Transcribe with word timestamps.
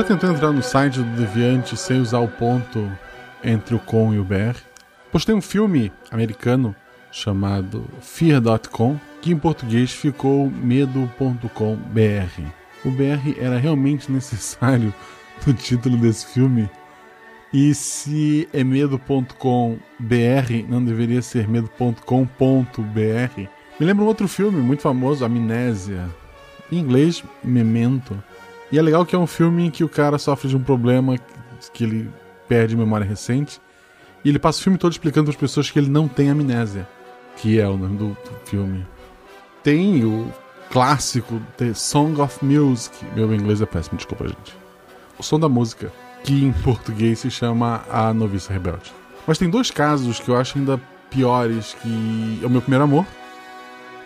já 0.00 0.04
tentou 0.04 0.30
entrar 0.30 0.50
no 0.50 0.62
site 0.62 0.98
do 0.98 1.16
Deviante 1.16 1.76
sem 1.76 2.00
usar 2.00 2.20
o 2.20 2.28
ponto 2.28 2.90
entre 3.44 3.74
o 3.74 3.78
com 3.78 4.14
e 4.14 4.18
o 4.18 4.24
br? 4.24 4.56
Pois 5.12 5.26
tem 5.26 5.34
um 5.34 5.42
filme 5.42 5.92
americano 6.10 6.74
chamado 7.12 7.84
Fear.com 8.00 8.98
que 9.20 9.30
em 9.30 9.36
português 9.36 9.92
ficou 9.92 10.50
medo.com.br. 10.50 11.50
O 12.82 12.90
BR 12.90 13.38
era 13.38 13.58
realmente 13.58 14.10
necessário 14.10 14.94
no 15.46 15.52
título 15.52 15.98
desse 15.98 16.24
filme. 16.32 16.70
E 17.52 17.74
se 17.74 18.48
é 18.54 18.64
medo.com.br, 18.64 19.76
não 20.66 20.82
deveria 20.82 21.20
ser 21.20 21.46
medo.com.br. 21.46 22.00
Me 23.78 23.86
lembra 23.86 24.04
um 24.04 24.08
outro 24.08 24.26
filme 24.26 24.62
muito 24.62 24.80
famoso, 24.80 25.26
Amnésia. 25.26 26.08
Em 26.72 26.78
inglês, 26.78 27.22
Memento. 27.44 28.16
E 28.72 28.78
é 28.78 28.82
legal 28.82 29.04
que 29.04 29.14
é 29.14 29.18
um 29.18 29.26
filme 29.26 29.66
em 29.66 29.70
que 29.70 29.82
o 29.82 29.88
cara 29.88 30.18
sofre 30.18 30.48
de 30.48 30.56
um 30.56 30.62
problema 30.62 31.16
que 31.72 31.84
ele 31.84 32.10
perde 32.48 32.76
memória 32.76 33.06
recente. 33.06 33.60
E 34.24 34.28
ele 34.28 34.38
passa 34.38 34.60
o 34.60 34.62
filme 34.62 34.78
todo 34.78 34.92
explicando 34.92 35.26
para 35.26 35.34
as 35.34 35.40
pessoas 35.40 35.70
que 35.70 35.78
ele 35.78 35.88
não 35.88 36.06
tem 36.06 36.30
amnésia, 36.30 36.86
que 37.36 37.58
é 37.58 37.66
o 37.66 37.76
nome 37.76 37.96
do, 37.96 38.08
do 38.08 38.46
filme. 38.46 38.86
Tem 39.62 40.04
o 40.04 40.32
clássico 40.70 41.40
The 41.56 41.74
Song 41.74 42.20
of 42.20 42.44
Music. 42.44 43.04
Meu 43.14 43.34
inglês 43.34 43.60
é 43.60 43.66
péssimo, 43.66 43.96
desculpa, 43.96 44.28
gente. 44.28 44.56
O 45.18 45.22
som 45.22 45.38
da 45.38 45.48
música, 45.48 45.92
que 46.22 46.44
em 46.44 46.52
português 46.62 47.20
se 47.20 47.30
chama 47.30 47.82
A 47.90 48.12
Noviça 48.14 48.52
Rebelde. 48.52 48.92
Mas 49.26 49.38
tem 49.38 49.50
dois 49.50 49.70
casos 49.70 50.20
que 50.20 50.28
eu 50.28 50.36
acho 50.36 50.58
ainda 50.58 50.80
piores 51.10 51.76
que 51.82 52.40
é 52.42 52.46
o 52.46 52.50
meu 52.50 52.60
primeiro 52.60 52.84
amor, 52.84 53.04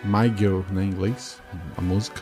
My 0.03 0.31
Girl, 0.35 0.61
né, 0.71 0.83
em 0.83 0.89
inglês, 0.89 1.39
a 1.77 1.81
música. 1.81 2.21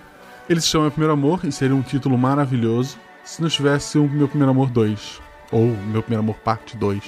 Ele 0.50 0.60
se 0.60 0.68
chama 0.68 0.84
Meu 0.84 0.92
Primeiro 0.92 1.14
Amor 1.14 1.42
e 1.46 1.52
seria 1.52 1.76
um 1.76 1.82
título 1.82 2.18
maravilhoso 2.18 2.98
se 3.24 3.42
não 3.42 3.48
tivesse 3.48 3.98
o 3.98 4.10
Meu 4.10 4.28
Primeiro 4.28 4.52
Amor 4.52 4.70
2, 4.70 5.22
ou 5.52 5.68
Meu 5.68 6.02
Primeiro 6.02 6.20
Amor 6.20 6.36
Parte 6.36 6.76
2. 6.76 7.02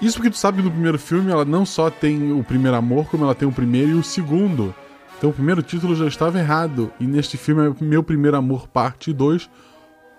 Isso 0.00 0.16
porque 0.16 0.30
tu 0.30 0.38
sabe 0.38 0.58
que 0.58 0.62
no 0.62 0.70
primeiro 0.70 0.98
filme 0.98 1.30
ela 1.30 1.44
não 1.44 1.66
só 1.66 1.90
tem 1.90 2.32
o 2.32 2.42
primeiro 2.42 2.76
amor, 2.76 3.06
como 3.10 3.24
ela 3.24 3.34
tem 3.34 3.46
o 3.46 3.52
primeiro 3.52 3.90
e 3.90 3.94
o 3.94 4.02
segundo. 4.02 4.74
Então 5.18 5.28
o 5.28 5.32
primeiro 5.32 5.62
título 5.62 5.94
já 5.94 6.06
estava 6.06 6.38
errado. 6.38 6.90
E 6.98 7.04
neste 7.04 7.36
filme 7.36 7.68
é 7.68 7.84
Meu 7.84 8.02
Primeiro 8.02 8.36
Amor 8.36 8.66
Parte 8.66 9.12
2, 9.12 9.50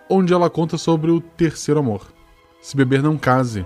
onde 0.07 0.33
ela 0.33 0.49
conta 0.49 0.77
sobre 0.77 1.09
o 1.09 1.19
terceiro 1.19 1.79
amor. 1.79 2.13
Se 2.61 2.77
beber 2.77 3.01
não 3.01 3.17
case. 3.17 3.65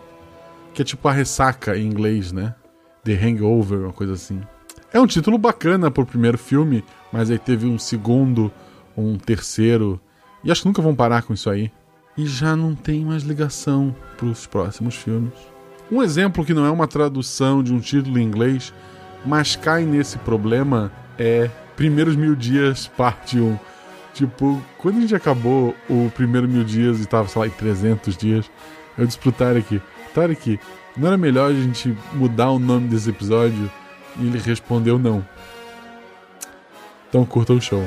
Que 0.73 0.83
é 0.83 0.85
tipo 0.85 1.05
a 1.07 1.11
ressaca 1.11 1.75
em 1.75 1.85
inglês, 1.85 2.31
né? 2.31 2.55
The 3.03 3.13
Hangover, 3.13 3.79
uma 3.79 3.93
coisa 3.93 4.13
assim. 4.13 4.39
É 4.93 4.99
um 4.99 5.07
título 5.07 5.37
bacana 5.37 5.91
pro 5.91 6.05
primeiro 6.05 6.37
filme, 6.37 6.81
mas 7.11 7.29
aí 7.29 7.37
teve 7.37 7.65
um 7.65 7.77
segundo, 7.77 8.49
um 8.97 9.17
terceiro. 9.17 9.99
E 10.43 10.51
acho 10.51 10.61
que 10.61 10.67
nunca 10.67 10.81
vão 10.81 10.95
parar 10.95 11.23
com 11.23 11.33
isso 11.33 11.49
aí. 11.49 11.71
E 12.17 12.25
já 12.25 12.55
não 12.55 12.73
tem 12.75 13.03
mais 13.03 13.23
ligação 13.23 13.95
pros 14.17 14.47
próximos 14.47 14.95
filmes. 14.95 15.33
Um 15.91 16.01
exemplo 16.01 16.45
que 16.45 16.53
não 16.53 16.65
é 16.65 16.71
uma 16.71 16.87
tradução 16.87 17.61
de 17.61 17.73
um 17.73 17.79
título 17.79 18.17
em 18.17 18.23
inglês, 18.23 18.73
mas 19.25 19.55
cai 19.55 19.85
nesse 19.85 20.17
problema 20.19 20.91
é 21.17 21.49
Primeiros 21.75 22.15
Mil 22.15 22.35
Dias, 22.35 22.87
parte 22.87 23.39
1. 23.39 23.57
Tipo, 24.13 24.61
quando 24.77 24.97
a 24.97 25.01
gente 25.01 25.15
acabou 25.15 25.75
o 25.89 26.09
primeiro 26.15 26.47
mil 26.47 26.63
dias 26.63 27.01
e 27.01 27.05
tava, 27.05 27.27
sei 27.27 27.41
lá, 27.41 27.47
em 27.47 27.51
300 27.51 28.15
dias, 28.15 28.49
eu 28.97 29.05
disse 29.05 29.19
pro 29.19 29.29
Tarek, 29.29 29.81
Tarek, 30.13 30.57
não 30.95 31.09
era 31.09 31.17
melhor 31.17 31.51
a 31.51 31.53
gente 31.53 31.95
mudar 32.13 32.49
o 32.51 32.57
nome 32.57 32.87
desse 32.87 33.09
episódio? 33.09 33.69
E 34.17 34.25
ele 34.25 34.39
respondeu 34.39 34.97
não. 34.97 35.25
Então 37.09 37.25
curta 37.25 37.51
o 37.51 37.59
show. 37.59 37.83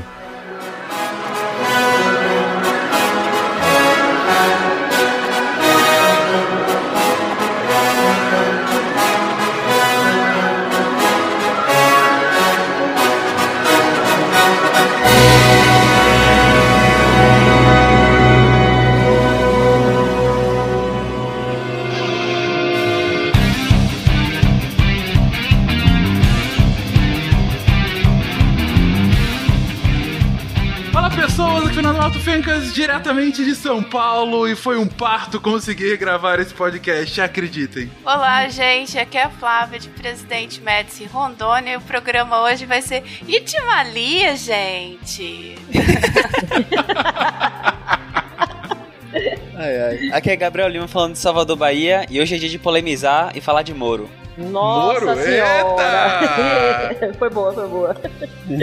Diretamente 32.79 33.45
de 33.45 33.57
São 33.57 33.83
Paulo 33.83 34.47
e 34.47 34.55
foi 34.55 34.79
um 34.79 34.87
parto 34.87 35.41
conseguir 35.41 35.97
gravar 35.97 36.39
esse 36.39 36.55
podcast, 36.55 37.21
acreditem. 37.21 37.91
Olá, 38.05 38.49
gente, 38.49 38.97
aqui 38.97 39.19
é 39.19 39.25
a 39.25 39.31
Flávia 39.31 39.81
de 39.81 39.89
Presidente 39.89 40.61
Médici 40.61 41.05
Rondônia 41.05 41.73
e 41.73 41.77
o 41.77 41.81
programa 41.81 42.41
hoje 42.43 42.67
vai 42.67 42.81
ser 42.81 43.03
Itimalia, 43.27 44.37
gente. 44.37 45.57
ai, 49.57 49.81
ai. 49.81 50.11
Aqui 50.13 50.31
é 50.31 50.37
Gabriel 50.37 50.69
Lima 50.69 50.87
falando 50.87 51.15
de 51.15 51.19
Salvador, 51.19 51.57
Bahia 51.57 52.07
e 52.09 52.21
hoje 52.21 52.37
é 52.37 52.39
dia 52.39 52.49
de 52.49 52.61
polemizar 52.61 53.37
e 53.37 53.41
falar 53.41 53.63
de 53.63 53.75
Moro. 53.75 54.09
Nossa 54.37 55.05
Moro, 55.05 55.21
senhora! 55.21 56.95
foi 57.19 57.29
boa, 57.29 57.53
foi 57.53 57.67
boa. 57.67 57.97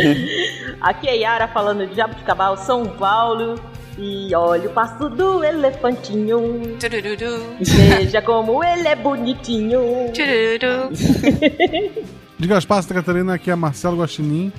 Aqui 0.80 1.10
é 1.10 1.18
Yara 1.18 1.50
falando 1.50 1.86
de 1.86 1.94
Jabuticabal, 1.94 2.56
São 2.56 2.86
Paulo. 2.86 3.60
E 3.98 4.36
olha 4.36 4.70
o 4.70 4.74
passo 4.74 5.10
do 5.10 5.44
elefantinho. 5.44 6.78
Turururu. 6.80 7.56
Veja 7.62 8.22
como 8.22 8.64
ele 8.64 8.88
é 8.88 8.96
bonitinho. 8.96 10.12
Turururu. 10.14 10.92
Diga 12.38 12.58
as 12.58 12.66
passas, 12.66 12.92
Catarina, 12.92 13.36
aqui 13.36 13.50
é 13.50 13.56
Marcelo 13.56 13.98
Guaxinim. 13.98 14.52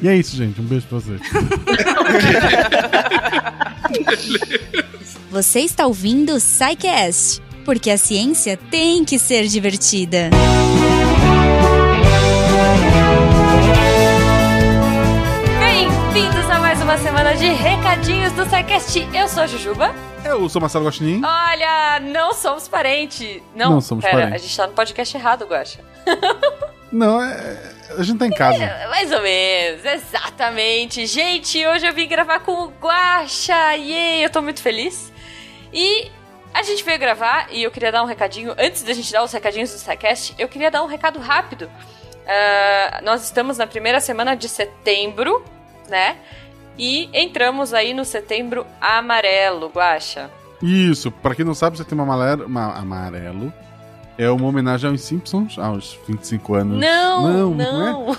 E 0.00 0.08
é 0.08 0.16
isso, 0.16 0.36
gente. 0.36 0.60
Um 0.60 0.64
beijo 0.64 0.86
pra 0.86 0.98
vocês. 0.98 1.20
Você 5.30 5.60
está 5.60 5.86
ouvindo 5.86 6.34
o 6.34 6.38
Psycast, 6.38 7.40
porque 7.64 7.90
a 7.90 7.98
ciência 7.98 8.56
tem 8.56 9.04
que 9.04 9.18
ser 9.18 9.46
divertida. 9.46 10.30
Uma 16.90 16.98
semana 16.98 17.36
de 17.36 17.46
recadinhos 17.46 18.32
do 18.32 18.44
SciCast. 18.46 19.08
Eu 19.14 19.28
sou 19.28 19.44
a 19.44 19.46
Jujuba. 19.46 19.94
Eu 20.24 20.48
sou 20.48 20.60
Marcelo 20.60 20.84
Gostin. 20.84 21.22
Olha, 21.24 22.00
não 22.00 22.32
somos 22.32 22.66
parentes. 22.66 23.40
Não, 23.54 23.74
não 23.74 23.80
somos 23.80 24.04
pera, 24.04 24.16
parentes. 24.16 24.42
A 24.42 24.44
gente 24.44 24.56
tá 24.56 24.66
no 24.66 24.72
podcast 24.72 25.16
errado, 25.16 25.46
Guaxa. 25.46 25.78
não, 26.90 27.22
é, 27.22 27.74
a 27.96 28.02
gente 28.02 28.18
tá 28.18 28.26
em 28.26 28.32
casa. 28.32 28.64
É, 28.64 28.88
mais 28.88 29.12
ou 29.12 29.22
menos, 29.22 29.84
exatamente. 29.84 31.06
Gente, 31.06 31.64
hoje 31.64 31.86
eu 31.86 31.94
vim 31.94 32.08
gravar 32.08 32.40
com 32.40 32.64
o 32.64 32.72
Guaxa. 32.82 33.76
E 33.76 34.24
eu 34.24 34.30
tô 34.30 34.42
muito 34.42 34.60
feliz. 34.60 35.12
E 35.72 36.10
a 36.52 36.64
gente 36.64 36.82
veio 36.82 36.98
gravar 36.98 37.46
e 37.52 37.62
eu 37.62 37.70
queria 37.70 37.92
dar 37.92 38.02
um 38.02 38.06
recadinho. 38.06 38.52
Antes 38.58 38.82
da 38.82 38.92
gente 38.92 39.12
dar 39.12 39.22
os 39.22 39.30
recadinhos 39.30 39.70
do 39.70 39.78
SciCast, 39.78 40.34
eu 40.36 40.48
queria 40.48 40.72
dar 40.72 40.82
um 40.82 40.86
recado 40.86 41.20
rápido. 41.20 41.66
Uh, 41.66 43.04
nós 43.04 43.22
estamos 43.22 43.58
na 43.58 43.66
primeira 43.68 44.00
semana 44.00 44.34
de 44.34 44.48
setembro, 44.48 45.44
né? 45.88 46.16
E 46.82 47.10
entramos 47.12 47.74
aí 47.74 47.92
no 47.92 48.06
setembro 48.06 48.66
amarelo, 48.80 49.68
Guaxa. 49.68 50.30
Isso, 50.62 51.10
para 51.10 51.34
quem 51.34 51.44
não 51.44 51.52
sabe, 51.52 51.76
setembro 51.76 52.04
amarelo, 52.04 52.44
amarelo 52.58 53.52
é 54.16 54.30
uma 54.30 54.48
homenagem 54.48 54.88
aos 54.88 55.02
Simpsons, 55.02 55.58
aos 55.58 55.98
25 56.08 56.54
anos. 56.54 56.80
Não, 56.80 57.22
não, 57.22 57.50
não. 57.50 58.06
Não, 58.06 58.16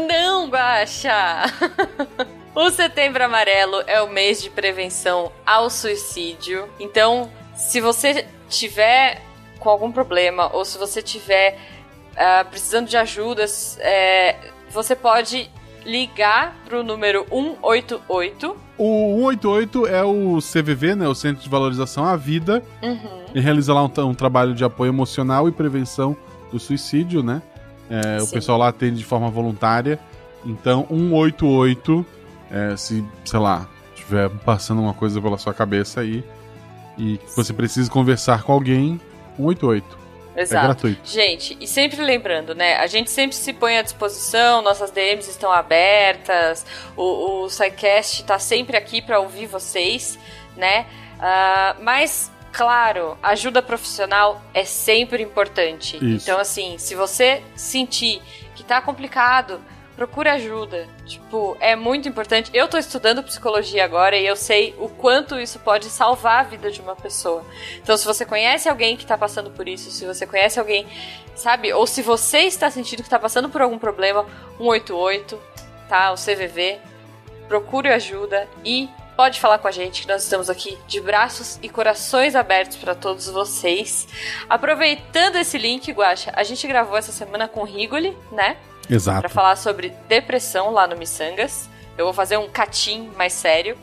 é? 0.00 0.06
não 0.08 0.48
Guaxa. 0.48 1.44
o 2.56 2.70
setembro 2.70 3.22
amarelo 3.22 3.82
é 3.86 4.00
o 4.00 4.08
mês 4.08 4.42
de 4.42 4.48
prevenção 4.48 5.30
ao 5.44 5.68
suicídio. 5.68 6.70
Então, 6.80 7.30
se 7.54 7.82
você 7.82 8.26
tiver 8.48 9.20
com 9.58 9.68
algum 9.68 9.92
problema 9.92 10.48
ou 10.54 10.64
se 10.64 10.78
você 10.78 11.02
tiver 11.02 11.58
uh, 12.12 12.48
precisando 12.48 12.88
de 12.88 12.96
ajuda, 12.96 13.44
é, 13.80 14.36
você 14.70 14.96
pode 14.96 15.50
ligar 15.88 16.54
pro 16.66 16.84
número 16.84 17.24
188. 17.30 18.56
O 18.76 19.30
188 19.32 19.86
é 19.86 20.04
o 20.04 20.38
CVV, 20.38 20.94
né? 20.94 21.08
O 21.08 21.14
Centro 21.14 21.42
de 21.42 21.48
Valorização 21.48 22.04
à 22.04 22.14
Vida. 22.14 22.62
Uhum. 22.82 23.24
Ele 23.34 23.40
realiza 23.40 23.72
lá 23.72 23.82
um, 23.82 23.90
um, 24.04 24.14
trabalho 24.14 24.54
de 24.54 24.62
apoio 24.62 24.90
emocional 24.90 25.48
e 25.48 25.52
prevenção 25.52 26.16
do 26.52 26.60
suicídio, 26.60 27.22
né? 27.22 27.42
É, 27.90 28.22
o 28.22 28.28
pessoal 28.28 28.58
lá 28.58 28.68
atende 28.68 28.98
de 28.98 29.04
forma 29.04 29.30
voluntária. 29.30 29.98
Então, 30.44 30.86
188, 30.90 32.06
é, 32.50 32.76
se, 32.76 33.04
sei 33.24 33.40
lá, 33.40 33.66
estiver 33.94 34.28
passando 34.28 34.80
uma 34.82 34.94
coisa 34.94 35.20
pela 35.20 35.38
sua 35.38 35.54
cabeça 35.54 36.02
aí 36.02 36.22
e 36.98 37.18
você 37.34 37.52
precisa 37.52 37.90
conversar 37.90 38.42
com 38.42 38.52
alguém, 38.52 39.00
188. 39.36 39.97
Exato. 40.38 40.64
É 40.64 40.66
gratuito. 40.66 41.00
Gente, 41.04 41.56
e 41.60 41.66
sempre 41.66 42.02
lembrando, 42.02 42.54
né? 42.54 42.76
A 42.76 42.86
gente 42.86 43.10
sempre 43.10 43.36
se 43.36 43.52
põe 43.52 43.76
à 43.76 43.82
disposição, 43.82 44.62
nossas 44.62 44.90
DMs 44.90 45.28
estão 45.28 45.50
abertas, 45.50 46.64
o, 46.96 47.44
o 47.44 47.50
SciCast 47.50 48.24
tá 48.24 48.38
sempre 48.38 48.76
aqui 48.76 49.02
para 49.02 49.18
ouvir 49.18 49.46
vocês, 49.46 50.18
né? 50.56 50.86
Uh, 51.16 51.82
mas, 51.82 52.30
claro, 52.52 53.18
ajuda 53.22 53.60
profissional 53.60 54.40
é 54.54 54.64
sempre 54.64 55.22
importante. 55.22 55.96
Isso. 55.96 56.24
Então, 56.24 56.38
assim, 56.38 56.78
se 56.78 56.94
você 56.94 57.42
sentir 57.56 58.22
que 58.54 58.62
tá 58.62 58.80
complicado, 58.80 59.60
procure 59.98 60.28
ajuda. 60.28 60.86
Tipo, 61.04 61.56
é 61.58 61.74
muito 61.74 62.08
importante. 62.08 62.52
Eu 62.54 62.68
tô 62.68 62.78
estudando 62.78 63.20
psicologia 63.24 63.84
agora 63.84 64.16
e 64.16 64.24
eu 64.24 64.36
sei 64.36 64.72
o 64.78 64.88
quanto 64.88 65.40
isso 65.40 65.58
pode 65.58 65.86
salvar 65.86 66.40
a 66.40 66.42
vida 66.44 66.70
de 66.70 66.80
uma 66.80 66.94
pessoa. 66.94 67.44
Então, 67.82 67.96
se 67.96 68.06
você 68.06 68.24
conhece 68.24 68.68
alguém 68.68 68.96
que 68.96 69.04
tá 69.04 69.18
passando 69.18 69.50
por 69.50 69.68
isso, 69.68 69.90
se 69.90 70.06
você 70.06 70.24
conhece 70.24 70.60
alguém, 70.60 70.86
sabe? 71.34 71.72
Ou 71.72 71.84
se 71.84 72.00
você 72.00 72.42
está 72.42 72.70
sentindo 72.70 73.02
que 73.02 73.10
tá 73.10 73.18
passando 73.18 73.50
por 73.50 73.60
algum 73.60 73.76
problema, 73.76 74.24
188, 74.58 75.36
tá? 75.88 76.12
O 76.12 76.14
CVV, 76.14 76.78
procure 77.48 77.88
ajuda 77.88 78.46
e 78.64 78.88
pode 79.16 79.40
falar 79.40 79.58
com 79.58 79.66
a 79.66 79.72
gente, 79.72 80.02
que 80.02 80.08
nós 80.08 80.22
estamos 80.22 80.48
aqui 80.48 80.78
de 80.86 81.00
braços 81.00 81.58
e 81.60 81.68
corações 81.68 82.36
abertos 82.36 82.76
para 82.76 82.94
todos 82.94 83.28
vocês. 83.28 84.06
Aproveitando 84.48 85.34
esse 85.34 85.58
link, 85.58 85.90
Guacha, 85.90 86.30
a 86.36 86.44
gente 86.44 86.64
gravou 86.68 86.96
essa 86.96 87.10
semana 87.10 87.48
com 87.48 87.62
o 87.62 87.64
Rigoli, 87.64 88.16
né? 88.30 88.56
Exato. 88.88 89.20
Para 89.20 89.28
falar 89.28 89.56
sobre 89.56 89.92
depressão 90.08 90.70
lá 90.70 90.86
no 90.86 90.96
Missangas. 90.96 91.68
Eu 91.96 92.04
vou 92.04 92.14
fazer 92.14 92.36
um 92.36 92.48
catim 92.48 93.10
mais 93.16 93.32
sério. 93.32 93.76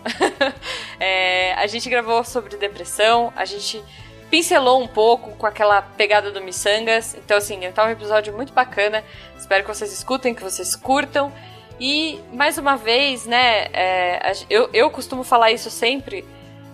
é, 0.99 1.53
a 1.55 1.67
gente 1.67 1.89
gravou 1.89 2.23
sobre 2.23 2.55
depressão, 2.55 3.33
a 3.35 3.43
gente 3.43 3.83
pincelou 4.29 4.81
um 4.81 4.87
pouco 4.87 5.31
com 5.31 5.45
aquela 5.45 5.81
pegada 5.81 6.31
do 6.31 6.41
Missangas. 6.41 7.13
Então, 7.15 7.37
assim, 7.37 7.59
tá 7.73 7.83
um 7.83 7.89
episódio 7.89 8.33
muito 8.33 8.53
bacana. 8.53 9.03
Espero 9.37 9.63
que 9.63 9.73
vocês 9.73 9.91
escutem, 9.91 10.33
que 10.33 10.41
vocês 10.41 10.75
curtam. 10.75 11.31
E, 11.79 12.19
mais 12.31 12.57
uma 12.57 12.77
vez, 12.77 13.25
né, 13.25 13.65
é, 13.73 14.31
eu, 14.49 14.69
eu 14.73 14.89
costumo 14.89 15.23
falar 15.23 15.51
isso 15.51 15.69
sempre. 15.69 16.25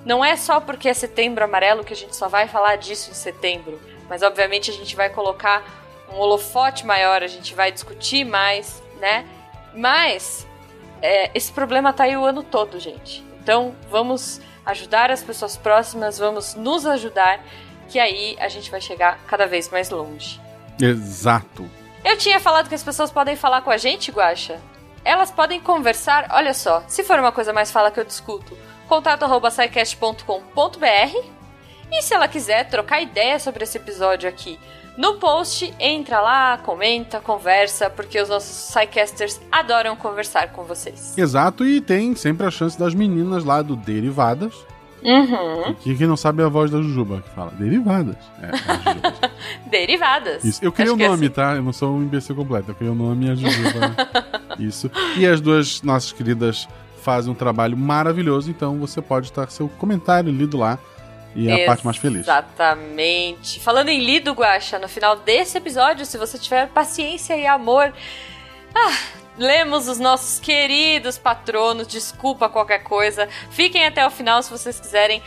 Não 0.06 0.24
é 0.24 0.36
só 0.36 0.60
porque 0.60 0.88
é 0.88 0.94
setembro 0.94 1.44
amarelo 1.44 1.84
que 1.84 1.94
a 1.94 1.96
gente 1.96 2.16
só 2.16 2.28
vai 2.28 2.48
falar 2.48 2.76
disso 2.76 3.10
em 3.10 3.16
setembro. 3.16 3.80
Mas, 4.08 4.22
obviamente, 4.22 4.70
a 4.70 4.74
gente 4.74 4.96
vai 4.96 5.10
colocar 5.10 5.64
um 6.14 6.20
holofote 6.20 6.86
maior, 6.86 7.24
a 7.24 7.28
gente 7.28 7.54
vai 7.54 7.72
discutir 7.72 8.24
mais, 8.24 8.82
né? 9.00 9.26
Mas 9.74 10.46
é, 11.02 11.32
esse 11.34 11.52
problema 11.52 11.94
tá 11.94 12.04
aí 12.04 12.16
o 12.16 12.26
ano 12.26 12.44
todo, 12.44 12.80
gente. 12.80 13.24
Então 13.42 13.76
vamos 13.90 14.42
ajudar 14.66 15.10
as 15.12 15.24
pessoas 15.24 15.58
próximas, 15.58 16.18
vamos 16.18 16.56
nos 16.56 16.86
ajudar, 16.86 17.44
que 17.90 18.00
aí 18.00 18.38
a 18.40 18.48
gente 18.48 18.70
vai 18.70 18.80
chegar 18.80 19.20
cada 19.28 19.48
vez 19.48 19.70
mais 19.70 19.90
longe. 19.90 20.40
Exato. 20.80 21.70
Eu 22.04 22.18
tinha 22.18 22.40
falado 22.40 22.70
que 22.70 22.76
as 22.76 22.84
pessoas 22.84 23.12
podem 23.12 23.36
falar 23.36 23.62
com 23.62 23.72
a 23.72 23.78
gente, 23.78 24.12
Guaxa. 24.12 24.60
Elas 25.04 25.32
podem 25.32 25.60
conversar, 25.60 26.28
olha 26.32 26.54
só, 26.54 26.84
se 26.88 27.04
for 27.04 27.20
uma 27.20 27.32
coisa 27.32 27.52
mais 27.52 27.72
fala 27.72 27.90
que 27.90 28.00
eu 28.00 28.06
discuto, 28.06 28.56
contato 28.88 29.24
arroba 29.24 29.50
e 31.92 32.02
se 32.02 32.14
ela 32.14 32.28
quiser 32.28 32.70
trocar 32.70 33.02
ideia 33.02 33.40
sobre 33.40 33.64
esse 33.64 33.78
episódio 33.78 34.30
aqui 34.30 34.60
no 35.02 35.16
post, 35.16 35.74
entra 35.80 36.22
lá, 36.22 36.60
comenta, 36.60 37.20
conversa, 37.20 37.90
porque 37.90 38.22
os 38.22 38.30
nossos 38.30 38.72
Psycasters 38.72 39.42
adoram 39.52 39.96
conversar 39.96 40.52
com 40.52 40.64
vocês. 40.64 41.18
Exato, 41.18 41.66
e 41.66 41.82
tem 41.82 42.16
sempre 42.16 42.46
a 42.46 42.52
chance 42.52 42.78
das 42.78 42.94
meninas 42.94 43.44
lá 43.44 43.64
do 43.64 43.76
Derivadas. 43.76 44.54
Uhum. 45.04 45.74
Que 45.80 45.96
quem 45.96 46.06
não 46.06 46.16
sabe 46.16 46.44
é 46.44 46.46
a 46.46 46.50
voz 46.50 46.70
da 46.70 46.80
Jujuba 46.80 47.24
que 47.24 47.30
fala 47.32 47.50
Derivadas. 47.58 48.16
É, 48.40 48.52
Derivadas. 49.68 50.44
Isso. 50.44 50.64
Eu 50.64 50.72
queria 50.72 50.94
o 50.94 51.02
é 51.02 51.08
nome, 51.08 51.26
assim. 51.26 51.34
tá? 51.34 51.56
Eu 51.56 51.64
não 51.64 51.74
sou 51.74 51.96
um 51.96 52.04
imbecil 52.04 52.36
completo. 52.36 52.70
Eu 52.70 52.76
queria 52.76 52.92
o 52.92 52.96
nome 52.96 53.26
e 53.26 53.32
a 53.32 53.34
Jujuba. 53.34 53.96
Isso. 54.60 54.92
E 55.18 55.26
as 55.26 55.42
duas 55.42 55.82
nossas 55.82 56.12
queridas 56.12 56.68
fazem 57.02 57.32
um 57.32 57.36
trabalho 57.36 57.76
maravilhoso, 57.76 58.52
então 58.52 58.78
você 58.78 59.02
pode 59.02 59.26
estar 59.26 59.50
seu 59.50 59.68
comentário 59.68 60.32
lido 60.32 60.60
lá. 60.60 60.78
E 61.36 61.50
é 61.50 61.64
a 61.64 61.68
parte 61.68 61.86
mais 61.86 61.98
feliz. 61.98 62.22
Exatamente. 62.22 63.60
Falando 63.60 63.90
em 63.90 64.04
lido, 64.04 64.34
Guaxa, 64.34 64.78
no 64.80 64.88
final 64.88 65.16
desse 65.18 65.58
episódio, 65.58 66.06
se 66.06 66.18
você 66.18 66.38
tiver 66.38 66.68
paciência 66.70 67.36
e 67.36 67.46
amor. 67.46 67.94
Ah, 68.76 68.98
lemos 69.38 69.88
os 69.88 70.00
nossos 70.00 70.40
queridos 70.40 71.18
patronos. 71.18 71.88
Desculpa 71.88 72.50
qualquer 72.50 72.84
coisa. 72.84 73.28
Fiquem 73.50 73.86
até 73.86 74.06
o 74.06 74.12
final 74.12 74.44
se 74.44 74.52
vocês 74.52 74.80
quiserem. 74.80 75.22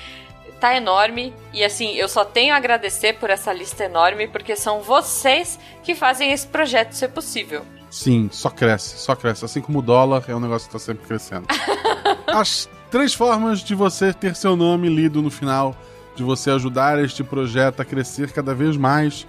Tá 0.60 0.76
enorme. 0.76 1.34
E 1.52 1.64
assim, 1.64 1.94
eu 1.94 2.08
só 2.08 2.24
tenho 2.24 2.54
a 2.54 2.56
agradecer 2.56 3.14
por 3.14 3.28
essa 3.28 3.52
lista 3.52 3.84
enorme, 3.84 4.28
porque 4.28 4.56
são 4.56 4.80
vocês 4.80 5.58
que 5.82 5.94
fazem 5.94 6.32
esse 6.32 6.46
projeto 6.46 6.92
ser 6.92 7.08
possível. 7.08 7.64
Sim, 7.90 8.28
só 8.32 8.50
cresce, 8.50 8.98
só 8.98 9.14
cresce. 9.14 9.44
Assim 9.44 9.60
como 9.60 9.78
o 9.78 9.82
dólar 9.82 10.24
é 10.26 10.34
um 10.34 10.40
negócio 10.40 10.68
que 10.68 10.76
está 10.76 10.92
sempre 10.92 11.06
crescendo. 11.06 11.46
As 12.26 12.68
três 12.90 13.14
formas 13.14 13.60
de 13.60 13.74
você 13.74 14.12
ter 14.12 14.34
seu 14.34 14.56
nome 14.56 14.88
lido 14.88 15.22
no 15.22 15.30
final, 15.30 15.76
de 16.14 16.22
você 16.22 16.50
ajudar 16.50 17.02
este 17.02 17.22
projeto 17.24 17.80
a 17.80 17.84
crescer 17.84 18.30
cada 18.32 18.54
vez 18.54 18.76
mais. 18.76 19.26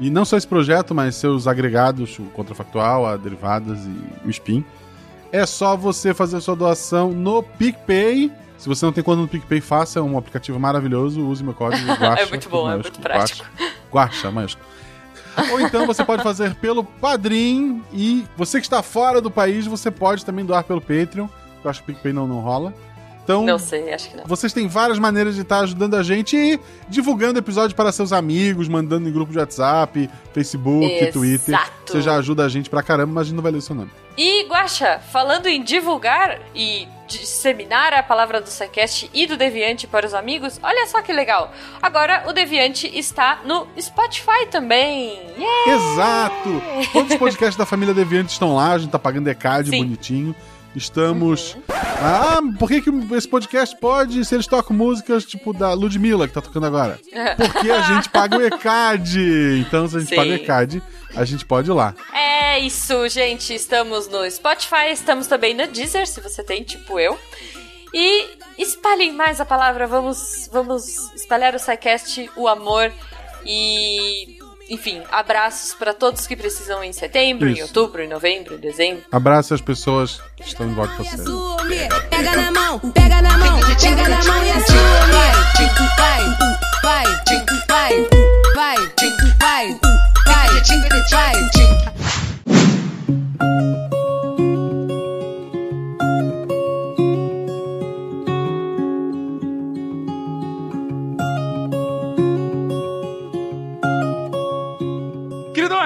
E 0.00 0.10
não 0.10 0.24
só 0.24 0.36
esse 0.36 0.46
projeto, 0.46 0.94
mas 0.94 1.16
seus 1.16 1.46
agregados, 1.46 2.18
o 2.18 2.24
Contrafactual, 2.24 3.06
a 3.06 3.16
Derivadas 3.16 3.78
e 3.84 4.26
o 4.26 4.30
Spin. 4.30 4.64
É 5.32 5.44
só 5.44 5.76
você 5.76 6.14
fazer 6.14 6.40
sua 6.40 6.54
doação 6.54 7.10
no 7.10 7.42
PicPay. 7.42 8.32
Se 8.56 8.68
você 8.68 8.84
não 8.84 8.92
tem 8.92 9.04
conta 9.04 9.22
no 9.22 9.28
PicPay, 9.28 9.60
faça. 9.60 9.98
É 9.98 10.02
um 10.02 10.16
aplicativo 10.16 10.58
maravilhoso. 10.58 11.20
Use 11.26 11.42
meu 11.42 11.54
código 11.54 11.84
Guaxa. 11.94 12.22
é 12.22 12.26
muito 12.26 12.48
bom, 12.48 12.70
é 12.70 12.74
muito 12.74 13.00
prático. 13.00 13.44
Guaxa, 13.92 14.30
maiúsculo. 14.30 14.66
Ou 15.52 15.60
então 15.60 15.86
você 15.86 16.04
pode 16.04 16.22
fazer 16.22 16.54
pelo 16.56 16.82
Padrim. 16.82 17.82
E 17.92 18.24
você 18.36 18.58
que 18.60 18.66
está 18.66 18.82
fora 18.82 19.20
do 19.20 19.30
país, 19.30 19.66
você 19.66 19.90
pode 19.90 20.24
também 20.24 20.44
doar 20.44 20.64
pelo 20.64 20.80
Patreon. 20.80 21.28
Eu 21.62 21.70
acho 21.70 21.82
que 21.82 21.90
o 21.90 21.94
PicPay 21.94 22.12
não, 22.12 22.26
não 22.26 22.40
rola. 22.40 22.72
Então, 23.28 23.44
Não 23.44 23.58
sei, 23.58 23.92
acho 23.92 24.08
que 24.08 24.16
não. 24.16 24.24
vocês 24.24 24.54
têm 24.54 24.66
várias 24.66 24.98
maneiras 24.98 25.34
de 25.34 25.42
estar 25.42 25.58
ajudando 25.60 25.96
a 25.96 26.02
gente 26.02 26.34
e 26.34 26.58
divulgando 26.88 27.38
episódio 27.38 27.76
para 27.76 27.92
seus 27.92 28.10
amigos, 28.10 28.68
mandando 28.68 29.06
em 29.06 29.12
grupo 29.12 29.30
de 29.30 29.38
WhatsApp, 29.38 30.08
Facebook, 30.32 30.90
Exato. 30.90 31.12
Twitter. 31.12 31.60
Você 31.84 32.00
já 32.00 32.14
ajuda 32.16 32.46
a 32.46 32.48
gente 32.48 32.70
pra 32.70 32.82
caramba, 32.82 33.12
mas 33.12 33.20
a 33.20 33.24
gente 33.26 33.36
não 33.36 33.42
vai 33.42 33.52
ler 33.52 33.58
o 33.58 33.60
seu 33.62 33.76
nome. 33.76 33.90
E, 34.16 34.44
Guaxa, 34.48 34.98
falando 35.12 35.46
em 35.46 35.62
divulgar 35.62 36.40
e 36.54 36.88
disseminar 37.06 37.92
a 37.92 38.02
palavra 38.02 38.40
do 38.40 38.48
SciCast 38.48 39.10
e 39.12 39.26
do 39.26 39.36
Deviante 39.36 39.86
para 39.86 40.06
os 40.06 40.14
amigos, 40.14 40.58
olha 40.62 40.86
só 40.86 41.02
que 41.02 41.12
legal. 41.12 41.52
Agora 41.82 42.24
o 42.28 42.32
Deviante 42.32 42.90
está 42.98 43.40
no 43.44 43.66
Spotify 43.78 44.46
também. 44.50 45.20
Yeah! 45.38 45.72
Exato! 45.92 46.62
Todos 46.94 47.12
os 47.12 47.18
podcasts 47.18 47.56
da 47.56 47.66
família 47.66 47.92
Deviante 47.92 48.32
estão 48.32 48.56
lá, 48.56 48.72
a 48.72 48.78
gente 48.78 48.90
tá 48.90 48.98
pagando 48.98 49.28
ECAD 49.28 49.68
Sim. 49.68 49.78
Bonitinho. 49.84 50.34
Estamos. 50.78 51.56
Ah, 52.00 52.38
por 52.56 52.68
que, 52.68 52.80
que 52.80 52.90
esse 53.14 53.28
podcast 53.28 53.76
pode 53.76 54.24
se 54.24 54.34
eles 54.34 54.46
tocam 54.46 54.76
músicas 54.76 55.24
tipo 55.24 55.52
da 55.52 55.72
Ludmilla, 55.72 56.28
que 56.28 56.34
tá 56.34 56.40
tocando 56.40 56.66
agora? 56.66 57.00
Porque 57.36 57.68
a 57.68 57.82
gente 57.82 58.08
paga 58.08 58.38
o 58.38 58.42
ECAD. 58.42 59.64
Então, 59.66 59.88
se 59.88 59.96
a 59.96 60.00
gente 60.00 60.08
Sim. 60.10 60.16
paga 60.16 60.30
o 60.30 60.34
ECAD, 60.34 60.82
a 61.16 61.24
gente 61.24 61.44
pode 61.44 61.68
ir 61.68 61.74
lá. 61.74 61.94
É 62.14 62.60
isso, 62.60 63.08
gente. 63.08 63.52
Estamos 63.52 64.08
no 64.08 64.30
Spotify, 64.30 64.92
estamos 64.92 65.26
também 65.26 65.52
no 65.52 65.66
Deezer, 65.66 66.06
se 66.06 66.20
você 66.20 66.44
tem, 66.44 66.62
tipo 66.62 66.98
eu. 67.00 67.18
E 67.92 68.38
espalhem 68.56 69.12
mais 69.12 69.40
a 69.40 69.44
palavra, 69.44 69.86
vamos, 69.86 70.48
vamos 70.52 71.12
espalhar 71.14 71.54
o 71.54 71.58
SciCast, 71.58 72.30
o 72.36 72.46
amor 72.46 72.92
e. 73.44 74.38
Enfim, 74.68 75.02
abraços 75.10 75.74
para 75.74 75.94
todos 75.94 76.26
que 76.26 76.36
precisam 76.36 76.84
em 76.84 76.92
setembro, 76.92 77.48
em 77.48 77.52
Isso. 77.52 77.62
outubro, 77.62 78.02
em 78.02 78.08
novembro, 78.08 78.56
em 78.56 78.58
dezembro. 78.58 79.04
Abraça 79.10 79.54
as 79.54 79.60
pessoas 79.60 80.20
que 80.36 80.42
estão 80.42 80.66
em 80.66 80.74
volta 80.74 81.02
de 81.02 81.10
você. 81.10 81.88
Pega 82.10 82.36
na 82.36 82.50
mão, 82.52 82.78
pega 82.78 83.22
na 83.22 83.38
mão, 83.38 83.60
pega 83.80 84.08
na 84.08 84.24
mão 84.24 84.44
e 84.44 84.50
assume. 84.50 84.78
Vai, 85.12 85.32
vai, 85.96 86.36
vai, 87.66 88.06
vai, 88.54 88.88
vai, 89.38 89.38
vai, 89.38 89.78
vai. 91.10 92.07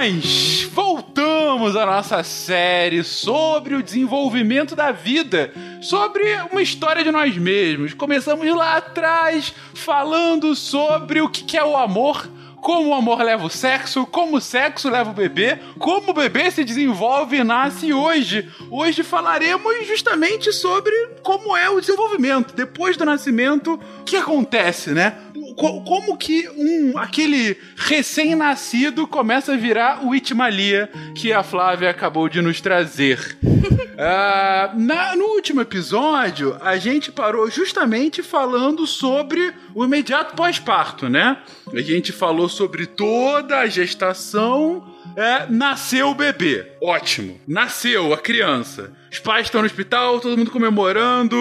Queridões, 0.03 0.65
voltamos 0.73 1.77
à 1.77 1.87
nossa 1.87 2.25
série 2.25 3.05
sobre 3.05 3.77
o 3.77 3.83
desenvolvimento 3.83 4.75
da 4.75 4.91
vida, 4.91 5.53
sobre 5.81 6.25
uma 6.51 6.61
história 6.61 7.05
de 7.05 7.13
nós 7.13 7.39
mesmos. 7.39 7.95
Começamos 7.95 8.45
lá 8.53 8.79
atrás 8.79 9.55
falando 9.75 10.57
sobre 10.57 11.21
o 11.21 11.29
que 11.29 11.57
é 11.57 11.65
o 11.65 11.77
amor. 11.77 12.29
Como 12.63 12.91
o 12.91 12.95
amor 12.95 13.21
leva 13.23 13.45
o 13.45 13.51
sexo, 13.51 14.07
como 14.07 14.37
o 14.37 14.41
sexo 14.41 14.89
leva 14.89 15.11
o 15.11 15.13
bebê, 15.15 15.59
como 15.81 16.13
o 16.13 16.15
bebê 16.15 16.49
se 16.49 16.63
desenvolve 16.63 17.39
e 17.39 17.45
nasce 17.45 17.93
hoje. 17.93 18.49
Hoje 18.71 19.03
falaremos 19.03 19.85
justamente 19.87 20.53
sobre 20.53 20.95
como 21.25 21.57
é 21.57 21.69
o 21.69 21.81
desenvolvimento. 21.81 22.55
Depois 22.55 22.97
do 22.97 23.05
nascimento, 23.05 23.75
o 24.01 24.05
que 24.05 24.17
acontece, 24.17 24.91
né? 24.93 25.15
co- 25.57 25.83
como 25.83 26.17
que 26.17 26.49
um 26.57 26.97
aquele 26.97 27.59
recém-nascido 27.77 29.07
começa 29.07 29.53
a 29.53 29.57
virar 29.57 30.07
o 30.07 30.15
Itmalia 30.15 30.89
que 31.17 31.33
a 31.33 31.43
Flávia 31.43 31.91
acabou 31.91 32.29
de 32.29 32.41
nos 32.41 32.61
trazer. 32.61 33.37
Ah, 34.05 34.73
na- 34.75 35.15
no 35.15 35.27
último 35.27 35.61
episódio, 35.61 36.57
a 36.61 36.77
gente 36.77 37.13
parou 37.13 37.49
justamente 37.49 38.21
falando 38.23 38.85
sobre 38.87 39.53
o 39.75 39.85
imediato 39.85 40.35
pós-parto, 40.35 41.09
né? 41.09 41.37
A 41.73 41.81
gente 41.81 42.11
falou 42.11 42.49
sobre 42.53 42.87
toda 42.87 43.59
a 43.59 43.67
gestação. 43.67 44.85
É, 45.17 45.47
nasceu 45.51 46.11
o 46.11 46.15
bebê. 46.15 46.67
Ótimo. 46.81 47.39
Nasceu 47.47 48.13
a 48.13 48.19
criança. 48.19 48.93
Os 49.11 49.19
pais 49.19 49.47
estão 49.47 49.61
no 49.61 49.67
hospital, 49.67 50.21
todo 50.21 50.39
mundo 50.39 50.51
comemorando. 50.51 51.37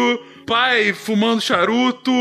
Pai 0.46 0.94
fumando 0.94 1.42
charuto. 1.42 2.12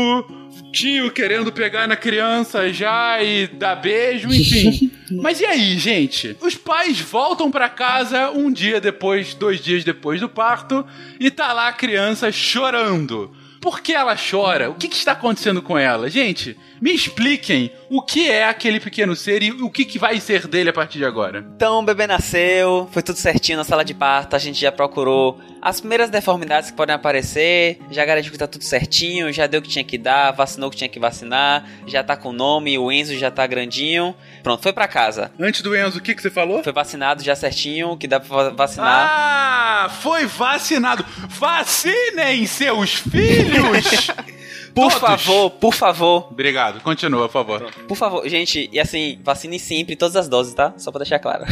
Tio 0.71 1.11
querendo 1.11 1.51
pegar 1.51 1.87
na 1.87 1.97
criança 1.97 2.71
já 2.71 3.21
e 3.21 3.47
dar 3.47 3.75
beijo, 3.75 4.29
enfim. 4.29 4.91
Mas 5.21 5.41
e 5.41 5.45
aí, 5.45 5.77
gente? 5.77 6.37
Os 6.39 6.55
pais 6.55 6.99
voltam 7.01 7.51
pra 7.51 7.67
casa 7.67 8.31
um 8.31 8.51
dia 8.51 8.79
depois, 8.79 9.33
dois 9.33 9.59
dias 9.59 9.83
depois 9.83 10.21
do 10.21 10.29
parto, 10.29 10.85
e 11.19 11.29
tá 11.29 11.51
lá 11.51 11.67
a 11.67 11.73
criança 11.73 12.31
chorando. 12.31 13.31
Por 13.61 13.79
que 13.79 13.93
ela 13.93 14.15
chora? 14.17 14.71
O 14.71 14.73
que, 14.73 14.87
que 14.87 14.95
está 14.95 15.11
acontecendo 15.11 15.61
com 15.61 15.77
ela? 15.77 16.09
Gente, 16.09 16.57
me 16.81 16.91
expliquem 16.91 17.71
o 17.91 18.01
que 18.01 18.27
é 18.27 18.45
aquele 18.45 18.79
pequeno 18.79 19.15
ser 19.15 19.43
e 19.43 19.51
o 19.51 19.69
que, 19.69 19.85
que 19.85 19.99
vai 19.99 20.19
ser 20.19 20.47
dele 20.47 20.71
a 20.71 20.73
partir 20.73 20.97
de 20.97 21.05
agora. 21.05 21.45
Então 21.55 21.77
o 21.77 21.83
bebê 21.83 22.07
nasceu, 22.07 22.89
foi 22.91 23.03
tudo 23.03 23.17
certinho 23.17 23.59
na 23.59 23.63
sala 23.63 23.85
de 23.85 23.93
parto, 23.93 24.35
a 24.35 24.39
gente 24.39 24.59
já 24.59 24.71
procurou 24.71 25.39
as 25.61 25.79
primeiras 25.79 26.09
deformidades 26.09 26.71
que 26.71 26.75
podem 26.75 26.95
aparecer, 26.95 27.77
já 27.91 28.03
garantiu 28.03 28.31
que 28.31 28.37
tá 28.39 28.47
tudo 28.47 28.63
certinho, 28.63 29.31
já 29.31 29.45
deu 29.45 29.59
o 29.59 29.63
que 29.63 29.69
tinha 29.69 29.83
que 29.83 29.95
dar, 29.95 30.31
vacinou 30.31 30.69
o 30.69 30.71
que 30.71 30.77
tinha 30.77 30.89
que 30.89 30.99
vacinar, 30.99 31.69
já 31.85 32.03
tá 32.03 32.17
com 32.17 32.29
o 32.29 32.33
nome, 32.33 32.79
o 32.79 32.91
Enzo 32.91 33.15
já 33.15 33.29
tá 33.29 33.45
grandinho. 33.45 34.15
Pronto, 34.43 34.63
foi 34.63 34.73
pra 34.73 34.87
casa. 34.87 35.31
Antes 35.39 35.61
do 35.61 35.75
Enzo, 35.75 35.99
o 35.99 36.01
que, 36.01 36.15
que 36.15 36.21
você 36.21 36.29
falou? 36.29 36.63
Foi 36.63 36.73
vacinado 36.73 37.23
já 37.23 37.35
certinho, 37.35 37.95
que 37.97 38.07
dá 38.07 38.19
pra 38.19 38.35
va- 38.43 38.49
vacinar. 38.49 39.07
Ah, 39.11 39.89
foi 40.01 40.25
vacinado. 40.25 41.05
Vacinem 41.29 42.45
seus 42.47 42.95
filhos! 42.95 44.07
por 44.73 44.89
todos. 44.91 44.99
favor, 44.99 45.49
por 45.51 45.73
favor, 45.73 46.27
Obrigado, 46.31 46.79
continua, 46.81 47.27
por 47.27 47.33
favor. 47.33 47.71
Por 47.87 47.95
favor, 47.97 48.27
gente, 48.29 48.69
e 48.71 48.79
assim, 48.79 49.19
vacine 49.23 49.59
sempre 49.59 49.95
todas 49.95 50.15
as 50.15 50.27
doses, 50.29 50.53
tá? 50.53 50.73
Só 50.77 50.91
pra 50.91 50.99
deixar 50.99 51.19
claro. 51.19 51.43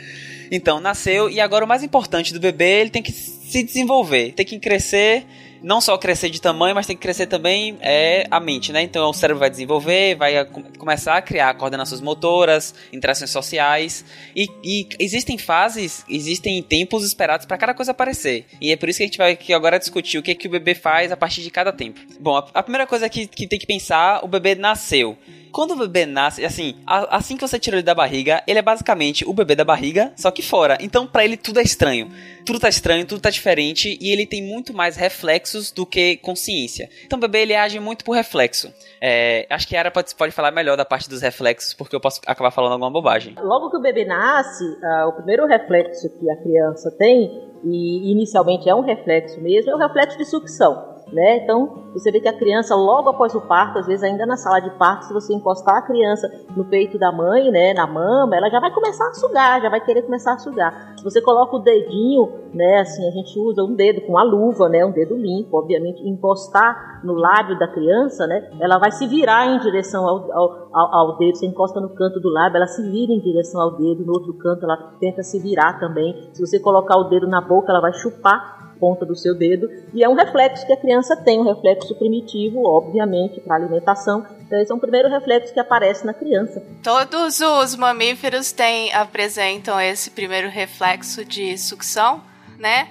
então, 0.52 0.78
nasceu 0.78 1.28
e 1.30 1.40
agora 1.40 1.64
o 1.64 1.68
mais 1.68 1.82
importante 1.82 2.32
do 2.34 2.40
bebê, 2.40 2.80
ele 2.82 2.90
tem 2.90 3.02
que 3.02 3.12
se 3.12 3.62
desenvolver, 3.62 4.32
tem 4.32 4.44
que 4.44 4.58
crescer, 4.58 5.24
não 5.62 5.80
só 5.80 5.96
crescer 5.98 6.30
de 6.30 6.40
tamanho, 6.40 6.74
mas 6.74 6.86
tem 6.86 6.96
que 6.96 7.02
crescer 7.02 7.26
também 7.26 7.76
é 7.80 8.26
a 8.30 8.38
mente, 8.40 8.72
né? 8.72 8.82
Então 8.82 9.08
o 9.10 9.12
cérebro 9.12 9.40
vai 9.40 9.50
desenvolver, 9.50 10.14
vai 10.14 10.36
a- 10.36 10.44
com- 10.44 10.62
começar 10.78 11.16
a 11.16 11.22
criar 11.22 11.54
coordenações 11.54 12.00
motoras, 12.00 12.74
interações 12.92 13.30
sociais 13.30 14.04
e, 14.34 14.48
e 14.62 14.88
existem 14.98 15.38
fases, 15.38 16.04
existem 16.08 16.62
tempos 16.62 17.04
esperados 17.04 17.46
para 17.46 17.56
cada 17.58 17.74
coisa 17.74 17.90
aparecer. 17.92 18.46
E 18.60 18.72
é 18.72 18.76
por 18.76 18.88
isso 18.88 18.98
que 18.98 19.04
a 19.04 19.06
gente 19.06 19.18
vai 19.18 19.32
aqui 19.32 19.52
agora 19.52 19.78
discutir 19.78 20.18
o 20.18 20.22
que, 20.22 20.34
que 20.34 20.46
o 20.48 20.50
bebê 20.50 20.74
faz 20.74 21.10
a 21.12 21.16
partir 21.16 21.42
de 21.42 21.50
cada 21.50 21.72
tempo. 21.72 22.00
Bom, 22.20 22.36
a, 22.36 22.46
a 22.54 22.62
primeira 22.62 22.86
coisa 22.86 23.08
que, 23.08 23.26
que 23.26 23.46
tem 23.46 23.58
que 23.58 23.66
pensar, 23.66 24.24
o 24.24 24.28
bebê 24.28 24.54
nasceu. 24.54 25.16
Quando 25.56 25.70
o 25.70 25.76
bebê 25.76 26.04
nasce, 26.04 26.44
assim, 26.44 26.74
a- 26.86 27.16
assim 27.16 27.34
que 27.34 27.40
você 27.40 27.58
tira 27.58 27.76
ele 27.76 27.82
da 27.82 27.94
barriga, 27.94 28.42
ele 28.46 28.58
é 28.58 28.62
basicamente 28.62 29.24
o 29.26 29.32
bebê 29.32 29.54
da 29.56 29.64
barriga, 29.64 30.12
só 30.14 30.30
que 30.30 30.42
fora. 30.42 30.76
Então, 30.82 31.06
pra 31.06 31.24
ele 31.24 31.34
tudo 31.34 31.58
é 31.58 31.62
estranho. 31.62 32.10
Tudo 32.44 32.60
tá 32.60 32.68
estranho, 32.68 33.06
tudo 33.06 33.22
tá 33.22 33.30
diferente 33.30 33.96
e 33.98 34.12
ele 34.12 34.26
tem 34.26 34.42
muito 34.42 34.74
mais 34.74 34.96
reflexos 34.96 35.70
do 35.72 35.86
que 35.86 36.18
consciência. 36.18 36.90
Então, 37.06 37.16
o 37.16 37.20
bebê 37.22 37.40
ele 37.40 37.54
age 37.54 37.80
muito 37.80 38.04
por 38.04 38.12
reflexo. 38.12 38.70
É, 39.00 39.46
acho 39.48 39.66
que 39.66 39.74
a 39.74 39.78
Ara 39.80 39.90
pode, 39.90 40.14
pode 40.14 40.32
falar 40.32 40.50
melhor 40.50 40.76
da 40.76 40.84
parte 40.84 41.08
dos 41.08 41.22
reflexos, 41.22 41.72
porque 41.72 41.96
eu 41.96 42.00
posso 42.00 42.20
acabar 42.26 42.50
falando 42.50 42.72
alguma 42.72 42.90
bobagem. 42.90 43.34
Logo 43.42 43.70
que 43.70 43.78
o 43.78 43.80
bebê 43.80 44.04
nasce, 44.04 44.62
ah, 44.84 45.08
o 45.08 45.12
primeiro 45.14 45.46
reflexo 45.46 46.10
que 46.18 46.30
a 46.30 46.36
criança 46.36 46.94
tem, 46.98 47.30
e 47.64 48.12
inicialmente 48.12 48.68
é 48.68 48.74
um 48.74 48.82
reflexo 48.82 49.40
mesmo, 49.40 49.70
é 49.70 49.74
o 49.74 49.78
reflexo 49.78 50.18
de 50.18 50.26
sucção. 50.26 50.95
Né? 51.12 51.36
Então, 51.38 51.84
você 51.92 52.10
vê 52.10 52.20
que 52.20 52.28
a 52.28 52.36
criança, 52.36 52.74
logo 52.74 53.08
após 53.08 53.32
o 53.34 53.40
parto, 53.40 53.78
às 53.78 53.86
vezes 53.86 54.02
ainda 54.02 54.26
na 54.26 54.36
sala 54.36 54.58
de 54.58 54.70
parto, 54.70 55.04
se 55.04 55.14
você 55.14 55.32
encostar 55.32 55.76
a 55.76 55.82
criança 55.82 56.28
no 56.56 56.64
peito 56.64 56.98
da 56.98 57.12
mãe, 57.12 57.48
né, 57.50 57.72
na 57.74 57.86
mama, 57.86 58.36
ela 58.36 58.50
já 58.50 58.58
vai 58.58 58.72
começar 58.72 59.08
a 59.08 59.14
sugar, 59.14 59.62
já 59.62 59.70
vai 59.70 59.80
querer 59.80 60.02
começar 60.02 60.32
a 60.32 60.38
sugar. 60.38 60.94
Se 60.96 61.04
você 61.04 61.22
coloca 61.22 61.56
o 61.56 61.60
dedinho, 61.60 62.28
né, 62.52 62.80
assim, 62.80 63.06
a 63.06 63.12
gente 63.12 63.38
usa 63.38 63.62
um 63.62 63.76
dedo 63.76 64.00
com 64.00 64.18
a 64.18 64.24
luva, 64.24 64.68
né, 64.68 64.84
um 64.84 64.90
dedo 64.90 65.16
limpo, 65.16 65.56
obviamente, 65.56 66.02
encostar 66.06 67.00
no 67.04 67.14
lábio 67.14 67.56
da 67.56 67.68
criança, 67.68 68.26
né, 68.26 68.50
ela 68.58 68.78
vai 68.78 68.90
se 68.90 69.06
virar 69.06 69.46
em 69.46 69.60
direção 69.60 70.08
ao, 70.08 70.32
ao, 70.32 70.70
ao, 70.74 71.18
dedo, 71.18 71.36
você 71.36 71.46
encosta 71.46 71.80
no 71.80 71.90
canto 71.90 72.18
do 72.18 72.30
lábio, 72.30 72.56
ela 72.56 72.66
se 72.66 72.82
vira 72.90 73.12
em 73.12 73.20
direção 73.20 73.60
ao 73.60 73.76
dedo, 73.76 74.04
no 74.04 74.12
outro 74.12 74.34
canto 74.34 74.64
ela 74.64 74.94
tenta 74.98 75.22
se 75.22 75.38
virar 75.38 75.78
também. 75.78 76.30
Se 76.32 76.44
você 76.44 76.58
colocar 76.58 76.98
o 76.98 77.04
dedo 77.04 77.28
na 77.28 77.40
boca, 77.40 77.70
ela 77.70 77.80
vai 77.80 77.92
chupar 77.92 78.65
ponta 78.78 79.04
do 79.04 79.16
seu 79.16 79.34
dedo, 79.34 79.68
e 79.92 80.02
é 80.02 80.08
um 80.08 80.14
reflexo 80.14 80.66
que 80.66 80.72
a 80.72 80.76
criança 80.76 81.16
tem, 81.16 81.38
um 81.38 81.44
reflexo 81.44 81.94
primitivo, 81.96 82.64
obviamente, 82.64 83.40
para 83.40 83.56
alimentação. 83.56 84.26
Então, 84.46 84.60
esse 84.60 84.70
é 84.70 84.74
um 84.74 84.78
primeiro 84.78 85.08
reflexo 85.08 85.52
que 85.52 85.60
aparece 85.60 86.06
na 86.06 86.14
criança. 86.14 86.62
Todos 86.82 87.40
os 87.40 87.74
mamíferos 87.74 88.52
têm, 88.52 88.92
apresentam 88.92 89.80
esse 89.80 90.10
primeiro 90.10 90.48
reflexo 90.48 91.24
de 91.24 91.56
sucção, 91.58 92.22
né? 92.58 92.88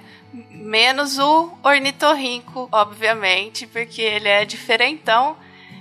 Menos 0.50 1.18
o 1.18 1.50
ornitorrinco, 1.64 2.68
obviamente, 2.70 3.66
porque 3.66 4.02
ele 4.02 4.28
é 4.28 4.44
diferentão. 4.44 5.36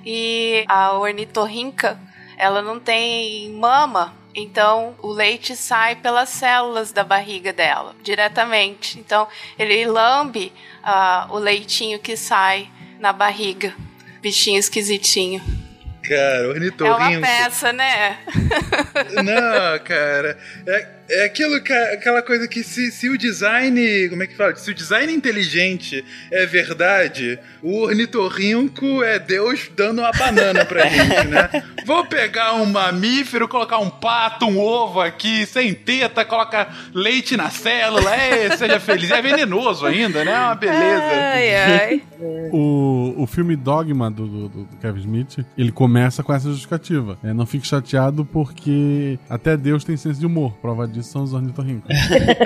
E 0.06 0.64
a 0.68 0.98
ornitorrinca, 0.98 2.00
ela 2.38 2.62
não 2.62 2.80
tem 2.80 3.52
mama, 3.54 4.14
então 4.36 4.96
o 5.02 5.12
leite 5.12 5.56
sai 5.56 5.96
pelas 5.96 6.30
células 6.30 6.92
da 6.92 7.04
barriga 7.04 7.54
dela, 7.54 7.96
diretamente. 8.04 9.00
Então 9.00 9.28
ele 9.58 9.86
lambe 9.86 10.52
ah, 10.84 11.28
o 11.32 11.38
leitinho 11.38 11.98
que 12.00 12.18
sai 12.18 12.70
na 13.00 13.14
barriga. 13.14 13.74
Bichinho 14.22 14.60
esquisitinho. 14.60 15.65
Cara, 16.08 16.38
É 16.38 16.42
uma 16.44 16.50
ornitorrinco. 16.54 17.22
peça, 17.22 17.74
né? 17.74 18.18
Não, 19.24 19.80
cara. 19.84 20.38
É, 20.68 20.88
é 21.10 21.26
aquilo, 21.26 21.62
que- 21.62 21.72
aquela 21.74 22.22
coisa 22.22 22.48
que 22.48 22.64
se, 22.64 22.92
se 22.92 23.10
o 23.10 23.18
design. 23.18 24.10
Como 24.10 24.24
é 24.24 24.28
que 24.28 24.36
fala? 24.36 24.56
Se 24.56 24.72
o 24.72 24.74
design 24.74 25.12
inteligente 25.14 26.04
é 26.32 26.46
verdade, 26.46 27.38
o 27.62 27.82
ornitorrinco 27.84 29.04
é 29.04 29.20
Deus 29.20 29.70
dando 29.76 30.00
uma 30.00 30.12
banana 30.12 30.66
pra 30.66 30.86
gente, 30.90 31.28
né? 31.28 31.50
Vou 31.86 32.06
pegar 32.06 32.54
um 32.56 32.66
mamífero, 32.66 33.48
colocar 33.48 33.78
um 33.80 33.90
pato, 33.90 34.46
um 34.48 34.58
ovo 34.60 35.00
aqui, 35.02 35.46
sem 35.46 35.74
teta, 35.74 36.26
coloca 36.26 36.68
leite 36.94 37.38
na 37.38 37.50
célula, 37.50 38.16
é, 38.16 38.56
seja 38.58 38.80
feliz. 38.80 39.12
É 39.12 39.22
venenoso 39.22 39.86
ainda, 39.86 40.24
né? 40.24 40.32
É 40.32 40.40
uma 40.40 40.56
beleza. 40.56 41.04
Ai, 41.04 41.56
ai. 41.56 42.02
O, 42.52 43.14
o 43.18 43.28
filme 43.28 43.56
Dogma 43.56 44.10
do, 44.10 44.26
do- 44.28 44.50
do 44.50 44.78
Kevin 44.82 45.00
Smith, 45.00 45.46
ele 45.58 45.72
começa 45.72 45.95
com 46.24 46.34
essa 46.34 46.50
justificativa. 46.50 47.18
É, 47.24 47.34
não 47.34 47.46
fique 47.46 47.66
chateado 47.68 48.26
porque 48.26 49.20
até 49.30 49.56
Deus 49.56 49.84
tem 49.84 49.98
senso 49.98 50.20
de 50.20 50.26
humor. 50.26 50.54
Prova 50.62 50.88
disso 50.88 51.12
são 51.12 51.24
os 51.24 51.34
ornitorrincos. 51.34 51.90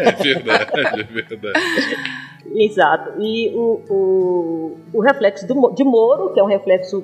É 0.10 0.12
verdade, 0.12 0.72
é 0.74 1.04
verdade. 1.04 1.60
Exato. 2.56 3.22
E 3.22 3.54
o, 3.56 3.82
o, 3.90 4.78
o 4.94 5.02
reflexo 5.02 5.48
do 5.48 5.72
de 5.72 5.84
Moro, 5.84 6.34
que 6.34 6.40
é 6.40 6.44
um 6.44 6.48
reflexo 6.48 7.04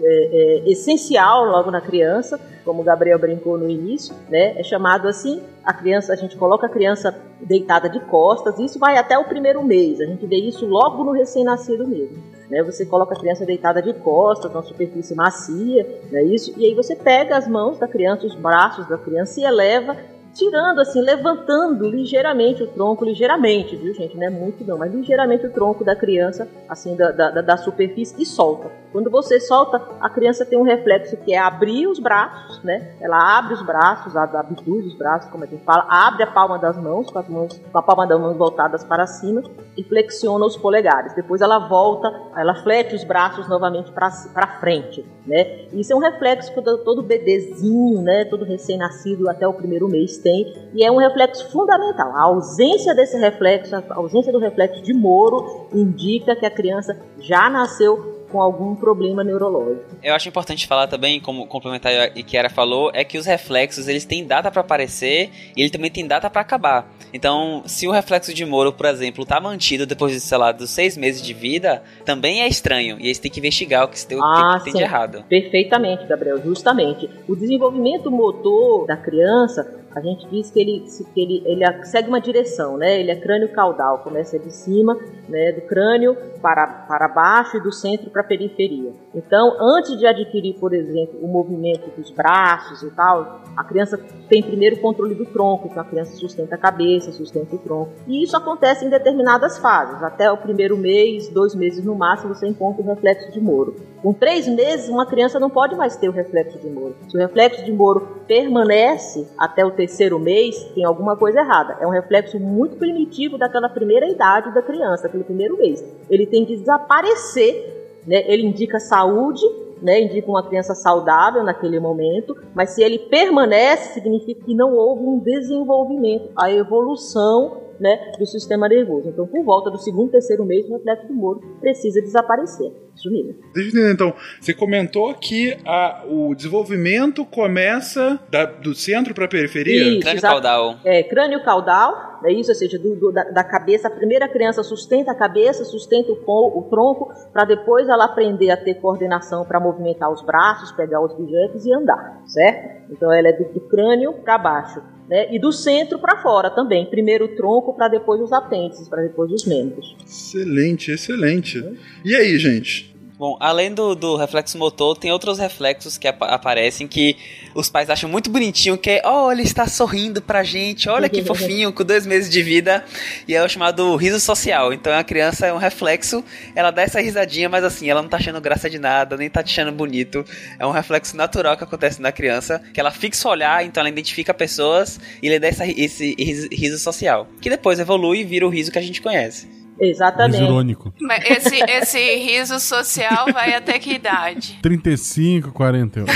é, 0.00 0.62
é, 0.66 0.70
essencial 0.70 1.44
logo 1.44 1.70
na 1.70 1.80
criança, 1.80 2.40
como 2.66 2.82
o 2.82 2.84
Gabriel 2.84 3.18
brincou 3.18 3.56
no 3.56 3.70
início, 3.70 4.14
né? 4.28 4.58
É 4.58 4.62
chamado 4.62 5.08
assim. 5.08 5.40
A 5.64 5.72
criança, 5.72 6.12
a 6.12 6.16
gente 6.16 6.36
coloca 6.36 6.66
a 6.66 6.68
criança 6.68 7.18
deitada 7.40 7.88
de 7.88 8.00
costas. 8.00 8.58
Isso 8.58 8.78
vai 8.78 8.98
até 8.98 9.16
o 9.16 9.24
primeiro 9.24 9.62
mês. 9.62 10.00
A 10.00 10.04
gente 10.04 10.26
vê 10.26 10.36
isso 10.36 10.66
logo 10.66 11.02
no 11.04 11.12
recém-nascido 11.12 11.86
mesmo. 11.86 12.22
Né? 12.50 12.62
Você 12.62 12.84
coloca 12.84 13.14
a 13.14 13.18
criança 13.18 13.46
deitada 13.46 13.80
de 13.80 13.92
costas, 13.94 14.52
numa 14.52 14.62
superfície 14.62 15.14
macia, 15.14 16.02
não 16.10 16.18
é 16.18 16.24
isso? 16.24 16.52
E 16.56 16.66
aí 16.66 16.74
você 16.74 16.94
pega 16.94 17.36
as 17.36 17.48
mãos 17.48 17.78
da 17.78 17.88
criança, 17.88 18.26
os 18.26 18.34
braços 18.34 18.86
da 18.88 18.98
criança 18.98 19.40
e 19.40 19.44
eleva 19.44 19.96
tirando 20.36 20.80
assim, 20.80 21.00
levantando 21.00 21.88
ligeiramente 21.88 22.62
o 22.62 22.66
tronco, 22.66 23.06
ligeiramente, 23.06 23.74
viu 23.74 23.94
gente, 23.94 24.16
não 24.16 24.26
é 24.26 24.30
muito 24.30 24.62
não, 24.64 24.76
mas 24.76 24.92
ligeiramente 24.92 25.46
o 25.46 25.50
tronco 25.50 25.82
da 25.82 25.96
criança, 25.96 26.46
assim, 26.68 26.94
da, 26.94 27.10
da, 27.10 27.40
da 27.40 27.56
superfície 27.56 28.14
e 28.20 28.26
solta. 28.26 28.70
Quando 28.96 29.10
você 29.10 29.38
solta, 29.38 29.78
a 30.00 30.08
criança 30.08 30.46
tem 30.46 30.58
um 30.58 30.62
reflexo 30.62 31.18
que 31.18 31.34
é 31.34 31.38
abrir 31.38 31.86
os 31.86 31.98
braços, 31.98 32.64
né? 32.64 32.92
Ela 32.98 33.36
abre 33.36 33.52
os 33.52 33.60
braços, 33.60 34.16
ab- 34.16 34.34
abduz 34.34 34.86
os 34.86 34.94
braços, 34.94 35.30
como 35.30 35.44
a 35.44 35.46
gente 35.46 35.62
fala, 35.64 35.86
abre 35.86 36.22
a 36.22 36.26
palma 36.26 36.58
das 36.58 36.78
mãos, 36.78 37.10
com 37.10 37.18
as 37.18 37.28
mãos, 37.28 37.60
com 37.70 37.78
a 37.78 37.82
palma 37.82 38.06
das 38.06 38.18
mãos 38.18 38.38
voltadas 38.38 38.82
para 38.84 39.06
cima 39.06 39.42
e 39.76 39.84
flexiona 39.84 40.46
os 40.46 40.56
polegares. 40.56 41.14
Depois 41.14 41.42
ela 41.42 41.58
volta, 41.68 42.10
ela 42.34 42.54
flete 42.54 42.94
os 42.94 43.04
braços 43.04 43.46
novamente 43.50 43.92
para 43.92 44.46
frente, 44.60 45.04
né? 45.26 45.66
Isso 45.74 45.92
é 45.92 45.96
um 45.96 45.98
reflexo 45.98 46.54
que 46.54 46.62
todo 46.62 47.02
bebezinho, 47.02 48.00
né? 48.00 48.24
Todo 48.24 48.46
recém-nascido 48.46 49.28
até 49.28 49.46
o 49.46 49.52
primeiro 49.52 49.86
mês 49.90 50.16
tem 50.16 50.70
e 50.72 50.82
é 50.82 50.90
um 50.90 50.96
reflexo 50.96 51.52
fundamental. 51.52 52.16
A 52.16 52.22
ausência 52.22 52.94
desse 52.94 53.18
reflexo, 53.18 53.76
a 53.76 53.82
ausência 53.90 54.32
do 54.32 54.38
reflexo 54.38 54.80
de 54.82 54.94
Moro 54.94 55.66
indica 55.70 56.34
que 56.34 56.46
a 56.46 56.50
criança 56.50 56.98
já 57.18 57.50
nasceu 57.50 58.15
com 58.30 58.40
algum 58.40 58.74
problema 58.74 59.22
neurológico. 59.22 59.96
Eu 60.02 60.14
acho 60.14 60.28
importante 60.28 60.66
falar 60.66 60.86
também, 60.86 61.20
como 61.20 61.46
complementar 61.46 62.16
e 62.16 62.22
que 62.22 62.36
era 62.36 62.48
falou, 62.50 62.90
é 62.92 63.04
que 63.04 63.18
os 63.18 63.26
reflexos 63.26 63.88
eles 63.88 64.04
têm 64.04 64.26
data 64.26 64.50
para 64.50 64.60
aparecer 64.60 65.30
e 65.56 65.62
ele 65.62 65.70
também 65.70 65.90
tem 65.90 66.06
data 66.06 66.28
para 66.28 66.40
acabar. 66.40 66.90
Então, 67.12 67.62
se 67.66 67.86
o 67.86 67.90
reflexo 67.90 68.34
de 68.34 68.44
Moro, 68.44 68.72
por 68.72 68.86
exemplo, 68.86 69.24
tá 69.24 69.40
mantido 69.40 69.86
depois 69.86 70.12
de, 70.12 70.20
sei 70.20 70.38
lá, 70.38 70.52
dos 70.52 70.70
seis 70.70 70.96
meses 70.96 71.22
de 71.22 71.32
vida, 71.32 71.82
também 72.04 72.42
é 72.42 72.48
estranho. 72.48 72.98
E 73.00 73.08
aí 73.08 73.14
você 73.14 73.22
tem 73.22 73.30
que 73.30 73.40
investigar 73.40 73.84
o 73.84 73.88
que, 73.88 74.06
tem, 74.06 74.18
Ah, 74.22 74.56
que 74.58 74.64
tem 74.64 74.74
de 74.74 74.82
errado. 74.82 75.24
Perfeitamente, 75.28 76.06
Gabriel, 76.06 76.42
justamente. 76.42 77.08
O 77.28 77.34
desenvolvimento 77.34 78.10
motor 78.10 78.86
da 78.86 78.96
criança, 78.96 79.85
a 79.96 80.00
gente 80.02 80.28
diz 80.28 80.50
que 80.50 80.60
ele, 80.60 80.84
que 81.14 81.20
ele, 81.22 81.42
ele 81.46 81.84
segue 81.84 82.08
uma 82.08 82.20
direção, 82.20 82.76
né? 82.76 83.00
Ele 83.00 83.10
é 83.10 83.16
crânio 83.16 83.50
caudal, 83.50 84.00
começa 84.00 84.38
de 84.38 84.52
cima, 84.52 84.94
né, 85.26 85.52
do 85.52 85.62
crânio 85.62 86.14
para, 86.42 86.66
para 86.66 87.08
baixo 87.08 87.56
e 87.56 87.62
do 87.62 87.72
centro 87.72 88.10
para 88.10 88.20
a 88.20 88.24
periferia. 88.24 88.92
Então, 89.14 89.56
antes 89.58 89.98
de 89.98 90.06
adquirir, 90.06 90.60
por 90.60 90.74
exemplo, 90.74 91.18
o 91.22 91.26
movimento 91.26 91.90
dos 91.96 92.10
braços 92.10 92.82
e 92.82 92.90
tal, 92.90 93.40
a 93.56 93.64
criança 93.64 93.98
tem 94.28 94.42
primeiro 94.42 94.76
o 94.76 94.80
controle 94.80 95.14
do 95.14 95.24
tronco, 95.24 95.66
então 95.66 95.82
a 95.82 95.86
criança 95.86 96.14
sustenta 96.14 96.56
a 96.56 96.58
cabeça, 96.58 97.10
sustenta 97.10 97.56
o 97.56 97.58
tronco. 97.58 97.92
E 98.06 98.22
isso 98.22 98.36
acontece 98.36 98.84
em 98.84 98.90
determinadas 98.90 99.56
fases. 99.56 100.02
Até 100.02 100.30
o 100.30 100.36
primeiro 100.36 100.76
mês, 100.76 101.30
dois 101.30 101.54
meses 101.54 101.82
no 101.82 101.94
máximo, 101.94 102.34
você 102.34 102.46
encontra 102.46 102.82
o 102.82 102.86
reflexo 102.86 103.32
de 103.32 103.40
Moro. 103.40 103.74
Com 104.06 104.12
três 104.12 104.46
meses, 104.46 104.88
uma 104.88 105.04
criança 105.04 105.40
não 105.40 105.50
pode 105.50 105.74
mais 105.74 105.96
ter 105.96 106.08
o 106.08 106.12
reflexo 106.12 106.56
de 106.60 106.68
Moro. 106.68 106.94
Se 107.08 107.16
o 107.16 107.18
reflexo 107.18 107.64
de 107.64 107.72
Moro 107.72 108.20
permanece 108.24 109.26
até 109.36 109.66
o 109.66 109.72
terceiro 109.72 110.16
mês, 110.16 110.62
tem 110.76 110.84
alguma 110.84 111.16
coisa 111.16 111.40
errada. 111.40 111.76
É 111.80 111.86
um 111.88 111.90
reflexo 111.90 112.38
muito 112.38 112.76
primitivo 112.76 113.36
daquela 113.36 113.68
primeira 113.68 114.08
idade 114.08 114.54
da 114.54 114.62
criança, 114.62 115.02
daquele 115.02 115.24
primeiro 115.24 115.58
mês. 115.58 115.84
Ele 116.08 116.24
tem 116.24 116.44
que 116.44 116.54
desaparecer, 116.54 117.98
né? 118.06 118.22
ele 118.28 118.46
indica 118.46 118.78
saúde, 118.78 119.42
né, 119.82 120.00
indica 120.00 120.30
uma 120.30 120.46
criança 120.46 120.72
saudável 120.72 121.42
naquele 121.42 121.80
momento, 121.80 122.36
mas 122.54 122.70
se 122.70 122.84
ele 122.84 123.00
permanece, 123.00 123.94
significa 123.94 124.40
que 124.44 124.54
não 124.54 124.72
houve 124.72 125.02
um 125.02 125.18
desenvolvimento, 125.18 126.30
a 126.36 126.48
evolução 126.48 127.65
né, 127.80 128.12
do 128.18 128.26
sistema 128.26 128.68
nervoso. 128.68 129.08
Então, 129.08 129.26
por 129.26 129.44
volta 129.44 129.70
do 129.70 129.78
segundo, 129.78 130.10
terceiro 130.10 130.44
mês, 130.44 130.68
o 130.68 130.74
reflexo 130.74 131.06
do 131.08 131.14
Moro 131.14 131.40
precisa 131.60 132.00
desaparecer. 132.00 132.72
Isso 132.94 133.10
mesmo. 133.10 133.34
Deixa 133.54 133.68
eu 133.68 133.72
entender, 133.72 133.92
então. 133.92 134.14
Você 134.40 134.54
comentou 134.54 135.12
que 135.14 135.54
a- 135.66 136.04
o 136.08 136.34
desenvolvimento 136.34 137.24
começa 137.26 138.18
da- 138.30 138.46
do 138.46 138.74
centro 138.74 139.12
para 139.14 139.26
a 139.26 139.28
periferia? 139.28 139.82
Isso, 139.82 140.00
Crânio 140.00 140.22
caudal. 140.22 140.74
É, 140.84 141.02
crânio 141.02 141.44
caudal, 141.44 142.20
é 142.24 142.32
isso, 142.32 142.50
ou 142.50 142.54
seja, 142.54 142.78
do- 142.78 142.96
do- 142.96 143.12
da, 143.12 143.24
da 143.24 143.44
cabeça, 143.44 143.88
a 143.88 143.90
primeira 143.90 144.26
criança 144.28 144.62
sustenta 144.62 145.12
a 145.12 145.14
cabeça, 145.14 145.64
sustenta 145.64 146.10
o, 146.10 146.58
o 146.58 146.62
tronco, 146.70 147.12
para 147.34 147.44
depois 147.44 147.86
ela 147.88 148.06
aprender 148.06 148.50
a 148.50 148.56
ter 148.56 148.74
coordenação 148.76 149.44
para 149.44 149.60
movimentar 149.60 150.10
os 150.10 150.22
braços, 150.22 150.72
pegar 150.72 151.00
os 151.04 151.12
objetos 151.12 151.66
e 151.66 151.72
andar, 151.74 152.22
certo? 152.26 152.85
Então 152.90 153.12
ela 153.12 153.28
é 153.28 153.32
do, 153.32 153.52
do 153.52 153.60
crânio 153.60 154.12
para 154.12 154.38
baixo. 154.38 154.82
Né? 155.08 155.32
E 155.34 155.38
do 155.38 155.52
centro 155.52 155.98
para 155.98 156.20
fora 156.20 156.50
também. 156.50 156.86
Primeiro 156.86 157.26
o 157.26 157.36
tronco, 157.36 157.74
para 157.74 157.88
depois 157.88 158.20
os 158.20 158.32
apêndices, 158.32 158.88
para 158.88 159.02
depois 159.02 159.30
os 159.30 159.46
membros. 159.46 159.96
Excelente, 160.04 160.90
excelente. 160.90 161.62
E 162.04 162.14
aí, 162.14 162.36
gente? 162.38 162.95
Bom, 163.18 163.34
além 163.40 163.72
do, 163.72 163.94
do 163.94 164.14
reflexo 164.14 164.58
motor, 164.58 164.94
tem 164.94 165.10
outros 165.10 165.38
reflexos 165.38 165.96
que 165.96 166.06
apa- 166.06 166.26
aparecem 166.26 166.86
que 166.86 167.16
os 167.54 167.70
pais 167.70 167.88
acham 167.88 168.10
muito 168.10 168.28
bonitinho, 168.28 168.76
que 168.76 168.90
é, 168.90 169.02
oh, 169.06 169.32
ele 169.32 169.42
está 169.42 169.66
sorrindo 169.66 170.20
pra 170.20 170.44
gente, 170.44 170.86
olha 170.86 171.08
que 171.08 171.22
fofinho, 171.24 171.72
com 171.72 171.82
dois 171.82 172.06
meses 172.06 172.30
de 172.30 172.42
vida, 172.42 172.84
e 173.26 173.34
é 173.34 173.42
o 173.42 173.48
chamado 173.48 173.96
riso 173.96 174.20
social. 174.20 174.70
Então 174.70 174.92
a 174.92 175.02
criança 175.02 175.46
é 175.46 175.52
um 175.52 175.56
reflexo, 175.56 176.22
ela 176.54 176.70
dá 176.70 176.82
essa 176.82 177.00
risadinha, 177.00 177.48
mas 177.48 177.64
assim, 177.64 177.88
ela 177.88 178.02
não 178.02 178.08
tá 178.10 178.18
achando 178.18 178.38
graça 178.38 178.68
de 178.68 178.78
nada, 178.78 179.16
nem 179.16 179.30
tá 179.30 179.42
te 179.42 179.50
achando 179.50 179.72
bonito. 179.74 180.22
É 180.58 180.66
um 180.66 180.70
reflexo 180.70 181.16
natural 181.16 181.56
que 181.56 181.64
acontece 181.64 182.02
na 182.02 182.12
criança, 182.12 182.60
que 182.74 182.78
ela 182.78 182.90
fixa 182.90 183.26
o 183.28 183.30
olhar, 183.30 183.64
então 183.64 183.80
ela 183.80 183.88
identifica 183.88 184.34
pessoas 184.34 185.00
e 185.22 185.26
ele 185.26 185.38
dá 185.38 185.48
essa, 185.48 185.66
esse 185.66 186.14
riso, 186.18 186.48
riso 186.52 186.78
social. 186.78 187.26
Que 187.40 187.48
depois 187.48 187.78
evolui 187.78 188.20
e 188.20 188.24
vira 188.24 188.46
o 188.46 188.50
riso 188.50 188.70
que 188.70 188.78
a 188.78 188.82
gente 188.82 189.00
conhece. 189.00 189.55
Exatamente. 189.78 190.38
Riso 190.38 190.50
irônico. 190.50 190.92
Mas 191.00 191.24
esse, 191.30 191.56
esse 191.70 192.14
riso 192.16 192.58
social 192.58 193.26
vai 193.32 193.54
até 193.54 193.78
que 193.78 193.94
idade? 193.94 194.58
35, 194.62 195.52
41. 195.52 196.06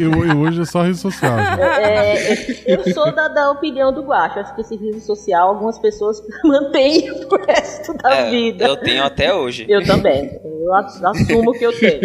eu, 0.12 0.24
eu 0.30 0.38
hoje 0.38 0.62
é 0.62 0.64
só 0.64 0.82
riso 0.82 1.00
social. 1.00 1.38
É, 1.38 2.14
é, 2.32 2.64
eu 2.66 2.92
sou 2.94 3.12
da, 3.14 3.28
da 3.28 3.50
opinião 3.50 3.92
do 3.92 4.02
Guacho. 4.02 4.38
Acho 4.38 4.54
que 4.54 4.60
esse 4.60 4.76
riso 4.76 5.00
social 5.00 5.48
algumas 5.48 5.78
pessoas 5.78 6.22
mantêm 6.44 7.12
pro 7.26 7.44
resto 7.44 7.92
da 7.94 8.14
É, 8.14 8.30
vida. 8.30 8.66
eu 8.66 8.76
tenho 8.76 9.02
até 9.04 9.32
hoje. 9.34 9.66
Eu 9.68 9.84
também. 9.84 10.30
Eu 10.44 10.74
ass- 10.74 11.02
assumo 11.04 11.52
que 11.52 11.64
eu 11.64 11.76
tenho. 11.78 12.00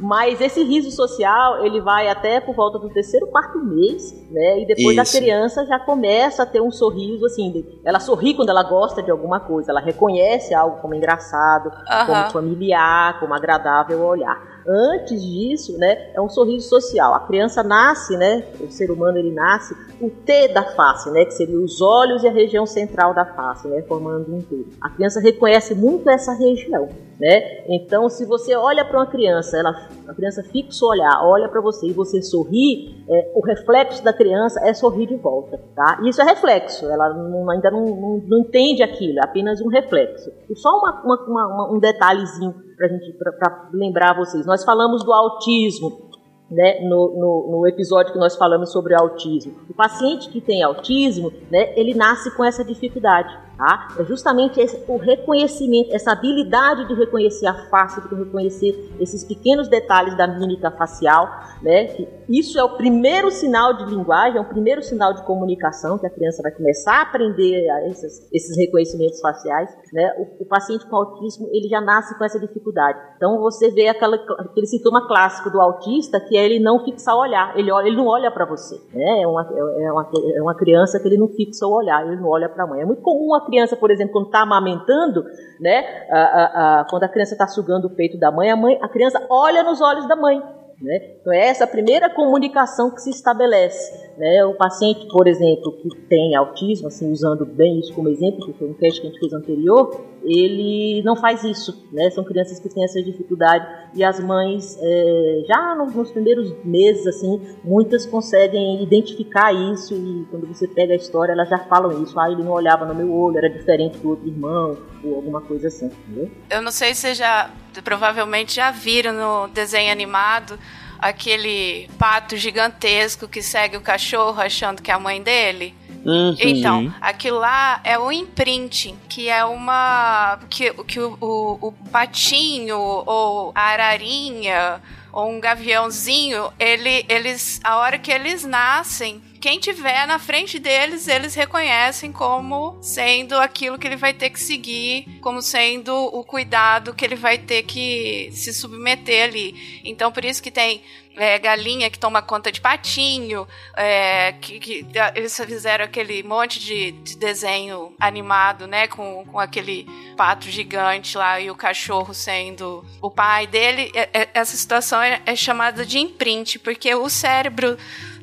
Mas 0.00 0.40
esse 0.40 0.62
riso 0.64 0.90
social, 0.90 1.64
ele 1.64 1.80
vai 1.80 2.08
até 2.08 2.40
por 2.40 2.54
volta 2.54 2.78
do 2.78 2.88
terceiro, 2.90 3.26
quarto 3.28 3.58
mês, 3.64 4.12
né? 4.30 4.60
E 4.62 4.66
depois 4.66 4.96
Isso. 4.98 5.16
a 5.16 5.20
criança 5.20 5.66
já 5.66 5.78
começa 5.78 6.42
a 6.42 6.46
ter 6.46 6.60
um 6.60 6.70
sorriso, 6.70 7.24
assim, 7.26 7.64
ela 7.84 7.98
sorri 8.00 8.13
quando 8.34 8.48
ela 8.48 8.62
gosta 8.62 9.02
de 9.02 9.10
alguma 9.10 9.40
coisa, 9.40 9.70
ela 9.70 9.80
reconhece 9.80 10.54
algo 10.54 10.78
como 10.80 10.94
engraçado, 10.94 11.70
Aham. 11.90 12.06
como 12.06 12.30
familiar, 12.30 13.18
como 13.20 13.34
agradável 13.34 14.02
ao 14.02 14.08
olhar. 14.08 14.54
Antes 14.66 15.22
disso, 15.22 15.76
né, 15.78 16.10
é 16.14 16.20
um 16.20 16.28
sorriso 16.28 16.68
social. 16.68 17.14
A 17.14 17.20
criança 17.20 17.62
nasce, 17.62 18.16
né, 18.16 18.44
o 18.60 18.70
ser 18.70 18.90
humano 18.90 19.18
ele 19.18 19.30
nasce 19.30 19.74
o 20.00 20.08
T 20.08 20.48
da 20.48 20.62
face, 20.62 21.10
né, 21.10 21.24
que 21.24 21.32
seria 21.32 21.58
os 21.58 21.82
olhos 21.82 22.22
e 22.22 22.28
a 22.28 22.32
região 22.32 22.64
central 22.64 23.12
da 23.12 23.26
face, 23.26 23.68
né, 23.68 23.82
formando 23.82 24.34
um 24.34 24.40
T. 24.40 24.66
A 24.80 24.88
criança 24.88 25.20
reconhece 25.20 25.74
muito 25.74 26.08
essa 26.08 26.32
região, 26.32 26.88
né? 27.18 27.64
Então, 27.68 28.08
se 28.08 28.24
você 28.26 28.56
olha 28.56 28.84
para 28.84 28.98
uma 28.98 29.06
criança, 29.06 29.56
ela, 29.56 29.70
a 30.08 30.14
criança 30.14 30.42
fixa 30.42 30.84
o 30.84 30.88
olhar, 30.88 31.20
olha 31.24 31.48
para 31.48 31.60
você 31.60 31.86
e 31.88 31.92
você 31.92 32.20
sorri, 32.20 33.04
é, 33.08 33.32
o 33.34 33.40
reflexo 33.40 34.02
da 34.02 34.12
criança 34.12 34.60
é 34.66 34.74
sorrir 34.74 35.06
de 35.06 35.16
volta, 35.16 35.60
tá? 35.76 36.00
Isso 36.04 36.20
é 36.20 36.24
reflexo. 36.24 36.86
Ela 36.90 37.10
não- 37.14 37.48
ainda 37.50 37.70
não, 37.70 37.84
não- 37.84 38.22
não 38.26 38.38
entende 38.40 38.82
aquilo, 38.82 39.18
é 39.18 39.24
apenas 39.24 39.60
um 39.60 39.68
reflexo. 39.68 40.30
E 40.50 40.56
só 40.56 40.70
uma- 40.78 41.02
uma- 41.04 41.26
uma- 41.46 41.72
um 41.72 41.78
detalhezinho 41.78 42.54
pra 42.76 42.88
gente 42.88 43.12
para 43.12 43.68
lembrar 43.72 44.16
vocês. 44.16 44.44
Nós 44.44 44.64
falamos 44.64 45.04
do 45.04 45.12
autismo, 45.12 46.04
né, 46.50 46.80
no, 46.80 47.14
no, 47.16 47.48
no 47.60 47.66
episódio 47.68 48.12
que 48.12 48.18
nós 48.18 48.36
falamos 48.36 48.70
sobre 48.72 48.94
autismo. 48.94 49.54
O 49.70 49.74
paciente 49.74 50.28
que 50.28 50.40
tem 50.40 50.62
autismo, 50.62 51.32
né, 51.50 51.72
ele 51.78 51.94
nasce 51.94 52.30
com 52.36 52.44
essa 52.44 52.64
dificuldade, 52.64 53.32
tá? 53.56 53.88
É 53.98 54.04
justamente 54.04 54.60
esse, 54.60 54.82
o 54.88 54.96
reconhecimento, 54.96 55.94
essa 55.94 56.12
habilidade 56.12 56.86
de 56.86 56.94
reconhecer 56.94 57.46
a 57.46 57.54
face, 57.68 58.00
de 58.08 58.14
reconhecer 58.14 58.94
esses 59.00 59.24
pequenos 59.24 59.68
detalhes 59.68 60.16
da 60.16 60.26
mímica 60.26 60.70
facial, 60.70 61.28
né? 61.62 62.06
Isso 62.28 62.58
é 62.58 62.64
o 62.64 62.76
primeiro 62.76 63.30
sinal 63.30 63.74
de 63.74 63.84
linguagem, 63.84 64.38
é 64.38 64.40
o 64.40 64.48
primeiro 64.48 64.82
sinal 64.82 65.12
de 65.14 65.22
comunicação 65.24 65.98
que 65.98 66.06
a 66.06 66.10
criança 66.10 66.42
vai 66.42 66.52
começar 66.52 66.98
a 66.98 67.02
aprender 67.02 67.64
esses, 67.90 68.28
esses 68.32 68.56
reconhecimentos 68.56 69.20
faciais, 69.20 69.70
né? 69.92 70.14
O, 70.18 70.44
o 70.44 70.46
paciente 70.46 70.86
com 70.86 70.96
autismo, 70.96 71.48
ele 71.52 71.68
já 71.68 71.80
nasce 71.80 72.16
com 72.18 72.24
essa 72.24 72.38
dificuldade. 72.38 72.98
Então 73.16 73.38
você 73.40 73.70
vê 73.70 73.88
aquela, 73.88 74.16
aquele 74.16 74.66
sintoma 74.66 75.06
clássico 75.06 75.50
do 75.50 75.60
autista 75.60 76.20
que 76.20 76.36
é 76.36 76.44
ele 76.44 76.58
não 76.58 76.84
fixar 76.84 77.14
o 77.16 77.20
olhar, 77.20 77.58
ele, 77.58 77.70
ele 77.70 77.96
não 77.96 78.06
olha 78.06 78.30
para 78.30 78.44
você, 78.44 78.76
né? 78.92 79.22
É 79.22 79.26
uma, 79.26 79.42
é, 79.42 79.92
uma, 79.92 80.10
é 80.36 80.42
uma 80.42 80.54
criança 80.54 80.98
que 81.00 81.08
ele 81.08 81.18
não 81.18 81.28
fixa 81.28 81.66
o 81.66 81.72
olhar, 81.72 82.06
ele 82.06 82.16
não 82.16 82.28
olha 82.28 82.48
para 82.48 82.64
a 82.64 82.66
mãe. 82.66 82.80
É 82.80 82.84
muito 82.84 83.02
comum 83.02 83.34
a 83.34 83.43
criança, 83.44 83.76
por 83.76 83.90
exemplo, 83.90 84.12
quando 84.12 84.26
está 84.26 84.40
amamentando, 84.40 85.24
né? 85.60 86.06
A, 86.10 86.18
a, 86.18 86.80
a, 86.80 86.84
quando 86.84 87.04
a 87.04 87.08
criança 87.08 87.34
está 87.34 87.46
sugando 87.46 87.86
o 87.86 87.94
peito 87.94 88.18
da 88.18 88.30
mãe, 88.32 88.50
a 88.50 88.56
mãe, 88.56 88.78
a 88.82 88.88
criança 88.88 89.24
olha 89.28 89.62
nos 89.62 89.80
olhos 89.80 90.06
da 90.06 90.16
mãe. 90.16 90.42
Né? 90.80 91.16
Então 91.20 91.32
é 91.32 91.46
essa 91.46 91.64
a 91.64 91.68
primeira 91.68 92.10
comunicação 92.10 92.90
que 92.90 93.00
se 93.00 93.10
estabelece. 93.10 94.13
Né? 94.16 94.44
O 94.44 94.54
paciente, 94.54 95.06
por 95.08 95.26
exemplo, 95.26 95.72
que 95.72 95.88
tem 96.08 96.36
autismo, 96.36 96.88
assim, 96.88 97.10
usando 97.10 97.44
bem 97.44 97.80
isso 97.80 97.92
como 97.92 98.08
exemplo, 98.08 98.46
que 98.46 98.52
foi 98.52 98.68
um 98.68 98.74
teste 98.74 99.00
que 99.00 99.06
a 99.06 99.10
gente 99.10 99.20
fez 99.20 99.32
anterior, 99.32 100.04
ele 100.22 101.02
não 101.02 101.16
faz 101.16 101.42
isso. 101.44 101.86
Né? 101.92 102.10
São 102.10 102.24
crianças 102.24 102.58
que 102.58 102.68
têm 102.68 102.84
essa 102.84 103.02
dificuldade 103.02 103.66
e 103.94 104.02
as 104.02 104.20
mães, 104.20 104.78
é, 104.80 105.42
já 105.46 105.74
nos, 105.74 106.10
primeiros 106.10 106.52
meses, 106.64 107.06
assim, 107.06 107.40
muitas 107.62 108.06
conseguem 108.06 108.82
identificar 108.82 109.52
isso 109.52 109.94
e 109.94 110.26
quando 110.30 110.46
você 110.46 110.66
pega 110.66 110.92
a 110.92 110.96
história, 110.96 111.32
elas 111.32 111.48
já 111.48 111.58
falam 111.58 112.02
isso. 112.02 112.18
Ah, 112.18 112.30
ele 112.30 112.42
não 112.42 112.52
olhava 112.52 112.84
no 112.84 112.94
meu 112.94 113.12
olho, 113.12 113.38
era 113.38 113.50
diferente 113.50 113.98
do 113.98 114.10
outro 114.10 114.26
irmão, 114.26 114.76
ou 115.02 115.16
alguma 115.16 115.40
coisa 115.40 115.68
assim. 115.68 115.86
Entendeu? 115.86 116.30
Eu 116.50 116.62
não 116.62 116.70
sei 116.70 116.94
se 116.94 117.14
já, 117.14 117.50
provavelmente 117.82 118.54
já 118.54 118.70
viram 118.70 119.12
no 119.12 119.48
desenho 119.48 119.92
animado 119.92 120.58
aquele 120.98 121.88
pato 121.98 122.36
gigantesco 122.36 123.28
que 123.28 123.42
segue 123.42 123.76
o 123.76 123.80
cachorro 123.80 124.40
achando 124.40 124.82
que 124.82 124.90
é 124.90 124.94
a 124.94 124.98
mãe 124.98 125.22
dele. 125.22 125.74
Uhum. 126.04 126.36
Então, 126.38 126.94
aquilo 127.00 127.38
lá 127.38 127.80
é 127.82 127.98
o 127.98 128.12
imprinting, 128.12 128.98
que 129.08 129.28
é 129.28 129.44
uma. 129.44 130.38
que, 130.50 130.72
que 130.84 131.00
o, 131.00 131.16
o, 131.20 131.68
o 131.68 131.72
patinho 131.90 132.78
ou 132.78 133.52
a 133.54 133.62
ararinha 133.62 134.82
ou 135.10 135.30
um 135.30 135.40
gaviãozinho, 135.40 136.52
ele, 136.58 137.06
eles, 137.08 137.60
a 137.62 137.76
hora 137.76 137.98
que 137.98 138.10
eles 138.10 138.44
nascem, 138.44 139.22
quem 139.44 139.60
tiver 139.60 140.06
na 140.06 140.18
frente 140.18 140.58
deles, 140.58 141.06
eles 141.06 141.34
reconhecem 141.34 142.10
como 142.10 142.78
sendo 142.80 143.34
aquilo 143.34 143.78
que 143.78 143.86
ele 143.86 143.94
vai 143.94 144.14
ter 144.14 144.30
que 144.30 144.40
seguir, 144.40 145.18
como 145.20 145.42
sendo 145.42 145.94
o 145.94 146.24
cuidado 146.24 146.94
que 146.94 147.04
ele 147.04 147.14
vai 147.14 147.36
ter 147.36 147.62
que 147.62 148.30
se 148.32 148.54
submeter 148.54 149.24
ali. 149.24 149.82
Então, 149.84 150.10
por 150.10 150.24
isso 150.24 150.42
que 150.42 150.50
tem 150.50 150.82
é, 151.14 151.38
galinha 151.38 151.90
que 151.90 151.98
toma 151.98 152.22
conta 152.22 152.50
de 152.50 152.58
patinho, 152.58 153.46
é, 153.76 154.32
que, 154.40 154.58
que, 154.58 154.86
eles 155.14 155.36
fizeram 155.36 155.84
aquele 155.84 156.22
monte 156.22 156.58
de, 156.58 156.92
de, 156.92 157.16
desenho 157.16 157.94
animado, 158.00 158.66
né, 158.66 158.88
com, 158.88 159.26
com 159.26 159.38
aquele 159.38 159.86
pato 160.16 160.48
gigante 160.48 161.18
lá 161.18 161.38
e 161.38 161.50
o 161.50 161.54
cachorro 161.54 162.14
sendo 162.14 162.84
o 163.00 163.10
pai 163.10 163.46
dele. 163.46 163.92
É, 163.94 164.08
é, 164.12 164.28
essa 164.32 164.56
situação 164.56 165.02
é, 165.02 165.20
é 165.26 165.36
chamada 165.36 165.84
de 165.84 165.98
imprint, 165.98 166.58
porque 166.58 166.94
o 166.94 167.10
cérebro 167.10 167.76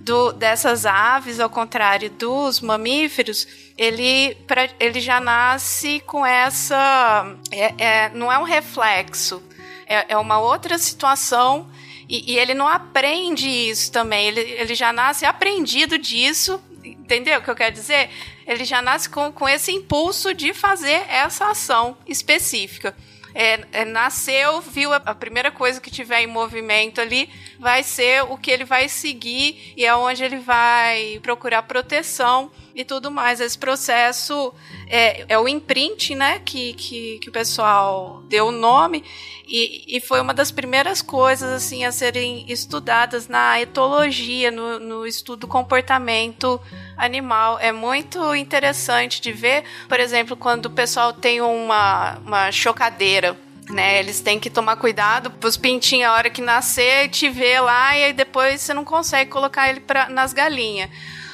do, 0.04 0.32
dessas 0.34 0.86
aves, 0.86 1.40
ao 1.40 1.50
contrário 1.50 2.10
dos 2.10 2.60
mamíferos, 2.60 3.48
ele, 3.78 4.36
pra, 4.48 4.70
ele 4.80 5.00
já 5.00 5.20
nasce 5.20 6.02
com 6.06 6.26
essa. 6.26 7.36
É, 7.52 7.74
é, 7.78 8.10
não 8.10 8.32
é 8.32 8.38
um 8.38 8.44
reflexo, 8.44 9.42
é, 9.88 10.14
é 10.14 10.18
uma 10.18 10.40
outra 10.40 10.78
situação 10.78 11.70
e, 12.12 12.34
e, 12.34 12.38
ele 12.38 12.54
não 12.54 12.68
aprende 12.68 13.48
isso 13.48 13.90
também. 13.90 14.28
Ele, 14.28 14.42
ele 14.42 14.76
já 14.76 14.92
nasce 14.92 15.26
aprendido 15.26 15.98
disso. 15.98 16.62
Entendeu 16.84 17.40
o 17.40 17.42
que 17.42 17.50
eu 17.50 17.56
quero 17.56 17.74
dizer? 17.74 18.10
Ele 18.46 18.66
já 18.66 18.82
nasce 18.82 19.10
com, 19.10 19.32
com 19.32 19.48
esse 19.48 19.72
impulso 19.72 20.34
de 20.34 20.54
fazer 20.54 21.06
essa 21.08 21.50
ação 21.50 21.98
específica. 22.06 22.94
É, 23.34 23.66
é, 23.72 23.86
nasceu, 23.86 24.62
viu 24.62 24.94
a, 24.94 24.98
a, 24.98 25.16
primeira 25.16 25.52
coisa 25.52 25.80
que 25.80 25.90
tiver 25.90 26.22
em 26.22 26.28
movimento 26.28 27.00
ali, 27.00 27.30
vai 27.60 27.82
ser 27.82 28.24
o 28.24 28.38
que 28.38 28.52
ele 28.52 28.66
vai 28.66 28.90
seguir 28.90 29.74
e 29.78 29.86
é 29.86 29.96
onde 29.96 30.24
ele 30.24 30.38
vai 30.38 31.20
procurar 31.24 31.64
proteção 31.64 32.52
e 32.76 32.84
tudo 32.84 33.10
mais. 33.10 33.40
Esse 33.40 33.58
processo 33.58 34.54
é, 34.88 35.26
é 35.30 35.40
o 35.40 35.48
imprint, 35.48 36.16
né, 36.16 36.40
que, 36.40 36.74
que, 36.74 37.20
que 37.20 37.30
o 37.30 37.32
pessoal 37.32 38.22
deu 38.28 38.48
o 38.48 38.52
nome 38.52 39.04
e, 39.48 39.98
e 39.98 40.02
foi 40.02 40.22
uma 40.22 40.34
das 40.34 40.52
primeiras 40.52 41.02
coisas 41.02 41.50
assim 41.52 41.84
a 41.84 41.92
serem 41.92 42.46
estudadas 42.50 43.28
na 43.28 43.60
etologia, 43.62 44.52
no, 44.52 44.80
no 44.80 45.06
estudo 45.06 45.42
do 45.42 45.48
comportamento 45.48 46.60
animal. 46.98 47.58
É 47.60 47.72
muito 47.72 48.36
interessante 48.36 49.22
de 49.22 49.32
ver, 49.32 49.64
por 49.88 50.00
exemplo, 50.00 50.36
quando 50.36 50.66
o 50.68 50.70
pessoal 50.70 51.14
tem 51.14 51.42
uma, 51.42 52.18
uma 52.20 52.52
chocadeira 52.52 53.38
né? 53.70 54.00
Eles 54.00 54.20
têm 54.20 54.40
que 54.40 54.50
tomar 54.50 54.76
cuidado 54.76 55.32
os 55.44 55.56
pintinhos, 55.56 56.10
a 56.10 56.14
hora 56.14 56.30
que 56.30 56.42
nascer, 56.42 57.10
te 57.10 57.30
ver 57.30 57.62
lá 57.62 57.98
e 57.98 58.06
aí 58.06 58.14
depois 58.14 58.62
você 58.62 58.74
não 58.74 58.84
consegue 58.84 59.30
colocar 59.30 59.70
ele 59.70 59.80
pra, 59.80 60.10
nas 60.10 60.34
galinhas. 60.34 60.90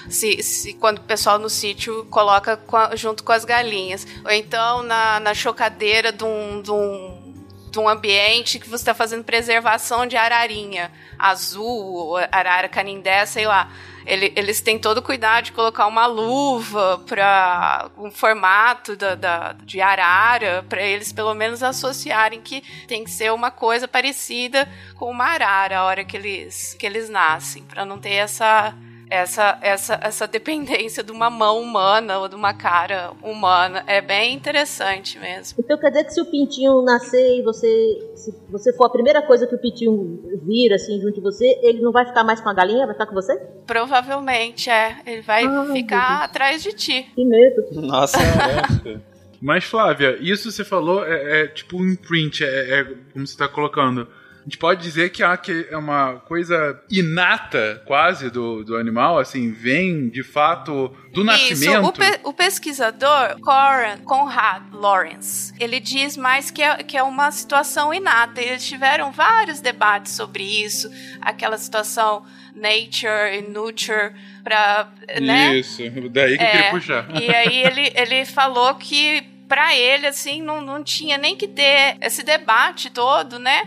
Se, 0.09 0.41
se, 0.41 0.73
quando 0.73 0.99
o 0.99 1.03
pessoal 1.03 1.37
no 1.37 1.49
sítio 1.49 2.05
coloca 2.05 2.59
a, 2.73 2.95
junto 2.95 3.23
com 3.23 3.31
as 3.31 3.43
galinhas. 3.43 4.07
Ou 4.23 4.31
então 4.31 4.83
na, 4.83 5.19
na 5.19 5.33
chocadeira 5.33 6.11
de 6.11 6.23
um, 6.23 6.61
de 6.61 6.71
um 6.71 7.27
de 7.69 7.79
um 7.79 7.87
ambiente 7.87 8.59
que 8.59 8.67
você 8.67 8.81
está 8.81 8.93
fazendo 8.93 9.23
preservação 9.23 10.07
de 10.07 10.15
ararinha 10.15 10.89
azul, 11.19 12.15
arara 12.31 12.69
canindé, 12.69 13.25
sei 13.25 13.45
lá. 13.45 13.69
Ele, 14.07 14.31
eles 14.35 14.61
têm 14.61 14.79
todo 14.79 14.99
o 14.99 15.01
cuidado 15.01 15.45
de 15.45 15.51
colocar 15.51 15.85
uma 15.85 16.05
luva 16.05 17.03
para 17.05 17.91
um 17.97 18.09
formato 18.09 18.95
da, 18.95 19.15
da 19.15 19.53
de 19.53 19.81
arara, 19.81 20.65
para 20.67 20.81
eles 20.81 21.11
pelo 21.11 21.33
menos 21.33 21.61
associarem 21.61 22.41
que 22.41 22.61
tem 22.87 23.03
que 23.03 23.11
ser 23.11 23.33
uma 23.33 23.51
coisa 23.51 23.87
parecida 23.87 24.67
com 24.95 25.11
uma 25.11 25.25
arara 25.25 25.79
a 25.79 25.83
hora 25.83 26.05
que 26.05 26.15
eles, 26.15 26.73
que 26.75 26.85
eles 26.85 27.09
nascem, 27.09 27.63
para 27.63 27.83
não 27.83 27.99
ter 27.99 28.13
essa 28.13 28.73
essa, 29.09 29.57
essa, 29.61 29.99
essa 30.01 30.27
dependência 30.27 31.03
de 31.03 31.11
uma 31.11 31.29
mão 31.29 31.61
humana 31.61 32.19
ou 32.19 32.27
de 32.27 32.35
uma 32.35 32.53
cara 32.53 33.11
humana. 33.21 33.83
É 33.87 34.01
bem 34.01 34.33
interessante 34.33 35.19
mesmo. 35.19 35.57
Então 35.59 35.77
quer 35.77 35.89
dizer 35.89 36.03
que 36.05 36.13
se 36.13 36.21
o 36.21 36.25
pintinho 36.25 36.81
nascer 36.81 37.39
e 37.39 37.41
você. 37.41 38.11
Se 38.15 38.33
você 38.49 38.73
for 38.73 38.85
a 38.85 38.89
primeira 38.89 39.21
coisa 39.21 39.47
que 39.47 39.55
o 39.55 39.59
pintinho 39.59 40.21
vira 40.43 40.75
assim 40.75 40.99
junto 40.99 41.15
de 41.15 41.21
você, 41.21 41.45
ele 41.61 41.81
não 41.81 41.91
vai 41.91 42.05
ficar 42.05 42.23
mais 42.23 42.41
com 42.41 42.49
a 42.49 42.53
galinha? 42.53 42.85
Vai 42.85 42.93
ficar 42.95 43.07
com 43.07 43.13
você? 43.13 43.35
Provavelmente, 43.65 44.69
é. 44.69 44.97
Ele 45.05 45.21
vai 45.21 45.45
ah, 45.45 45.65
ficar 45.71 46.23
atrás 46.23 46.63
de 46.63 46.73
ti. 46.73 47.07
Que 47.15 47.25
medo. 47.25 47.81
Nossa, 47.81 48.17
Mas, 49.39 49.65
Flávia, 49.65 50.17
isso 50.19 50.51
você 50.51 50.63
falou 50.63 51.05
é, 51.05 51.41
é 51.41 51.47
tipo 51.47 51.77
um 51.77 51.87
imprint, 51.87 52.43
é, 52.43 52.79
é 52.79 52.83
como 52.83 53.25
você 53.25 53.33
está 53.33 53.47
colocando 53.47 54.07
gente 54.47 54.57
pode 54.57 54.81
dizer 54.81 55.09
que, 55.09 55.21
é 55.21 55.77
uma 55.77 56.21
coisa 56.21 56.81
inata, 56.89 57.83
quase, 57.85 58.29
do, 58.29 58.63
do 58.63 58.77
animal, 58.77 59.19
assim, 59.19 59.51
vem 59.51 60.07
de 60.07 60.23
fato 60.23 60.95
do 61.11 61.21
nascimento. 61.21 61.85
O, 61.85 61.91
pe 61.91 62.19
o 62.23 62.31
pesquisador 62.31 63.37
Coran, 63.41 63.97
Conrad 64.05 64.63
Lawrence, 64.71 65.53
ele 65.59 65.81
diz 65.81 66.15
mais 66.15 66.49
que 66.49 66.63
é, 66.63 66.77
que 66.77 66.95
é 66.95 67.03
uma 67.03 67.29
situação 67.29 67.93
inata. 67.93 68.41
Eles 68.41 68.65
tiveram 68.65 69.11
vários 69.11 69.59
debates 69.59 70.13
sobre 70.13 70.43
isso, 70.43 70.89
aquela 71.19 71.57
situação 71.57 72.25
nature 72.55 73.37
e 73.37 73.41
nurture 73.41 74.13
para 74.45 74.89
né? 75.21 75.57
Isso, 75.57 75.81
daí 76.09 76.37
que 76.37 76.43
é, 76.43 76.47
eu 76.47 76.51
queria 76.51 76.71
puxar. 76.71 77.21
E 77.21 77.35
aí 77.35 77.63
ele, 77.63 77.91
ele 77.93 78.25
falou 78.25 78.73
que 78.75 79.21
para 79.47 79.75
ele 79.75 80.07
assim 80.07 80.41
não, 80.41 80.61
não 80.61 80.83
tinha 80.83 81.17
nem 81.17 81.35
que 81.35 81.47
ter 81.47 81.97
esse 82.01 82.23
debate 82.23 82.89
todo, 82.89 83.39
né? 83.39 83.63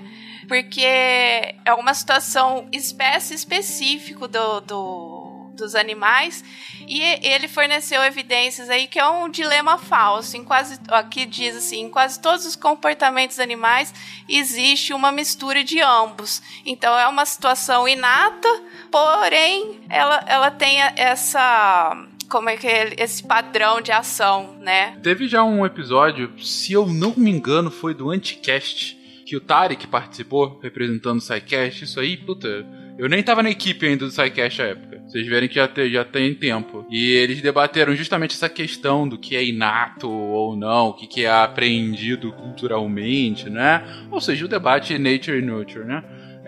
Porque 0.50 0.80
é 0.84 1.72
uma 1.78 1.94
situação 1.94 2.66
espécie 2.72 3.34
específico 3.34 4.26
do, 4.26 4.60
do, 4.62 5.52
dos 5.54 5.76
animais 5.76 6.44
e 6.88 7.00
ele 7.00 7.46
forneceu 7.46 8.02
evidências 8.02 8.68
aí 8.68 8.88
que 8.88 8.98
é 8.98 9.08
um 9.08 9.28
dilema 9.28 9.78
falso. 9.78 10.36
Em 10.36 10.42
quase, 10.42 10.80
aqui 10.88 11.24
diz 11.24 11.54
assim, 11.54 11.82
em 11.82 11.88
quase 11.88 12.18
todos 12.18 12.44
os 12.44 12.56
comportamentos 12.56 13.38
animais 13.38 13.94
existe 14.28 14.92
uma 14.92 15.12
mistura 15.12 15.62
de 15.62 15.80
ambos. 15.80 16.42
Então 16.66 16.98
é 16.98 17.06
uma 17.06 17.24
situação 17.24 17.86
inata, 17.86 18.48
porém 18.90 19.82
ela, 19.88 20.24
ela 20.26 20.50
tem 20.50 20.80
essa 20.96 21.96
como 22.28 22.48
é 22.48 22.56
que 22.56 22.66
é 22.66 22.94
esse 22.96 23.22
padrão 23.22 23.80
de 23.80 23.92
ação, 23.92 24.56
né? 24.58 24.98
Teve 25.00 25.28
já 25.28 25.44
um 25.44 25.64
episódio, 25.64 26.32
se 26.40 26.72
eu 26.72 26.86
não 26.86 27.14
me 27.16 27.30
engano, 27.30 27.70
foi 27.70 27.94
do 27.94 28.10
Anticast, 28.10 28.99
que 29.30 29.36
o 29.36 29.40
Tarek 29.40 29.86
participou, 29.86 30.58
representando 30.60 31.18
o 31.18 31.20
SciCast, 31.20 31.84
isso 31.84 32.00
aí, 32.00 32.16
puta, 32.16 32.66
eu 32.98 33.08
nem 33.08 33.22
tava 33.22 33.44
na 33.44 33.50
equipe 33.50 33.86
ainda 33.86 34.04
do 34.04 34.10
SciCast 34.10 34.60
à 34.60 34.64
época. 34.64 35.00
Vocês 35.06 35.24
verem 35.24 35.48
que 35.48 35.54
já, 35.54 35.68
te, 35.68 35.88
já 35.88 36.04
tem 36.04 36.34
tempo. 36.34 36.84
E 36.90 37.12
eles 37.12 37.40
debateram 37.40 37.94
justamente 37.94 38.34
essa 38.34 38.48
questão 38.48 39.08
do 39.08 39.16
que 39.16 39.36
é 39.36 39.44
inato 39.44 40.10
ou 40.10 40.56
não, 40.56 40.88
o 40.88 40.94
que, 40.94 41.06
que 41.06 41.24
é 41.26 41.30
aprendido 41.30 42.32
culturalmente, 42.32 43.48
né? 43.48 43.84
Ou 44.10 44.20
seja, 44.20 44.46
o 44.46 44.48
debate 44.48 44.98
nature 44.98 45.38
e 45.38 45.42
nurture, 45.42 45.84
né? 45.84 46.02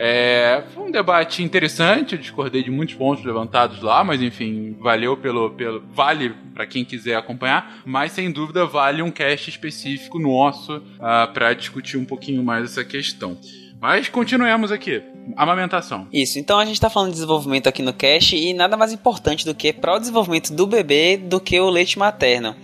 É, 0.04 0.64
foi 0.74 0.88
um 0.88 0.90
debate 0.90 1.44
interessante, 1.44 2.16
eu 2.16 2.18
discordei 2.18 2.60
de 2.60 2.72
muitos 2.72 2.96
pontos 2.96 3.24
levantados 3.24 3.80
lá, 3.82 4.02
mas 4.02 4.20
enfim, 4.20 4.76
valeu 4.80 5.16
pelo. 5.16 5.50
pelo 5.50 5.80
vale 5.94 6.34
para 6.52 6.66
quem 6.66 6.84
quiser 6.84 7.14
acompanhar, 7.14 7.80
mas 7.86 8.10
sem 8.10 8.28
dúvida 8.32 8.66
vale 8.66 9.00
um 9.00 9.12
cast 9.12 9.48
específico 9.48 10.18
nosso 10.18 10.78
uh, 10.78 10.82
ah, 11.00 11.30
para 11.32 11.54
discutir 11.54 11.98
um 11.98 12.04
pouquinho 12.04 12.42
mais 12.42 12.64
essa 12.64 12.84
questão. 12.84 13.38
Mas 13.80 14.08
continuemos 14.08 14.72
aqui. 14.72 15.00
Amamentação. 15.36 16.08
Isso, 16.12 16.36
então 16.36 16.58
a 16.58 16.64
gente 16.64 16.80
tá 16.80 16.90
falando 16.90 17.10
de 17.10 17.14
desenvolvimento 17.14 17.68
aqui 17.68 17.80
no 17.80 17.92
cast 17.92 18.34
e 18.34 18.52
nada 18.52 18.76
mais 18.76 18.92
importante 18.92 19.44
do 19.44 19.54
que 19.54 19.72
para 19.72 19.94
o 19.94 20.00
desenvolvimento 20.00 20.52
do 20.52 20.66
bebê 20.66 21.16
do 21.16 21.38
que 21.38 21.60
o 21.60 21.70
leite 21.70 21.96
materno 21.96 22.56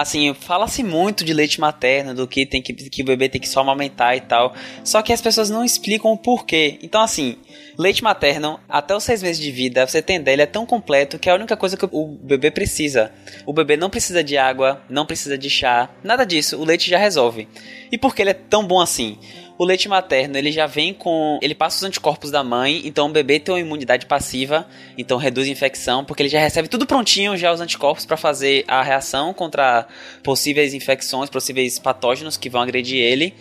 assim, 0.00 0.34
fala-se 0.34 0.82
muito 0.82 1.24
de 1.24 1.32
leite 1.32 1.60
materno, 1.60 2.14
do 2.14 2.26
que 2.26 2.46
tem 2.46 2.62
que, 2.62 2.72
que 2.72 3.02
o 3.02 3.04
bebê 3.04 3.28
tem 3.28 3.40
que 3.40 3.48
só 3.48 3.60
amamentar 3.60 4.16
e 4.16 4.20
tal. 4.20 4.54
Só 4.84 5.02
que 5.02 5.12
as 5.12 5.20
pessoas 5.20 5.50
não 5.50 5.64
explicam 5.64 6.12
o 6.12 6.16
porquê. 6.16 6.78
Então, 6.82 7.00
assim, 7.00 7.36
leite 7.78 8.02
materno, 8.02 8.58
até 8.68 8.94
os 8.94 9.04
seis 9.04 9.22
meses 9.22 9.40
de 9.40 9.50
vida, 9.50 9.86
você 9.86 10.00
tem 10.00 10.20
dele, 10.20 10.42
é 10.42 10.46
tão 10.46 10.64
completo 10.64 11.18
que 11.18 11.28
é 11.28 11.32
a 11.32 11.34
única 11.34 11.56
coisa 11.56 11.76
que 11.76 11.86
o 11.90 12.06
bebê 12.06 12.50
precisa. 12.50 13.12
O 13.46 13.52
bebê 13.52 13.76
não 13.76 13.90
precisa 13.90 14.24
de 14.24 14.36
água, 14.36 14.82
não 14.88 15.06
precisa 15.06 15.36
de 15.36 15.50
chá, 15.50 15.90
nada 16.02 16.24
disso. 16.24 16.58
O 16.58 16.64
leite 16.64 16.88
já 16.88 16.98
resolve. 16.98 17.48
E 17.92 17.98
por 17.98 18.14
que 18.14 18.22
ele 18.22 18.30
é 18.30 18.34
tão 18.34 18.66
bom 18.66 18.80
assim? 18.80 19.18
O 19.60 19.64
leite 19.66 19.90
materno, 19.90 20.38
ele 20.38 20.50
já 20.50 20.66
vem 20.66 20.94
com. 20.94 21.38
Ele 21.42 21.54
passa 21.54 21.76
os 21.76 21.82
anticorpos 21.82 22.30
da 22.30 22.42
mãe, 22.42 22.80
então 22.82 23.08
o 23.08 23.12
bebê 23.12 23.38
tem 23.38 23.52
uma 23.52 23.60
imunidade 23.60 24.06
passiva, 24.06 24.66
então 24.96 25.18
reduz 25.18 25.46
a 25.46 25.50
infecção, 25.50 26.02
porque 26.02 26.22
ele 26.22 26.30
já 26.30 26.40
recebe 26.40 26.66
tudo 26.66 26.86
prontinho, 26.86 27.36
já 27.36 27.52
os 27.52 27.60
anticorpos 27.60 28.06
para 28.06 28.16
fazer 28.16 28.64
a 28.66 28.82
reação 28.82 29.34
contra 29.34 29.86
possíveis 30.22 30.72
infecções, 30.72 31.28
possíveis 31.28 31.78
patógenos 31.78 32.38
que 32.38 32.48
vão 32.48 32.62
agredir 32.62 33.00
ele. 33.00 33.34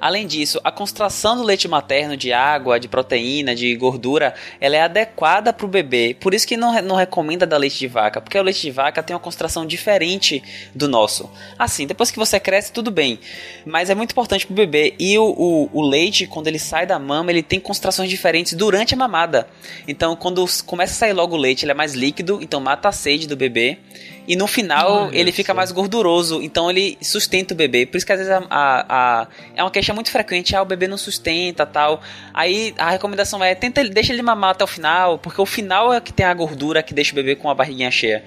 Além 0.00 0.26
disso, 0.26 0.60
a 0.64 0.70
concentração 0.70 1.36
do 1.36 1.42
leite 1.42 1.68
materno 1.68 2.16
de 2.16 2.32
água, 2.32 2.78
de 2.78 2.88
proteína, 2.88 3.54
de 3.54 3.74
gordura, 3.76 4.34
ela 4.60 4.76
é 4.76 4.82
adequada 4.82 5.52
para 5.52 5.66
o 5.66 5.68
bebê. 5.68 6.16
Por 6.18 6.34
isso 6.34 6.46
que 6.46 6.56
não, 6.56 6.80
não 6.82 6.96
recomenda 6.96 7.46
dar 7.46 7.56
leite 7.56 7.78
de 7.78 7.86
vaca, 7.86 8.20
porque 8.20 8.38
o 8.38 8.42
leite 8.42 8.60
de 8.60 8.70
vaca 8.70 9.02
tem 9.02 9.14
uma 9.14 9.20
concentração 9.20 9.66
diferente 9.66 10.42
do 10.74 10.88
nosso. 10.88 11.30
Assim, 11.58 11.86
depois 11.86 12.10
que 12.10 12.18
você 12.18 12.38
cresce, 12.40 12.72
tudo 12.72 12.90
bem. 12.90 13.18
Mas 13.64 13.90
é 13.90 13.94
muito 13.94 14.12
importante 14.12 14.46
para 14.46 14.52
o 14.52 14.56
bebê. 14.56 14.94
E 14.98 15.18
o, 15.18 15.24
o, 15.24 15.70
o, 15.72 15.82
leite, 15.82 16.26
quando 16.26 16.46
ele 16.46 16.58
sai 16.58 16.86
da 16.86 16.98
mama, 16.98 17.30
ele 17.30 17.42
tem 17.42 17.60
concentrações 17.60 18.08
diferentes 18.08 18.54
durante 18.54 18.94
a 18.94 18.96
mamada. 18.96 19.48
Então, 19.86 20.16
quando 20.16 20.44
começa 20.64 20.92
a 20.92 20.96
sair 20.96 21.12
logo 21.12 21.36
o 21.36 21.38
leite, 21.38 21.64
ele 21.64 21.72
é 21.72 21.74
mais 21.74 21.94
líquido, 21.94 22.38
então 22.42 22.60
mata 22.60 22.88
a 22.88 22.92
sede 22.92 23.26
do 23.26 23.36
bebê. 23.36 23.78
E 24.28 24.34
no 24.34 24.46
final 24.46 25.08
ele 25.12 25.30
fica 25.30 25.54
mais 25.54 25.70
gorduroso, 25.70 26.42
então 26.42 26.68
ele 26.68 26.98
sustenta 27.00 27.54
o 27.54 27.56
bebê. 27.56 27.86
Por 27.86 27.96
isso 27.96 28.04
que 28.04 28.12
às 28.12 28.18
vezes 28.18 28.32
a, 28.32 28.44
a, 28.50 29.22
a, 29.22 29.28
é 29.54 29.62
uma 29.66 29.70
queixa 29.70 29.92
muito 29.92 30.10
frequente, 30.10 30.54
ah, 30.54 30.62
o 30.62 30.64
bebê 30.64 30.86
não 30.88 30.96
sustenta 30.96 31.66
tal. 31.66 32.00
Aí 32.32 32.74
a 32.78 32.90
recomendação 32.90 33.42
é 33.42 33.54
tenta 33.54 33.84
deixa 33.88 34.12
ele 34.12 34.22
mamar 34.22 34.50
até 34.50 34.64
o 34.64 34.66
final, 34.66 35.18
porque 35.18 35.40
o 35.40 35.46
final 35.46 35.92
é 35.92 36.00
que 36.00 36.12
tem 36.12 36.24
a 36.24 36.32
gordura 36.32 36.82
que 36.82 36.94
deixa 36.94 37.12
o 37.12 37.14
bebê 37.14 37.36
com 37.36 37.50
a 37.50 37.54
barriguinha 37.54 37.90
cheia. 37.90 38.24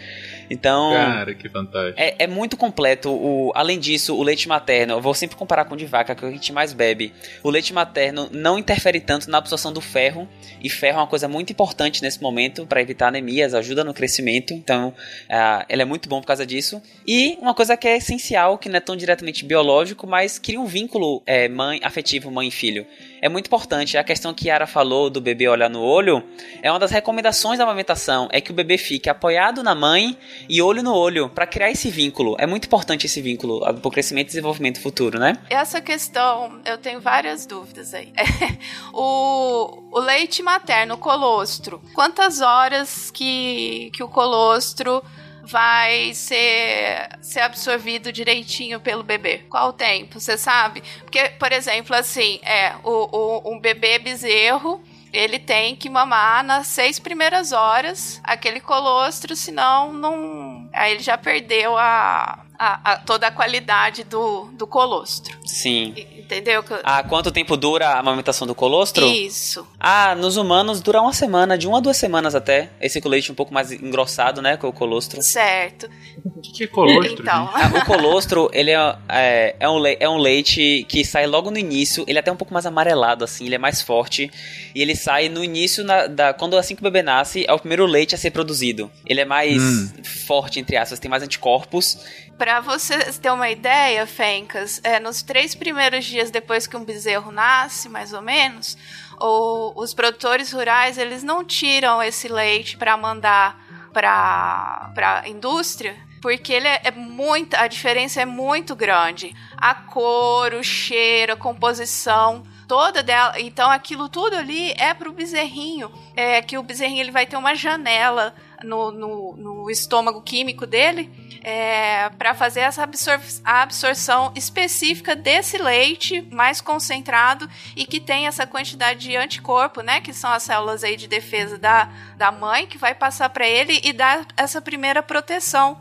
Então. 0.49 0.91
Cara, 0.91 1.33
que 1.33 1.47
fantástico. 1.49 1.99
É, 1.99 2.15
é 2.19 2.27
muito 2.27 2.57
completo. 2.57 3.09
O, 3.09 3.51
além 3.55 3.79
disso, 3.79 4.15
o 4.15 4.23
leite 4.23 4.47
materno, 4.47 4.93
eu 4.93 5.01
vou 5.01 5.13
sempre 5.13 5.35
comparar 5.35 5.65
com 5.65 5.75
o 5.75 5.77
de 5.77 5.85
vaca, 5.85 6.15
que 6.15 6.23
é 6.23 6.27
o 6.27 6.29
que 6.29 6.35
a 6.35 6.37
gente 6.37 6.51
mais 6.53 6.73
bebe. 6.73 7.13
O 7.43 7.49
leite 7.49 7.73
materno 7.73 8.29
não 8.31 8.57
interfere 8.57 8.99
tanto 8.99 9.29
na 9.29 9.37
absorção 9.37 9.71
do 9.71 9.81
ferro, 9.81 10.27
e 10.61 10.69
ferro 10.69 10.97
é 10.97 11.01
uma 11.01 11.07
coisa 11.07 11.27
muito 11.27 11.51
importante 11.51 12.01
nesse 12.01 12.21
momento 12.21 12.65
para 12.65 12.81
evitar 12.81 13.07
anemias, 13.07 13.53
ajuda 13.53 13.83
no 13.83 13.93
crescimento. 13.93 14.53
Então, 14.53 14.89
uh, 14.89 15.65
ele 15.69 15.81
é 15.81 15.85
muito 15.85 16.09
bom 16.09 16.19
por 16.21 16.27
causa 16.27 16.45
disso. 16.45 16.81
E 17.07 17.37
uma 17.41 17.53
coisa 17.53 17.77
que 17.77 17.87
é 17.87 17.97
essencial, 17.97 18.57
que 18.57 18.69
não 18.69 18.77
é 18.77 18.79
tão 18.79 18.95
diretamente 18.95 19.45
biológico, 19.45 20.07
mas 20.07 20.39
cria 20.39 20.59
um 20.59 20.65
vínculo 20.65 21.21
é, 21.25 21.47
mãe 21.47 21.79
afetivo 21.83 22.31
mãe 22.31 22.47
e 22.47 22.51
filho 22.51 22.85
é 23.21 23.29
muito 23.29 23.47
importante. 23.47 23.97
A 23.97 24.03
questão 24.03 24.33
que 24.33 24.47
Yara 24.47 24.67
falou 24.67 25.09
do 25.09 25.21
bebê 25.21 25.47
olhar 25.47 25.69
no 25.69 25.81
olho 25.81 26.23
é 26.61 26.71
uma 26.71 26.79
das 26.79 26.91
recomendações 26.91 27.57
da 27.57 27.63
amamentação, 27.63 28.27
é 28.31 28.41
que 28.41 28.51
o 28.51 28.53
bebê 28.53 28.77
fique 28.77 29.09
apoiado 29.09 29.63
na 29.63 29.75
mãe 29.75 30.17
e 30.47 30.61
olho 30.61 30.83
no 30.83 30.93
olho 30.93 31.29
para 31.29 31.45
criar 31.45 31.71
esse 31.71 31.89
vínculo. 31.89 32.35
É 32.39 32.45
muito 32.45 32.65
importante 32.65 33.05
esse 33.05 33.21
vínculo 33.21 33.59
para 33.59 33.87
o 33.87 33.91
crescimento 33.91 34.27
e 34.27 34.29
desenvolvimento 34.29 34.81
futuro, 34.81 35.19
né? 35.19 35.37
Essa 35.49 35.81
questão, 35.81 36.59
eu 36.65 36.77
tenho 36.77 36.99
várias 36.99 37.45
dúvidas 37.45 37.93
aí. 37.93 38.13
o, 38.93 39.83
o 39.91 39.99
leite 39.99 40.41
materno, 40.41 40.95
o 40.95 40.97
colostro, 40.97 41.81
quantas 41.93 42.41
horas 42.41 43.11
que, 43.11 43.91
que 43.93 44.03
o 44.03 44.07
colostro 44.07 45.03
vai 45.49 46.13
ser, 46.13 47.09
ser 47.21 47.41
absorvido 47.41 48.11
direitinho 48.11 48.79
pelo 48.79 49.03
bebê? 49.03 49.39
Qual 49.49 49.69
o 49.69 49.73
tempo? 49.73 50.19
Você 50.19 50.37
sabe? 50.37 50.83
Porque, 50.99 51.29
por 51.39 51.51
exemplo, 51.51 51.95
assim, 51.95 52.39
é 52.43 52.75
o, 52.83 53.09
o, 53.11 53.53
um 53.53 53.59
bebê 53.59 53.99
bezerro 53.99 54.81
ele 55.11 55.39
tem 55.39 55.75
que 55.75 55.89
mamar 55.89 56.43
nas 56.43 56.67
seis 56.67 56.99
primeiras 56.99 57.51
horas 57.51 58.21
aquele 58.23 58.59
colostro, 58.59 59.35
senão 59.35 59.91
não. 59.91 60.69
Aí 60.71 60.93
ele 60.93 61.03
já 61.03 61.17
perdeu 61.17 61.75
a, 61.75 62.45
a, 62.57 62.91
a, 62.91 62.97
toda 62.97 63.27
a 63.27 63.31
qualidade 63.31 64.03
do, 64.03 64.45
do 64.53 64.67
colostro. 64.67 65.35
Sim. 65.47 65.95
Entendeu? 66.29 66.63
Ah, 66.83 67.01
quanto 67.01 67.31
tempo 67.31 67.57
dura 67.57 67.87
a 67.87 67.99
amamentação 67.99 68.45
do 68.45 68.53
colostro? 68.53 69.03
Isso. 69.03 69.67
Ah, 69.79 70.13
nos 70.13 70.37
humanos 70.37 70.79
dura 70.79 71.01
uma 71.01 71.11
semana, 71.11 71.57
de 71.57 71.67
uma 71.67 71.79
a 71.79 71.81
duas 71.81 71.97
semanas 71.97 72.35
até. 72.35 72.69
Esse 72.79 72.99
leite 72.99 73.31
um 73.31 73.35
pouco 73.35 73.51
mais 73.51 73.71
engrossado, 73.71 74.39
né, 74.39 74.55
com 74.55 74.67
o 74.67 74.71
colostro. 74.71 75.23
Certo. 75.23 75.89
O 76.23 76.39
que, 76.39 76.51
que 76.51 76.63
é 76.65 76.67
colostro? 76.67 77.23
Então. 77.23 77.49
Ah, 77.51 77.71
o 77.75 77.83
colostro, 77.83 78.47
ele 78.53 78.69
é, 78.69 78.95
é, 79.09 79.55
é, 79.59 79.67
um, 79.67 79.83
é 79.87 80.07
um 80.07 80.17
leite 80.17 80.85
que 80.87 81.03
sai 81.03 81.25
logo 81.25 81.49
no 81.49 81.57
início. 81.57 82.05
Ele 82.07 82.19
é 82.19 82.21
até 82.21 82.31
um 82.31 82.35
pouco 82.35 82.53
mais 82.53 82.67
amarelado, 82.67 83.23
assim, 83.23 83.47
ele 83.47 83.55
é 83.55 83.59
mais 83.59 83.81
forte. 83.81 84.29
E 84.75 84.83
ele 84.83 84.95
sai 84.95 85.29
no 85.29 85.43
início, 85.43 85.83
na, 85.83 86.05
da, 86.05 86.31
quando 86.31 86.55
assim 86.57 86.75
que 86.75 86.81
o 86.81 86.83
bebê 86.83 87.01
nasce, 87.01 87.43
é 87.47 87.53
o 87.53 87.57
primeiro 87.57 87.87
leite 87.87 88.13
a 88.13 88.19
ser 88.19 88.29
produzido. 88.29 88.91
Ele 89.03 89.21
é 89.21 89.25
mais 89.25 89.59
hum. 89.59 89.89
forte, 90.27 90.59
entre 90.59 90.77
aspas, 90.77 90.99
tem 90.99 91.09
mais 91.09 91.23
anticorpos. 91.23 91.97
Para 92.39 92.61
vocês 92.61 93.17
terem 93.17 93.35
uma 93.35 93.49
ideia, 93.49 94.07
Fencas, 94.07 94.79
é, 94.81 94.97
nos 94.97 95.21
três 95.21 95.53
primeiros 95.53 96.05
dias 96.05 96.18
depois 96.27 96.67
que 96.67 96.75
um 96.75 96.83
bezerro 96.83 97.31
nasce, 97.31 97.87
mais 97.87 98.11
ou 98.11 98.21
menos, 98.21 98.77
ou, 99.19 99.73
os 99.75 99.93
produtores 99.93 100.51
rurais 100.51 100.97
eles 100.97 101.23
não 101.23 101.43
tiram 101.43 102.03
esse 102.03 102.27
leite 102.27 102.77
para 102.77 102.95
mandar 102.97 103.57
para 103.93 104.91
a 105.23 105.29
indústria, 105.29 105.95
porque 106.21 106.53
ele 106.53 106.67
é, 106.67 106.81
é 106.85 106.91
muito, 106.91 107.55
a 107.55 107.67
diferença 107.67 108.21
é 108.21 108.25
muito 108.25 108.75
grande. 108.75 109.33
A 109.57 109.73
cor, 109.73 110.53
o 110.53 110.63
cheiro, 110.63 111.33
a 111.33 111.37
composição 111.37 112.43
toda 112.67 113.01
dela. 113.01 113.39
Então 113.39 113.69
aquilo 113.69 114.07
tudo 114.09 114.35
ali 114.35 114.71
é 114.77 114.93
pro 114.93 115.11
bezerrinho. 115.11 115.91
É 116.15 116.41
que 116.41 116.57
o 116.57 116.63
bezerrinho 116.63 117.01
ele 117.01 117.11
vai 117.11 117.25
ter 117.25 117.37
uma 117.37 117.55
janela 117.55 118.35
no, 118.63 118.91
no, 118.91 119.35
no 119.37 119.71
estômago 119.71 120.21
químico 120.21 120.67
dele 120.67 121.28
é, 121.41 122.09
para 122.17 122.33
fazer 122.33 122.61
essa 122.61 122.83
absor 122.83 123.19
a 123.43 123.61
absorção 123.61 124.31
específica 124.35 125.15
desse 125.15 125.57
leite 125.57 126.21
mais 126.31 126.61
concentrado 126.61 127.49
e 127.75 127.85
que 127.85 127.99
tem 127.99 128.27
essa 128.27 128.45
quantidade 128.45 128.99
de 128.99 129.15
anticorpo, 129.15 129.81
né, 129.81 130.01
que 130.01 130.13
são 130.13 130.31
as 130.31 130.43
células 130.43 130.83
aí 130.83 130.95
de 130.95 131.07
defesa 131.07 131.57
da, 131.57 131.89
da 132.17 132.31
mãe, 132.31 132.67
que 132.67 132.77
vai 132.77 132.93
passar 132.93 133.29
para 133.29 133.47
ele 133.47 133.79
e 133.83 133.93
dar 133.93 134.25
essa 134.37 134.61
primeira 134.61 135.01
proteção 135.01 135.79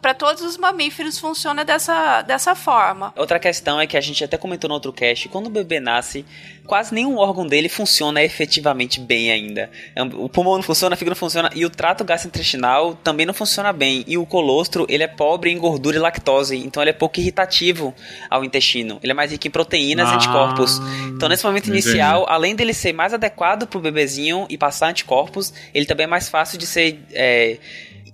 para 0.00 0.14
todos 0.14 0.42
os 0.42 0.56
mamíferos 0.56 1.18
funciona 1.18 1.64
dessa, 1.64 2.22
dessa 2.22 2.54
forma. 2.54 3.12
Outra 3.16 3.38
questão 3.38 3.80
é 3.80 3.86
que 3.86 3.96
a 3.96 4.00
gente 4.00 4.22
até 4.24 4.36
comentou 4.36 4.68
no 4.68 4.74
outro 4.74 4.92
cast, 4.92 5.28
quando 5.28 5.46
o 5.46 5.50
bebê 5.50 5.80
nasce, 5.80 6.24
quase 6.66 6.94
nenhum 6.94 7.16
órgão 7.16 7.46
dele 7.46 7.68
funciona 7.68 8.22
efetivamente 8.22 9.00
bem 9.00 9.30
ainda. 9.30 9.70
O 10.14 10.28
pulmão 10.28 10.56
não 10.56 10.62
funciona, 10.62 10.94
a 10.94 10.96
fígado 10.96 11.10
não 11.10 11.16
funciona 11.16 11.50
e 11.54 11.64
o 11.64 11.70
trato 11.70 12.04
gastrointestinal 12.04 12.94
também 12.94 13.26
não 13.26 13.34
funciona 13.34 13.72
bem. 13.72 14.04
E 14.06 14.16
o 14.16 14.24
colostro, 14.24 14.86
ele 14.88 15.02
é 15.02 15.08
pobre 15.08 15.50
em 15.50 15.58
gordura 15.58 15.96
e 15.96 16.00
lactose, 16.00 16.56
então 16.56 16.82
ele 16.82 16.90
é 16.90 16.94
pouco 16.94 17.20
irritativo 17.20 17.94
ao 18.30 18.44
intestino. 18.44 18.98
Ele 19.02 19.12
é 19.12 19.14
mais 19.14 19.30
rico 19.30 19.46
em 19.46 19.50
proteínas 19.50 20.08
ah, 20.08 20.12
e 20.12 20.14
anticorpos. 20.16 20.80
Então 21.14 21.28
nesse 21.28 21.44
momento 21.44 21.68
inicial, 21.68 22.26
além 22.28 22.54
dele 22.54 22.72
ser 22.72 22.92
mais 22.92 23.12
adequado 23.12 23.66
para 23.66 23.78
o 23.78 23.80
bebezinho 23.80 24.46
e 24.48 24.56
passar 24.56 24.88
anticorpos, 24.88 25.52
ele 25.74 25.86
também 25.86 26.04
é 26.04 26.06
mais 26.06 26.28
fácil 26.28 26.58
de 26.58 26.66
ser 26.66 27.00
é, 27.12 27.58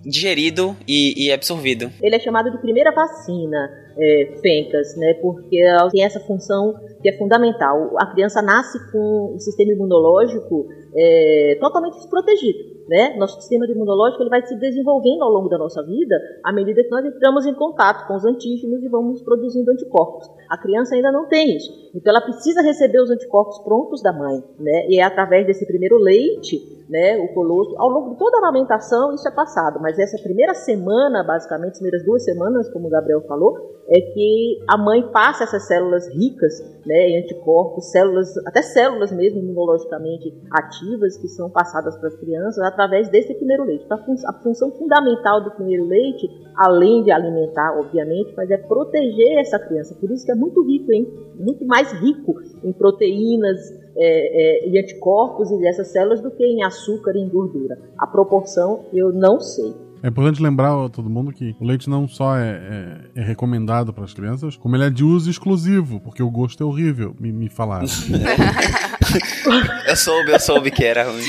digerido 0.08 0.76
e, 0.86 1.26
e, 1.26 1.32
absorvido. 1.32 1.90
Ele 2.02 2.16
é 2.16 2.18
chamado 2.18 2.50
de 2.50 2.58
primeira 2.58 2.90
vacina, 2.92 3.70
é, 3.98 4.38
Fencas, 4.40 4.96
né, 4.96 5.14
porque 5.20 5.58
tem 5.92 6.04
essa 6.04 6.20
função 6.20 6.74
que 7.02 7.08
é 7.08 7.18
fundamental. 7.18 7.94
A 7.98 8.06
criança 8.06 8.40
nasce 8.40 8.78
com 8.90 9.34
o 9.34 9.38
sistema 9.38 9.72
imunológico 9.72 10.66
é, 10.96 11.58
totalmente 11.60 11.94
desprotegido. 11.94 12.77
Né? 12.88 13.16
Nosso 13.18 13.38
sistema 13.40 13.66
imunológico 13.66 14.22
ele 14.22 14.30
vai 14.30 14.40
se 14.46 14.56
desenvolvendo 14.56 15.22
ao 15.22 15.30
longo 15.30 15.48
da 15.48 15.58
nossa 15.58 15.82
vida 15.82 16.16
à 16.42 16.50
medida 16.50 16.82
que 16.82 16.88
nós 16.88 17.04
entramos 17.04 17.44
em 17.44 17.52
contato 17.52 18.06
com 18.06 18.16
os 18.16 18.24
antígenos 18.24 18.82
e 18.82 18.88
vamos 18.88 19.22
produzindo 19.22 19.70
anticorpos. 19.70 20.30
A 20.48 20.56
criança 20.56 20.94
ainda 20.94 21.12
não 21.12 21.28
tem 21.28 21.54
isso, 21.54 21.70
então 21.94 22.10
ela 22.10 22.22
precisa 22.22 22.62
receber 22.62 23.00
os 23.02 23.10
anticorpos 23.10 23.58
prontos 23.58 24.02
da 24.02 24.10
mãe, 24.10 24.42
né? 24.58 24.86
E 24.88 24.98
é 24.98 25.02
através 25.02 25.46
desse 25.46 25.66
primeiro 25.66 25.98
leite, 25.98 26.78
né, 26.88 27.18
o 27.18 27.28
colostro, 27.34 27.76
ao 27.78 27.90
longo 27.90 28.10
de 28.12 28.18
toda 28.18 28.38
a 28.38 28.40
amamentação 28.40 29.14
isso 29.14 29.28
é 29.28 29.30
passado, 29.30 29.78
mas 29.80 29.98
essa 29.98 30.16
primeira 30.22 30.54
semana, 30.54 31.22
basicamente, 31.22 31.72
as 31.72 31.78
primeiras 31.78 32.02
duas 32.04 32.24
semanas, 32.24 32.70
como 32.70 32.86
o 32.86 32.90
Gabriel 32.90 33.20
falou, 33.28 33.78
é 33.90 34.00
que 34.00 34.62
a 34.68 34.76
mãe 34.76 35.10
passa 35.10 35.44
essas 35.44 35.66
células 35.66 36.06
ricas 36.08 36.60
né, 36.86 37.08
em 37.08 37.22
anticorpos, 37.22 37.90
células, 37.90 38.36
até 38.46 38.62
células 38.62 39.10
mesmo 39.12 39.38
imunologicamente 39.38 40.34
ativas 40.50 41.16
que 41.16 41.28
são 41.28 41.50
passadas 41.50 41.96
para 41.96 42.08
as 42.08 42.16
crianças 42.16 42.62
através 42.78 43.08
desse 43.08 43.34
primeiro 43.34 43.64
leite. 43.64 43.84
Então, 43.84 43.98
a 44.26 44.32
função 44.34 44.70
fundamental 44.70 45.42
do 45.42 45.50
primeiro 45.50 45.84
leite, 45.84 46.30
além 46.56 47.02
de 47.02 47.10
alimentar, 47.10 47.76
obviamente, 47.76 48.32
mas 48.36 48.48
é 48.50 48.56
proteger 48.56 49.38
essa 49.38 49.58
criança. 49.58 49.96
Por 49.96 50.08
isso 50.12 50.24
que 50.24 50.30
é 50.30 50.34
muito 50.36 50.64
rico, 50.64 50.92
hein? 50.92 51.12
muito 51.34 51.66
mais 51.66 51.92
rico 51.92 52.34
em 52.62 52.72
proteínas 52.72 53.58
é, 53.96 54.66
é, 54.66 54.68
e 54.68 54.78
anticorpos 54.78 55.50
e 55.50 55.58
dessas 55.58 55.88
células 55.88 56.20
do 56.20 56.30
que 56.30 56.44
em 56.44 56.62
açúcar 56.62 57.16
e 57.16 57.20
em 57.20 57.28
gordura. 57.28 57.76
A 57.98 58.06
proporção 58.06 58.84
eu 58.92 59.12
não 59.12 59.40
sei. 59.40 59.74
É 60.02 60.08
importante 60.08 60.42
lembrar 60.42 60.84
a 60.84 60.88
todo 60.88 61.10
mundo 61.10 61.32
que 61.32 61.54
o 61.58 61.64
leite 61.64 61.90
não 61.90 62.08
só 62.08 62.36
é, 62.36 63.00
é, 63.14 63.20
é 63.20 63.22
recomendado 63.22 63.92
para 63.92 64.04
as 64.04 64.14
crianças, 64.14 64.56
como 64.56 64.76
ele 64.76 64.84
é 64.84 64.90
de 64.90 65.04
uso 65.04 65.30
exclusivo, 65.30 66.00
porque 66.00 66.22
o 66.22 66.30
gosto 66.30 66.62
é 66.62 66.66
horrível, 66.66 67.14
me, 67.18 67.32
me 67.32 67.48
falaram. 67.48 67.86
eu 69.86 69.96
soube, 69.96 70.32
eu 70.32 70.40
soube 70.40 70.70
que 70.70 70.84
era 70.84 71.04
ruim. 71.04 71.24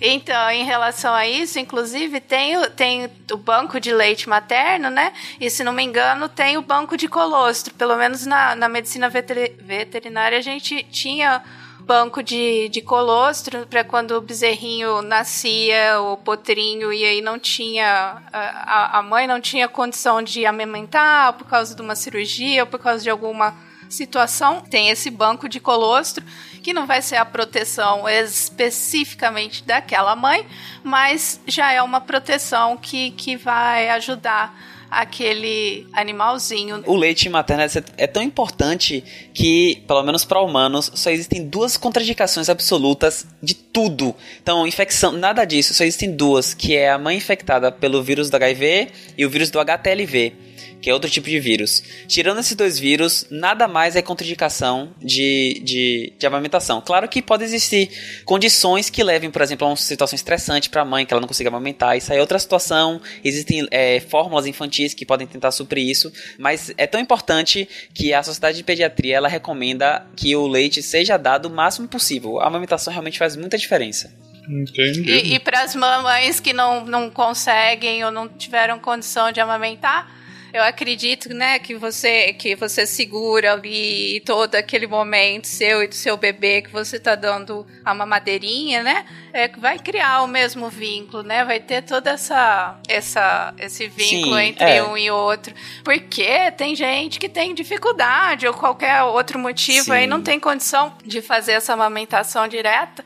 então, 0.00 0.50
em 0.50 0.64
relação 0.64 1.14
a 1.14 1.26
isso, 1.26 1.58
inclusive, 1.58 2.20
tem, 2.20 2.56
o, 2.58 2.70
tem 2.70 3.08
o 3.32 3.36
banco 3.36 3.80
de 3.80 3.92
leite 3.92 4.28
materno, 4.28 4.90
né? 4.90 5.12
E 5.40 5.48
se 5.48 5.64
não 5.64 5.72
me 5.72 5.82
engano, 5.82 6.28
tem 6.28 6.56
o 6.56 6.62
banco 6.62 6.96
de 6.96 7.08
colostro. 7.08 7.74
Pelo 7.74 7.96
menos 7.96 8.26
na, 8.26 8.54
na 8.54 8.68
medicina 8.68 9.08
veterinária 9.08 10.38
a 10.38 10.42
gente 10.42 10.84
tinha 10.90 11.42
banco 11.86 12.20
de, 12.20 12.68
de 12.68 12.82
colostro 12.82 13.64
para 13.66 13.84
quando 13.84 14.10
o 14.10 14.20
bezerrinho 14.20 15.00
nascia, 15.02 16.00
o 16.00 16.16
potrinho, 16.16 16.92
e 16.92 17.04
aí 17.04 17.22
não 17.22 17.38
tinha. 17.38 18.22
A, 18.32 18.98
a 18.98 19.02
mãe 19.02 19.26
não 19.26 19.40
tinha 19.40 19.68
condição 19.68 20.20
de 20.20 20.44
amamentar 20.44 21.34
por 21.34 21.46
causa 21.46 21.74
de 21.76 21.80
uma 21.80 21.94
cirurgia 21.94 22.64
ou 22.64 22.66
por 22.66 22.80
causa 22.80 23.04
de 23.04 23.08
alguma 23.08 23.54
situação, 23.88 24.62
tem 24.62 24.88
esse 24.88 25.08
banco 25.10 25.48
de 25.48 25.60
colostro, 25.60 26.24
que 26.60 26.72
não 26.72 26.88
vai 26.88 27.00
ser 27.00 27.16
a 27.16 27.24
proteção 27.24 28.08
especificamente 28.08 29.62
daquela 29.62 30.16
mãe, 30.16 30.44
mas 30.82 31.40
já 31.46 31.70
é 31.70 31.80
uma 31.80 32.00
proteção 32.00 32.76
que, 32.76 33.12
que 33.12 33.36
vai 33.36 33.88
ajudar 33.90 34.52
aquele 34.96 35.86
animalzinho. 35.92 36.82
O 36.86 36.96
leite 36.96 37.28
materno 37.28 37.62
é 37.98 38.06
tão 38.06 38.22
importante 38.22 39.04
que, 39.34 39.82
pelo 39.86 40.02
menos 40.02 40.24
para 40.24 40.40
humanos, 40.40 40.90
só 40.94 41.10
existem 41.10 41.46
duas 41.46 41.76
contraindicações 41.76 42.48
absolutas 42.48 43.26
de 43.42 43.54
tudo. 43.54 44.16
Então, 44.42 44.66
infecção, 44.66 45.12
nada 45.12 45.44
disso, 45.44 45.74
só 45.74 45.84
existem 45.84 46.10
duas, 46.10 46.54
que 46.54 46.74
é 46.74 46.90
a 46.90 46.98
mãe 46.98 47.18
infectada 47.18 47.70
pelo 47.70 48.02
vírus 48.02 48.30
do 48.30 48.36
HIV 48.36 48.88
e 49.18 49.26
o 49.26 49.28
vírus 49.28 49.50
do 49.50 49.60
HTLV 49.60 50.45
que 50.86 50.90
é 50.90 50.94
outro 50.94 51.10
tipo 51.10 51.28
de 51.28 51.40
vírus. 51.40 51.82
Tirando 52.06 52.38
esses 52.38 52.54
dois 52.54 52.78
vírus, 52.78 53.26
nada 53.28 53.66
mais 53.66 53.96
é 53.96 54.02
contraindicação 54.02 54.94
de, 55.02 55.60
de, 55.64 56.12
de 56.16 56.26
amamentação. 56.28 56.80
Claro 56.80 57.08
que 57.08 57.20
pode 57.20 57.42
existir 57.42 57.90
condições 58.24 58.88
que 58.88 59.02
levem, 59.02 59.28
por 59.28 59.42
exemplo, 59.42 59.66
a 59.66 59.70
uma 59.70 59.76
situação 59.76 60.14
estressante 60.14 60.70
para 60.70 60.82
a 60.82 60.84
mãe, 60.84 61.04
que 61.04 61.12
ela 61.12 61.20
não 61.20 61.26
consiga 61.26 61.48
amamentar. 61.48 61.96
Isso 61.96 62.12
aí 62.12 62.18
é 62.18 62.20
outra 62.20 62.38
situação. 62.38 63.00
Existem 63.24 63.66
é, 63.72 63.98
fórmulas 63.98 64.46
infantis 64.46 64.94
que 64.94 65.04
podem 65.04 65.26
tentar 65.26 65.50
suprir 65.50 65.84
isso, 65.84 66.12
mas 66.38 66.72
é 66.78 66.86
tão 66.86 67.00
importante 67.00 67.68
que 67.92 68.14
a 68.14 68.22
Sociedade 68.22 68.58
de 68.58 68.62
Pediatria 68.62 69.16
ela 69.16 69.26
recomenda 69.26 70.06
que 70.14 70.36
o 70.36 70.46
leite 70.46 70.84
seja 70.84 71.16
dado 71.16 71.46
o 71.46 71.50
máximo 71.50 71.88
possível. 71.88 72.38
A 72.38 72.46
amamentação 72.46 72.92
realmente 72.92 73.18
faz 73.18 73.34
muita 73.34 73.58
diferença. 73.58 74.14
Entendi. 74.48 75.02
E, 75.02 75.34
e 75.34 75.40
para 75.40 75.62
as 75.62 75.74
mamães 75.74 76.38
que 76.38 76.52
não, 76.52 76.86
não 76.86 77.10
conseguem 77.10 78.04
ou 78.04 78.12
não 78.12 78.28
tiveram 78.28 78.78
condição 78.78 79.32
de 79.32 79.40
amamentar, 79.40 80.15
eu 80.56 80.62
acredito, 80.62 81.34
né, 81.34 81.58
que 81.58 81.74
você 81.74 82.32
que 82.32 82.56
você 82.56 82.86
segura 82.86 83.52
ali 83.52 84.22
todo 84.24 84.54
aquele 84.54 84.86
momento 84.86 85.46
seu 85.46 85.82
e 85.82 85.88
do 85.88 85.94
seu 85.94 86.16
bebê 86.16 86.62
que 86.62 86.70
você 86.70 86.98
tá 86.98 87.14
dando 87.14 87.66
a 87.84 87.94
mamadeirinha, 87.94 88.82
né? 88.82 89.04
É, 89.34 89.48
vai 89.48 89.78
criar 89.78 90.22
o 90.22 90.26
mesmo 90.26 90.70
vínculo, 90.70 91.22
né? 91.22 91.44
Vai 91.44 91.60
ter 91.60 91.82
toda 91.82 92.10
essa 92.10 92.80
essa 92.88 93.54
esse 93.58 93.86
vínculo 93.86 94.36
Sim, 94.36 94.42
entre 94.44 94.64
é. 94.64 94.82
um 94.82 94.96
e 94.96 95.10
outro. 95.10 95.54
Porque 95.84 96.50
tem 96.52 96.74
gente 96.74 97.18
que 97.18 97.28
tem 97.28 97.54
dificuldade 97.54 98.46
ou 98.46 98.54
qualquer 98.54 99.02
outro 99.02 99.38
motivo 99.38 99.84
Sim. 99.84 99.92
aí 99.92 100.06
não 100.06 100.22
tem 100.22 100.40
condição 100.40 100.96
de 101.04 101.20
fazer 101.20 101.52
essa 101.52 101.74
amamentação 101.74 102.48
direta. 102.48 103.04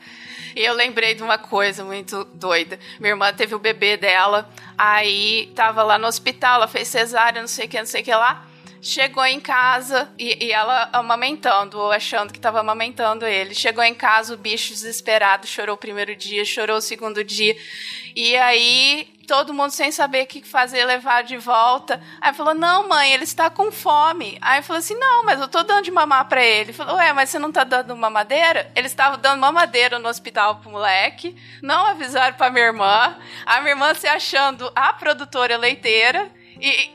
E 0.55 0.61
eu 0.63 0.73
lembrei 0.73 1.15
de 1.15 1.23
uma 1.23 1.37
coisa 1.37 1.83
muito 1.83 2.23
doida. 2.25 2.79
Minha 2.99 3.13
irmã 3.13 3.33
teve 3.33 3.55
o 3.55 3.59
bebê 3.59 3.97
dela, 3.97 4.49
aí 4.77 5.51
tava 5.55 5.83
lá 5.83 5.97
no 5.97 6.07
hospital, 6.07 6.55
ela 6.55 6.67
fez 6.67 6.87
cesárea, 6.87 7.41
não 7.41 7.47
sei 7.47 7.65
o 7.65 7.69
que, 7.69 7.77
não 7.77 7.85
sei 7.85 8.01
o 8.01 8.03
que 8.03 8.13
lá. 8.13 8.45
Chegou 8.81 9.23
em 9.23 9.39
casa 9.39 10.11
e, 10.17 10.45
e 10.45 10.51
ela 10.51 10.89
amamentando, 10.91 11.77
ou 11.77 11.91
achando 11.91 12.31
que 12.31 12.39
estava 12.39 12.61
amamentando 12.61 13.27
ele. 13.27 13.53
Chegou 13.53 13.83
em 13.83 13.93
casa, 13.93 14.33
o 14.33 14.37
bicho 14.37 14.73
desesperado, 14.73 15.45
chorou 15.45 15.75
o 15.75 15.77
primeiro 15.77 16.15
dia, 16.15 16.43
chorou 16.43 16.77
o 16.77 16.81
segundo 16.81 17.23
dia. 17.23 17.55
E 18.15 18.35
aí 18.35 19.07
todo 19.27 19.53
mundo 19.53 19.71
sem 19.71 19.91
saber 19.91 20.23
o 20.23 20.27
que 20.27 20.41
fazer, 20.41 20.83
levar 20.83 21.23
de 21.23 21.37
volta. 21.37 22.01
Aí 22.19 22.33
falou: 22.33 22.53
Não, 22.53 22.89
mãe, 22.89 23.13
ele 23.13 23.23
está 23.23 23.49
com 23.49 23.71
fome. 23.71 24.37
Aí 24.41 24.61
falou 24.61 24.79
assim: 24.79 24.95
Não, 24.95 25.23
mas 25.23 25.39
eu 25.39 25.47
tô 25.47 25.63
dando 25.63 25.85
de 25.85 25.91
mamar 25.91 26.27
para 26.27 26.43
ele. 26.43 26.73
Falou: 26.73 26.95
Ué, 26.95 27.13
mas 27.13 27.29
você 27.29 27.39
não 27.39 27.51
tá 27.51 27.63
dando 27.63 27.95
mamadeira? 27.95 28.71
Ele 28.75 28.87
estava 28.87 29.15
dando 29.15 29.39
mamadeira 29.39 29.99
no 29.99 30.09
hospital 30.09 30.55
pro 30.55 30.71
moleque. 30.71 31.35
Não 31.61 31.85
avisaram 31.85 32.35
pra 32.35 32.49
minha 32.49 32.65
irmã. 32.65 33.15
A 33.45 33.61
minha 33.61 33.71
irmã 33.71 33.93
se 33.93 34.07
achando 34.07 34.71
a 34.75 34.91
produtora 34.91 35.55
leiteira. 35.55 36.29
E, 36.61 36.91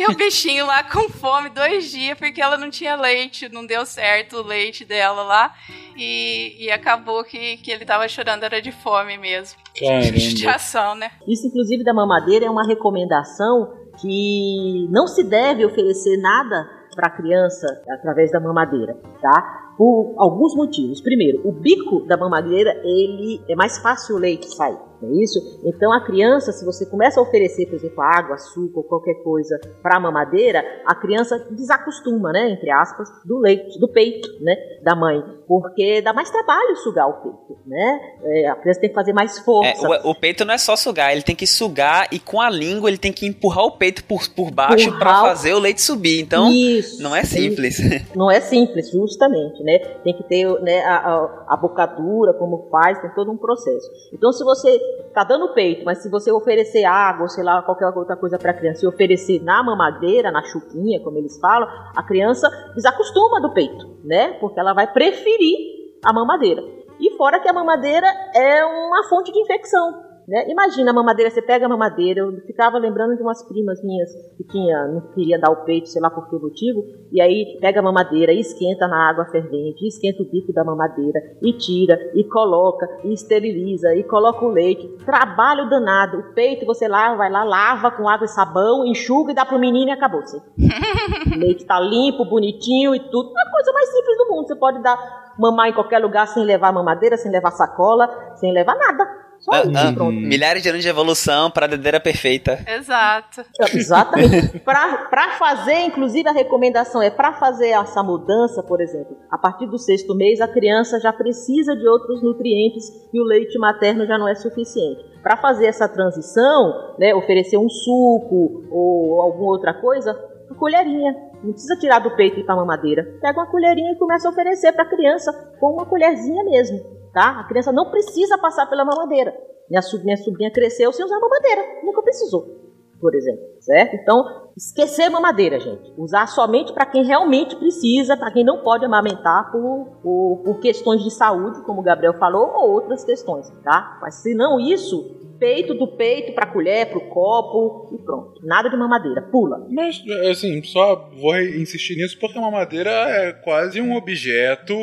e 0.02 0.10
o 0.10 0.16
bichinho 0.16 0.64
lá 0.64 0.82
com 0.82 1.06
fome 1.10 1.50
dois 1.50 1.90
dias 1.90 2.18
porque 2.18 2.40
ela 2.40 2.56
não 2.56 2.70
tinha 2.70 2.96
leite, 2.96 3.52
não 3.52 3.66
deu 3.66 3.84
certo 3.84 4.38
o 4.38 4.42
leite 4.42 4.86
dela 4.86 5.22
lá. 5.22 5.54
E, 5.94 6.56
e 6.64 6.70
acabou 6.70 7.22
que, 7.22 7.58
que 7.58 7.70
ele 7.70 7.84
tava 7.84 8.08
chorando, 8.08 8.44
era 8.44 8.62
de 8.62 8.72
fome 8.72 9.18
mesmo. 9.18 9.58
Caramba. 9.78 10.18
Justiação, 10.18 10.94
né? 10.94 11.10
Isso, 11.28 11.46
inclusive, 11.46 11.84
da 11.84 11.92
mamadeira 11.92 12.46
é 12.46 12.50
uma 12.50 12.66
recomendação 12.66 13.70
que 14.00 14.88
não 14.90 15.06
se 15.06 15.22
deve 15.22 15.66
oferecer 15.66 16.16
nada 16.16 16.66
para 16.96 17.08
a 17.08 17.10
criança 17.10 17.66
através 17.90 18.32
da 18.32 18.40
mamadeira, 18.40 18.96
tá? 19.20 19.74
Por 19.76 20.14
alguns 20.16 20.56
motivos. 20.56 21.02
Primeiro, 21.02 21.46
o 21.46 21.52
bico 21.52 22.06
da 22.06 22.16
mamadeira, 22.16 22.70
ele 22.82 23.42
é 23.46 23.54
mais 23.54 23.78
fácil 23.78 24.16
o 24.16 24.18
leite 24.18 24.46
sair 24.54 24.89
é 25.06 25.22
isso? 25.22 25.60
Então 25.64 25.92
a 25.92 26.04
criança, 26.04 26.52
se 26.52 26.64
você 26.64 26.86
começa 26.86 27.20
a 27.20 27.22
oferecer, 27.22 27.66
por 27.66 27.74
exemplo, 27.76 28.02
água, 28.02 28.34
açúcar 28.34 28.78
ou 28.78 28.84
qualquer 28.84 29.14
coisa 29.22 29.58
para 29.82 29.96
a 29.96 30.00
mamadeira, 30.00 30.64
a 30.86 30.94
criança 30.94 31.38
desacostuma, 31.50 32.32
né, 32.32 32.50
entre 32.50 32.70
aspas, 32.70 33.08
do 33.24 33.38
leite, 33.38 33.78
do 33.78 33.88
peito, 33.88 34.28
né, 34.40 34.56
da 34.82 34.94
mãe, 34.94 35.22
porque 35.46 36.00
dá 36.00 36.12
mais 36.12 36.30
trabalho 36.30 36.76
sugar 36.76 37.08
o 37.08 37.14
peito, 37.14 37.60
né? 37.66 38.00
É, 38.22 38.48
a 38.48 38.54
criança 38.54 38.80
tem 38.80 38.88
que 38.88 38.94
fazer 38.94 39.12
mais 39.12 39.38
força. 39.40 39.84
É, 39.84 40.06
o, 40.06 40.10
o, 40.10 40.14
peito 40.14 40.44
não 40.44 40.54
é 40.54 40.58
só 40.58 40.76
sugar, 40.76 41.12
ele 41.12 41.22
tem 41.22 41.34
que 41.34 41.46
sugar 41.46 42.08
e 42.12 42.18
com 42.18 42.40
a 42.40 42.48
língua 42.48 42.88
ele 42.88 42.98
tem 42.98 43.12
que 43.12 43.26
empurrar 43.26 43.64
o 43.64 43.72
peito 43.72 44.04
por, 44.04 44.28
por 44.28 44.50
baixo 44.50 44.96
para 44.98 45.20
fazer 45.22 45.52
o 45.54 45.58
leite 45.58 45.82
subir. 45.82 46.20
Então, 46.20 46.50
isso, 46.52 47.02
não 47.02 47.14
é 47.14 47.24
simples. 47.24 47.80
Não 48.14 48.30
é 48.30 48.40
simples, 48.40 48.90
justamente, 48.90 49.62
né? 49.62 49.78
Tem 50.02 50.14
que 50.14 50.22
ter 50.24 50.46
né, 50.62 50.80
a, 50.80 50.96
a, 50.96 51.44
a 51.48 51.56
bocadura, 51.56 52.32
como 52.34 52.68
faz, 52.70 53.00
tem 53.00 53.10
todo 53.14 53.30
um 53.30 53.36
processo. 53.36 53.88
Então, 54.12 54.32
se 54.32 54.44
você 54.44 54.78
tá 55.12 55.24
dando 55.24 55.52
peito, 55.54 55.84
mas 55.84 55.98
se 55.98 56.08
você 56.08 56.30
oferecer 56.30 56.84
água, 56.84 57.28
sei 57.28 57.42
lá, 57.42 57.62
qualquer 57.62 57.86
outra 57.88 58.16
coisa 58.16 58.38
para 58.38 58.52
a 58.52 58.54
criança 58.54 58.84
e 58.84 58.88
oferecer 58.88 59.42
na 59.42 59.62
mamadeira, 59.62 60.30
na 60.30 60.42
chuquinha, 60.42 61.00
como 61.00 61.18
eles 61.18 61.38
falam, 61.38 61.68
a 61.96 62.02
criança 62.02 62.48
desacostuma 62.74 63.40
do 63.40 63.52
peito, 63.52 63.98
né? 64.04 64.34
Porque 64.40 64.58
ela 64.58 64.72
vai 64.72 64.86
preferir 64.92 65.56
a 66.04 66.12
mamadeira. 66.12 66.62
E 66.98 67.16
fora 67.16 67.40
que 67.40 67.48
a 67.48 67.52
mamadeira 67.52 68.06
é 68.34 68.64
uma 68.64 69.08
fonte 69.08 69.32
de 69.32 69.40
infecção. 69.40 70.09
Né? 70.26 70.50
Imagina 70.50 70.90
a 70.90 70.94
mamadeira, 70.94 71.30
você 71.30 71.42
pega 71.42 71.66
a 71.66 71.68
mamadeira, 71.68 72.20
eu 72.20 72.40
ficava 72.46 72.78
lembrando 72.78 73.16
de 73.16 73.22
umas 73.22 73.42
primas 73.46 73.82
minhas 73.82 74.10
que 74.36 74.44
tinha, 74.44 74.86
não 74.88 75.00
queria 75.12 75.38
dar 75.38 75.50
o 75.50 75.64
peito, 75.64 75.88
sei 75.88 76.00
lá 76.00 76.10
por 76.10 76.28
que 76.28 76.36
motivo, 76.36 76.84
e 77.12 77.20
aí 77.20 77.58
pega 77.60 77.80
a 77.80 77.82
mamadeira 77.82 78.32
e 78.32 78.40
esquenta 78.40 78.86
na 78.86 79.08
água 79.10 79.26
fervente, 79.26 79.86
esquenta 79.86 80.22
o 80.22 80.30
bico 80.30 80.52
da 80.52 80.64
mamadeira, 80.64 81.20
e 81.42 81.52
tira, 81.52 81.98
e 82.14 82.24
coloca, 82.24 82.88
e 83.04 83.12
esteriliza, 83.12 83.94
e 83.94 84.04
coloca 84.04 84.44
o 84.44 84.48
leite. 84.48 84.86
Trabalho 85.04 85.68
danado. 85.68 86.18
O 86.18 86.34
peito 86.34 86.66
você 86.66 86.86
lava, 86.86 87.16
vai 87.16 87.30
lá, 87.30 87.44
lava 87.44 87.90
com 87.90 88.08
água 88.08 88.24
e 88.24 88.28
sabão, 88.28 88.84
enxuga 88.86 89.32
e 89.32 89.34
dá 89.34 89.44
pro 89.44 89.58
menino 89.58 89.88
e 89.88 89.92
acabou-se. 89.92 90.36
o 90.36 91.38
leite 91.38 91.64
tá 91.64 91.80
limpo, 91.80 92.24
bonitinho 92.24 92.94
e 92.94 93.00
tudo. 93.00 93.30
É 93.36 93.48
a 93.48 93.50
coisa 93.50 93.72
mais 93.72 93.88
simples 93.90 94.16
do 94.16 94.28
mundo. 94.28 94.46
Você 94.46 94.56
pode 94.56 94.82
dar 94.82 95.34
mamar 95.38 95.68
em 95.68 95.72
qualquer 95.72 95.98
lugar 95.98 96.26
sem 96.28 96.44
levar 96.44 96.72
mamadeira, 96.72 97.16
sem 97.16 97.30
levar 97.30 97.50
sacola, 97.50 98.08
sem 98.36 98.52
levar 98.52 98.76
nada. 98.76 99.29
Só 99.40 99.52
ah, 99.52 99.62
isso, 99.62 100.02
ah, 100.02 100.10
milhares 100.10 100.62
de 100.62 100.68
anos 100.68 100.82
de 100.82 100.88
evolução 100.88 101.50
para 101.50 101.64
a 101.64 101.68
dedeira 101.68 101.98
perfeita. 101.98 102.62
Exato. 102.66 103.42
Exatamente. 103.74 104.58
para 104.60 105.30
fazer, 105.38 105.80
inclusive 105.86 106.28
a 106.28 106.32
recomendação 106.32 107.02
é 107.02 107.10
para 107.10 107.32
fazer 107.32 107.68
essa 107.68 108.02
mudança, 108.02 108.62
por 108.62 108.80
exemplo, 108.80 109.16
a 109.30 109.38
partir 109.38 109.66
do 109.66 109.78
sexto 109.78 110.14
mês 110.14 110.40
a 110.40 110.48
criança 110.48 111.00
já 111.00 111.12
precisa 111.12 111.74
de 111.74 111.88
outros 111.88 112.22
nutrientes 112.22 112.84
e 113.12 113.20
o 113.20 113.24
leite 113.24 113.58
materno 113.58 114.06
já 114.06 114.18
não 114.18 114.28
é 114.28 114.34
suficiente. 114.34 115.08
Para 115.22 115.36
fazer 115.36 115.66
essa 115.66 115.88
transição, 115.88 116.94
né, 116.98 117.14
oferecer 117.14 117.56
um 117.56 117.68
suco 117.68 118.66
ou 118.70 119.20
alguma 119.20 119.52
outra 119.52 119.74
coisa, 119.74 120.14
colherinha. 120.58 121.29
Não 121.42 121.52
precisa 121.52 121.76
tirar 121.76 122.00
do 122.00 122.14
peito 122.16 122.38
e 122.38 122.40
ir 122.40 122.44
para 122.44 122.56
mamadeira. 122.56 123.04
Pega 123.20 123.40
uma 123.40 123.50
colherinha 123.50 123.92
e 123.92 123.98
começa 123.98 124.28
a 124.28 124.30
oferecer 124.30 124.72
para 124.72 124.84
a 124.84 124.88
criança 124.88 125.32
com 125.58 125.72
uma 125.72 125.86
colherzinha 125.86 126.44
mesmo 126.44 127.00
tá? 127.12 127.40
A 127.40 127.44
criança 127.44 127.72
não 127.72 127.90
precisa 127.90 128.38
passar 128.38 128.66
pela 128.66 128.84
mamadeira. 128.84 129.34
Minha 129.68 129.82
sobrinha, 129.82 130.14
minha 130.14 130.24
sobrinha 130.24 130.50
cresceu 130.50 130.92
sem 130.92 131.04
usar 131.04 131.20
mamadeira, 131.20 131.62
nunca 131.84 132.02
precisou, 132.02 132.59
por 133.00 133.14
exemplo, 133.14 133.42
certo? 133.60 133.96
Então, 133.96 134.50
esquecer 134.56 135.08
mamadeira, 135.08 135.58
gente. 135.58 135.92
Usar 135.96 136.26
somente 136.26 136.72
para 136.72 136.86
quem 136.86 137.04
realmente 137.04 137.56
precisa, 137.56 138.16
para 138.16 138.30
quem 138.30 138.44
não 138.44 138.58
pode 138.58 138.84
amamentar 138.84 139.50
por, 139.50 139.98
por, 140.02 140.42
por, 140.44 140.60
questões 140.60 141.02
de 141.02 141.10
saúde, 141.10 141.62
como 141.62 141.80
o 141.80 141.84
Gabriel 141.84 142.18
falou, 142.18 142.52
ou 142.54 142.70
outras 142.72 143.04
questões, 143.04 143.50
tá? 143.64 143.98
Mas 144.02 144.16
se 144.16 144.34
não 144.34 144.60
isso, 144.60 145.16
peito 145.40 145.72
do 145.74 145.88
peito 145.96 146.34
para 146.34 146.46
colher, 146.46 146.90
para 146.90 146.98
o 146.98 147.08
copo 147.08 147.94
e 147.94 148.04
pronto. 148.04 148.40
Nada 148.44 148.68
de 148.68 148.76
mamadeira, 148.76 149.22
pula. 149.22 149.66
Mas, 149.70 150.02
assim, 150.30 150.62
só 150.62 151.10
vou 151.18 151.40
insistir 151.40 151.96
nisso 151.96 152.18
porque 152.20 152.38
a 152.38 152.42
mamadeira 152.42 152.90
é 152.90 153.32
quase 153.32 153.80
um 153.80 153.96
objeto 153.96 154.74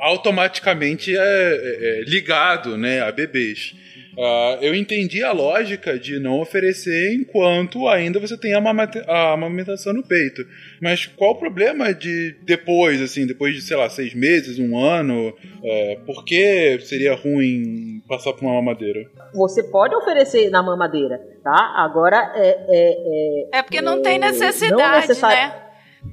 automaticamente 0.00 1.14
é, 1.14 1.20
é, 1.20 2.00
é, 2.00 2.04
ligado 2.04 2.76
né, 2.78 3.00
a 3.02 3.12
bebês. 3.12 3.74
Uh, 4.16 4.58
eu 4.60 4.74
entendi 4.74 5.22
a 5.22 5.32
lógica 5.32 5.98
de 5.98 6.18
não 6.18 6.40
oferecer 6.40 7.14
enquanto 7.14 7.88
ainda 7.88 8.20
você 8.20 8.36
tem 8.36 8.52
a, 8.52 8.58
a 8.58 9.32
amamentação 9.32 9.94
no 9.94 10.02
peito. 10.02 10.42
Mas 10.80 11.06
qual 11.06 11.32
o 11.32 11.38
problema 11.38 11.94
de 11.94 12.36
depois, 12.42 13.00
assim, 13.00 13.26
depois 13.26 13.54
de, 13.54 13.62
sei 13.62 13.76
lá, 13.76 13.88
seis 13.88 14.14
meses, 14.14 14.58
um 14.58 14.78
ano? 14.78 15.34
É, 15.64 15.98
por 16.04 16.24
que 16.24 16.78
seria 16.80 17.14
ruim 17.14 18.02
passar 18.06 18.32
por 18.32 18.44
uma 18.44 18.54
mamadeira? 18.54 19.08
Você 19.34 19.62
pode 19.62 19.94
oferecer 19.94 20.50
na 20.50 20.62
mamadeira, 20.62 21.18
tá? 21.42 21.74
Agora 21.76 22.32
é. 22.36 22.48
É, 22.68 23.54
é, 23.54 23.58
é 23.58 23.62
porque 23.62 23.80
não 23.80 24.02
tem 24.02 24.18
necessidade, 24.18 24.82
não 24.82 25.00
necessari... 25.00 25.36
né? 25.36 25.62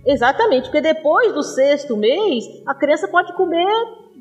Exatamente, 0.05 0.65
porque 0.65 0.81
depois 0.81 1.33
do 1.33 1.41
sexto 1.41 1.97
mês, 1.97 2.45
a 2.65 2.75
criança 2.75 3.07
pode 3.07 3.33
comer 3.33 3.67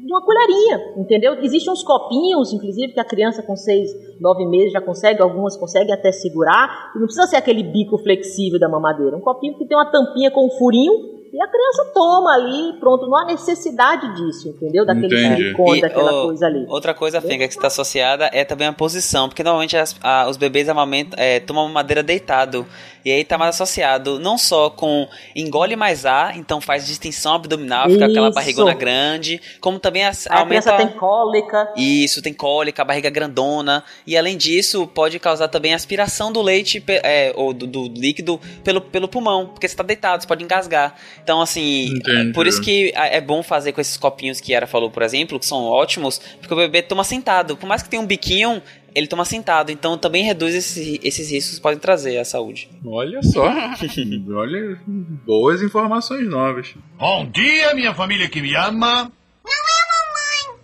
de 0.04 0.12
uma 0.12 0.22
colherinha, 0.24 0.94
entendeu? 0.96 1.34
Existem 1.42 1.72
uns 1.72 1.82
copinhos, 1.82 2.52
inclusive, 2.52 2.92
que 2.92 3.00
a 3.00 3.04
criança 3.04 3.42
com 3.42 3.56
seis, 3.56 3.90
nove 4.20 4.46
meses 4.46 4.72
já 4.72 4.80
consegue, 4.80 5.20
algumas 5.20 5.56
conseguem 5.56 5.92
até 5.92 6.12
segurar, 6.12 6.92
não 6.94 7.04
precisa 7.04 7.26
ser 7.26 7.36
aquele 7.36 7.62
bico 7.62 7.98
flexível 7.98 8.58
da 8.58 8.68
mamadeira. 8.68 9.16
Um 9.16 9.20
copinho 9.20 9.56
que 9.58 9.66
tem 9.66 9.76
uma 9.76 9.90
tampinha 9.90 10.30
com 10.30 10.46
um 10.46 10.50
furinho, 10.50 11.17
e 11.32 11.42
a 11.42 11.46
criança 11.48 11.90
toma 11.94 12.32
ali, 12.34 12.78
pronto, 12.80 13.06
não 13.06 13.16
há 13.16 13.24
necessidade 13.24 14.14
disso, 14.16 14.48
entendeu? 14.48 14.84
Daquele 14.86 15.06
Entendi. 15.06 15.42
silicone, 15.42 15.80
daquela 15.80 16.10
coisa 16.24 16.46
ali. 16.46 16.64
Outra 16.68 16.94
coisa, 16.94 17.20
Fenga, 17.20 17.46
que 17.46 17.54
está 17.54 17.66
associada 17.68 18.30
é 18.32 18.44
também 18.44 18.66
a 18.68 18.72
posição, 18.72 19.28
porque 19.28 19.42
normalmente 19.42 19.76
as- 19.76 19.96
a- 20.02 20.28
os 20.28 20.36
bebês 20.36 20.68
amamentam, 20.68 21.18
é, 21.18 21.40
tomam 21.40 21.68
madeira 21.68 22.02
deitado. 22.02 22.66
E 23.04 23.10
aí 23.12 23.24
tá 23.24 23.38
mais 23.38 23.54
associado 23.54 24.18
não 24.18 24.36
só 24.36 24.68
com 24.68 25.08
engole 25.34 25.76
mais 25.76 26.04
ar, 26.04 26.36
então 26.36 26.60
faz 26.60 26.86
distensão 26.86 27.34
abdominal, 27.34 27.88
fica 27.88 28.04
aquela 28.06 28.28
Isso. 28.28 28.34
barrigona 28.34 28.74
grande, 28.74 29.40
como 29.60 29.78
também 29.78 30.04
as- 30.04 30.26
A 30.26 30.40
aumenta. 30.40 30.62
criança 30.70 30.76
tem 30.76 30.98
cólica. 30.98 31.72
Isso, 31.76 32.20
tem 32.20 32.34
cólica, 32.34 32.82
a 32.82 32.84
barriga 32.84 33.08
grandona. 33.08 33.82
E 34.06 34.16
além 34.16 34.36
disso, 34.36 34.86
pode 34.86 35.18
causar 35.18 35.48
também 35.48 35.72
aspiração 35.72 36.30
do 36.32 36.42
leite 36.42 36.82
é, 36.88 37.32
ou 37.36 37.52
do, 37.54 37.66
do 37.66 37.88
líquido 37.88 38.38
pelo, 38.62 38.80
pelo 38.80 39.08
pulmão, 39.08 39.46
porque 39.46 39.66
você 39.66 39.76
tá 39.76 39.82
deitado, 39.82 40.22
você 40.22 40.28
pode 40.28 40.44
engasgar. 40.44 40.94
Então, 41.22 41.40
assim, 41.40 41.86
Entendi. 41.96 42.30
é 42.30 42.32
por 42.32 42.46
isso 42.46 42.60
que 42.60 42.92
é 42.94 43.16
é 43.18 43.20
bom 43.20 43.42
fazer 43.42 43.72
com 43.72 43.80
esses 43.80 43.96
copinhos 43.96 44.40
que 44.40 44.52
Yara 44.52 44.66
falou, 44.66 44.90
por 44.90 45.02
exemplo, 45.02 45.38
que 45.38 45.46
são 45.46 45.64
ótimos, 45.64 46.18
porque 46.40 46.52
o 46.54 46.56
bebê 46.56 46.82
toma 46.82 47.04
sentado. 47.04 47.56
Por 47.56 47.66
mais 47.66 47.82
que 47.82 47.88
tenha 47.88 48.02
um 48.02 48.06
biquinho, 48.06 48.62
ele 48.94 49.06
toma 49.06 49.24
sentado. 49.24 49.70
Então 49.70 49.96
também 49.98 50.24
reduz 50.24 50.54
esse- 50.54 51.00
esses 51.02 51.30
riscos 51.30 51.56
que 51.56 51.62
podem 51.62 51.78
trazer 51.78 52.18
à 52.18 52.24
saúde. 52.24 52.68
Olha 52.84 53.22
só. 53.22 53.44
Olha, 54.34 54.78
boas 55.26 55.62
informações 55.62 56.26
novas. 56.28 56.74
Bom 56.98 57.26
dia, 57.30 57.74
minha 57.74 57.94
família 57.94 58.28
que 58.28 58.40
me 58.40 58.54
ama. 58.56 59.10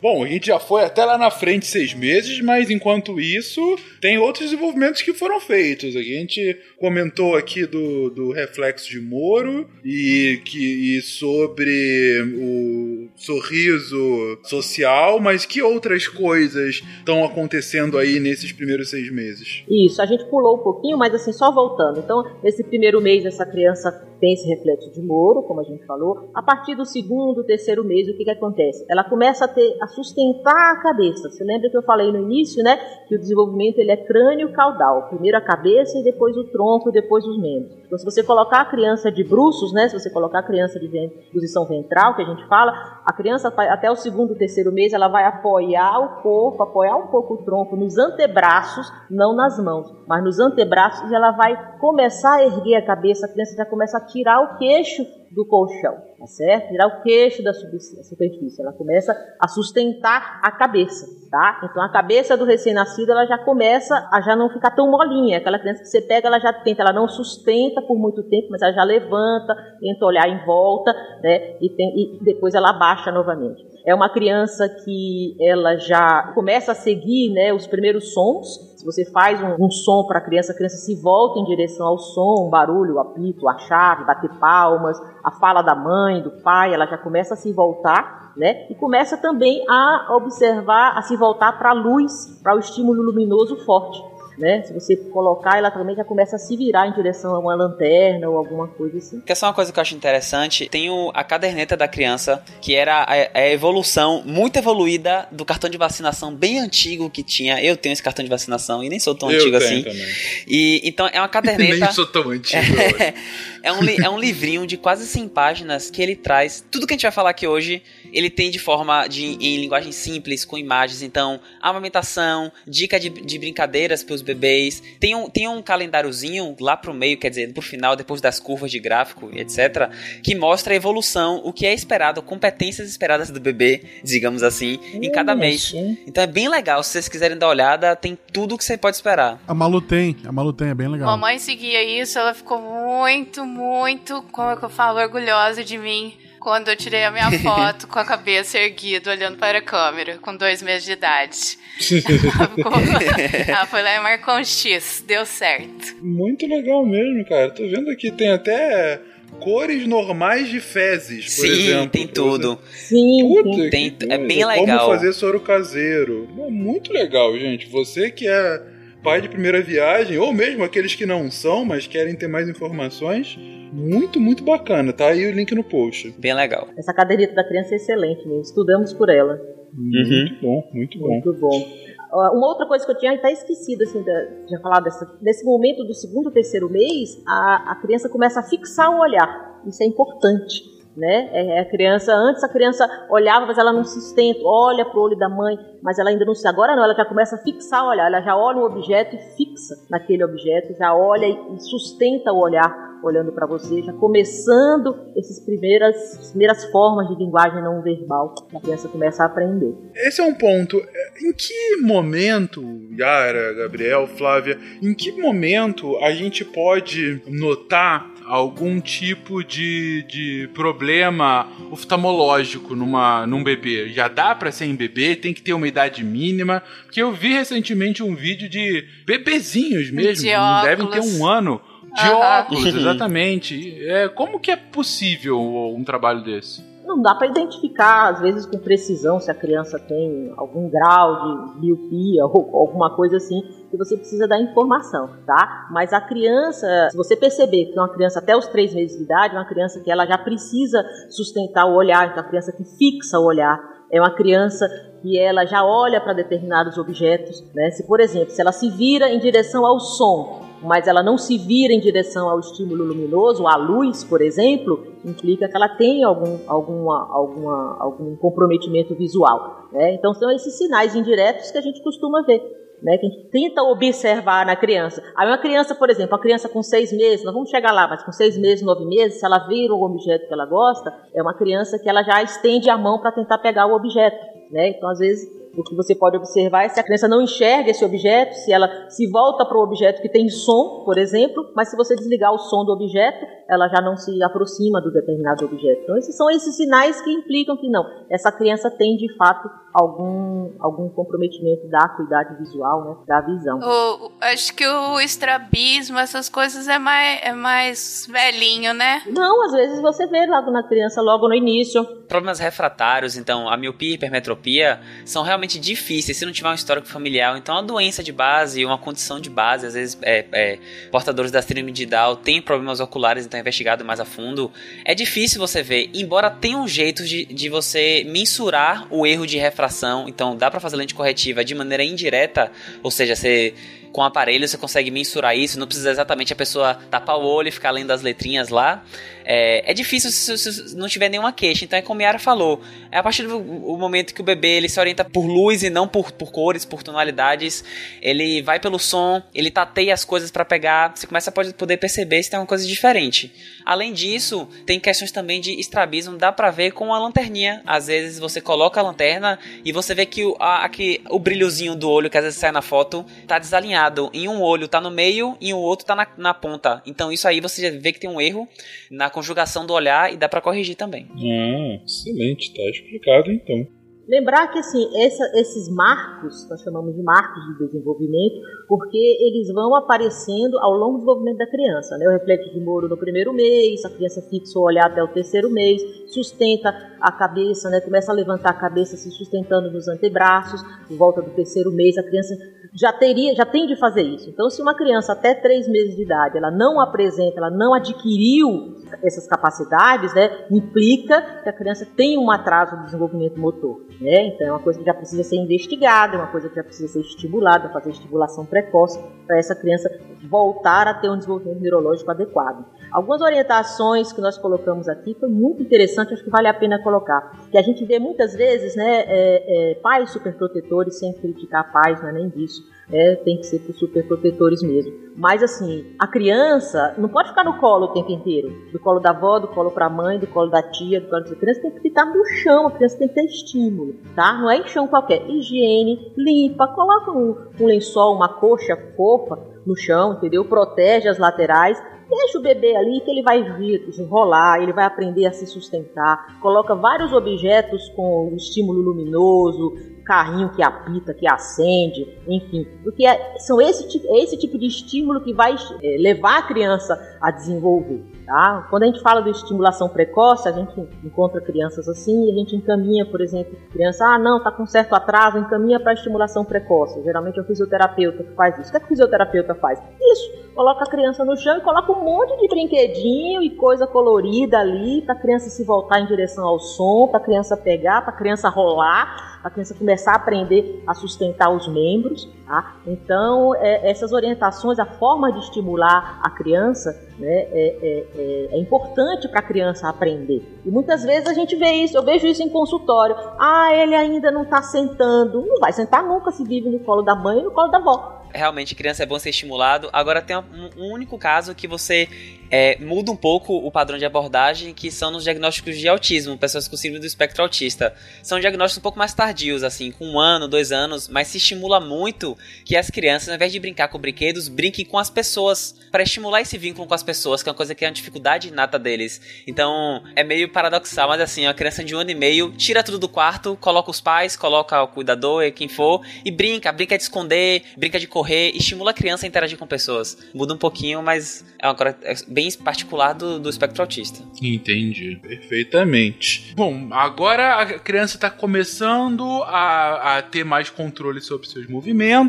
Bom, 0.05 0.23
a 0.23 0.29
gente 0.29 0.49
já 0.49 0.61
foi 0.61 0.85
até 0.85 1.03
lá 1.03 1.17
na 1.17 1.31
frente 1.31 1.65
seis 1.65 1.95
meses, 1.95 2.39
mas 2.43 2.69
enquanto 2.69 3.19
isso, 3.19 3.59
tem 4.03 4.19
outros 4.19 4.51
desenvolvimentos 4.51 5.01
que 5.01 5.15
foram 5.15 5.41
feitos. 5.41 5.97
A 5.97 6.03
gente 6.03 6.59
comentou 6.79 7.35
aqui 7.35 7.65
do, 7.65 8.11
do 8.11 8.31
reflexo 8.31 8.91
de 8.91 9.01
Moro 9.01 9.67
e, 9.83 10.43
que, 10.45 10.99
e 10.99 11.01
sobre 11.01 12.21
o 12.37 13.09
sorriso 13.17 14.39
social, 14.43 15.19
mas 15.21 15.47
que 15.47 15.63
outras 15.63 16.07
coisas 16.07 16.83
estão 16.99 17.25
acontecendo 17.25 17.97
aí 17.97 18.21
nesses 18.21 18.53
primeiros 18.53 18.91
seis 18.91 19.11
meses? 19.11 19.65
Isso, 19.67 20.03
a 20.03 20.05
gente 20.05 20.27
pulou 20.27 20.57
um 20.57 20.63
pouquinho, 20.63 20.99
mas 20.99 21.15
assim, 21.15 21.33
só 21.33 21.51
voltando. 21.51 22.01
Então, 22.01 22.23
nesse 22.43 22.63
primeiro 22.63 23.01
mês, 23.01 23.25
essa 23.25 23.47
criança 23.47 23.91
tem 24.25 24.33
esse 24.33 24.49
reflexo 24.49 24.91
de 24.91 25.03
Moro, 25.03 25.43
como 25.43 25.61
a 25.61 25.65
gente 25.65 25.85
falou. 25.85 26.31
A 26.35 26.43
partir 26.43 26.75
do 26.75 26.87
segundo, 26.87 27.45
terceiro 27.45 27.85
mês, 27.85 28.09
o 28.09 28.17
que, 28.17 28.25
que 28.25 28.31
acontece? 28.31 28.83
Ela 28.89 29.05
começa 29.05 29.45
a 29.45 29.49
ter, 29.49 29.77
a 29.83 29.87
sustentar 29.87 30.73
a 30.73 30.81
cabeça. 30.81 31.29
Você 31.29 31.45
lembra 31.45 31.69
que 31.69 31.77
eu 31.77 31.83
falei 31.83 32.11
no 32.11 32.19
início, 32.19 32.65
né? 32.65 32.79
Que 33.07 33.17
o 33.17 33.19
desenvolvimento 33.19 33.79
ele 33.81 33.91
é 33.91 33.99
crânio-caudal. 33.99 35.09
Primeiro 35.11 35.37
a 35.37 35.43
cabeça 35.43 35.99
e 35.99 36.03
depois 36.03 36.35
o 36.39 36.45
tronco, 36.45 36.91
depois 36.91 37.23
os 37.27 37.39
membros. 37.39 37.77
Então, 37.85 37.99
se 37.99 38.05
você 38.05 38.23
colocar 38.23 38.63
a 38.63 38.65
criança 38.65 39.13
de 39.13 39.23
bruços, 39.23 39.75
né? 39.75 39.89
Se 39.89 39.99
você 39.99 40.09
colocar 40.09 40.39
a 40.39 40.43
criança 40.43 40.81
de 40.81 40.89
posição 41.31 41.67
ventral, 41.67 42.17
que 42.17 42.23
a 42.23 42.25
gente 42.25 42.49
fala, 42.49 42.73
a 43.05 43.13
criança 43.13 43.49
até 43.49 43.91
o 43.91 43.97
segundo, 43.97 44.35
terceiro 44.35 44.73
mês, 44.73 44.95
ela 44.95 45.09
vai 45.09 45.25
apoiar 45.25 45.99
o 45.99 46.23
corpo, 46.23 46.63
apoiar 46.63 46.97
um 46.97 47.09
pouco 47.09 47.35
o 47.35 47.45
tronco 47.45 47.77
nos 47.77 47.99
antebraços, 47.99 48.91
não 49.11 49.35
nas 49.35 49.63
mãos, 49.63 49.95
mas 50.09 50.25
nos 50.25 50.41
antebraços, 50.41 51.11
e 51.11 51.15
ela 51.15 51.33
vai 51.33 51.79
começar 51.79 52.37
a 52.37 52.45
erguer 52.45 52.77
a 52.77 52.87
cabeça, 52.87 53.27
a 53.27 53.29
criança 53.29 53.55
já 53.55 53.67
começa 53.67 53.99
a 53.99 54.01
tirar 54.15 54.41
o 54.41 54.57
queixo 54.57 55.03
do 55.35 55.45
colchão, 55.45 55.97
tá 56.17 56.27
certo? 56.27 56.69
Tirar 56.69 56.87
o 56.87 57.03
queixo 57.03 57.43
da 57.43 57.53
superfície, 57.53 58.63
ela 58.63 58.73
começa 58.73 59.13
a 59.41 59.49
sustentar 59.49 60.41
a 60.41 60.51
cabeça, 60.53 61.07
tá? 61.29 61.61
Então 61.65 61.83
a 61.83 61.91
cabeça 61.91 62.37
do 62.37 62.45
recém-nascido, 62.45 63.11
ela 63.11 63.27
já 63.27 63.37
começa 63.37 64.09
a 64.13 64.21
já 64.21 64.37
não 64.37 64.49
ficar 64.49 64.71
tão 64.71 64.89
molinha, 64.89 65.39
aquela 65.39 65.59
criança 65.59 65.83
que 65.83 65.89
você 65.89 66.01
pega, 66.01 66.29
ela 66.29 66.39
já 66.39 66.53
tenta, 66.53 66.83
ela 66.83 66.93
não 66.93 67.09
sustenta 67.09 67.83
por 67.83 67.99
muito 67.99 68.23
tempo, 68.23 68.47
mas 68.51 68.63
ela 68.63 68.73
já 68.73 68.85
levanta, 68.85 69.55
tenta 69.81 70.07
olhar 70.07 70.29
em 70.29 70.47
volta, 70.47 70.93
né? 71.21 71.57
E, 71.61 71.69
tem- 71.77 71.93
e 71.99 72.19
depois 72.25 72.55
ela 72.55 72.71
abaixa 72.71 73.11
novamente. 73.11 73.61
É 73.85 73.93
uma 73.95 74.09
criança 74.09 74.69
que 74.85 75.37
ela 75.41 75.77
já 75.77 76.33
começa 76.33 76.73
a 76.73 76.75
seguir, 76.77 77.31
né, 77.33 77.53
os 77.53 77.67
primeiros 77.67 78.15
sons. 78.15 78.74
Se 78.85 78.87
você 78.87 79.05
faz 79.07 79.43
um, 79.43 79.65
um 79.65 79.71
som 79.71 80.07
para 80.07 80.19
a 80.19 80.21
criança, 80.21 80.53
a 80.53 80.55
criança 80.55 80.77
se 80.77 80.95
volta 80.95 81.41
em 81.41 81.45
direção 81.45 81.87
ao 81.87 81.97
som, 81.97 82.45
o 82.47 82.51
barulho, 82.51 82.97
o 82.97 83.01
apito, 83.01 83.49
a 83.49 83.57
chave, 83.57 84.05
bater 84.05 84.29
palmas, 84.39 85.01
a 85.25 85.31
fala 85.31 85.63
da 85.63 85.75
mãe, 85.75 86.23
do 86.23 86.31
pai, 86.43 86.75
ela 86.75 86.87
já 86.87 86.99
começa 86.99 87.33
a 87.33 87.37
se 87.37 87.51
voltar, 87.51 88.35
né? 88.37 88.67
E 88.69 88.75
começa 88.75 89.17
também 89.17 89.65
a 89.71 90.15
observar, 90.15 90.99
a 90.99 91.01
se 91.01 91.17
voltar 91.17 91.59
para 91.59 91.71
a 91.71 91.73
luz, 91.73 92.39
para 92.43 92.55
o 92.55 92.59
estímulo 92.59 93.01
luminoso 93.01 93.57
forte. 93.65 94.03
Né? 94.37 94.63
Se 94.63 94.73
você 94.73 94.97
colocar, 94.97 95.57
ela 95.59 95.71
também 95.71 95.95
já 95.95 96.03
começa 96.05 96.35
a 96.37 96.39
se 96.41 96.57
virar 96.57 96.89
em 96.89 96.93
direção 96.93 97.35
a 97.35 97.39
uma 97.39 97.55
lanterna 97.55 98.29
ou 98.29 98.37
alguma 98.37 98.67
coisa 98.67 98.99
assim. 98.99 99.21
Que 99.21 99.31
é 99.31 99.35
só 99.35 99.47
uma 99.47 99.55
coisa 99.55 99.73
que 99.73 99.79
eu 99.79 99.83
acho 99.83 99.95
interessante. 99.95 100.69
Tem 100.69 100.91
o- 100.91 101.11
a 101.15 101.23
caderneta 101.23 101.77
da 101.77 101.87
criança, 101.87 102.43
que 102.61 102.75
era 102.75 103.03
a, 103.05 103.13
a 103.39 103.49
evolução 103.51 104.23
muito 104.27 104.57
evoluída 104.59 105.29
do 105.31 105.45
cartão 105.45 105.71
de 105.71 105.79
vacinação 105.79 106.35
bem 106.35 106.59
antigo 106.59 107.09
que 107.09 107.23
tinha. 107.23 107.63
Eu 107.63 107.77
tenho 107.77 107.93
esse 107.93 108.03
cartão 108.03 108.25
de 108.25 108.31
vacinação 108.31 108.83
e 108.83 108.89
nem 108.89 108.99
sou 108.99 109.15
tão 109.15 109.31
Eu 109.31 109.37
antigo 109.41 109.59
tenho 109.59 109.71
assim. 109.71 109.83
também. 109.85 110.07
E 110.49 110.81
então 110.85 111.07
é 111.07 111.21
uma 111.21 111.31
Nem 111.31 111.31
caderneta. 111.31 111.93
sou 111.93 112.07
tão 112.07 112.31
antigo. 112.31 112.61
é, 113.63 113.73
um, 113.73 113.83
li- 113.83 113.97
é 114.03 114.11
um 114.11 114.19
livrinho 114.19 114.67
de 114.67 114.77
quase 114.77 115.07
100 115.07 115.29
páginas 115.29 115.91
que 115.91 116.03
ele 116.03 116.17
traz. 116.17 116.65
Tudo 116.71 116.87
que 116.87 116.93
a 116.93 116.97
gente 116.97 117.03
vai 117.03 117.13
falar 117.13 117.31
aqui 117.31 117.47
hoje, 117.47 117.83
ele 118.15 118.31
tem 118.31 118.51
de 118.51 118.59
forma 118.59 119.07
de 119.09 119.25
em 119.41 119.61
linguagem 119.61 119.93
simples, 119.93 120.45
com 120.45 120.57
imagens. 120.57 121.03
Então, 121.03 121.41
amamentação, 121.61 122.51
dica 122.67 122.99
de, 122.99 123.11
de 123.11 123.39
brincadeiras 123.39 124.03
para 124.03 124.15
os 124.15 124.23
bebês. 124.23 124.83
Tem 125.01 125.15
um, 125.15 125.29
tem 125.29 125.49
um 125.49 125.61
calendáriozinho 125.61 126.57
lá 126.61 126.77
pro 126.77 126.95
meio, 126.95 127.19
quer 127.19 127.29
dizer, 127.29 127.53
pro 127.53 127.61
final, 127.61 127.97
depois 127.97 128.21
das 128.21 128.39
curvas 128.39 128.71
de 128.71 128.79
gráfico, 128.79 129.31
etc., 129.35 129.91
que 130.23 130.35
mostra 130.35 130.73
a 130.73 130.77
evolução, 130.77 131.41
o 131.45 131.53
que 131.53 131.67
é 131.67 131.75
esperado, 131.75 132.23
competências 132.23 132.89
esperadas 132.89 133.31
do 133.31 133.41
bebê, 133.41 133.83
digamos 134.03 134.43
assim, 134.43 134.79
em 134.95 135.11
cada 135.11 135.35
mês. 135.35 135.73
Então 136.07 136.23
é 136.23 136.27
bem 136.27 136.49
legal. 136.49 136.83
Se 136.83 136.91
vocês 136.91 137.09
quiserem 137.09 137.37
dar 137.37 137.47
uma 137.47 137.53
olhada, 137.53 137.97
tem 137.97 138.17
tudo 138.33 138.57
que 138.57 138.65
você 138.65 138.77
pode 138.77 138.97
esperar. 138.97 139.41
A 139.47 139.55
Malu 139.55 139.81
tem, 139.81 140.17
a 140.25 140.33
Malu 140.33 140.53
tem, 140.53 140.69
é 140.69 140.75
bem 140.75 140.89
legal. 140.89 141.09
Mamãe 141.09 141.39
seguia 141.39 141.83
isso, 141.83 142.19
ela 142.19 142.33
ficou 142.33 142.61
muito, 142.61 143.45
muito, 143.45 144.23
como 144.31 144.51
é 144.51 144.57
que 144.57 144.65
eu 144.65 144.71
falo, 144.71 145.01
orgulhosa 145.01 145.65
de 145.65 145.77
mim. 145.77 146.15
Quando 146.45 146.69
eu 146.69 146.77
tirei 146.77 147.05
a 147.05 147.11
minha 147.11 147.31
foto 147.41 147.89
com 147.89 147.99
a 147.99 148.05
cabeça 148.05 148.59
erguida, 148.59 149.11
olhando 149.11 149.39
para 149.39 149.59
a 149.59 149.63
câmera, 149.63 150.19
com 150.19 150.37
dois 150.37 150.61
meses 150.63 150.85
de 150.85 150.93
idade. 150.93 151.59
Ela, 153.49 153.65
foi 153.65 153.83
lá 153.83 153.95
e 153.97 154.01
marcou 154.01 154.35
um 154.35 154.45
X, 154.45 155.03
deu 155.07 155.25
certo. 155.25 155.97
Muito 156.03 156.47
legal 156.47 156.85
mesmo, 156.85 157.25
cara. 157.25 157.51
Tô 157.51 157.63
vendo 157.67 157.91
aqui, 157.91 158.11
tem 158.11 158.31
até 158.31 159.01
cores 159.41 159.87
normais 159.87 160.51
de 160.51 160.61
fezes, 160.61 161.35
por 161.35 161.47
Sim, 161.47 161.53
exemplo. 161.69 161.89
tem 161.89 162.07
tudo. 162.07 162.61
Sim, 162.75 163.43
Puta. 163.43 163.71
Tem- 163.71 163.97
é 164.11 164.19
bem 164.19 164.45
legal. 164.45 164.81
Como 164.81 164.93
fazer 164.93 165.15
soro 165.15 165.41
caseiro. 165.41 166.29
É 166.39 166.51
muito 166.51 166.93
legal, 166.93 167.37
gente. 167.39 167.67
Você 167.71 168.11
que 168.11 168.29
é 168.29 168.63
pai 169.05 169.21
de 169.21 169.29
primeira 169.29 169.61
viagem, 169.61 170.19
ou 170.19 170.33
mesmo 170.33 170.65
aqueles 170.65 170.95
que 170.95 171.05
não 171.05 171.31
são, 171.31 171.63
mas 171.65 171.87
querem 171.87 172.17
ter 172.17 172.27
mais 172.27 172.49
informações, 172.49 173.39
muito, 173.71 174.19
muito 174.19 174.43
bacana. 174.43 174.95
Tá 174.95 175.09
aí 175.09 175.27
o 175.27 175.33
link 175.33 175.55
no 175.55 175.63
post. 175.63 176.11
Bem 176.19 176.33
legal. 176.33 176.69
Essa 176.77 176.95
caderneta 176.95 177.35
da 177.35 177.45
criança 177.45 177.75
é 177.75 177.77
excelente 177.77 178.27
mesmo. 178.27 178.41
Estudamos 178.41 178.95
por 178.95 179.11
ela. 179.11 179.39
Muito 179.75 180.41
bom, 180.41 180.71
muito 180.73 180.99
bom. 180.99 181.09
Muito 181.09 181.33
bom. 181.35 181.85
Uma 182.11 182.47
outra 182.47 182.67
coisa 182.67 182.87
que 182.87 182.93
eu 182.93 182.99
tinha 182.99 183.13
até 183.13 183.33
esquecido, 183.33 183.83
assim, 183.83 184.03
da, 184.03 184.29
já 184.49 184.61
falar 184.61 184.81
dessa, 184.81 185.19
nesse 185.21 185.45
momento 185.45 185.85
do 185.85 185.93
segundo, 185.93 186.31
terceiro 186.31 186.71
mês, 186.71 187.21
a, 187.27 187.73
a 187.73 187.75
criança 187.83 188.09
começa 188.09 188.41
a 188.41 188.43
fixar 188.45 188.89
o 188.89 189.01
olhar. 189.01 189.61
Isso 189.67 189.83
é 189.83 189.87
importante, 189.87 190.63
né? 190.97 191.29
É, 191.33 191.61
a 191.61 191.65
criança, 191.65 192.15
antes 192.15 192.43
a 192.45 192.49
criança 192.49 192.87
olhava, 193.11 193.47
mas 193.47 193.59
ela 193.59 193.73
não 193.73 193.85
sustenta, 193.85 194.41
olha 194.45 194.85
pro 194.85 195.01
olho 195.01 195.17
da 195.17 195.29
mãe, 195.29 195.59
mas 195.83 195.99
ela 195.99 196.11
ainda 196.11 196.25
não 196.25 196.35
se, 196.35 196.47
agora 196.47 196.77
não, 196.77 196.85
ela 196.85 196.95
já 196.95 197.05
começa 197.05 197.37
a 197.37 197.39
fixar 197.39 197.85
o 197.85 197.89
olhar, 197.89 198.07
ela 198.07 198.21
já 198.21 198.37
olha 198.37 198.59
um 198.59 198.65
objeto 198.65 199.17
e 199.17 199.19
fixa 199.37 199.75
naquele 199.91 200.25
objeto, 200.25 200.77
já 200.79 200.95
olha 200.95 201.27
e, 201.27 201.61
sustenta 201.61 202.33
o 202.33 202.39
olhar 202.39 202.95
olhando 203.03 203.33
para 203.33 203.47
você, 203.47 203.83
já 203.83 203.93
começando 203.93 205.13
essas 205.15 205.39
primeiras, 205.39 205.95
as 206.19 206.31
primeiras 206.31 206.65
formas 206.71 207.07
de 207.09 207.15
linguagem 207.17 207.63
não 207.63 207.83
verbal 207.83 208.35
que 208.49 208.57
a 208.57 208.61
criança 208.61 208.89
começa 208.89 209.23
a 209.23 209.27
aprender. 209.27 209.75
Esse 209.95 210.23
é 210.23 210.25
um 210.25 210.33
ponto. 210.33 210.79
Em 211.23 211.33
que 211.33 211.77
momento, 211.83 212.63
Yara, 212.99 213.53
Gabriel, 213.55 214.07
Flávia, 214.07 214.59
em 214.81 214.95
que 214.95 215.13
momento 215.21 215.99
a 215.99 216.13
gente 216.13 216.47
pode 216.47 217.23
notar 217.27 218.14
algum 218.27 218.81
tipo 218.81 219.43
de, 219.43 220.05
de 220.09 220.49
problema 220.55 221.49
oftalmológico 221.71 222.75
numa, 222.75 223.27
num 223.27 223.43
bebê? 223.43 223.89
Já 223.91 224.09
dá 224.09 224.35
pra 224.35 224.51
ser 224.53 224.67
em 224.67 224.75
bebê? 224.75 225.17
Tem 225.17 225.35
que 225.35 225.43
ter 225.43 225.53
uma 225.53 225.69
idade 225.69 226.03
mínima? 226.03 226.63
Porque 226.85 227.01
eu 227.01 227.13
vi 227.13 227.33
recentemente 227.33 228.03
um 228.03 228.15
vídeo 228.15 228.49
de 228.49 228.85
bebezinhos 229.07 229.91
mesmo, 229.91 230.25
De 230.25 230.29
que 230.31 230.37
não 230.37 230.63
devem 230.63 230.87
ter 230.87 231.01
um 231.01 231.27
ano. 231.27 231.61
De 231.95 232.01
Aham. 232.09 232.41
óculos, 232.41 232.67
exatamente. 232.75 233.77
É, 233.87 234.09
como 234.09 234.41
que 234.41 234.51
é 234.51 234.57
possível 234.57 235.41
um 235.77 235.85
trabalho 235.85 236.23
desse? 236.23 236.74
Não 236.85 237.01
dá 237.01 237.15
para 237.15 237.27
identificar, 237.27 238.11
às 238.11 238.21
vezes, 238.21 238.45
com 238.45 238.59
precisão, 238.59 239.19
se 239.19 239.31
a 239.31 239.35
criança 239.35 239.79
tem 239.79 240.33
algum 240.37 240.69
grau 240.69 241.55
de 241.55 241.61
miopia 241.61 242.27
ou 242.29 242.61
alguma 242.61 242.95
coisa 242.95 243.17
assim, 243.17 243.41
que 243.71 243.77
você 243.77 243.97
precisa 243.97 244.29
dar 244.29 244.41
informação, 244.41 245.09
tá? 245.27 245.69
Mas 245.71 245.93
a 245.93 246.01
criança, 246.01 246.67
se 246.91 246.97
você 246.97 247.17
perceber 247.17 247.67
que 247.67 247.79
é 247.79 247.83
uma 247.83 247.93
criança 247.93 248.19
até 248.19 248.37
os 248.37 248.47
três 248.49 248.75
meses 248.75 248.97
de 248.97 249.05
idade, 249.05 249.35
é 249.35 249.39
uma 249.39 249.49
criança 249.49 249.81
que 249.81 249.91
ela 249.91 250.07
já 250.07 250.19
precisa 250.19 250.85
sustentar 251.11 251.67
o 251.67 251.75
olhar, 251.75 252.07
então 252.07 252.19
é 252.19 252.21
uma 252.21 252.29
criança 252.29 252.53
que 252.53 252.65
fixa 252.77 253.19
o 253.19 253.25
olhar, 253.25 253.59
é 253.91 254.01
uma 254.01 254.15
criança 254.15 254.67
que 255.05 255.19
ela 255.19 255.45
já 255.45 255.63
olha 255.63 256.01
para 256.01 256.15
determinados 256.15 256.79
objetos, 256.79 257.45
né? 257.55 257.71
Se, 257.73 257.87
por 257.87 258.01
exemplo, 258.01 258.31
se 258.31 258.41
ela 258.41 258.53
se 258.53 258.71
vira 258.71 259.11
em 259.11 259.19
direção 259.19 259.67
ao 259.67 259.79
som, 259.79 260.41
mas 260.63 260.89
ela 260.89 261.03
não 261.03 261.19
se 261.19 261.37
vira 261.37 261.75
em 261.75 261.79
direção 261.79 262.27
ao 262.31 262.41
estímulo 262.41 262.85
luminoso, 262.85 263.47
à 263.47 263.55
luz, 263.55 264.03
por 264.03 264.23
exemplo, 264.23 264.83
implica 265.05 265.47
que 265.47 265.55
ela 265.55 265.69
tem 265.69 266.03
algum, 266.03 266.39
alguma, 266.47 267.07
alguma, 267.15 267.77
algum 267.81 268.17
comprometimento 268.17 268.95
visual. 268.95 269.69
Né? 269.71 269.93
Então 269.93 270.15
são 270.15 270.31
esses 270.31 270.57
sinais 270.57 270.95
indiretos 270.95 271.51
que 271.51 271.59
a 271.59 271.61
gente 271.61 271.83
costuma 271.83 272.23
ver. 272.23 272.41
Né, 272.83 272.99
que 272.99 273.07
a 273.07 273.09
gente 273.09 273.31
tenta 273.31 273.63
observar 273.63 274.45
na 274.45 274.57
criança. 274.57 275.03
Aí 275.17 275.27
uma 275.27 275.39
criança, 275.39 275.75
por 275.75 275.89
exemplo, 275.89 276.13
uma 276.13 276.21
criança 276.21 276.51
com 276.51 276.63
seis 276.63 276.93
meses, 276.93 277.25
nós 277.25 277.33
vamos 277.33 277.49
chegar 277.49 277.73
lá, 277.73 277.89
mas 277.89 278.03
com 278.03 278.13
seis 278.13 278.37
meses, 278.37 278.63
nove 278.63 278.85
meses, 278.85 279.21
se 279.21 279.25
ela 279.25 279.47
vira 279.47 279.73
um 279.73 279.83
objeto 279.83 280.27
que 280.27 280.33
ela 280.35 280.45
gosta, 280.45 280.93
é 281.15 281.23
uma 281.23 281.33
criança 281.33 281.79
que 281.79 281.89
ela 281.89 282.03
já 282.03 282.23
estende 282.23 282.69
a 282.69 282.77
mão 282.77 283.01
para 283.01 283.13
tentar 283.13 283.39
pegar 283.39 283.67
o 283.67 283.75
objeto. 283.75 284.34
Né? 284.55 284.69
Então, 284.69 284.89
às 284.89 285.01
vezes, 285.01 285.29
o 285.57 285.63
que 285.63 285.75
você 285.75 285.95
pode 285.95 286.17
observar 286.17 286.65
é 286.65 286.69
se 286.69 286.79
a 286.81 286.83
criança 286.83 287.09
não 287.09 287.23
enxerga 287.23 287.71
esse 287.71 287.85
objeto, 287.85 288.35
se 288.35 288.53
ela 288.53 288.69
se 288.91 289.09
volta 289.11 289.45
para 289.47 289.57
o 289.59 289.63
objeto 289.63 290.01
que 290.03 290.09
tem 290.09 290.29
som, 290.29 290.83
por 290.85 290.99
exemplo, 290.99 291.45
mas 291.55 291.71
se 291.71 291.77
você 291.77 291.95
desligar 291.95 292.33
o 292.33 292.39
som 292.39 292.65
do 292.65 292.73
objeto, 292.73 293.25
ela 293.49 293.69
já 293.69 293.81
não 293.81 293.97
se 293.97 294.11
aproxima 294.23 294.81
do 294.81 294.91
determinado 294.93 295.45
objeto. 295.45 295.83
Então, 295.83 295.97
esses 295.99 296.17
são 296.17 296.31
esses 296.31 296.57
sinais 296.57 297.01
que 297.03 297.11
implicam 297.13 297.57
que 297.57 297.69
não, 297.69 297.85
essa 298.11 298.33
criança 298.33 298.71
tem 298.71 298.97
de 298.97 299.15
fato 299.17 299.49
algum, 299.73 300.53
algum 300.61 300.89
comprometimento 300.89 301.69
da 301.69 301.81
acuidade 301.85 302.37
visual, 302.39 302.85
né, 302.85 302.97
da 303.07 303.21
visão. 303.21 303.59
O- 303.59 304.13
acho 304.21 304.55
que 304.55 304.67
o 304.67 305.01
estrabismo, 305.01 305.99
essas 305.99 306.29
coisas 306.29 306.69
é 306.69 306.79
mais, 306.79 307.21
é 307.23 307.33
mais 307.33 308.09
velhinho, 308.11 308.73
né? 308.73 309.03
Não, 309.07 309.45
às 309.45 309.53
vezes 309.53 309.81
você 309.83 310.07
vê 310.07 310.25
logo 310.27 310.51
na 310.51 310.63
criança, 310.67 311.03
logo 311.03 311.29
no 311.29 311.35
início. 311.35 311.85
Problemas 312.09 312.39
refratários, 312.39 313.17
então 313.17 313.49
a 313.49 313.57
miopia 313.57 313.91
e 313.91 313.95
hipermetropia 313.95 314.81
são 315.05 315.23
realmente 315.23 315.44
difíceis 315.47 316.17
se 316.17 316.25
não 316.25 316.33
tiver 316.33 316.49
um 316.49 316.55
histórico 316.55 316.87
familiar. 316.87 317.37
Então 317.37 317.57
a 317.57 317.63
doença 317.63 318.03
de 318.03 318.13
base, 318.13 318.65
uma 318.65 318.79
condição 318.79 319.21
de 319.21 319.31
base, 319.31 319.67
às 319.67 319.75
vezes 319.75 319.99
é, 320.03 320.25
é, 320.33 320.59
portadores 320.91 321.31
da 321.31 321.43
síndrome 321.43 321.73
de 321.73 321.87
Down 321.87 322.17
têm 322.17 322.41
problemas 322.41 322.81
oculares, 322.81 323.27
então 323.27 323.39
é 323.39 323.41
investigado 323.41 323.85
mais 323.85 324.01
a 324.01 324.05
fundo. 324.05 324.51
É 324.85 324.95
difícil 324.95 325.41
você 325.41 325.63
ver, 325.63 325.91
embora 325.95 326.31
tenha 326.31 326.57
um 326.57 326.69
jeito 326.69 327.05
de, 327.05 327.25
de 327.27 327.49
você 327.49 328.05
mensurar 328.07 328.87
o 328.91 329.07
erro 329.07 329.27
de 329.27 329.39
refração, 329.39 330.09
então 330.09 330.37
dá 330.37 330.51
pra 330.51 330.61
fazer 330.61 330.77
lente 330.77 330.95
corretiva 330.95 331.45
de 331.45 331.55
maneira 331.55 331.85
indireta, 331.85 332.51
ou 332.83 332.91
seja, 332.91 333.15
você 333.15 333.55
com 333.95 334.01
o 334.01 334.05
aparelho 334.05 334.47
você 334.47 334.59
consegue 334.59 334.91
mensurar 334.91 335.39
isso, 335.39 335.57
não 335.57 335.69
precisa 335.69 335.89
exatamente 335.89 336.33
a 336.33 336.37
pessoa 336.37 336.75
tapar 336.91 337.17
o 337.17 337.23
olho 337.23 337.47
e 337.47 337.53
ficar 337.53 337.71
lendo 337.71 337.93
as 337.93 338.03
letrinhas 338.03 338.49
lá. 338.49 338.85
É, 339.25 339.71
é 339.71 339.73
difícil 339.73 340.11
se, 340.11 340.37
se 340.37 340.77
não 340.77 340.89
tiver 340.89 341.09
nenhuma 341.09 341.33
queixa, 341.33 341.65
então 341.65 341.79
é 341.79 341.83
como 341.83 342.01
a 342.01 342.03
Yara 342.03 342.19
falou. 342.19 342.61
É 342.91 342.99
a 342.99 343.03
partir 343.05 343.23
do 343.23 343.39
momento 343.39 344.13
que 344.13 344.21
o 344.21 344.25
bebê 344.25 344.57
ele 344.57 344.69
se 344.69 344.81
orienta 344.81 345.05
por 345.05 345.25
luz 345.25 345.63
e 345.63 345.71
não 345.71 345.87
por, 345.87 346.11
por 346.11 346.33
cores, 346.33 346.65
por 346.65 346.83
tonalidades, 346.83 347.63
ele 348.03 348.43
vai 348.43 348.59
pelo 348.59 348.81
som, 348.81 349.23
ele 349.33 349.49
tateia 349.49 349.95
as 349.95 350.05
coisas 350.05 350.29
pra 350.29 350.45
pegar, 350.45 350.93
você 350.97 351.07
começa 351.07 351.31
a 351.31 351.33
pode 351.33 351.55
poder 351.55 351.77
perceber 351.77 352.21
se 352.21 352.29
tem 352.29 352.41
uma 352.41 352.47
coisa 352.47 352.67
diferente. 352.67 353.33
Além 353.65 353.93
disso, 353.93 354.49
tem 354.67 354.81
questões 354.81 355.13
também 355.13 355.41
de 355.41 355.53
estrabismo, 355.61 356.19
dá 356.19 356.33
pra 356.33 356.51
ver 356.51 356.73
com 356.73 356.93
a 356.93 356.99
lanterninha. 356.99 357.63
Às 357.65 357.87
vezes 357.87 358.19
você 358.19 358.41
coloca 358.41 358.81
a 358.81 358.83
lanterna 358.83 359.39
e 359.65 359.71
você 359.71 359.95
vê 359.95 360.05
que 360.05 360.25
o, 360.25 360.37
a, 360.41 360.65
aqui, 360.65 361.01
o 361.09 361.21
brilhozinho 361.21 361.77
do 361.77 361.89
olho 361.89 362.11
que 362.11 362.19
às 362.19 362.25
vezes 362.25 362.41
sai 362.41 362.51
na 362.51 362.61
foto 362.61 363.07
tá 363.29 363.39
desalinhado. 363.39 363.84
Em 364.13 364.29
um 364.29 364.43
olho 364.43 364.69
tá 364.69 364.81
no 364.81 364.91
meio 364.91 365.37
e 365.41 365.53
o 365.53 365.59
outro 365.59 365.87
tá 365.87 365.95
na, 365.95 366.07
na 366.17 366.35
ponta. 366.35 366.83
Então 366.87 367.11
isso 367.13 367.27
aí 367.27 367.41
você 367.41 367.71
vê 367.71 367.93
que 367.93 368.01
tem 368.01 368.11
um 368.11 368.21
erro 368.21 368.49
na 368.91 369.11
conjugação 369.11 369.67
do 369.67 369.73
olhar 369.73 370.13
e 370.13 370.17
dá 370.17 370.29
pra 370.29 370.41
corrigir 370.41 370.77
também. 370.77 371.07
Ah, 371.11 371.83
excelente, 371.85 372.55
tá 372.55 372.63
explicado 372.71 373.31
então. 373.31 373.67
Lembrar 374.09 374.49
que 374.49 374.59
assim, 374.59 374.91
essa- 375.03 375.31
esses 375.35 375.69
marcos, 375.69 376.49
nós 376.49 376.61
chamamos 376.63 376.95
de 376.95 377.03
marcos 377.03 377.43
de 377.47 377.67
desenvolvimento, 377.67 378.37
porque 378.69 378.99
eles 378.99 379.53
vão 379.53 379.75
aparecendo 379.75 380.59
ao 380.59 380.73
longo 380.73 380.93
do 380.93 380.99
desenvolvimento 380.99 381.39
da 381.39 381.47
criança. 381.47 381.97
Né? 381.97 382.07
O 382.07 382.11
reflexo 382.11 382.53
de 382.53 382.61
Moro 382.61 382.89
no 382.89 382.97
primeiro 382.97 383.33
mês, 383.33 383.85
a 383.85 383.91
criança 383.91 384.21
fixa 384.23 384.59
o 384.59 384.63
olhar 384.63 384.87
até 384.87 385.03
o 385.03 385.09
terceiro 385.09 385.51
mês, 385.51 385.83
sustenta 386.13 386.75
a 387.01 387.13
cabeça, 387.13 387.71
né? 387.71 387.81
começa 387.81 388.13
a 388.13 388.15
levantar 388.15 388.51
a 388.51 388.55
cabeça 388.55 388.97
se 388.97 389.11
sustentando 389.11 389.71
nos 389.71 389.89
antebraços, 389.89 390.63
por 390.87 390.97
volta 390.97 391.23
do 391.23 391.31
terceiro 391.31 391.73
mês, 391.73 391.97
a 391.99 392.03
criança 392.03 392.35
já 392.75 392.93
teria, 392.93 393.35
já 393.35 393.47
tem 393.47 393.67
de 393.67 393.77
fazer 393.77 394.03
isso. 394.03 394.29
Então, 394.29 394.51
se 394.51 394.61
uma 394.61 394.75
criança 394.75 395.13
até 395.13 395.33
três 395.35 395.69
meses 395.69 395.95
de 395.95 396.03
idade, 396.03 396.37
ela 396.37 396.51
não 396.51 396.81
apresenta, 396.81 397.39
ela 397.39 397.51
não 397.51 397.73
adquiriu 397.73 398.75
essas 399.03 399.27
capacidades, 399.27 400.15
né, 400.15 400.47
implica 400.51 401.21
que 401.43 401.49
a 401.49 401.53
criança 401.53 401.87
tem 401.97 402.19
um 402.19 402.31
atraso 402.31 402.77
no 402.77 402.85
desenvolvimento 402.85 403.39
motor, 403.41 403.81
né? 404.01 404.27
Então 404.27 404.47
é 404.47 404.51
uma 404.51 404.61
coisa 404.61 404.79
que 404.79 404.85
já 404.85 404.95
precisa 404.95 405.23
ser 405.23 405.37
investigada, 405.37 406.17
é 406.17 406.19
uma 406.19 406.27
coisa 406.27 406.49
que 406.49 406.57
já 406.57 406.65
precisa 406.65 406.93
ser 406.93 407.01
estimulada, 407.01 407.69
fazer 407.71 407.91
estimulação 407.91 408.45
precoce 408.45 408.99
para 409.27 409.39
essa 409.39 409.55
criança 409.55 409.91
voltar 410.29 410.87
a 410.87 410.95
ter 410.95 411.11
um 411.11 411.17
desenvolvimento 411.17 411.61
neurológico 411.61 412.11
adequado. 412.11 412.65
Algumas 412.91 413.21
orientações 413.21 414.13
que 414.13 414.21
nós 414.21 414.39
colocamos 414.39 414.89
aqui 414.89 415.17
foi 415.19 415.29
muito 415.29 415.63
interessante, 415.63 416.15
acho 416.15 416.25
que 416.25 416.31
vale 416.31 416.49
a 416.49 416.55
pena 416.55 416.83
colocar, 416.83 417.33
que 417.51 417.59
a 417.59 417.63
gente 417.63 417.85
vê 417.85 417.99
muitas 417.99 418.35
vezes, 418.35 418.75
né, 418.77 419.05
é, 419.07 419.73
é, 419.73 419.75
pais 419.77 420.11
superprotetores 420.11 420.99
sem 420.99 421.13
criticar 421.13 421.73
pais, 421.73 422.01
não 422.01 422.09
é 422.09 422.13
nem 422.13 422.29
disso, 422.29 422.63
é, 422.93 423.17
tem 423.17 423.39
que 423.39 423.47
ser 423.47 423.61
por 423.61 423.75
superprotetores 423.75 424.63
mesmo. 424.63 424.93
Mas 425.17 425.43
assim, 425.43 425.95
a 425.99 426.07
criança 426.07 426.95
não 426.99 427.09
pode 427.09 427.29
ficar 427.29 427.45
no 427.45 427.59
colo 427.59 427.87
o 427.87 427.93
tempo 427.93 428.11
inteiro. 428.11 428.53
Do 428.73 428.81
colo 428.81 429.01
da 429.01 429.11
avó, 429.11 429.39
do 429.39 429.49
colo 429.49 429.71
pra 429.71 429.89
mãe, 429.89 430.19
do 430.19 430.27
colo 430.27 430.51
da 430.51 430.63
tia, 430.63 431.01
do 431.01 431.09
colo 431.09 431.25
da 431.25 431.37
criança 431.37 431.63
tem 431.63 431.71
que 431.71 431.81
ficar 431.81 432.05
no 432.07 432.25
chão, 432.43 432.67
a 432.67 432.71
criança 432.73 432.99
tem 432.99 433.09
que 433.09 433.15
ter 433.15 433.25
estímulo, 433.25 433.95
tá? 434.15 434.35
Não 434.35 434.51
é 434.51 434.59
em 434.59 434.67
chão 434.67 434.89
qualquer. 434.89 435.29
Higiene, 435.29 436.13
limpa, 436.17 436.67
coloca 436.69 437.13
um, 437.13 437.37
um 437.61 437.67
lençol, 437.67 438.17
uma 438.17 438.29
coxa 438.29 438.77
fofa 438.97 439.39
no 439.65 439.77
chão, 439.77 440.15
entendeu? 440.15 440.45
Protege 440.45 441.09
as 441.09 441.19
laterais. 441.19 441.81
Deixa 442.09 442.39
o 442.39 442.43
bebê 442.43 442.77
ali 442.77 443.01
que 443.01 443.11
ele 443.11 443.23
vai 443.23 443.43
vir 443.57 443.83
rolar, 444.09 444.63
ele 444.63 444.73
vai 444.73 444.85
aprender 444.85 445.27
a 445.27 445.33
se 445.33 445.47
sustentar. 445.47 446.39
Coloca 446.41 446.75
vários 446.75 447.13
objetos 447.13 447.89
com 447.97 448.33
estímulo 448.37 448.81
luminoso, 448.81 449.75
carrinho 450.05 450.51
que 450.51 450.63
apita, 450.63 451.15
que 451.15 451.27
acende, 451.27 452.07
enfim. 452.29 452.67
Porque 452.83 453.07
é, 453.07 453.39
são 453.39 453.61
esse, 453.61 453.85
é 454.09 454.23
esse 454.23 454.37
tipo 454.37 454.59
de 454.59 454.67
estímulo 454.67 455.21
que 455.21 455.33
vai 455.33 455.55
é, 455.83 455.97
levar 455.99 456.39
a 456.39 456.43
criança 456.43 457.17
a 457.21 457.31
desenvolver. 457.31 458.05
Tá? 458.27 458.67
Quando 458.71 458.85
a 458.85 458.87
gente 458.87 459.03
fala 459.03 459.23
de 459.23 459.31
estimulação 459.31 459.89
precoce, 459.89 460.49
a 460.49 460.53
gente 460.53 460.73
encontra 461.05 461.41
crianças 461.43 461.87
assim 461.89 462.27
e 462.27 462.33
a 462.33 462.35
gente 462.35 462.57
encaminha, 462.57 463.05
por 463.05 463.21
exemplo, 463.21 463.55
criança, 463.71 464.05
ah, 464.07 464.19
não, 464.19 464.43
tá 464.43 464.51
com 464.51 464.67
certo 464.67 464.95
atraso, 464.95 465.39
encaminha 465.39 465.79
para 465.79 465.93
estimulação 465.93 466.45
precoce. 466.45 467.03
Geralmente 467.03 467.39
é 467.39 467.43
o 467.43 467.45
fisioterapeuta 467.45 468.25
que 468.25 468.35
faz 468.35 468.59
isso. 468.59 468.69
O 468.69 468.71
que, 468.71 468.77
é 468.77 468.81
que 468.81 468.87
o 468.87 468.89
fisioterapeuta 468.89 469.55
faz? 469.55 469.79
Isso, 470.01 470.55
coloca 470.55 470.85
a 470.85 470.91
criança 470.91 471.25
no 471.25 471.37
chão 471.37 471.59
e 471.59 471.61
coloca 471.61 471.93
um 471.93 472.03
monte 472.03 472.41
de 472.41 472.49
brinquedinho 472.49 473.43
e 473.43 473.51
coisa 473.57 473.87
colorida 473.87 474.59
ali 474.59 475.03
para 475.03 475.15
a 475.15 475.19
criança 475.19 475.51
se 475.51 475.63
voltar 475.63 476.01
em 476.01 476.07
direção 476.07 476.47
ao 476.47 476.59
som, 476.59 477.09
para 477.09 477.19
a 477.19 477.23
criança 477.23 477.57
pegar, 477.57 478.03
para 478.03 478.15
a 478.15 478.17
criança 478.17 478.49
rolar, 478.49 479.34
a 479.45 479.51
criança 479.51 479.75
começar 479.75 480.13
a 480.13 480.17
aprender 480.17 480.83
a 480.87 480.95
sustentar 480.95 481.51
os 481.51 481.69
membros. 481.69 482.27
Tá? 482.47 482.77
Então, 482.87 483.55
é, 483.57 483.91
essas 483.91 484.13
orientações, 484.13 484.79
a 484.79 484.85
forma 484.85 485.33
de 485.33 485.39
estimular 485.39 486.21
a 486.23 486.29
criança 486.29 486.93
né, 487.19 487.27
é, 487.27 487.49
é- 487.53 488.07
é- 488.17 488.49
é 488.53 488.59
importante 488.59 489.29
para 489.29 489.41
a 489.41 489.43
criança 489.43 489.89
aprender. 489.89 490.43
E 490.63 490.71
muitas 490.71 491.03
vezes 491.05 491.27
a 491.27 491.33
gente 491.33 491.57
vê 491.57 491.71
isso, 491.73 491.97
eu 491.97 492.03
vejo 492.03 492.27
isso 492.27 492.43
em 492.43 492.49
consultório. 492.51 493.17
Ah, 493.39 493.71
ele 493.73 493.95
ainda 493.95 494.31
não 494.31 494.43
está 494.43 494.61
sentando. 494.63 495.41
Não 495.47 495.59
vai 495.59 495.73
sentar 495.73 496.03
nunca 496.05 496.31
se 496.33 496.45
vive 496.45 496.69
no 496.69 496.81
colo 496.81 497.01
da 497.03 497.15
mãe 497.15 497.39
e 497.39 497.43
no 497.43 497.51
colo 497.51 497.69
da 497.69 497.79
avó. 497.79 498.21
realmente 498.37 498.75
criança 498.75 499.05
é 499.05 499.07
bom 499.07 499.17
ser 499.17 499.31
estimulado. 499.31 499.89
Agora 499.93 500.21
tem 500.21 500.37
um 500.37 500.93
único 500.93 501.17
caso 501.17 501.55
que 501.55 501.69
você 501.69 502.09
é, 502.51 502.77
muda 502.81 503.13
um 503.13 503.17
pouco 503.17 503.55
o 503.57 503.71
padrão 503.71 503.97
de 503.97 504.05
abordagem, 504.05 504.75
que 504.75 504.91
são 504.91 505.13
nos 505.13 505.23
diagnósticos 505.23 505.79
de 505.79 505.87
autismo, 505.89 506.37
pessoas 506.37 506.67
com 506.67 506.77
síndrome 506.77 506.99
do 506.99 507.07
espectro 507.07 507.45
autista. 507.45 507.95
São 508.25 508.41
diagnósticos 508.41 508.79
um 508.79 508.83
pouco 508.83 508.99
mais 508.99 509.15
tardios, 509.15 509.63
assim, 509.63 509.93
com 509.93 510.05
um 510.05 510.19
ano, 510.19 510.49
dois 510.49 510.73
anos, 510.73 511.09
mas 511.09 511.29
se 511.29 511.39
estimula 511.39 511.79
muito 511.79 512.34
que 512.65 512.77
as 512.77 512.91
crianças, 512.91 513.29
ao 513.29 513.35
invés 513.35 513.53
de 513.53 513.61
brincar 513.61 513.89
com 513.89 513.99
brinquedos, 513.99 514.49
brinquem 514.49 514.85
com 514.85 514.99
as 514.99 515.11
pessoas, 515.11 515.75
para 515.91 516.03
estimular 516.03 516.41
esse 516.41 516.57
vínculo 516.59 516.87
com 516.87 516.95
as 516.95 517.03
pessoas, 517.03 517.43
que 517.43 517.49
é 517.49 517.53
uma 517.53 517.57
coisa 517.57 517.75
que 517.75 517.85
é 517.85 517.89
uma 517.89 517.95
dificuldade 517.95 518.49
inata 518.49 518.79
deles. 518.79 519.21
Então, 519.47 520.03
é 520.17 520.25
meio 520.25 520.49
paradoxal, 520.49 521.09
mas 521.09 521.21
assim, 521.21 521.47
uma 521.47 521.55
criança 521.55 521.85
de 521.85 521.95
um 521.95 521.99
ano 521.99 522.11
e 522.11 522.15
meio 522.15 522.53
tira 522.57 522.83
tudo 522.83 522.99
do 522.99 523.09
quarto, 523.09 523.57
coloca 523.61 523.91
os 523.91 524.01
pais, 524.01 524.37
coloca 524.37 524.83
o 524.83 524.89
cuidador 524.89 525.45
e 525.45 525.53
quem 525.53 525.69
for, 525.69 526.05
e 526.25 526.31
brinca, 526.31 526.73
brinca 526.73 526.97
de 526.97 527.03
esconder, 527.03 527.63
brinca 527.77 527.99
de 527.99 528.07
correr, 528.07 528.53
estimula 528.55 528.91
a 528.91 528.95
criança 528.95 529.27
a 529.27 529.29
interagir 529.29 529.59
com 529.59 529.67
pessoas. 529.67 530.17
Muda 530.35 530.55
um 530.55 530.59
pouquinho, 530.59 531.03
mas 531.03 531.45
é 531.59 531.67
uma 531.67 531.75
coisa 531.75 531.97
é 532.03 532.15
bem 532.27 532.51
particular 532.53 533.13
do, 533.13 533.39
do 533.39 533.49
espectro 533.49 533.83
autista. 533.83 534.23
Entendi, 534.43 535.19
perfeitamente. 535.23 536.53
Bom, 536.55 536.89
agora 536.93 537.57
a 537.61 537.79
criança 537.79 538.17
está 538.17 538.31
começando 538.31 539.43
a, 539.45 540.19
a 540.19 540.23
ter 540.23 540.45
mais 540.45 540.71
controle 540.71 541.21
sobre 541.21 541.49
seus 541.49 541.67
movimentos, 541.67 542.24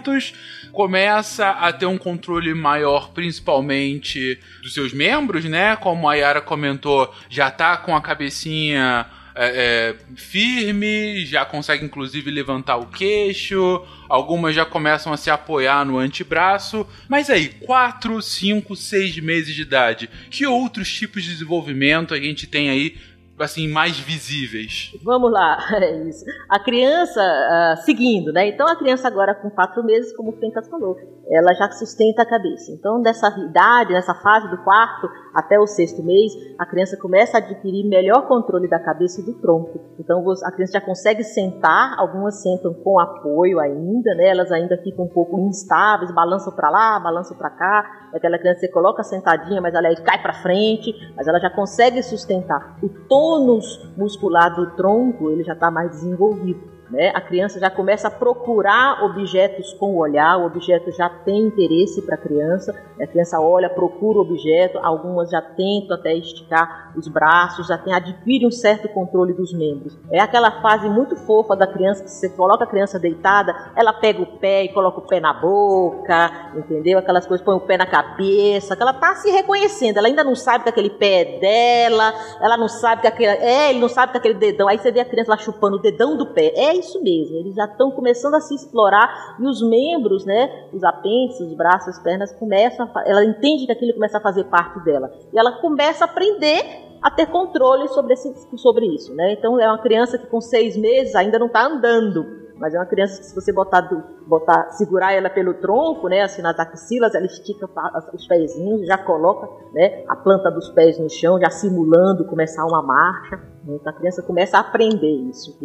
começa 0.71 1.49
a 1.49 1.71
ter 1.71 1.85
um 1.85 1.97
controle 1.97 2.53
maior, 2.53 3.11
principalmente 3.11 4.39
dos 4.61 4.73
seus 4.73 4.93
membros, 4.93 5.45
né? 5.45 5.75
Como 5.75 6.07
a 6.09 6.15
Yara 6.15 6.41
comentou, 6.41 7.13
já 7.29 7.49
tá 7.49 7.77
com 7.77 7.95
a 7.95 8.01
cabecinha 8.01 9.05
é, 9.37 9.95
é, 9.97 10.15
firme, 10.15 11.25
já 11.25 11.43
consegue 11.43 11.83
inclusive 11.83 12.31
levantar 12.31 12.77
o 12.77 12.85
queixo, 12.85 13.85
algumas 14.07 14.55
já 14.55 14.65
começam 14.65 15.11
a 15.11 15.17
se 15.17 15.29
apoiar 15.29 15.85
no 15.85 15.97
antebraço. 15.97 16.87
Mas 17.09 17.29
aí, 17.29 17.49
4, 17.49 18.21
5, 18.21 18.75
6 18.75 19.19
meses 19.19 19.53
de 19.53 19.61
idade, 19.61 20.09
que 20.29 20.47
outros 20.47 20.89
tipos 20.93 21.23
de 21.23 21.31
desenvolvimento 21.31 22.13
a 22.13 22.17
gente 22.17 22.47
tem 22.47 22.69
aí 22.69 22.95
assim, 23.39 23.67
mais 23.67 23.99
visíveis? 23.99 24.91
Vamos 25.03 25.31
lá, 25.31 25.57
é 25.81 26.07
isso. 26.07 26.23
A 26.49 26.59
criança, 26.59 27.21
uh, 27.21 27.83
seguindo, 27.83 28.31
né? 28.31 28.47
Então 28.47 28.67
a 28.67 28.75
criança 28.75 29.07
agora 29.07 29.35
com 29.35 29.49
quatro 29.49 29.83
meses, 29.83 30.15
como 30.15 30.31
o 30.31 30.39
Fencas 30.39 30.67
falou, 30.67 30.95
ela 31.29 31.53
já 31.53 31.69
sustenta 31.71 32.21
a 32.21 32.25
cabeça. 32.25 32.71
Então 32.71 32.99
nessa 32.99 33.27
idade, 33.39 33.93
nessa 33.93 34.13
fase 34.13 34.49
do 34.49 34.57
quarto 34.63 35.09
até 35.33 35.59
o 35.59 35.67
sexto 35.67 36.03
mês, 36.03 36.31
a 36.57 36.65
criança 36.65 36.97
começa 36.97 37.37
a 37.37 37.39
adquirir 37.39 37.87
melhor 37.87 38.27
controle 38.27 38.67
da 38.67 38.79
cabeça 38.79 39.21
e 39.21 39.25
do 39.25 39.33
tronco. 39.33 39.79
Então 39.99 40.23
a 40.43 40.51
criança 40.51 40.73
já 40.73 40.81
consegue 40.81 41.23
sentar, 41.23 41.95
algumas 41.97 42.41
sentam 42.41 42.73
com 42.73 42.99
apoio 42.99 43.59
ainda, 43.59 44.13
né? 44.15 44.29
Elas 44.29 44.51
ainda 44.51 44.77
ficam 44.77 45.05
um 45.05 45.09
pouco 45.09 45.39
instáveis, 45.39 46.11
balançam 46.11 46.53
para 46.53 46.69
lá, 46.69 46.99
balançam 46.99 47.37
para 47.37 47.49
cá. 47.49 48.09
Aquela 48.13 48.37
criança 48.37 48.61
você 48.61 48.67
coloca 48.69 49.03
sentadinha, 49.03 49.61
mas 49.61 49.73
ela 49.73 49.93
cai 50.03 50.21
para 50.21 50.33
frente, 50.33 50.93
mas 51.15 51.27
ela 51.27 51.39
já 51.39 51.49
consegue 51.49 52.01
sustentar. 52.01 52.77
O 52.81 52.89
tônus 53.07 53.91
muscular 53.97 54.55
do 54.55 54.75
tronco, 54.75 55.29
ele 55.29 55.43
já 55.43 55.53
está 55.53 55.69
mais 55.69 55.91
desenvolvido. 55.91 56.74
Né? 56.89 57.11
A 57.15 57.21
criança 57.21 57.59
já 57.59 57.69
começa 57.69 58.07
a 58.07 58.11
procurar 58.11 59.03
objetos 59.03 59.73
com 59.73 59.95
o 59.95 59.97
olhar, 59.97 60.37
o 60.37 60.45
objeto 60.45 60.91
já 60.91 61.09
tem 61.09 61.47
interesse 61.47 62.01
para 62.03 62.15
a 62.15 62.17
criança, 62.17 62.75
a 63.01 63.07
criança 63.07 63.39
olha, 63.39 63.69
procura 63.69 64.19
o 64.19 64.21
objeto, 64.21 64.77
algumas 64.81 65.31
já 65.31 65.41
tentam 65.41 65.97
até 65.97 66.13
esticar 66.15 66.93
os 66.95 67.07
braços, 67.07 67.67
já 67.67 67.77
tem, 67.77 67.93
adquire 67.93 68.45
um 68.45 68.51
certo 68.51 68.87
controle 68.89 69.33
dos 69.33 69.51
membros. 69.51 69.97
É 70.11 70.19
aquela 70.19 70.61
fase 70.61 70.87
muito 70.87 71.15
fofa 71.15 71.55
da 71.55 71.65
criança 71.65 72.03
que 72.03 72.11
você 72.11 72.29
coloca 72.29 72.63
a 72.63 72.67
criança 72.67 72.99
deitada, 72.99 73.55
ela 73.75 73.91
pega 73.91 74.21
o 74.21 74.37
pé 74.37 74.65
e 74.65 74.69
coloca 74.69 74.99
o 74.99 75.07
pé 75.07 75.19
na 75.19 75.33
boca, 75.33 76.51
entendeu? 76.55 76.99
Aquelas 76.99 77.25
coisas, 77.25 77.43
põe 77.43 77.55
o 77.55 77.61
pé 77.61 77.77
na 77.77 77.87
cabeça, 77.87 78.75
que 78.75 78.81
ela 78.81 78.91
está 78.91 79.15
se 79.15 79.31
reconhecendo, 79.31 79.97
ela 79.97 80.07
ainda 80.07 80.23
não 80.23 80.35
sabe 80.35 80.63
que 80.63 80.69
aquele 80.69 80.91
pé 80.91 81.21
é 81.21 81.39
dela, 81.39 82.13
ela 82.39 82.57
não 82.57 82.67
sabe 82.67 83.01
que 83.01 83.07
aquele, 83.07 83.31
é, 83.31 83.71
ele 83.71 83.79
não 83.79 83.89
sabe 83.89 84.11
que 84.11 84.17
aquele 84.19 84.35
dedão, 84.35 84.67
aí 84.67 84.77
você 84.77 84.91
vê 84.91 84.99
a 84.99 85.05
criança 85.05 85.31
lá 85.31 85.37
chupando 85.37 85.77
o 85.77 85.81
dedão 85.81 86.15
do 86.15 86.27
pé, 86.27 86.53
é 86.55 86.74
isso 86.75 87.01
mesmo, 87.01 87.37
eles 87.37 87.55
já 87.55 87.65
estão 87.65 87.91
começando 87.91 88.35
a 88.35 88.41
se 88.41 88.53
explorar 88.53 89.37
e 89.39 89.47
os 89.47 89.61
membros, 89.61 90.25
né, 90.25 90.67
os 90.73 90.83
apêndices, 90.83 91.47
os 91.47 91.53
braços, 91.53 91.89
as 91.89 92.03
pernas, 92.03 92.31
começam 92.33 92.89
a, 92.93 93.03
ela 93.05 93.23
entende 93.23 93.65
que 93.65 93.71
aquilo 93.71 93.93
começa 93.93 94.17
a 94.17 94.21
fazer 94.21 94.45
parte 94.45 94.83
dela. 94.83 95.11
E 95.33 95.39
ela 95.39 95.53
começa 95.59 96.03
a 96.03 96.07
aprender 96.07 96.63
a 97.01 97.11
ter 97.11 97.27
controle 97.27 97.87
sobre, 97.89 98.13
esse, 98.13 98.33
sobre 98.57 98.85
isso, 98.87 99.13
né? 99.13 99.33
Então 99.33 99.59
é 99.59 99.67
uma 99.67 99.81
criança 99.81 100.17
que 100.17 100.27
com 100.27 100.41
seis 100.41 100.75
meses 100.75 101.15
ainda 101.15 101.37
não 101.37 101.47
está 101.47 101.65
andando, 101.65 102.25
mas 102.57 102.73
é 102.73 102.79
uma 102.79 102.85
criança 102.85 103.19
que 103.19 103.25
se 103.27 103.35
você 103.35 103.51
botar, 103.51 103.81
botar, 104.25 104.71
segurar 104.71 105.13
ela 105.13 105.29
pelo 105.29 105.53
tronco, 105.55 106.07
né, 106.07 106.21
assim 106.21 106.41
nas 106.41 106.57
axilas, 106.57 107.13
ela 107.13 107.25
estica 107.25 107.69
os 108.13 108.27
pezinhos, 108.27 108.87
já 108.87 108.97
coloca, 108.97 109.47
né, 109.73 110.03
a 110.07 110.15
planta 110.15 110.49
dos 110.49 110.69
pés 110.69 110.97
no 110.97 111.09
chão, 111.09 111.39
já 111.39 111.49
simulando 111.49 112.25
começar 112.25 112.65
uma 112.65 112.81
marcha. 112.81 113.39
Então 113.67 113.91
a 113.91 113.95
criança 113.95 114.23
começa 114.23 114.57
a 114.57 114.61
aprender 114.61 115.29
isso 115.29 115.57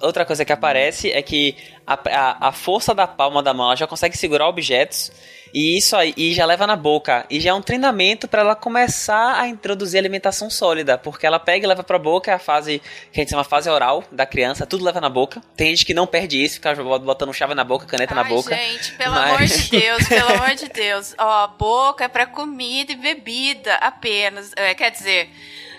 outra 0.00 0.24
coisa 0.24 0.44
que 0.44 0.52
aparece 0.52 1.10
é 1.10 1.22
que 1.22 1.56
a, 1.86 1.94
a, 1.94 2.48
a, 2.48 2.52
força 2.52 2.94
da 2.94 3.06
palma 3.06 3.42
da 3.42 3.54
mão 3.54 3.74
já 3.76 3.86
consegue 3.86 4.16
segurar 4.16 4.48
objetos 4.48 5.10
e 5.54 5.76
isso 5.76 5.96
aí 5.96 6.12
e 6.16 6.34
já 6.34 6.44
leva 6.44 6.66
na 6.66 6.76
boca 6.76 7.24
e 7.30 7.40
já 7.40 7.50
é 7.50 7.54
um 7.54 7.62
treinamento 7.62 8.26
para 8.26 8.42
ela 8.42 8.56
começar 8.56 9.40
a 9.40 9.48
introduzir 9.48 9.98
alimentação 9.98 10.50
sólida 10.50 10.98
porque 10.98 11.24
ela 11.24 11.38
pega 11.38 11.64
e 11.64 11.68
leva 11.68 11.82
para 11.82 11.96
a 11.96 12.00
boca 12.00 12.30
é 12.30 12.34
a 12.34 12.38
fase 12.38 12.82
que 13.12 13.20
a 13.20 13.22
gente 13.22 13.30
chama 13.30 13.44
fase 13.44 13.70
oral 13.70 14.04
da 14.10 14.26
criança 14.26 14.66
tudo 14.66 14.84
leva 14.84 15.00
na 15.00 15.08
boca. 15.08 15.40
Tem 15.56 15.68
gente 15.68 15.86
que 15.86 15.94
não 15.94 16.06
perde 16.06 16.42
isso 16.42 16.56
fica 16.56 16.74
botando 16.74 17.32
chave 17.32 17.54
na 17.54 17.64
boca 17.64 17.86
caneta 17.86 18.14
Ai, 18.14 18.22
na 18.22 18.28
boca 18.28 18.54
gente 18.54 18.92
pelo 18.92 19.14
mas... 19.14 19.30
amor 19.30 19.44
de 19.46 19.70
Deus 19.70 20.08
pelo 20.08 20.28
amor 20.34 20.54
de 20.54 20.68
Deus. 20.68 21.14
Ó 21.16 21.46
boca 21.48 22.04
é 22.04 22.08
para 22.08 22.26
comida 22.26 22.92
e 22.92 22.96
bebida 22.96 23.74
apenas. 23.76 24.52
É, 24.56 24.74
quer 24.74 24.90
dizer 24.90 25.30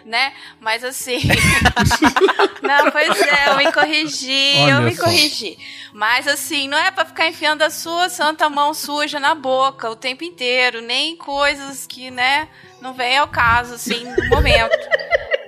né? 0.07 0.33
Mas 0.59 0.83
assim. 0.83 1.19
não, 2.63 2.91
pois 2.91 3.21
é, 3.21 3.49
eu 3.49 3.57
me 3.57 3.71
corrigi, 3.71 4.53
Olha 4.59 4.71
eu 4.71 4.81
me 4.81 4.95
só. 4.95 5.03
corrigi. 5.03 5.57
Mas 5.93 6.27
assim, 6.27 6.67
não 6.67 6.77
é 6.77 6.89
para 6.89 7.05
ficar 7.05 7.27
enfiando 7.27 7.61
a 7.61 7.69
sua 7.69 8.09
santa 8.09 8.49
mão 8.49 8.73
suja 8.73 9.19
na 9.19 9.35
boca 9.35 9.89
o 9.89 9.95
tempo 9.95 10.23
inteiro, 10.23 10.81
nem 10.81 11.15
coisas 11.15 11.85
que, 11.85 12.09
né, 12.09 12.47
não 12.81 12.93
vem 12.93 13.17
ao 13.17 13.27
caso, 13.27 13.75
assim, 13.75 14.03
no 14.03 14.29
momento. 14.29 14.77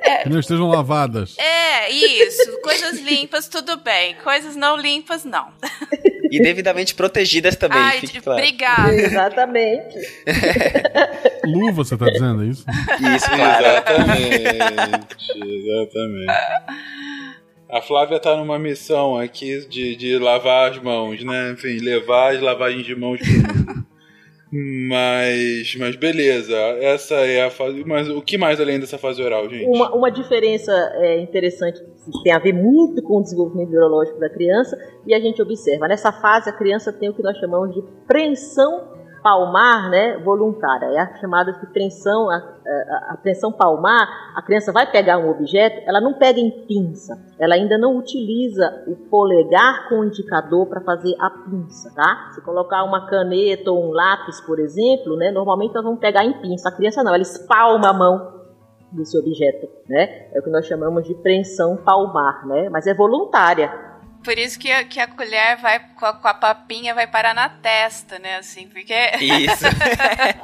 É, 0.02 0.24
que 0.24 0.30
não 0.30 0.40
estejam 0.40 0.68
lavadas. 0.68 1.38
É, 1.38 1.90
isso. 1.90 2.62
Coisas 2.62 3.00
limpas, 3.00 3.48
tudo 3.48 3.78
bem. 3.78 4.16
Coisas 4.16 4.56
não 4.56 4.76
limpas, 4.76 5.24
não. 5.24 5.52
E 6.32 6.42
devidamente 6.42 6.94
protegidas 6.96 7.56
também, 7.56 7.80
Ai, 7.80 8.00
fique 8.00 8.22
claro. 8.22 8.42
Obrigada. 8.42 8.94
Exatamente. 8.94 9.96
Luva, 11.46 11.84
você 11.84 11.98
tá 11.98 12.06
dizendo 12.06 12.44
isso? 12.44 12.66
Isso, 13.16 13.30
claro. 13.30 13.66
Exatamente. 13.66 15.16
Exatamente. 15.36 16.34
A 17.72 17.82
Flávia 17.82 18.20
tá 18.20 18.36
numa 18.36 18.58
missão 18.58 19.18
aqui 19.18 19.68
de, 19.68 19.96
de 19.96 20.18
lavar 20.18 20.72
as 20.72 20.82
mãos, 20.82 21.24
né? 21.24 21.52
Enfim, 21.52 21.78
levar 21.78 22.34
as 22.34 22.42
lavagens 22.42 22.86
de 22.86 22.96
mãos 22.96 23.20
pro 23.20 23.32
mundo. 23.32 23.86
Mas, 24.52 25.76
mas 25.76 25.96
beleza, 25.96 26.58
essa 26.82 27.16
é 27.16 27.46
a 27.46 27.52
fase. 27.52 27.84
Mas 27.86 28.10
o 28.10 28.22
que 28.22 28.38
mais 28.38 28.60
além 28.60 28.80
dessa 28.80 28.98
fase 28.98 29.22
oral, 29.22 29.48
gente? 29.48 29.66
Uma, 29.66 29.94
uma 29.94 30.10
diferença 30.10 30.72
é, 30.96 31.22
interessante 31.22 31.80
que 31.80 32.24
tem 32.24 32.34
a 32.34 32.40
ver 32.40 32.54
muito 32.54 33.02
com 33.04 33.18
o 33.18 33.22
desenvolvimento 33.22 33.70
neurológico 33.70 34.20
da 34.20 34.30
criança 34.30 34.76
e 35.06 35.14
a 35.14 35.20
gente 35.20 35.40
observa. 35.40 35.88
Nessa 35.88 36.12
fase, 36.12 36.50
a 36.50 36.54
criança 36.54 36.92
tem 36.92 37.10
o 37.10 37.14
que 37.14 37.22
nós 37.22 37.38
chamamos 37.38 37.76
de 37.76 37.84
preensão 38.08 38.99
palmar 39.22 39.90
né, 39.90 40.18
voluntária, 40.18 40.86
é 40.88 41.00
a 41.00 41.18
chamada 41.18 41.54
de 41.54 41.66
tensão, 41.68 42.30
a, 42.30 42.36
a, 42.36 43.14
a 43.14 43.18
tensão 43.18 43.52
palmar, 43.52 44.34
a 44.36 44.42
criança 44.42 44.72
vai 44.72 44.90
pegar 44.90 45.18
um 45.18 45.30
objeto, 45.30 45.82
ela 45.88 46.02
não 46.02 46.14
pega 46.14 46.40
em 46.40 46.66
pinça, 46.66 47.14
ela 47.40 47.56
ainda 47.56 47.78
não 47.78 47.98
utiliza 47.98 48.84
o 48.88 48.96
polegar 49.10 49.88
com 49.90 50.00
o 50.00 50.06
indicador 50.06 50.68
para 50.68 50.82
fazer 50.82 51.16
a 51.20 51.30
pinça, 51.30 51.92
tá? 51.96 52.30
Se 52.34 52.42
colocar 52.42 52.84
uma 52.84 53.08
caneta 53.08 53.72
ou 53.72 53.90
um 53.90 53.92
lápis, 53.92 54.42
por 54.42 54.60
exemplo, 54.60 55.16
né, 55.16 55.32
normalmente 55.32 55.74
nós 55.74 55.84
vamos 55.84 56.00
pegar 56.00 56.24
em 56.24 56.34
pinça, 56.42 56.70
a 56.70 56.76
criança 56.76 57.04
não, 57.04 57.14
ela 57.14 57.24
espalma 57.24 57.90
a 57.90 57.94
mão 57.94 58.40
desse 58.92 59.18
objeto, 59.18 59.68
né? 59.88 60.30
É 60.34 60.40
o 60.40 60.44
que 60.44 60.50
nós 60.50 60.66
chamamos 60.66 61.08
de 61.08 61.14
preensão 61.16 61.78
palmar, 61.78 62.46
né? 62.48 62.70
Mas 62.70 62.88
é 62.88 62.94
voluntária. 62.94 63.89
Por 64.24 64.38
isso 64.38 64.60
que, 64.60 64.84
que 64.86 65.00
a 65.00 65.08
colher 65.08 65.58
vai 65.58 65.80
com 65.98 66.06
a, 66.06 66.14
com 66.14 66.28
a, 66.28 66.34
papinha 66.34 66.94
vai 66.94 67.08
parar 67.08 67.34
na 67.34 67.48
testa, 67.48 68.20
né? 68.20 68.38
Assim, 68.38 68.68
porque. 68.68 68.94
Isso. 69.20 69.66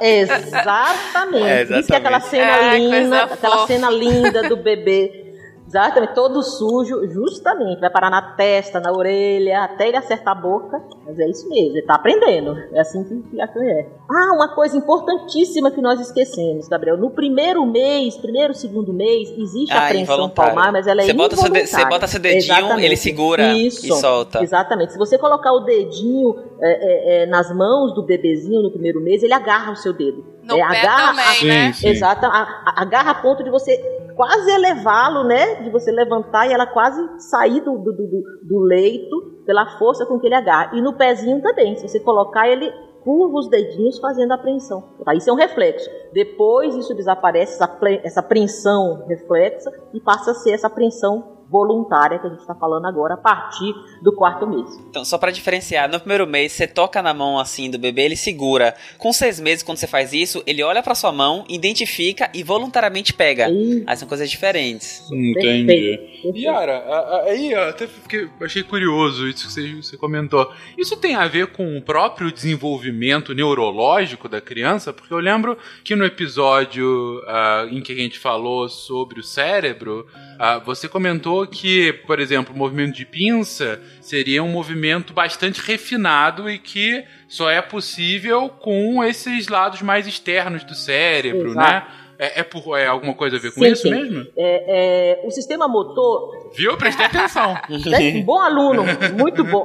É, 0.00 1.60
exatamente. 1.60 1.80
Isso 1.80 1.92
é 1.92 1.96
aquela 1.96 2.20
cena 2.20 2.74
é, 2.74 2.78
linda, 2.78 3.24
aquela 3.24 3.66
cena 3.66 3.90
linda 3.90 4.48
do 4.48 4.56
bebê 4.56 5.25
Exatamente, 5.66 6.14
todo 6.14 6.42
sujo, 6.42 7.08
justamente, 7.08 7.80
vai 7.80 7.90
parar 7.90 8.08
na 8.08 8.22
testa, 8.22 8.78
na 8.78 8.92
orelha, 8.92 9.64
até 9.64 9.88
ele 9.88 9.96
acertar 9.96 10.36
a 10.36 10.40
boca. 10.40 10.80
Mas 11.04 11.18
é 11.18 11.28
isso 11.28 11.48
mesmo, 11.48 11.72
ele 11.72 11.80
está 11.80 11.96
aprendendo. 11.96 12.56
É 12.72 12.80
assim 12.80 13.02
que 13.04 13.40
a 13.40 13.44
é. 13.44 13.86
Ah, 14.08 14.34
uma 14.34 14.54
coisa 14.54 14.76
importantíssima 14.76 15.70
que 15.70 15.80
nós 15.80 15.98
esquecemos, 16.00 16.68
Gabriel. 16.68 16.96
No 16.96 17.10
primeiro 17.10 17.66
mês, 17.66 18.16
primeiro, 18.16 18.54
segundo 18.54 18.92
mês, 18.92 19.28
existe 19.36 19.72
ah, 19.72 19.80
a 19.80 19.86
apreensão 19.86 20.28
palmar, 20.30 20.72
mas 20.72 20.86
ela 20.86 21.02
é 21.02 21.06
você 21.06 21.12
bota 21.12 21.36
Você 21.36 21.84
bota 21.86 22.06
seu 22.06 22.20
dedinho, 22.20 22.38
Exatamente. 22.38 22.84
ele 22.84 22.96
segura 22.96 23.52
isso, 23.54 23.86
e 23.86 24.00
solta. 24.00 24.42
Exatamente. 24.42 24.92
Se 24.92 24.98
você 24.98 25.18
colocar 25.18 25.52
o 25.52 25.60
dedinho 25.60 26.36
é, 26.60 26.70
é, 26.70 27.22
é, 27.22 27.26
nas 27.26 27.54
mãos 27.54 27.92
do 27.92 28.02
bebezinho 28.02 28.62
no 28.62 28.70
primeiro 28.70 29.00
mês, 29.00 29.22
ele 29.22 29.34
agarra 29.34 29.72
o 29.72 29.76
seu 29.76 29.92
dedo. 29.92 30.24
No 30.44 30.56
é, 30.56 30.62
agarra, 30.62 31.08
também, 31.08 31.50
a, 31.50 31.54
né? 31.54 31.74
Exato, 31.82 32.26
agarra 32.26 33.10
a 33.10 33.14
ponto 33.14 33.42
de 33.42 33.50
você 33.50 33.95
quase 34.16 34.50
elevá-lo, 34.50 35.24
né? 35.24 35.62
De 35.62 35.70
você 35.70 35.92
levantar 35.92 36.48
e 36.48 36.52
ela 36.52 36.66
quase 36.66 37.00
sair 37.18 37.60
do, 37.60 37.78
do, 37.78 37.92
do, 37.92 38.22
do 38.42 38.58
leito 38.58 39.42
pela 39.44 39.78
força 39.78 40.06
com 40.06 40.18
que 40.18 40.26
ele 40.26 40.34
agarra. 40.34 40.76
E 40.76 40.80
no 40.80 40.94
pezinho 40.94 41.40
também, 41.42 41.76
se 41.76 41.86
você 41.86 42.00
colocar 42.00 42.48
ele 42.48 42.72
curva 43.04 43.38
os 43.38 43.48
dedinhos 43.48 44.00
fazendo 44.00 44.32
a 44.32 44.34
apreensão. 44.34 44.82
Tá? 45.04 45.14
Isso 45.14 45.30
é 45.30 45.32
um 45.32 45.36
reflexo. 45.36 45.88
Depois 46.12 46.74
isso 46.74 46.92
desaparece, 46.92 47.62
essa 48.02 48.18
apreensão 48.18 49.04
reflexa, 49.06 49.70
e 49.94 50.00
passa 50.00 50.32
a 50.32 50.34
ser 50.34 50.50
essa 50.50 50.66
apreensão 50.66 51.35
voluntária 51.48 52.18
que 52.18 52.26
a 52.26 52.30
gente 52.30 52.40
está 52.40 52.54
falando 52.54 52.86
agora, 52.86 53.14
a 53.14 53.16
partir 53.16 53.72
do 54.02 54.12
quarto 54.12 54.46
mês. 54.46 54.68
Então, 54.90 55.04
só 55.04 55.16
pra 55.18 55.30
diferenciar, 55.30 55.88
no 55.90 55.98
primeiro 56.00 56.26
mês 56.26 56.52
você 56.52 56.66
toca 56.66 57.00
na 57.02 57.14
mão 57.14 57.38
assim 57.38 57.70
do 57.70 57.78
bebê, 57.78 58.02
ele 58.02 58.16
segura. 58.16 58.74
Com 58.98 59.12
seis 59.12 59.38
meses, 59.40 59.62
quando 59.62 59.78
você 59.78 59.86
faz 59.86 60.12
isso, 60.12 60.42
ele 60.46 60.62
olha 60.62 60.82
pra 60.82 60.94
sua 60.94 61.12
mão, 61.12 61.44
identifica 61.48 62.30
e 62.34 62.42
voluntariamente 62.42 63.12
pega. 63.14 63.46
Aí 63.86 63.96
são 63.96 64.08
coisas 64.08 64.30
diferentes. 64.30 65.02
Entendi. 65.10 65.98
Yara, 66.34 66.78
a- 66.78 66.98
a- 66.98 67.22
aí 67.24 67.54
até 67.54 67.86
fiquei, 67.86 68.28
achei 68.40 68.62
curioso 68.62 69.26
isso 69.28 69.46
que 69.54 69.76
você, 69.82 69.96
comentou. 69.96 70.50
Isso 70.76 70.96
tem 70.96 71.14
a 71.14 71.26
ver 71.28 71.48
com 71.48 71.76
o 71.78 71.82
próprio 71.82 72.30
desenvolvimento 72.32 73.34
neurológico 73.34 74.28
da 74.28 74.40
criança? 74.40 74.92
Porque 74.92 75.12
eu 75.12 75.18
lembro 75.18 75.56
que 75.84 75.94
no 75.94 76.04
episódio 76.04 77.22
ah, 77.26 77.66
em 77.70 77.80
que 77.80 77.92
a 77.92 77.96
gente 77.96 78.18
falou 78.18 78.68
sobre 78.68 79.20
o 79.20 79.22
cérebro, 79.22 80.06
ah, 80.38 80.58
você 80.58 80.88
comentou 80.88 81.46
que, 81.46 81.92
por 82.06 82.20
exemplo, 82.20 82.54
o 82.54 82.58
movimento 82.58 82.94
de 82.94 83.04
pinça 83.04 83.80
seria 84.00 84.42
um 84.42 84.48
movimento 84.48 85.12
bastante 85.12 85.60
refinado 85.60 86.48
e 86.50 86.58
que 86.58 87.04
só 87.28 87.50
é 87.50 87.60
possível 87.62 88.48
com 88.48 89.02
esses 89.02 89.48
lados 89.48 89.82
mais 89.82 90.06
externos 90.06 90.64
do 90.64 90.74
cérebro, 90.74 91.50
Exato. 91.50 91.68
né? 91.68 91.86
É, 92.18 92.40
é, 92.40 92.42
por, 92.42 92.78
é 92.78 92.86
alguma 92.86 93.14
coisa 93.14 93.36
a 93.36 93.38
ver 93.38 93.52
com 93.52 93.60
Sim, 93.60 93.72
isso 93.72 93.82
sim. 93.82 93.90
mesmo? 93.90 94.26
É, 94.36 95.20
é, 95.20 95.26
o 95.26 95.30
sistema 95.30 95.68
motor 95.68 96.46
Viu? 96.56 96.76
Prestei 96.76 97.06
atenção. 97.06 97.52
né? 97.68 98.16
Um 98.16 98.24
bom 98.24 98.40
aluno, 98.40 98.82
muito 99.18 99.44
bom. 99.44 99.64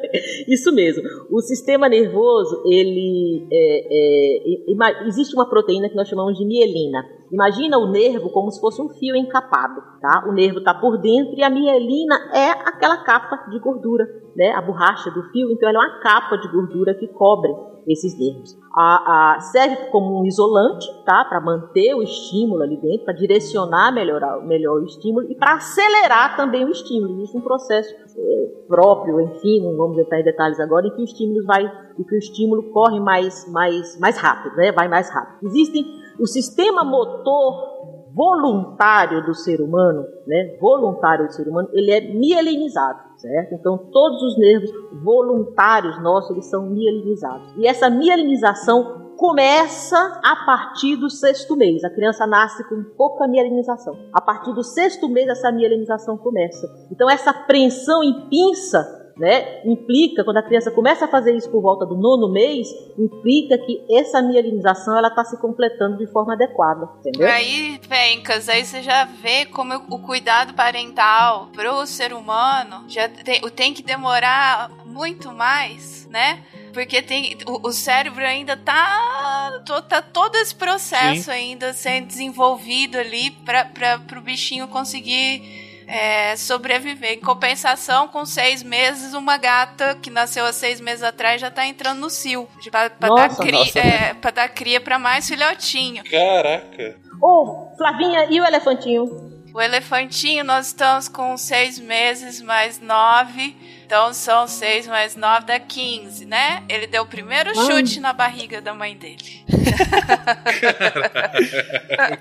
Isso 0.48 0.72
mesmo. 0.72 1.02
O 1.30 1.40
sistema 1.42 1.88
nervoso, 1.88 2.62
ele 2.66 3.46
é, 3.52 4.46
é, 4.46 5.06
existe 5.06 5.34
uma 5.34 5.48
proteína 5.48 5.88
que 5.88 5.94
nós 5.94 6.08
chamamos 6.08 6.38
de 6.38 6.44
mielina. 6.46 7.04
Imagina 7.32 7.78
o 7.78 7.86
nervo 7.90 8.30
como 8.30 8.50
se 8.50 8.60
fosse 8.60 8.82
um 8.82 8.88
fio 8.88 9.14
encapado, 9.16 9.80
tá? 10.00 10.24
O 10.28 10.32
nervo 10.32 10.58
está 10.58 10.74
por 10.74 10.98
dentro 10.98 11.34
e 11.36 11.42
a 11.42 11.50
mielina 11.50 12.16
é 12.34 12.50
aquela 12.50 12.98
capa 13.04 13.48
de 13.50 13.58
gordura, 13.60 14.04
né? 14.36 14.50
A 14.52 14.60
borracha 14.62 15.10
do 15.10 15.22
fio, 15.30 15.50
então 15.52 15.68
ela 15.68 15.78
é 15.84 15.88
uma 15.88 16.00
capa 16.00 16.36
de 16.38 16.48
gordura 16.48 16.94
que 16.94 17.06
cobre 17.08 17.52
esses 17.88 18.18
nervos. 18.18 18.58
A, 18.76 19.34
a- 19.36 19.40
serve 19.40 19.76
como 19.90 20.20
um 20.20 20.26
isolante, 20.26 20.86
tá? 21.04 21.24
Para 21.24 21.40
manter 21.40 21.94
o 21.94 22.02
estímulo 22.02 22.62
ali 22.62 22.76
dentro, 22.76 23.04
para 23.04 23.14
direcionar 23.14 23.92
melhor, 23.92 24.20
melhor 24.44 24.80
o 24.80 24.84
estímulo 24.84 25.30
e 25.30 25.34
para 25.34 25.54
acelerar 25.54 26.36
também 26.36 26.64
o 26.64 26.68
estímulo. 26.70 27.14
Existe 27.14 27.36
um 27.36 27.40
processo 27.40 27.92
eh, 28.16 28.64
próprio, 28.68 29.20
enfim, 29.20 29.60
não 29.62 29.76
vamos 29.76 29.98
entrar 29.98 30.20
em 30.20 30.24
detalhes 30.24 30.60
agora, 30.60 30.86
em 30.86 30.90
que 30.94 31.00
o 31.00 31.04
estímulo 31.04 31.44
vai, 31.46 31.64
em 31.98 32.02
que 32.04 32.14
o 32.14 32.18
estímulo 32.18 32.64
corre 32.70 33.00
mais, 33.00 33.50
mais, 33.50 33.98
mais 33.98 34.18
rápido, 34.18 34.54
né? 34.56 34.72
Vai 34.72 34.86
mais 34.88 35.10
rápido. 35.10 35.38
Existem 35.48 35.84
o 36.20 36.26
sistema 36.26 36.84
motor 36.84 37.70
voluntário 38.14 39.24
do 39.24 39.34
ser 39.34 39.60
humano, 39.60 40.04
né? 40.26 40.56
Voluntário 40.60 41.26
do 41.26 41.32
ser 41.32 41.48
humano, 41.48 41.68
ele 41.72 41.90
é 41.90 42.00
mielinizado, 42.00 42.98
certo? 43.16 43.54
Então 43.54 43.78
todos 43.92 44.22
os 44.22 44.38
nervos 44.38 44.70
voluntários 45.02 46.00
nossos 46.02 46.30
eles 46.32 46.50
são 46.50 46.66
mielinizados. 46.66 47.54
E 47.56 47.66
essa 47.66 47.88
mielinização 47.88 49.14
começa 49.16 50.20
a 50.24 50.44
partir 50.46 50.96
do 50.96 51.10
sexto 51.10 51.54
mês. 51.56 51.84
A 51.84 51.90
criança 51.90 52.26
nasce 52.26 52.66
com 52.68 52.82
pouca 52.96 53.28
mielinização. 53.28 53.94
A 54.12 54.20
partir 54.20 54.52
do 54.54 54.64
sexto 54.64 55.08
mês 55.08 55.28
essa 55.28 55.52
mielinização 55.52 56.16
começa. 56.16 56.66
Então 56.90 57.08
essa 57.08 57.30
apreensão 57.30 58.02
em 58.02 58.28
pinça 58.28 58.99
né, 59.20 59.60
implica, 59.66 60.24
quando 60.24 60.38
a 60.38 60.42
criança 60.42 60.70
começa 60.70 61.04
a 61.04 61.08
fazer 61.08 61.36
isso 61.36 61.50
por 61.50 61.60
volta 61.60 61.84
do 61.84 61.94
nono 61.94 62.32
mês, 62.32 62.68
implica 62.98 63.58
que 63.58 63.84
essa 63.90 64.22
mielinização 64.22 64.96
ela 64.96 65.08
está 65.08 65.22
se 65.24 65.38
completando 65.38 65.98
de 65.98 66.06
forma 66.10 66.32
adequada, 66.32 66.88
entendeu? 67.00 67.28
Aí, 67.28 67.78
Fencas, 67.86 68.48
aí 68.48 68.64
você 68.64 68.82
já 68.82 69.04
vê 69.04 69.44
como 69.44 69.74
o 69.90 69.98
cuidado 69.98 70.54
parental 70.54 71.48
pro 71.52 71.86
ser 71.86 72.14
humano 72.14 72.86
já 72.88 73.10
tem, 73.10 73.42
tem 73.50 73.74
que 73.74 73.82
demorar 73.82 74.70
muito 74.86 75.30
mais, 75.32 76.08
né? 76.08 76.42
Porque 76.72 77.02
tem, 77.02 77.36
o, 77.46 77.68
o 77.68 77.72
cérebro 77.72 78.24
ainda 78.24 78.56
tá, 78.56 79.60
to- 79.66 79.82
tá 79.82 80.00
todo 80.00 80.34
esse 80.36 80.54
processo 80.54 81.24
Sim. 81.24 81.30
ainda 81.30 81.74
sendo 81.74 82.06
desenvolvido 82.06 82.96
ali 82.96 83.30
para 83.32 84.00
o 84.16 84.22
bichinho 84.22 84.66
conseguir 84.68 85.68
é, 85.90 86.36
sobreviver. 86.36 87.14
Em 87.14 87.20
compensação, 87.20 88.06
com 88.06 88.24
seis 88.24 88.62
meses, 88.62 89.12
uma 89.12 89.36
gata 89.36 89.96
que 90.00 90.08
nasceu 90.08 90.46
há 90.46 90.52
seis 90.52 90.80
meses 90.80 91.02
atrás 91.02 91.40
já 91.40 91.50
tá 91.50 91.66
entrando 91.66 91.98
no 91.98 92.08
cio. 92.08 92.48
Pra, 92.70 92.88
pra 92.88 93.08
dar, 93.08 93.36
cri, 93.36 93.52
nossa. 93.52 93.78
é, 93.80 94.14
pra 94.14 94.30
dar 94.30 94.48
cria 94.48 94.80
pra 94.80 94.98
mais 94.98 95.28
filhotinho. 95.28 96.04
Caraca. 96.04 96.96
Ô, 97.20 97.74
Flavinha, 97.76 98.26
e 98.30 98.40
o 98.40 98.44
elefantinho? 98.44 99.39
O 99.52 99.60
elefantinho, 99.60 100.44
nós 100.44 100.68
estamos 100.68 101.08
com 101.08 101.36
seis 101.36 101.78
meses 101.78 102.40
mais 102.40 102.80
nove. 102.80 103.56
Então 103.84 104.14
são 104.14 104.46
seis 104.46 104.86
mais 104.86 105.16
nove 105.16 105.46
dá 105.46 105.58
15, 105.58 106.24
né? 106.24 106.62
Ele 106.68 106.86
deu 106.86 107.02
o 107.02 107.06
primeiro 107.06 107.50
Ah. 107.50 107.54
chute 107.66 107.98
na 107.98 108.12
barriga 108.12 108.60
da 108.60 108.72
mãe 108.72 108.96
dele. 108.96 109.44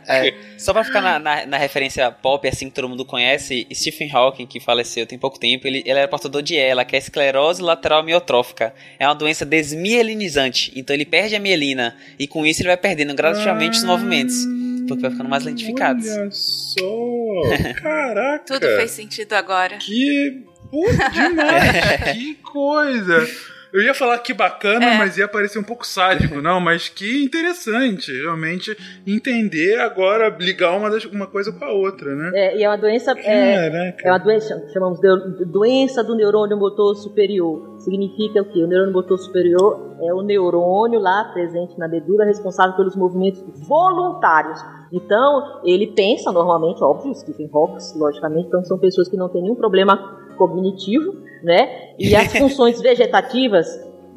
É, 0.07 0.33
só 0.57 0.73
pra 0.73 0.83
ficar 0.83 1.01
na, 1.01 1.19
na, 1.19 1.45
na 1.45 1.57
referência 1.57 2.09
pop, 2.11 2.47
assim, 2.47 2.67
que 2.69 2.75
todo 2.75 2.89
mundo 2.89 3.05
conhece, 3.05 3.67
Stephen 3.73 4.09
Hawking, 4.11 4.45
que 4.45 4.59
faleceu 4.59 5.05
tem 5.05 5.17
pouco 5.17 5.39
tempo, 5.39 5.67
ele, 5.67 5.79
ele 5.85 5.97
era 5.99 6.07
portador 6.07 6.41
de 6.41 6.55
ELA, 6.55 6.83
que 6.83 6.95
é 6.95 6.99
esclerose 6.99 7.61
lateral 7.61 8.03
miotrófica. 8.03 8.73
É 8.97 9.05
uma 9.07 9.13
doença 9.13 9.45
desmielinizante, 9.45 10.71
então 10.75 10.93
ele 10.93 11.05
perde 11.05 11.35
a 11.35 11.39
mielina, 11.39 11.95
e 12.17 12.27
com 12.27 12.45
isso 12.45 12.61
ele 12.61 12.69
vai 12.69 12.77
perdendo 12.77 13.13
gradativamente 13.13 13.77
os 13.77 13.83
movimentos, 13.83 14.45
porque 14.89 15.01
vai 15.03 15.11
ficando 15.11 15.29
mais 15.29 15.43
lentificados. 15.43 16.05
Olha 16.07 16.29
só. 16.31 17.79
Caraca. 17.81 18.43
Tudo 18.45 18.67
fez 18.67 18.91
sentido 18.91 19.33
agora. 19.33 19.77
Que 19.77 20.43
puta 20.69 21.09
demais. 21.09 22.13
que 22.17 22.35
coisa. 22.35 23.27
Eu 23.71 23.81
ia 23.81 23.93
falar 23.93 24.17
que 24.19 24.33
bacana, 24.33 24.95
mas 24.97 25.17
ia 25.17 25.27
parecer 25.27 25.59
um 25.59 25.63
pouco 25.63 25.85
sádico, 25.85 26.35
não, 26.41 26.59
mas 26.59 26.89
que 26.89 27.23
interessante, 27.23 28.11
realmente 28.11 28.75
entender 29.05 29.79
agora, 29.79 30.35
ligar 30.39 30.75
uma, 30.75 30.89
das- 30.89 31.05
uma 31.05 31.27
coisa 31.27 31.51
com 31.51 31.63
a 31.65 31.71
outra, 31.71 32.15
né? 32.15 32.31
É, 32.33 32.57
e 32.57 32.63
é 32.63 32.69
uma 32.69 32.77
doença. 32.77 33.11
É, 33.19 33.93
é 34.03 34.09
uma 34.11 34.17
doença, 34.17 34.67
chamamos 34.73 34.99
de 34.99 35.45
doença 35.45 36.03
do 36.03 36.15
neurônio 36.15 36.57
motor 36.57 36.95
superior. 36.95 37.75
Significa 37.79 38.41
o 38.41 38.45
quê? 38.45 38.63
O 38.63 38.67
neurônio 38.67 38.93
motor 38.93 39.17
superior 39.17 39.95
é 40.01 40.13
o 40.13 40.21
neurônio 40.21 40.99
lá 40.99 41.25
presente 41.33 41.77
na 41.77 41.87
medula 41.87 42.25
responsável 42.25 42.75
pelos 42.75 42.95
movimentos 42.95 43.43
voluntários. 43.67 44.59
Então, 44.91 45.61
ele 45.63 45.87
pensa 45.87 46.31
normalmente, 46.31 46.83
óbvio, 46.83 47.13
Stephen 47.13 47.49
Hawking, 47.53 47.99
logicamente, 47.99 48.47
então 48.47 48.63
são 48.63 48.79
pessoas 48.79 49.07
que 49.07 49.15
não 49.17 49.29
têm 49.29 49.43
nenhum 49.43 49.55
problema 49.55 50.17
cognitivo, 50.39 51.21
né? 51.43 51.93
E 51.99 52.15
as 52.17 52.31
funções 52.35 52.81
vegetativas 52.81 53.67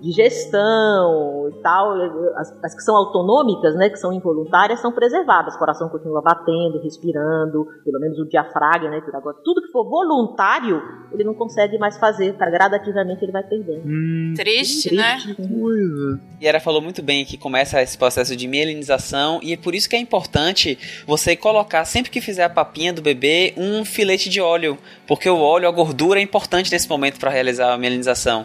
digestão 0.02 1.48
e 1.48 1.62
tal, 1.62 1.92
as, 2.36 2.52
as 2.64 2.74
que 2.74 2.82
são 2.82 2.96
autonômicas, 2.96 3.74
né, 3.76 3.88
que 3.88 3.96
são 3.96 4.12
involuntárias, 4.12 4.80
são 4.80 4.92
preservadas. 4.92 5.54
O 5.54 5.58
coração 5.58 5.88
continua 5.88 6.20
batendo, 6.20 6.80
respirando, 6.82 7.66
pelo 7.84 8.00
menos 8.00 8.18
o 8.18 8.28
diafragma, 8.28 8.90
né, 8.90 9.00
que 9.00 9.14
agora 9.14 9.36
tudo 9.44 9.62
que 9.62 9.70
for 9.70 9.88
voluntário, 9.88 10.82
ele 11.12 11.24
não 11.24 11.34
consegue 11.34 11.78
mais 11.78 11.96
fazer, 11.98 12.34
tá? 12.34 12.50
gradativamente 12.50 13.24
ele 13.24 13.32
vai 13.32 13.44
perdendo. 13.44 14.34
Triste, 14.36 14.94
né? 14.94 15.18
Coisa. 15.36 16.20
E 16.40 16.46
ela 16.46 16.58
falou 16.58 16.82
muito 16.82 17.02
bem 17.02 17.24
que 17.24 17.38
começa 17.38 17.80
esse 17.80 17.96
processo 17.96 18.34
de 18.34 18.48
mielinização 18.48 19.38
e 19.42 19.52
é 19.52 19.56
por 19.56 19.74
isso 19.74 19.88
que 19.88 19.94
é 19.94 19.98
importante 19.98 20.78
você 21.06 21.36
colocar, 21.36 21.84
sempre 21.84 22.10
que 22.10 22.20
fizer 22.20 22.44
a 22.44 22.50
papinha 22.50 22.92
do 22.92 23.00
bebê, 23.00 23.54
um 23.56 23.84
filete 23.84 24.28
de 24.28 24.40
óleo, 24.40 24.76
porque 25.06 25.28
o 25.28 25.38
óleo, 25.38 25.68
a 25.68 25.70
gordura 25.70 26.18
é 26.18 26.22
importante 26.22 26.72
nesse 26.72 26.88
momento 26.88 27.20
para 27.20 27.30
realizar 27.30 27.72
a 27.72 27.78
mielinização. 27.78 28.44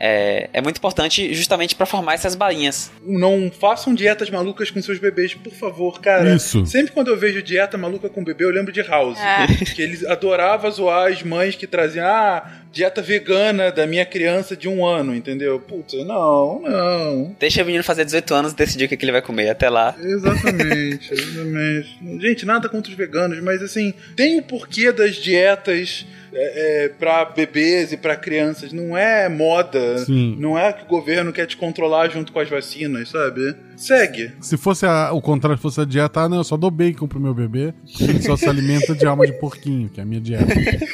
É, 0.00 0.48
é 0.52 0.60
muito 0.60 0.76
importante 0.76 1.34
justamente 1.34 1.74
para 1.74 1.84
formar 1.84 2.14
essas 2.14 2.34
bainhas. 2.34 2.90
Não 3.04 3.50
façam 3.50 3.94
dietas 3.94 4.30
malucas 4.30 4.70
com 4.70 4.80
seus 4.80 4.98
bebês, 4.98 5.34
por 5.34 5.52
favor, 5.52 6.00
cara. 6.00 6.34
Isso. 6.34 6.64
Sempre 6.66 6.92
quando 6.92 7.08
eu 7.08 7.16
vejo 7.16 7.42
dieta 7.42 7.76
maluca 7.76 8.08
com 8.08 8.22
bebê, 8.22 8.44
eu 8.44 8.50
lembro 8.50 8.72
de 8.72 8.82
House. 8.82 9.18
É. 9.18 9.46
Que 9.78 9.82
eles 9.82 10.04
adoravam 10.04 10.70
zoar 10.70 11.12
as 11.12 11.22
mães 11.22 11.54
que 11.54 11.66
traziam, 11.66 12.06
ah, 12.06 12.50
dieta 12.72 13.02
vegana 13.02 13.70
da 13.70 13.86
minha 13.86 14.04
criança 14.04 14.56
de 14.56 14.68
um 14.68 14.84
ano, 14.84 15.14
entendeu? 15.14 15.60
Putz, 15.60 15.94
não, 16.04 16.60
não. 16.60 17.36
Deixa 17.38 17.62
o 17.62 17.66
menino 17.66 17.84
fazer 17.84 18.04
18 18.04 18.34
anos 18.34 18.52
e 18.52 18.56
decidir 18.56 18.84
o 18.84 18.88
que, 18.88 18.96
que 18.96 19.04
ele 19.04 19.12
vai 19.12 19.22
comer 19.22 19.50
até 19.50 19.68
lá. 19.68 19.94
Exatamente, 20.00 21.12
exatamente. 21.14 21.98
Gente, 22.20 22.46
nada 22.46 22.68
contra 22.68 22.90
os 22.90 22.96
veganos, 22.96 23.40
mas 23.42 23.62
assim, 23.62 23.92
tem 24.16 24.38
o 24.38 24.42
porquê 24.42 24.92
das 24.92 25.16
dietas 25.16 26.06
é, 26.32 26.84
é, 26.84 26.88
para 26.88 27.24
bebês 27.24 27.92
e 27.92 27.96
para 27.96 28.16
crianças. 28.16 28.72
Não 28.72 28.96
é 28.96 29.28
moda. 29.28 29.98
Sim. 29.98 30.36
Não 30.38 30.58
é 30.58 30.72
que 30.72 30.84
o 30.84 30.86
governo 30.86 31.32
quer 31.32 31.46
te 31.46 31.56
controlar 31.56 32.08
junto 32.08 32.32
com 32.32 32.40
as 32.40 32.48
vacinas, 32.48 33.10
sabe? 33.10 33.54
Segue. 33.78 34.32
Se 34.40 34.56
fosse 34.56 34.84
a- 34.84 35.10
o 35.12 35.20
contrário, 35.22 35.56
fosse 35.58 35.80
a 35.80 35.84
dieta, 35.84 36.20
ah, 36.20 36.28
não, 36.28 36.38
eu 36.38 36.44
só 36.44 36.56
dou 36.56 36.70
bacon 36.70 37.06
pro 37.06 37.20
meu 37.20 37.32
bebê, 37.32 37.72
ele 38.00 38.20
só 38.22 38.36
se 38.36 38.48
alimenta 38.48 38.94
de 38.94 39.06
alma 39.06 39.26
de 39.26 39.32
porquinho, 39.34 39.88
que 39.88 40.00
é 40.00 40.02
a 40.02 40.06
minha 40.06 40.20
dieta. 40.20 40.46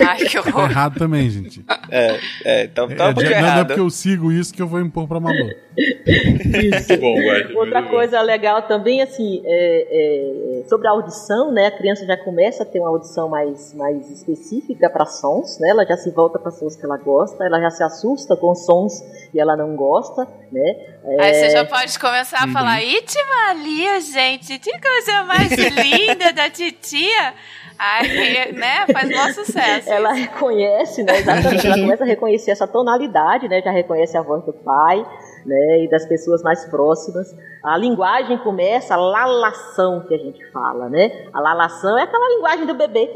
Ai, 0.06 0.18
que 0.18 0.36
É 0.36 0.40
horror. 0.40 0.70
errado 0.70 0.98
também, 0.98 1.28
gente. 1.30 1.64
É, 1.90 2.18
é, 2.44 2.64
então 2.64 2.86
tá 2.88 3.06
É, 3.06 3.08
um 3.08 3.14
pouco 3.14 3.20
di- 3.20 3.30
não, 3.30 3.36
é 3.36 3.38
errado. 3.40 3.66
porque 3.68 3.80
eu 3.80 3.90
sigo 3.90 4.30
isso 4.30 4.52
que 4.52 4.60
eu 4.62 4.66
vou 4.68 4.80
impor 4.80 5.08
pra 5.08 5.18
Malu. 5.18 5.36
Muito 5.38 7.00
bom. 7.00 7.58
Outra 7.58 7.80
muito 7.80 7.84
bom. 7.84 7.90
coisa 7.90 8.20
legal 8.20 8.62
também, 8.62 9.02
assim, 9.02 9.42
é, 9.44 10.60
é, 10.62 10.68
sobre 10.68 10.86
a 10.86 10.90
audição, 10.90 11.52
né? 11.52 11.66
A 11.66 11.70
criança 11.70 12.04
já 12.06 12.16
começa 12.16 12.62
a 12.62 12.66
ter 12.66 12.80
uma 12.80 12.88
audição 12.90 13.28
mais, 13.28 13.74
mais 13.74 14.10
específica 14.10 14.88
para 14.90 15.06
sons, 15.06 15.58
né? 15.60 15.70
Ela 15.70 15.84
já 15.84 15.96
se 15.96 16.10
volta 16.10 16.38
para 16.38 16.50
sons 16.50 16.76
que 16.76 16.84
ela 16.84 16.96
gosta, 16.96 17.44
ela 17.44 17.60
já 17.60 17.70
se 17.70 17.82
assusta 17.82 18.36
com 18.36 18.54
sons 18.54 19.00
que 19.32 19.40
ela 19.40 19.56
não 19.56 19.74
gosta, 19.74 20.26
né? 20.52 20.93
Aí 21.06 21.30
É, 21.30 21.34
você 21.34 21.50
já 21.50 21.64
pode 21.64 21.98
começar 21.98 22.38
a 22.44 22.48
falar, 22.48 22.80
Uhum. 22.80 22.88
Iti 22.88 23.18
Malia, 23.28 24.00
gente, 24.00 24.58
que 24.58 24.72
coisa 24.80 25.22
mais 25.24 25.50
linda 25.76 26.32
da 26.32 26.48
titia. 26.48 27.34
Aí, 27.78 28.52
né, 28.52 28.86
faz 28.92 29.10
maior 29.10 29.32
sucesso. 29.32 29.92
Ela 29.92 30.12
reconhece, 30.12 31.02
né? 31.02 31.18
Exatamente, 31.18 31.66
ela 31.66 31.76
começa 31.76 32.04
a 32.04 32.06
reconhecer 32.06 32.52
essa 32.52 32.68
tonalidade, 32.68 33.48
né? 33.48 33.60
Já 33.62 33.72
reconhece 33.72 34.16
a 34.16 34.22
voz 34.22 34.44
do 34.44 34.52
pai, 34.52 35.04
né? 35.44 35.82
E 35.82 35.90
das 35.90 36.06
pessoas 36.06 36.40
mais 36.42 36.64
próximas. 36.70 37.26
A 37.64 37.76
linguagem 37.76 38.38
começa, 38.38 38.94
a 38.94 38.96
lalação 38.96 40.04
que 40.06 40.14
a 40.14 40.18
gente 40.18 40.38
fala, 40.52 40.88
né? 40.88 41.26
A 41.32 41.40
lalação 41.40 41.98
é 41.98 42.04
aquela 42.04 42.28
linguagem 42.36 42.64
do 42.64 42.74
bebê, 42.74 43.10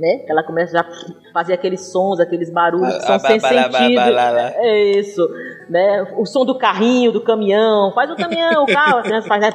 né? 0.00 0.24
Ela 0.26 0.42
começa 0.42 0.72
já 0.72 0.80
a 0.80 1.32
fazer 1.32 1.52
aqueles 1.52 1.92
sons, 1.92 2.18
aqueles 2.18 2.50
barulhos 2.50 2.96
que 2.96 3.02
são 3.02 3.18
sem 3.18 3.38
sentido. 3.38 4.00
É 4.56 4.98
isso, 4.98 5.28
né? 5.68 6.14
O 6.16 6.24
som 6.24 6.44
do 6.44 6.56
carrinho, 6.56 7.12
do 7.12 7.20
caminhão, 7.20 7.92
faz 7.94 8.10
o 8.10 8.16
caminhão, 8.16 8.64
o 8.64 8.66
carro, 8.72 8.98
a 8.98 9.02
criança 9.02 9.28
faz, 9.28 9.42
né? 9.42 9.52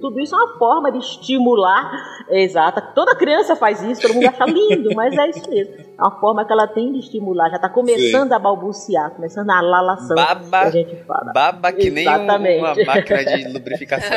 Tudo 0.00 0.18
isso 0.20 0.34
é 0.34 0.38
uma 0.38 0.58
forma 0.58 0.90
de 0.90 0.98
estimular, 0.98 1.92
exata. 2.30 2.80
Toda 2.80 3.14
criança 3.14 3.54
faz 3.54 3.82
isso, 3.82 4.00
todo 4.00 4.14
mundo 4.14 4.28
acha 4.28 4.46
lindo, 4.46 4.90
mas 4.96 5.16
é 5.16 5.28
isso 5.28 5.48
mesmo. 5.50 5.74
É 5.76 6.02
uma 6.02 6.18
forma 6.18 6.44
que 6.46 6.52
ela 6.52 6.66
tem 6.66 6.92
de 6.92 7.00
estimular, 7.00 7.50
já 7.50 7.56
está 7.56 7.68
começando 7.68 8.32
a 8.32 8.38
balbuciar, 8.38 9.10
começando 9.10 9.50
a 9.50 9.60
lalação 9.60 10.16
Baba. 10.16 10.62
que 10.62 10.66
a 10.66 10.70
gente 10.70 10.96
fala. 11.04 11.32
Baba 11.32 11.70
que 11.70 11.90
nem 11.90 12.04
Exatamente. 12.04 12.60
uma 12.60 12.74
máquina 12.86 13.24
de 13.24 13.48
lubrificação. 13.52 14.16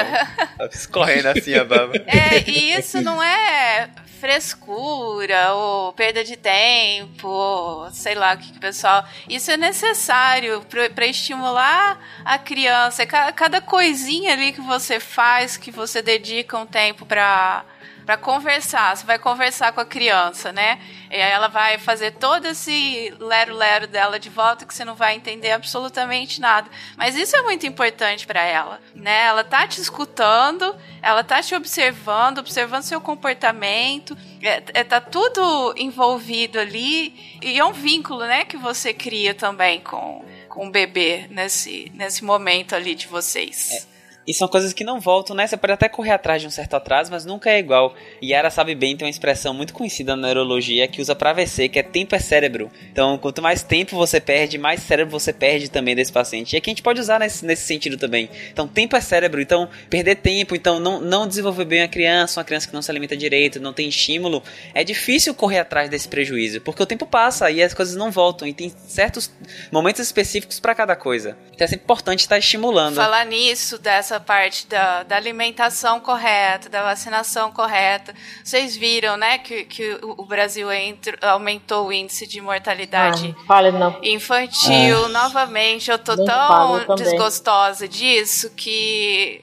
Escorrendo 0.71 1.27
assim 1.27 1.53
a 1.53 1.65
baba. 1.65 1.93
É, 1.97 2.49
e 2.49 2.73
isso 2.73 3.01
não 3.01 3.21
é 3.21 3.89
frescura 4.17 5.53
ou 5.53 5.93
perda 5.93 6.23
de 6.23 6.35
tempo, 6.35 7.87
sei 7.91 8.15
lá 8.15 8.33
o 8.33 8.37
que, 8.37 8.51
que 8.51 8.57
o 8.57 8.61
pessoal. 8.61 9.05
Isso 9.29 9.51
é 9.51 9.57
necessário 9.57 10.65
para 10.93 11.05
estimular 11.07 11.99
a 12.25 12.37
criança. 12.37 13.05
Ca- 13.05 13.31
Cada 13.31 13.61
coisinha 13.61 14.33
ali 14.33 14.51
que 14.53 14.61
você 14.61 14.99
faz, 14.99 15.57
que 15.57 15.71
você 15.71 16.01
dedica 16.01 16.57
um 16.57 16.65
tempo 16.65 17.05
para 17.05 17.63
para 18.07 18.15
conversar. 18.15 18.95
Você 18.95 19.05
vai 19.05 19.19
conversar 19.19 19.73
com 19.73 19.81
a 19.81 19.85
criança, 19.85 20.53
né? 20.53 20.79
E 21.11 21.15
aí 21.15 21.29
ela 21.29 21.49
vai 21.49 21.77
fazer 21.77 22.11
todo 22.11 22.45
esse 22.45 23.13
lero-lero 23.19 23.85
dela 23.85 24.17
de 24.17 24.29
volta 24.29 24.65
que 24.65 24.73
você 24.73 24.85
não 24.85 24.95
vai 24.95 25.13
entender 25.13 25.51
absolutamente 25.51 26.39
nada. 26.39 26.71
Mas 26.95 27.17
isso 27.17 27.35
é 27.35 27.41
muito 27.41 27.67
importante 27.67 28.25
para 28.25 28.41
ela, 28.41 28.79
né? 28.95 29.25
Ela 29.25 29.43
tá 29.43 29.67
te 29.67 29.81
escutando, 29.81 30.73
ela 31.01 31.21
tá 31.21 31.43
te 31.43 31.53
observando, 31.53 32.37
observando 32.37 32.83
seu 32.83 33.01
comportamento. 33.01 34.17
É, 34.41 34.63
é, 34.73 34.83
tá 34.85 35.01
tudo 35.01 35.73
envolvido 35.75 36.57
ali 36.59 37.37
e 37.43 37.59
é 37.59 37.65
um 37.65 37.73
vínculo, 37.73 38.21
né, 38.21 38.45
que 38.45 38.55
você 38.55 38.93
cria 38.93 39.33
também 39.33 39.81
com 39.81 40.25
com 40.47 40.67
o 40.67 40.71
bebê 40.71 41.27
nesse 41.29 41.91
nesse 41.93 42.23
momento 42.23 42.73
ali 42.73 42.95
de 42.95 43.05
vocês. 43.05 43.85
E 44.27 44.33
são 44.33 44.45
coisas 44.45 44.73
que 44.73 44.83
não 44.83 44.99
voltam, 44.99 45.33
né? 45.33 45.47
Você 45.47 45.55
pode 45.55 45.71
até 45.71 45.87
correr 45.87 46.11
atrás 46.11 46.41
de 46.41 46.47
um 46.49 46.51
certo 46.51 46.75
atraso, 46.75 47.09
mas 47.09 47.23
nunca 47.23 47.49
é 47.49 47.59
igual. 47.59 47.95
E 48.21 48.33
Yara 48.33 48.49
sabe 48.49 48.75
bem, 48.75 48.97
tem 48.97 49.05
uma 49.05 49.09
expressão 49.09 49.53
muito 49.53 49.73
conhecida 49.73 50.17
na 50.17 50.27
neurologia 50.27 50.85
que 50.85 51.01
usa 51.01 51.15
pra 51.15 51.29
AVC, 51.29 51.69
que 51.69 51.79
é 51.79 51.83
tempo 51.83 52.13
é 52.13 52.19
cérebro. 52.19 52.69
Então, 52.91 53.17
quanto 53.17 53.41
mais 53.41 53.63
tempo 53.63 53.95
você 53.95 54.19
perde, 54.19 54.57
mais 54.57 54.81
cérebro 54.81 55.17
você 55.17 55.31
perde 55.31 55.69
também 55.69 55.95
desse 55.95 56.11
paciente. 56.11 56.53
E 56.53 56.57
aqui 56.57 56.69
a 56.69 56.71
gente 56.71 56.83
pode 56.83 56.99
usar 56.99 57.21
nesse, 57.21 57.45
nesse 57.45 57.65
sentido 57.65 57.95
também. 57.95 58.29
Então, 58.51 58.67
tempo 58.67 58.97
é 58.97 58.99
cérebro. 58.99 59.39
Então, 59.39 59.69
perder 59.89 60.15
tempo, 60.15 60.53
então 60.57 60.77
não, 60.77 60.99
não 60.99 61.25
desenvolver 61.25 61.63
bem 61.63 61.83
a 61.83 61.87
criança, 61.87 62.41
uma 62.41 62.43
criança 62.43 62.67
que 62.67 62.73
não 62.73 62.81
se 62.81 62.91
alimenta 62.91 63.15
direito, 63.15 63.61
não 63.61 63.71
tem 63.71 63.87
estímulo, 63.87 64.43
é 64.73 64.83
difícil 64.83 65.33
correr 65.33 65.59
atrás 65.59 65.89
desse 65.89 66.07
prejuízo, 66.09 66.59
porque 66.59 66.83
o 66.83 66.85
tempo 66.85 67.05
passa 67.05 67.49
e 67.49 67.63
as 67.63 67.73
coisas 67.73 67.95
não 67.95 68.11
voltam. 68.11 68.45
E 68.45 68.53
tem 68.53 68.73
certos 68.87 69.31
momentos 69.71 70.01
específicos 70.01 70.59
pra 70.59 70.75
cada 70.75 70.97
coisa. 70.97 71.37
Então, 71.53 71.63
é 71.63 71.67
sempre 71.67 71.85
importante 71.85 72.19
estar 72.19 72.37
estimulando. 72.37 72.95
Falar 72.95 73.25
nisso, 73.25 73.77
dessa 73.77 74.16
parte 74.19 74.67
da, 74.67 75.03
da 75.03 75.15
alimentação 75.15 75.99
correta, 75.99 76.69
da 76.69 76.83
vacinação 76.83 77.51
correta. 77.51 78.13
Vocês 78.43 78.75
viram, 78.75 79.17
né, 79.17 79.37
que, 79.37 79.65
que 79.65 79.97
o 80.01 80.25
Brasil 80.25 80.71
entra- 80.71 81.17
aumentou 81.31 81.87
o 81.87 81.93
índice 81.93 82.25
de 82.27 82.39
mortalidade 82.41 83.35
Ah, 83.39 83.45
fala 83.45 83.71
não. 83.71 83.99
infantil. 84.03 85.09
Novamente, 85.09 85.89
eu 85.91 85.99
tô 85.99 86.15
Nem 86.15 86.25
tão 86.25 86.95
desgostosa 86.95 87.87
disso 87.87 88.49
que. 88.55 89.41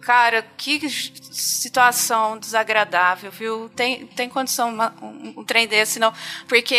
Cara, 0.00 0.44
que 0.58 0.86
situação 0.90 2.36
desagradável, 2.38 3.30
viu? 3.30 3.70
Tem, 3.74 4.06
tem 4.06 4.28
condição 4.28 4.68
uma- 4.68 4.94
um, 5.00 5.34
um 5.38 5.44
trem 5.44 5.66
desse, 5.66 5.98
não. 5.98 6.12
Porque 6.46 6.74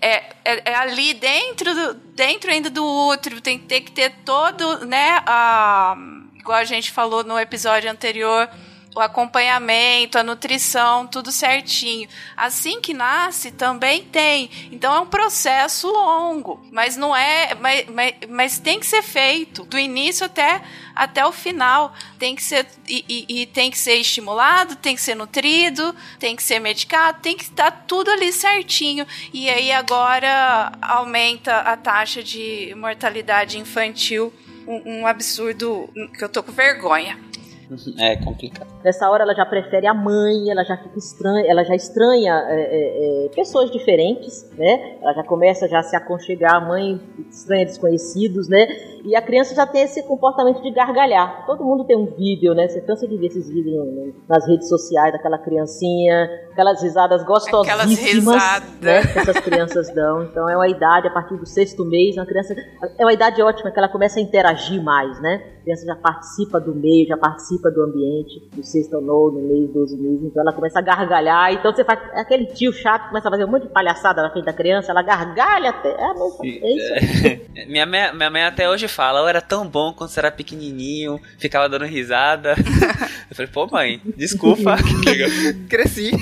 é, 0.00 0.32
é, 0.44 0.70
é 0.70 0.74
ali 0.76 1.12
dentro, 1.14 1.74
do, 1.74 1.94
dentro 1.94 2.50
ainda 2.52 2.70
do 2.70 2.84
útero, 2.84 3.40
tem 3.40 3.58
que 3.58 3.66
ter 3.66 3.80
que 3.80 3.90
ter 3.90 4.10
todo, 4.24 4.86
né? 4.86 5.20
A, 5.26 5.96
igual 6.48 6.58
a 6.60 6.64
gente 6.64 6.90
falou 6.90 7.22
no 7.22 7.38
episódio 7.38 7.90
anterior, 7.90 8.48
o 8.96 9.00
acompanhamento, 9.00 10.18
a 10.18 10.22
nutrição, 10.22 11.06
tudo 11.06 11.30
certinho. 11.30 12.08
Assim 12.34 12.80
que 12.80 12.94
nasce, 12.94 13.52
também 13.52 14.02
tem. 14.04 14.50
Então 14.72 14.94
é 14.94 14.98
um 15.00 15.06
processo 15.06 15.86
longo, 15.92 16.58
mas 16.72 16.96
não 16.96 17.14
é, 17.14 17.54
mas, 17.60 17.84
mas, 17.90 18.14
mas 18.30 18.58
tem 18.58 18.80
que 18.80 18.86
ser 18.86 19.02
feito 19.02 19.62
do 19.64 19.78
início 19.78 20.24
até 20.24 20.62
até 20.96 21.24
o 21.24 21.30
final. 21.30 21.92
Tem 22.18 22.34
que 22.34 22.42
ser 22.42 22.66
e, 22.88 23.04
e- 23.06 23.42
e 23.42 23.46
tem 23.46 23.70
que 23.70 23.76
ser 23.78 23.96
estimulado, 23.96 24.74
tem 24.76 24.96
que 24.96 25.02
ser 25.02 25.14
nutrido, 25.14 25.94
tem 26.18 26.34
que 26.34 26.42
ser 26.42 26.58
medicado, 26.58 27.20
tem 27.20 27.36
que 27.36 27.44
estar 27.44 27.70
tudo 27.86 28.10
ali 28.10 28.32
certinho. 28.32 29.06
E 29.34 29.50
aí 29.50 29.70
agora 29.70 30.72
aumenta 30.80 31.58
a 31.58 31.76
taxa 31.76 32.22
de 32.22 32.74
mortalidade 32.74 33.58
infantil, 33.58 34.32
um, 34.68 35.00
um 35.00 35.06
absurdo 35.06 35.88
que 36.16 36.22
eu 36.22 36.28
tô 36.28 36.42
com 36.42 36.52
vergonha. 36.52 37.18
É 37.98 38.16
complicado. 38.16 38.66
Nessa 38.82 39.10
hora 39.10 39.24
ela 39.24 39.34
já 39.34 39.44
prefere 39.44 39.86
a 39.86 39.92
mãe, 39.92 40.50
ela 40.50 40.64
já 40.64 40.76
fica 40.76 40.98
estranha, 40.98 41.44
ela 41.50 41.62
já 41.64 41.74
estranha 41.74 42.32
é, 42.48 42.60
é, 42.60 43.26
é, 43.26 43.28
pessoas 43.28 43.70
diferentes, 43.70 44.50
né? 44.56 44.96
Ela 45.02 45.12
já 45.12 45.22
começa 45.22 45.68
já 45.68 45.80
a 45.80 45.82
se 45.82 45.94
aconchegar, 45.94 46.54
a 46.54 46.60
mãe 46.60 46.98
estranha 47.30 47.66
desconhecidos, 47.66 48.48
né? 48.48 48.66
E 49.04 49.14
a 49.16 49.22
criança 49.22 49.54
já 49.54 49.66
tem 49.66 49.82
esse 49.82 50.02
comportamento 50.06 50.62
de 50.62 50.70
gargalhar. 50.70 51.44
Todo 51.46 51.64
mundo 51.64 51.84
tem 51.84 51.96
um 51.96 52.06
vídeo, 52.06 52.54
né? 52.54 52.68
Você 52.68 52.80
cansa 52.80 53.06
de 53.06 53.16
ver 53.16 53.26
esses 53.26 53.48
vídeos 53.48 53.74
no- 53.74 54.12
nas 54.28 54.46
redes 54.46 54.68
sociais 54.68 55.12
daquela 55.12 55.38
criancinha, 55.38 56.28
aquelas 56.52 56.82
risadas 56.82 57.22
gostosíssimas, 57.24 58.34
risadas. 58.34 58.80
né? 58.80 59.02
Que 59.06 59.18
essas 59.18 59.40
crianças 59.40 59.94
dão. 59.94 60.24
Então 60.24 60.48
é 60.48 60.56
uma 60.56 60.68
idade 60.68 61.06
a 61.08 61.10
partir 61.10 61.36
do 61.36 61.46
sexto 61.46 61.84
mês, 61.84 62.16
uma 62.16 62.26
criança 62.26 62.54
é 62.98 63.04
uma 63.04 63.12
idade 63.12 63.40
ótima 63.42 63.70
que 63.70 63.78
ela 63.78 63.88
começa 63.88 64.18
a 64.18 64.22
interagir 64.22 64.82
mais, 64.82 65.20
né? 65.20 65.42
A 65.60 65.62
criança 65.68 65.84
já 65.86 65.96
participa 65.96 66.58
do 66.58 66.74
meio, 66.74 67.06
já 67.06 67.16
participa 67.16 67.70
do 67.70 67.82
ambiente, 67.82 68.48
do 68.54 68.64
sexto 68.64 68.94
ao 68.94 69.02
nono, 69.02 69.40
mês, 69.42 69.70
12 69.72 69.96
meses, 69.98 70.24
então 70.24 70.42
ela 70.42 70.52
começa 70.52 70.78
a 70.78 70.82
gargalhar, 70.82 71.52
então 71.52 71.72
você 71.72 71.84
faz 71.84 71.98
é 72.14 72.20
aquele 72.20 72.46
tio 72.46 72.72
chato 72.72 73.08
começa 73.08 73.28
a 73.28 73.30
fazer 73.30 73.44
um 73.44 73.48
monte 73.48 73.64
de 73.64 73.68
palhaçada 73.72 74.22
na 74.22 74.30
frente 74.30 74.46
da 74.46 74.52
criança, 74.52 74.90
ela 74.90 75.02
gargalha 75.02 75.68
até, 75.70 75.90
é, 75.90 76.14
mesmo, 76.14 76.38
é 76.42 76.72
isso 76.72 77.26
aí. 77.26 77.48
Minha 77.68 77.84
mãe, 77.84 78.14
minha 78.14 78.30
mãe 78.30 78.42
até 78.44 78.68
hoje 78.68 78.87
fala, 78.88 79.20
eu 79.20 79.28
era 79.28 79.40
tão 79.40 79.66
bom 79.68 79.92
quando 79.92 80.10
você 80.10 80.20
era 80.20 80.30
pequenininho, 80.30 81.20
ficava 81.38 81.68
dando 81.68 81.84
risada. 81.84 82.54
Eu 83.30 83.36
falei, 83.36 83.50
pô 83.52 83.66
mãe, 83.66 84.00
desculpa, 84.16 84.76
cresci. 85.68 86.12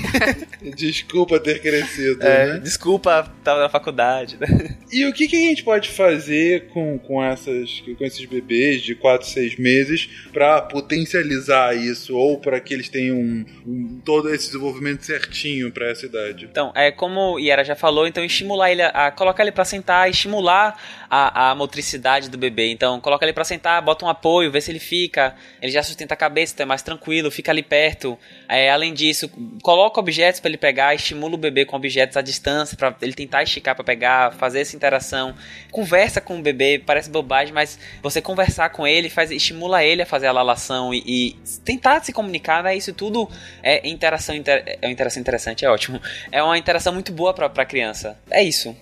Desculpa 0.75 1.39
ter 1.39 1.61
crescido. 1.61 2.21
É, 2.25 2.53
né? 2.53 2.59
desculpa, 2.59 3.31
tava 3.43 3.61
na 3.61 3.69
faculdade. 3.69 4.37
né? 4.39 4.75
E 4.91 5.05
o 5.05 5.13
que, 5.13 5.27
que 5.27 5.35
a 5.35 5.49
gente 5.49 5.63
pode 5.63 5.89
fazer 5.89 6.67
com, 6.67 6.97
com, 6.99 7.23
essas, 7.23 7.81
com 7.97 8.03
esses 8.03 8.25
bebês 8.25 8.81
de 8.81 8.95
4, 8.95 9.27
6 9.27 9.57
meses 9.57 10.09
para 10.33 10.61
potencializar 10.61 11.75
isso 11.75 12.15
ou 12.15 12.39
para 12.39 12.59
que 12.59 12.73
eles 12.73 12.89
tenham 12.89 13.17
um, 13.17 13.45
um- 13.65 14.01
todo 14.03 14.33
esse 14.33 14.47
desenvolvimento 14.47 15.05
certinho 15.05 15.71
para 15.71 15.89
essa 15.89 16.05
idade? 16.05 16.45
Então, 16.51 16.71
é 16.75 16.91
como 16.91 17.35
o 17.35 17.39
Yara 17.39 17.63
já 17.63 17.75
falou, 17.75 18.07
então 18.07 18.23
estimular 18.23 18.71
ele 18.71 18.81
a, 18.81 19.07
a 19.07 19.11
colocar 19.11 19.43
ele 19.43 19.51
pra 19.51 19.65
sentar, 19.65 20.09
estimular 20.09 20.77
a, 21.09 21.51
a 21.51 21.55
motricidade 21.55 22.29
do 22.29 22.37
bebê 22.37 22.56
bebê. 22.57 22.71
Então, 22.71 22.99
coloca 22.99 23.23
ele 23.23 23.33
pra 23.33 23.43
sentar, 23.43 23.79
bota 23.81 24.03
um 24.03 24.09
apoio, 24.09 24.51
vê 24.51 24.59
se 24.59 24.71
ele 24.71 24.79
fica. 24.79 25.35
Ele 25.61 25.71
já 25.71 25.83
sustenta 25.83 26.15
a 26.15 26.17
cabeça, 26.17 26.53
então 26.53 26.63
é 26.63 26.67
mais 26.67 26.81
tranquilo, 26.81 27.29
fica 27.29 27.51
ali 27.51 27.61
perto. 27.61 28.17
É, 28.49 28.71
além 28.71 28.93
disso, 28.93 29.29
coloca 29.61 29.99
objetos 29.99 30.39
para 30.39 30.49
ele 30.49 30.57
pegar, 30.57 30.95
estimula 30.95 31.35
o 31.35 31.37
bebê 31.37 31.63
com 31.65 31.75
objetos 31.75 32.17
à 32.17 32.21
distância, 32.21 32.75
para 32.75 32.95
ele 33.01 33.13
tentar 33.13 33.43
esticar 33.43 33.75
para 33.75 33.83
pegar, 33.83 34.33
fazer 34.33 34.61
essa 34.61 34.75
interação. 34.75 35.35
Conversa 35.71 36.19
com 36.19 36.39
o 36.39 36.41
bebê, 36.41 36.81
parece 36.83 37.09
bobagem, 37.09 37.53
mas 37.53 37.77
você 38.01 38.21
conversar 38.21 38.69
com 38.69 38.87
ele 38.87 39.09
faz, 39.09 39.29
estimula 39.29 39.83
ele 39.83 40.01
a 40.01 40.05
fazer 40.05 40.27
a 40.27 40.31
lalação 40.31 40.93
e, 40.93 41.03
e 41.05 41.35
tentar 41.63 42.03
se 42.03 42.11
comunicar, 42.11 42.63
né? 42.63 42.75
Isso 42.75 42.93
tudo 42.93 43.29
é 43.61 43.87
interação, 43.87 44.35
inter, 44.35 44.63
é 44.81 44.87
uma 44.87 44.91
interação 44.91 45.21
interessante, 45.21 45.63
é 45.63 45.69
ótimo. 45.69 46.01
É 46.31 46.41
uma 46.41 46.57
interação 46.57 46.93
muito 46.93 47.11
boa 47.11 47.33
para 47.33 47.45
a 47.47 47.65
criança. 47.65 48.17
É 48.29 48.43
isso 48.43 48.75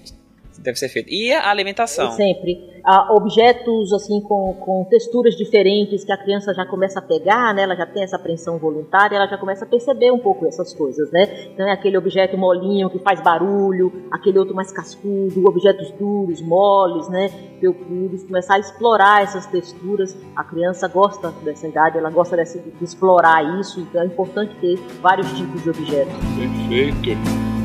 deve 0.61 0.77
ser 0.77 0.89
feito. 0.89 1.09
E 1.11 1.31
a 1.33 1.49
alimentação. 1.49 2.11
Sempre. 2.11 2.75
Há 2.83 3.13
objetos 3.13 3.91
assim 3.93 4.21
com, 4.21 4.53
com 4.53 4.85
texturas 4.85 5.35
diferentes 5.35 6.03
que 6.03 6.11
a 6.11 6.17
criança 6.17 6.53
já 6.53 6.65
começa 6.65 6.99
a 6.99 7.01
pegar, 7.01 7.53
né? 7.53 7.63
Ela 7.63 7.75
já 7.75 7.85
tem 7.85 8.03
essa 8.03 8.15
apreensão 8.15 8.59
voluntária, 8.59 9.15
ela 9.15 9.27
já 9.27 9.37
começa 9.37 9.65
a 9.65 9.67
perceber 9.67 10.11
um 10.11 10.19
pouco 10.19 10.45
essas 10.45 10.71
coisas, 10.73 11.11
né? 11.11 11.47
Então 11.51 11.67
é 11.67 11.71
aquele 11.71 11.97
objeto 11.97 12.37
molinho 12.37 12.89
que 12.89 12.99
faz 12.99 13.19
barulho, 13.21 13.91
aquele 14.11 14.37
outro 14.37 14.55
mais 14.55 14.71
cascudo, 14.71 15.47
objetos 15.47 15.89
duros, 15.91 16.41
moles, 16.41 17.09
né? 17.09 17.29
Felpudos, 17.59 18.23
começar 18.23 18.55
a 18.55 18.59
explorar 18.59 19.23
essas 19.23 19.47
texturas. 19.47 20.15
A 20.35 20.43
criança 20.43 20.87
gosta 20.87 21.31
dessa 21.43 21.67
idade, 21.67 21.97
ela 21.97 22.11
gosta 22.11 22.35
dessa, 22.35 22.59
de 22.59 22.83
explorar 22.83 23.59
isso, 23.59 23.79
então 23.79 24.01
é 24.01 24.05
importante 24.05 24.55
ter 24.61 24.77
vários 25.01 25.31
tipos 25.35 25.63
de 25.63 25.69
objetos. 25.71 26.13
Perfeito. 26.37 27.64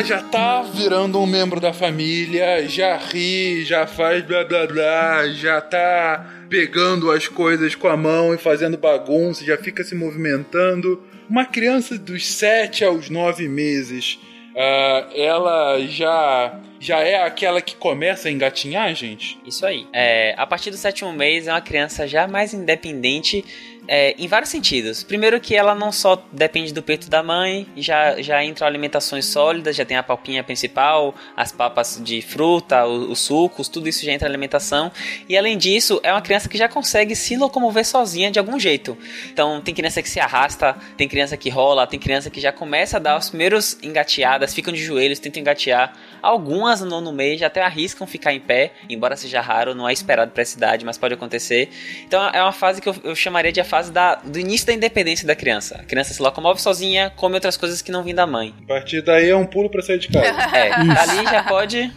Ela 0.00 0.04
já 0.04 0.22
tá 0.22 0.62
virando 0.62 1.20
um 1.20 1.26
membro 1.26 1.60
da 1.60 1.74
família, 1.74 2.66
já 2.66 2.96
ri, 2.96 3.62
já 3.66 3.86
faz 3.86 4.24
blá 4.24 4.44
blá 4.44 4.66
blá, 4.66 5.28
já 5.28 5.60
tá 5.60 6.46
pegando 6.48 7.10
as 7.10 7.28
coisas 7.28 7.74
com 7.74 7.86
a 7.86 7.98
mão 7.98 8.32
e 8.32 8.38
fazendo 8.38 8.78
bagunça, 8.78 9.44
já 9.44 9.58
fica 9.58 9.84
se 9.84 9.94
movimentando. 9.94 11.02
Uma 11.28 11.44
criança 11.44 11.98
dos 11.98 12.26
7 12.26 12.82
aos 12.82 13.10
9 13.10 13.46
meses, 13.46 14.18
uh, 14.54 15.14
ela 15.14 15.78
já 15.86 16.58
já 16.80 17.00
é 17.00 17.22
aquela 17.22 17.60
que 17.60 17.76
começa 17.76 18.28
a 18.28 18.30
engatinhar, 18.32 18.94
gente? 18.94 19.38
Isso 19.46 19.66
aí. 19.66 19.86
É, 19.92 20.34
a 20.38 20.46
partir 20.46 20.70
do 20.70 20.78
sétimo 20.78 21.12
mês 21.12 21.46
é 21.46 21.52
uma 21.52 21.60
criança 21.60 22.08
já 22.08 22.26
mais 22.26 22.54
independente 22.54 23.44
é, 23.92 24.14
em 24.16 24.28
vários 24.28 24.50
sentidos. 24.50 25.02
Primeiro 25.02 25.40
que 25.40 25.56
ela 25.56 25.74
não 25.74 25.90
só 25.90 26.24
depende 26.30 26.72
do 26.72 26.80
peito 26.80 27.10
da 27.10 27.24
mãe, 27.24 27.66
já, 27.76 28.22
já 28.22 28.42
entram 28.44 28.64
alimentações 28.64 29.26
sólidas, 29.26 29.74
já 29.74 29.84
tem 29.84 29.96
a 29.96 30.02
palpinha 30.02 30.44
principal, 30.44 31.12
as 31.36 31.50
papas 31.50 32.00
de 32.00 32.22
fruta, 32.22 32.86
os, 32.86 33.10
os 33.10 33.18
sucos, 33.18 33.66
tudo 33.66 33.88
isso 33.88 34.06
já 34.06 34.12
entra 34.12 34.28
na 34.28 34.32
alimentação. 34.32 34.92
E 35.28 35.36
além 35.36 35.58
disso, 35.58 35.98
é 36.04 36.12
uma 36.12 36.22
criança 36.22 36.48
que 36.48 36.56
já 36.56 36.68
consegue 36.68 37.16
se 37.16 37.36
locomover 37.36 37.84
sozinha 37.84 38.30
de 38.30 38.38
algum 38.38 38.60
jeito. 38.60 38.96
Então 39.32 39.60
tem 39.60 39.74
criança 39.74 40.00
que 40.00 40.08
se 40.08 40.20
arrasta, 40.20 40.76
tem 40.96 41.08
criança 41.08 41.36
que 41.36 41.50
rola, 41.50 41.84
tem 41.84 41.98
criança 41.98 42.30
que 42.30 42.40
já 42.40 42.52
começa 42.52 42.98
a 42.98 43.00
dar 43.00 43.18
os 43.18 43.28
primeiros 43.28 43.76
engateadas, 43.82 44.54
ficam 44.54 44.72
de 44.72 44.84
joelhos, 44.84 45.18
tentam 45.18 45.40
engatear. 45.40 45.92
Algumas 46.22 46.80
no 46.80 46.86
nono 46.86 47.12
mês 47.12 47.40
já 47.40 47.46
até 47.46 47.62
arriscam 47.62 48.06
ficar 48.06 48.32
em 48.32 48.40
pé, 48.40 48.72
embora 48.88 49.16
seja 49.16 49.40
raro, 49.40 49.74
não 49.74 49.88
é 49.88 49.92
esperado 49.92 50.30
para 50.32 50.42
essa 50.42 50.56
idade, 50.56 50.84
mas 50.84 50.98
pode 50.98 51.14
acontecer. 51.14 51.68
Então 52.06 52.22
é 52.28 52.42
uma 52.42 52.52
fase 52.52 52.80
que 52.80 52.88
eu, 52.88 52.94
eu 53.04 53.14
chamaria 53.14 53.52
de 53.52 53.60
a 53.60 53.64
fase 53.64 53.92
da, 53.92 54.16
do 54.16 54.38
início 54.38 54.66
da 54.66 54.72
independência 54.72 55.26
da 55.26 55.34
criança. 55.34 55.76
A 55.80 55.84
criança 55.84 56.12
se 56.12 56.22
locomove 56.22 56.60
sozinha, 56.60 57.10
come 57.16 57.34
outras 57.34 57.56
coisas 57.56 57.82
que 57.82 57.92
não 57.92 58.02
vêm 58.02 58.14
da 58.14 58.26
mãe. 58.26 58.54
A 58.64 58.66
partir 58.66 59.02
daí 59.02 59.30
é 59.30 59.36
um 59.36 59.46
pulo 59.46 59.70
para 59.70 59.82
sair 59.82 59.98
de 59.98 60.08
casa. 60.08 60.56
É, 60.56 60.72
ali 60.72 61.24
já 61.24 61.44
pode. 61.44 61.92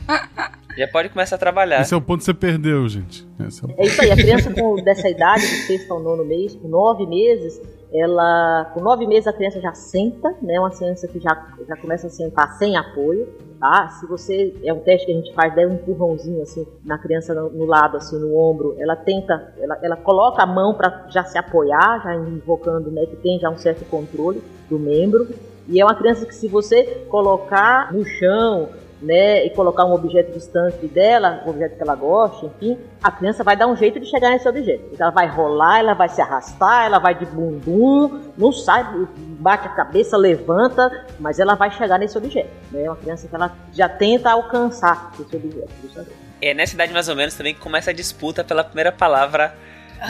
Já 0.78 0.88
pode 0.88 1.09
começar 1.09 1.36
a 1.36 1.39
trabalhar. 1.39 1.82
Esse 1.82 1.93
é 1.93 1.97
o 1.97 2.01
ponto 2.01 2.19
que 2.19 2.26
você 2.26 2.34
perdeu, 2.34 2.88
gente. 2.89 3.28
Esse 3.47 3.63
é, 3.63 3.67
o... 3.67 3.76
é 3.78 3.86
isso 3.86 4.01
aí, 4.01 4.11
a 4.11 4.15
criança 4.15 4.51
com, 4.51 4.76
dessa 4.78 5.07
idade, 5.07 5.41
do 5.41 5.67
sexto 5.67 5.91
ao 5.91 5.99
nono 5.99 6.26
mês, 6.26 6.55
com 6.55 6.67
nove 6.67 7.05
meses, 7.05 7.61
ela 7.93 8.71
com 8.73 8.81
nove 8.81 9.05
meses 9.05 9.27
a 9.27 9.33
criança 9.33 9.61
já 9.61 9.73
senta, 9.73 10.35
né? 10.41 10.59
Uma 10.59 10.71
criança 10.71 11.07
que 11.07 11.19
já, 11.19 11.47
já 11.67 11.77
começa 11.77 12.07
a 12.07 12.09
sentar 12.09 12.53
sem 12.57 12.75
apoio, 12.75 13.27
tá? 13.59 13.87
Se 13.89 14.07
você 14.07 14.55
é 14.63 14.73
um 14.73 14.79
teste 14.79 15.05
que 15.05 15.11
a 15.11 15.15
gente 15.15 15.33
faz, 15.33 15.53
der 15.53 15.67
um 15.67 15.75
empurrãozinho 15.75 16.41
assim 16.41 16.65
na 16.83 16.97
criança 16.97 17.33
no, 17.35 17.49
no 17.51 17.65
lado, 17.65 17.97
assim 17.97 18.17
no 18.17 18.35
ombro, 18.35 18.75
ela 18.79 18.95
tenta, 18.95 19.53
ela, 19.59 19.77
ela 19.83 19.95
coloca 19.95 20.41
a 20.41 20.45
mão 20.45 20.73
para 20.73 21.05
já 21.09 21.23
se 21.23 21.37
apoiar, 21.37 22.01
já 22.03 22.15
invocando, 22.15 22.89
né? 22.89 23.05
Que 23.05 23.15
tem 23.17 23.39
já 23.39 23.49
um 23.49 23.57
certo 23.57 23.85
controle 23.85 24.41
do 24.69 24.79
membro. 24.79 25.27
E 25.67 25.79
é 25.79 25.85
uma 25.85 25.95
criança 25.95 26.25
que 26.25 26.35
se 26.35 26.47
você 26.47 27.05
colocar 27.09 27.93
no 27.93 28.03
chão 28.03 28.69
né, 29.04 29.45
e 29.45 29.49
colocar 29.49 29.86
um 29.86 29.93
objeto 29.93 30.32
distante 30.32 30.88
dela, 30.88 31.43
um 31.45 31.49
objeto 31.49 31.76
que 31.76 31.84
ela 31.84 31.93
gosta, 31.93 32.45
enfim, 32.45 32.80
a 33.04 33.12
criança 33.12 33.43
vai 33.43 33.58
dar 33.58 33.68
um 33.68 33.76
jeito 33.76 33.99
de 33.99 34.10
chegar 34.10 34.30
nesse 34.30 34.47
objeto. 34.47 34.86
Então, 34.93 35.08
ela 35.08 35.14
vai 35.14 35.28
rolar, 35.28 35.80
ela 35.80 35.93
vai 35.93 36.08
se 36.08 36.22
arrastar, 36.22 36.86
ela 36.86 36.99
vai 36.99 37.14
de 37.14 37.26
bumbum, 37.26 38.22
não 38.38 38.54
sai, 38.54 38.86
bate 39.39 39.68
a 39.68 39.72
cabeça, 39.72 40.16
levanta, 40.16 41.06
mas 41.20 41.38
ela 41.38 41.56
vai 41.56 41.70
chegar 41.72 41.99
nesse 41.99 42.18
objeto. 42.18 42.49
Né? 42.72 42.86
É 42.86 42.89
uma 42.89 42.95
criança 42.95 43.28
que 43.28 43.36
ela 43.36 43.51
já 43.74 43.89
tenta 43.89 44.32
alcançar 44.32 45.12
esse 45.20 45.36
objeto. 45.36 46.08
É 46.41 46.54
nessa 46.54 46.74
idade 46.74 46.93
mais 46.93 47.10
ou 47.10 47.16
menos 47.16 47.36
também 47.36 47.54
que 47.54 47.60
começa 47.60 47.91
a 47.91 47.93
disputa 47.93 48.43
pela 48.43 48.64
primeira 48.64 48.91
palavra 48.91 49.54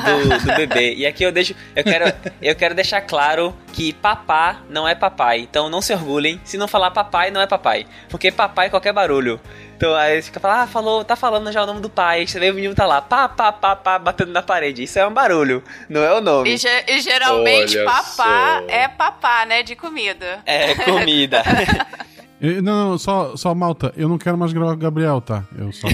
do, 0.01 0.39
do, 0.39 0.55
bebê. 0.55 0.95
E 0.95 1.05
aqui 1.05 1.23
eu 1.23 1.31
deixo. 1.31 1.55
Eu 1.75 1.83
quero, 1.83 2.13
eu 2.41 2.55
quero 2.55 2.75
deixar 2.75 3.01
claro 3.01 3.55
que 3.71 3.93
papá 3.93 4.61
não 4.69 4.87
é 4.87 4.95
papai. 4.95 5.39
Então 5.39 5.69
não 5.69 5.81
se 5.81 5.93
orgulhem. 5.93 6.41
Se 6.43 6.57
não 6.57 6.67
falar 6.67 6.91
papai, 6.91 7.31
não 7.31 7.41
é 7.41 7.47
papai. 7.47 7.85
Porque 8.09 8.31
papai 8.31 8.67
é 8.67 8.69
qualquer 8.69 8.93
barulho. 8.93 9.39
Então 9.75 9.93
aí 9.95 10.21
fica 10.21 10.39
falando, 10.39 10.59
ah, 10.59 10.67
falou, 10.67 11.03
tá 11.03 11.15
falando 11.15 11.51
já 11.51 11.63
o 11.63 11.65
nome 11.65 11.81
do 11.81 11.89
pai. 11.89 12.25
Você 12.25 12.39
vê 12.39 12.51
o 12.51 12.53
menino 12.53 12.73
tá 12.73 12.85
lá, 12.85 13.01
pá, 13.01 13.27
pá, 13.27 13.51
pá, 13.51 13.75
pá, 13.75 13.99
batendo 13.99 14.31
na 14.31 14.41
parede. 14.41 14.83
Isso 14.83 14.97
é 14.97 15.05
um 15.05 15.11
barulho, 15.11 15.63
não 15.89 16.01
é 16.01 16.13
o 16.13 16.21
nome. 16.21 16.53
E, 16.53 16.57
ge 16.57 16.69
e 16.87 17.01
geralmente 17.01 17.77
Olha 17.77 17.85
papá 17.85 18.61
só. 18.61 18.65
é 18.67 18.87
papá, 18.87 19.45
né? 19.45 19.61
De 19.61 19.75
comida. 19.75 20.39
É, 20.45 20.75
comida. 20.75 21.43
Não, 22.61 22.89
não, 22.89 22.97
só, 22.97 23.37
só 23.37 23.55
malta, 23.55 23.93
eu 23.95 24.09
não 24.09 24.17
quero 24.17 24.37
mais 24.37 24.51
gravar 24.51 24.71
com 24.71 24.77
o 24.77 24.79
Gabriel, 24.79 25.21
tá? 25.21 25.45
Eu 25.57 25.71
só 25.71 25.87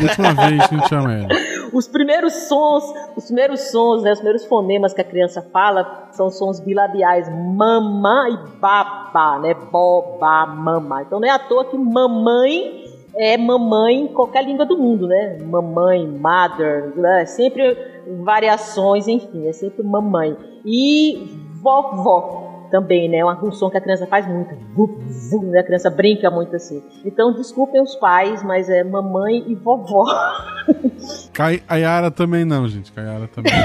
Última 0.00 0.34
vez 0.34 0.66
que 0.66 0.74
a 0.74 0.78
gente 0.78 0.88
chama 0.88 1.14
ele. 1.14 1.28
Os 1.72 1.86
primeiros 1.86 2.32
sons, 2.48 2.82
os 3.16 3.26
primeiros 3.26 3.60
sons, 3.70 4.02
né, 4.02 4.12
os 4.12 4.18
primeiros 4.18 4.44
fonemas 4.46 4.92
que 4.92 5.00
a 5.00 5.04
criança 5.04 5.40
fala 5.52 6.08
são 6.10 6.28
sons 6.28 6.58
bilabiais, 6.58 7.28
mamã 7.28 8.28
e 8.30 8.58
babá, 8.58 9.38
né? 9.38 9.54
Boba, 9.54 10.46
mamá. 10.46 11.02
Então 11.02 11.20
não 11.20 11.28
é 11.28 11.30
à 11.30 11.38
toa 11.38 11.64
que 11.66 11.78
mamãe 11.78 12.84
é 13.14 13.36
mamãe 13.36 14.00
em 14.00 14.08
qualquer 14.08 14.44
língua 14.44 14.64
do 14.64 14.76
mundo, 14.76 15.06
né? 15.06 15.38
Mamãe, 15.42 16.06
mother, 16.06 16.92
né? 16.96 17.24
sempre 17.26 17.76
variações, 18.24 19.06
enfim, 19.06 19.46
é 19.46 19.52
sempre 19.52 19.82
mamãe. 19.82 20.36
E 20.64 21.28
vovó, 21.62 22.49
também, 22.70 23.08
né? 23.08 23.24
Uma, 23.24 23.44
um 23.44 23.52
som 23.52 23.68
que 23.68 23.76
a 23.76 23.80
criança 23.80 24.06
faz 24.06 24.26
muito. 24.26 24.54
Vup, 24.74 24.98
vup, 25.30 25.44
né? 25.46 25.60
A 25.60 25.64
criança 25.64 25.90
brinca 25.90 26.30
muito 26.30 26.56
assim. 26.56 26.82
Então, 27.04 27.34
desculpem 27.34 27.82
os 27.82 27.94
pais, 27.96 28.42
mas 28.42 28.68
é 28.68 28.84
mamãe 28.84 29.44
e 29.46 29.54
vovó. 29.54 30.04
Cai, 31.32 31.62
a 31.68 31.76
Yara 31.76 32.10
também 32.10 32.44
não, 32.44 32.68
gente. 32.68 32.92
A 32.96 33.00
Yara 33.00 33.28
também. 33.28 33.52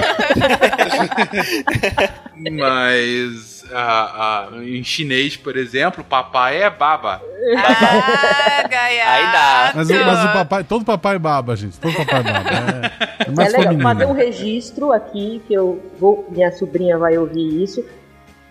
mas 2.58 3.64
a, 3.72 4.48
a, 4.48 4.64
em 4.64 4.84
chinês, 4.84 5.38
por 5.38 5.56
exemplo, 5.56 6.04
papai 6.04 6.62
é 6.62 6.70
baba. 6.70 7.22
Ah, 7.58 8.64
Aí 9.08 9.32
dá. 9.32 9.72
Mas, 9.76 9.90
mas, 9.90 10.26
o 10.26 10.34
papai, 10.34 10.64
todo 10.64 10.86
papai 10.86 11.16
é 11.16 11.20
baba, 11.20 11.56
gente. 11.56 11.80
Todo 11.80 11.94
papai 11.94 12.22
é 12.22 12.24
baba. 12.24 12.50
É, 12.50 13.28
é, 13.28 13.32
mais 13.32 13.54
é 13.54 13.58
legal 13.58 13.80
fazer 13.82 14.06
um 14.06 14.14
registro 14.14 14.92
aqui 14.92 15.42
que 15.48 15.54
eu 15.54 15.82
vou, 16.00 16.28
minha 16.32 16.52
sobrinha 16.52 16.98
vai 16.98 17.18
ouvir 17.18 17.64
isso. 17.64 17.84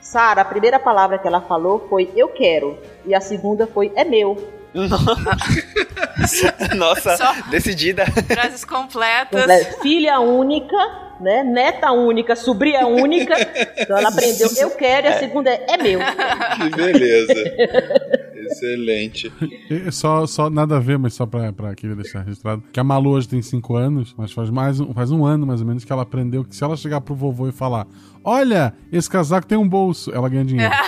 Sara, 0.05 0.43
a 0.43 0.45
primeira 0.45 0.79
palavra 0.79 1.19
que 1.19 1.27
ela 1.27 1.41
falou 1.41 1.87
foi 1.89 2.13
eu 2.15 2.29
quero. 2.29 2.79
E 3.07 3.15
a 3.15 3.21
segunda 3.23 3.67
foi 3.67 3.91
é 3.97 4.05
meu. 4.05 4.37
Nossa, 6.77 7.17
Só 7.17 7.33
decidida. 7.51 8.05
Frases 8.07 8.67
completas. 8.67 9.47
Filha 9.81 10.21
única, 10.21 10.77
né? 11.21 11.43
Neta 11.43 11.91
única, 11.93 12.37
sobrinha 12.37 12.87
única. 12.87 13.35
Então 13.79 13.97
ela 13.97 14.11
aprendeu 14.11 14.51
eu 14.59 14.71
quero 14.73 15.07
e 15.07 15.11
a 15.11 15.19
segunda 15.19 15.51
é 15.51 15.65
é 15.69 15.77
meu. 15.79 16.01
Que 16.01 16.69
beleza. 16.77 17.35
Excelente. 18.47 19.33
E 19.71 19.91
Só, 19.93 20.27
só 20.27 20.49
nada 20.51 20.77
a 20.77 20.81
ver, 20.81 20.99
mas 20.99 21.15
só 21.15 21.27
pra, 21.27 21.53
pra 21.53 21.75
querer 21.75 21.95
deixar 21.97 22.23
registrado. 22.23 22.63
Que 22.73 22.81
a 22.81 22.85
Malu 22.85 23.11
hoje 23.11 23.29
tem 23.29 23.41
5 23.43 23.77
anos, 23.77 24.15
mas 24.17 24.33
faz, 24.33 24.51
mais, 24.51 24.81
um- 24.81 24.93
faz 24.93 25.11
um 25.11 25.25
ano 25.25 25.47
mais 25.47 25.61
ou 25.61 25.67
menos 25.67 25.85
que 25.85 25.93
ela 25.93 26.03
aprendeu 26.03 26.45
que 26.45 26.55
se 26.55 26.63
ela 26.65 26.77
chegar 26.77 27.01
pro 27.01 27.15
vovô 27.15 27.49
e 27.49 27.53
falar: 27.53 27.87
Olha, 28.23 28.73
esse 28.93 29.09
casaco 29.09 29.47
tem 29.47 29.59
um 29.59 29.69
bolso, 29.69 30.11
ela 30.15 30.29
ganha 30.29 30.45
dinheiro. 30.45 30.73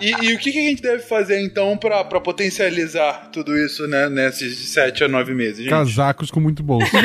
E, 0.00 0.10
e 0.30 0.34
o 0.34 0.38
que, 0.38 0.50
que 0.52 0.58
a 0.58 0.62
gente 0.62 0.82
deve 0.82 1.02
fazer 1.02 1.40
então 1.44 1.76
pra, 1.76 2.02
pra 2.04 2.20
potencializar 2.20 3.28
tudo 3.32 3.56
isso 3.56 3.86
né, 3.86 4.08
nesses 4.08 4.56
de 4.56 4.64
7 4.66 5.04
a 5.04 5.08
9 5.08 5.32
meses? 5.34 5.58
gente? 5.58 5.70
Casacos 5.70 6.30
com 6.30 6.40
muito 6.40 6.62
bolso. 6.62 6.90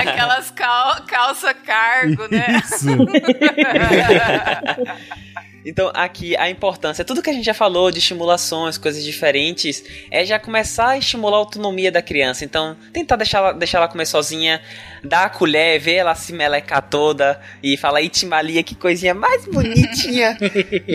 Aquelas 0.00 0.50
cal 0.52 1.02
calça 1.06 1.52
cargo, 1.54 2.28
né? 2.30 2.60
Isso. 2.64 2.86
哈 4.82 4.94
哈 5.34 5.44
Então, 5.64 5.90
aqui 5.94 6.36
a 6.36 6.50
importância, 6.50 7.04
tudo 7.04 7.22
que 7.22 7.30
a 7.30 7.32
gente 7.32 7.44
já 7.44 7.54
falou 7.54 7.90
de 7.90 7.98
estimulações, 7.98 8.76
coisas 8.76 9.02
diferentes, 9.02 9.82
é 10.10 10.24
já 10.24 10.38
começar 10.38 10.90
a 10.90 10.98
estimular 10.98 11.36
a 11.36 11.40
autonomia 11.40 11.90
da 11.90 12.02
criança. 12.02 12.44
Então, 12.44 12.76
tentar 12.92 13.16
deixar 13.16 13.38
ela, 13.38 13.52
deixar 13.52 13.78
ela 13.78 13.88
comer 13.88 14.06
sozinha, 14.06 14.60
dar 15.02 15.24
a 15.24 15.28
colher, 15.28 15.78
ver 15.80 15.94
ela 15.94 16.14
se 16.14 16.32
melecar 16.32 16.82
toda 16.82 17.40
e 17.62 17.76
falar, 17.76 18.02
Itimalia, 18.02 18.62
que 18.62 18.74
coisinha 18.74 19.14
mais 19.14 19.46
bonitinha. 19.48 20.36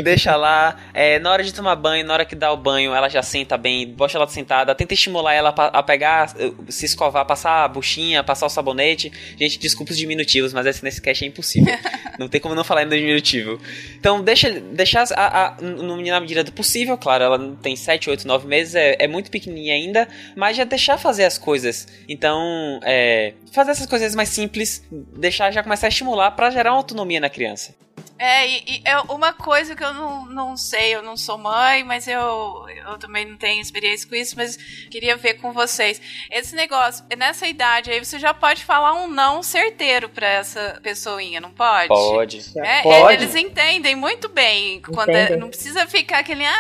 Deixa 0.03 0.35
lá. 0.35 0.77
É, 0.93 1.19
na 1.19 1.31
hora 1.31 1.43
de 1.43 1.53
tomar 1.53 1.75
banho, 1.75 2.05
na 2.05 2.13
hora 2.13 2.25
que 2.25 2.35
dá 2.35 2.51
o 2.51 2.57
banho, 2.57 2.93
ela 2.93 3.09
já 3.09 3.23
senta 3.23 3.57
bem, 3.57 3.87
bosta 3.87 4.17
ela 4.17 4.27
sentada, 4.27 4.75
tenta 4.75 4.93
estimular 4.93 5.33
ela 5.33 5.49
a 5.49 5.83
pegar, 5.83 6.33
eh, 6.37 6.51
se 6.69 6.85
escovar, 6.85 7.25
passar 7.25 7.63
a 7.63 7.67
buchinha, 7.67 8.23
passar 8.23 8.45
o 8.45 8.49
sabonete. 8.49 9.11
Gente, 9.37 9.59
desculpa 9.59 9.91
os 9.91 9.97
diminutivos, 9.97 10.53
mas 10.53 10.65
esse 10.65 10.83
nesse 10.83 11.01
cast 11.01 11.23
é 11.23 11.27
impossível. 11.27 11.77
não 12.19 12.27
tem 12.27 12.41
como 12.41 12.53
não 12.53 12.63
falar 12.63 12.85
no 12.85 12.91
diminutivo. 12.91 13.59
Então, 13.97 14.21
deixa, 14.21 14.58
deixar 14.59 15.05
a, 15.15 15.47
a, 15.47 15.61
no, 15.61 16.01
na 16.01 16.19
medida 16.19 16.43
do 16.43 16.51
possível, 16.51 16.97
claro, 16.97 17.23
ela 17.23 17.57
tem 17.61 17.75
7, 17.75 18.09
8, 18.09 18.27
9 18.27 18.47
meses, 18.47 18.75
é, 18.75 18.95
é 18.99 19.07
muito 19.07 19.31
pequenininha 19.31 19.73
ainda, 19.73 20.07
mas 20.35 20.57
já 20.57 20.63
deixar 20.63 20.97
fazer 20.97 21.25
as 21.25 21.37
coisas. 21.37 21.87
Então, 22.07 22.79
é, 22.83 23.33
fazer 23.51 23.71
essas 23.71 23.85
coisas 23.85 24.15
mais 24.15 24.29
simples, 24.29 24.83
deixar 24.91 25.51
já 25.51 25.63
começar 25.63 25.87
a 25.87 25.89
estimular 25.89 26.31
pra 26.31 26.49
gerar 26.49 26.71
uma 26.71 26.77
autonomia 26.77 27.19
na 27.19 27.29
criança. 27.29 27.75
É, 28.19 28.45
e, 28.45 28.63
e 28.67 28.81
é 28.83 28.99
uma 28.99 29.31
coisa 29.31 29.75
que 29.77 29.83
eu 29.83 29.93
não, 29.93 30.25
não 30.25 30.57
sei, 30.57 30.93
eu 30.93 31.01
não 31.01 31.15
sou 31.15 31.37
mãe, 31.37 31.85
mas 31.85 32.05
eu, 32.05 32.65
eu 32.85 32.97
também 32.99 33.23
não 33.25 33.37
tenho 33.37 33.61
experiência 33.61 34.07
com 34.09 34.13
isso, 34.13 34.35
mas 34.35 34.57
queria 34.91 35.15
ver 35.15 35.35
com 35.35 35.53
vocês. 35.53 36.01
Esse 36.29 36.53
negócio, 36.53 37.05
nessa 37.17 37.47
idade 37.47 37.89
aí, 37.89 38.03
você 38.03 38.19
já 38.19 38.33
pode 38.33 38.65
falar 38.65 38.93
um 38.93 39.07
não 39.07 39.41
certeiro 39.41 40.09
pra 40.09 40.27
essa 40.27 40.77
pessoinha, 40.83 41.39
não 41.39 41.51
pode? 41.51 41.87
Pode. 41.87 42.43
É, 42.57 42.81
Pode. 42.81 43.13
Eles 43.13 43.35
entendem 43.35 43.95
muito 43.95 44.27
bem. 44.27 44.81
Quando 44.81 45.09
é- 45.11 45.37
não 45.37 45.49
precisa 45.49 45.87
ficar 45.87 46.19
aquele. 46.19 46.45
Ai, 46.45 46.57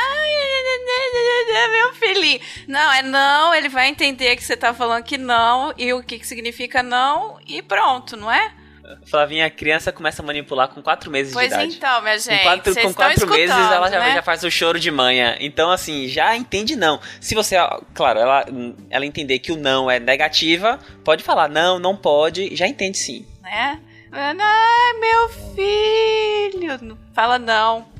meu 1.71 1.93
filhinho. 1.95 2.39
Não, 2.67 2.93
é 2.93 3.01
não, 3.01 3.53
ele 3.53 3.67
vai 3.69 3.89
entender 3.89 4.35
que 4.35 4.43
você 4.43 4.55
tá 4.55 4.73
falando 4.73 5.03
que 5.03 5.17
não 5.17 5.73
e 5.77 5.91
o 5.93 6.01
que, 6.01 6.19
que 6.19 6.27
significa 6.27 6.81
não 6.81 7.37
e 7.45 7.61
pronto, 7.61 8.15
não 8.15 8.31
é? 8.31 8.53
Flavinha, 9.05 9.45
a 9.45 9.49
criança 9.49 9.91
começa 9.91 10.21
a 10.21 10.25
manipular 10.25 10.67
com 10.67 10.81
4 10.81 11.09
meses 11.11 11.33
Pois 11.33 11.49
de 11.49 11.53
idade. 11.53 11.75
então, 11.77 12.01
minha 12.01 12.17
gente. 12.17 12.37
com 12.37 12.43
quatro, 12.43 12.75
com 12.75 12.93
quatro 12.93 13.13
estão 13.13 13.29
meses 13.29 13.49
escutando, 13.49 13.73
ela 13.73 13.89
já, 13.89 13.99
né? 13.99 14.13
já 14.13 14.21
faz 14.21 14.43
o 14.43 14.51
choro 14.51 14.79
de 14.79 14.91
manhã. 14.91 15.35
Então, 15.39 15.71
assim, 15.71 16.07
já 16.07 16.35
entende 16.35 16.75
não. 16.75 16.99
Se 17.19 17.35
você, 17.35 17.55
claro, 17.93 18.19
ela, 18.19 18.45
ela 18.89 19.05
entender 19.05 19.39
que 19.39 19.51
o 19.51 19.57
não 19.57 19.89
é 19.89 19.99
negativa, 19.99 20.79
pode 21.03 21.23
falar 21.23 21.49
não, 21.49 21.79
não 21.79 21.95
pode, 21.95 22.55
já 22.55 22.67
entende 22.67 22.97
sim. 22.97 23.25
né? 23.43 23.79
Ai, 24.11 24.93
meu 24.99 25.29
filho. 25.55 26.97
Não 27.19 27.23
Fala 27.23 27.37
não. 27.37 27.85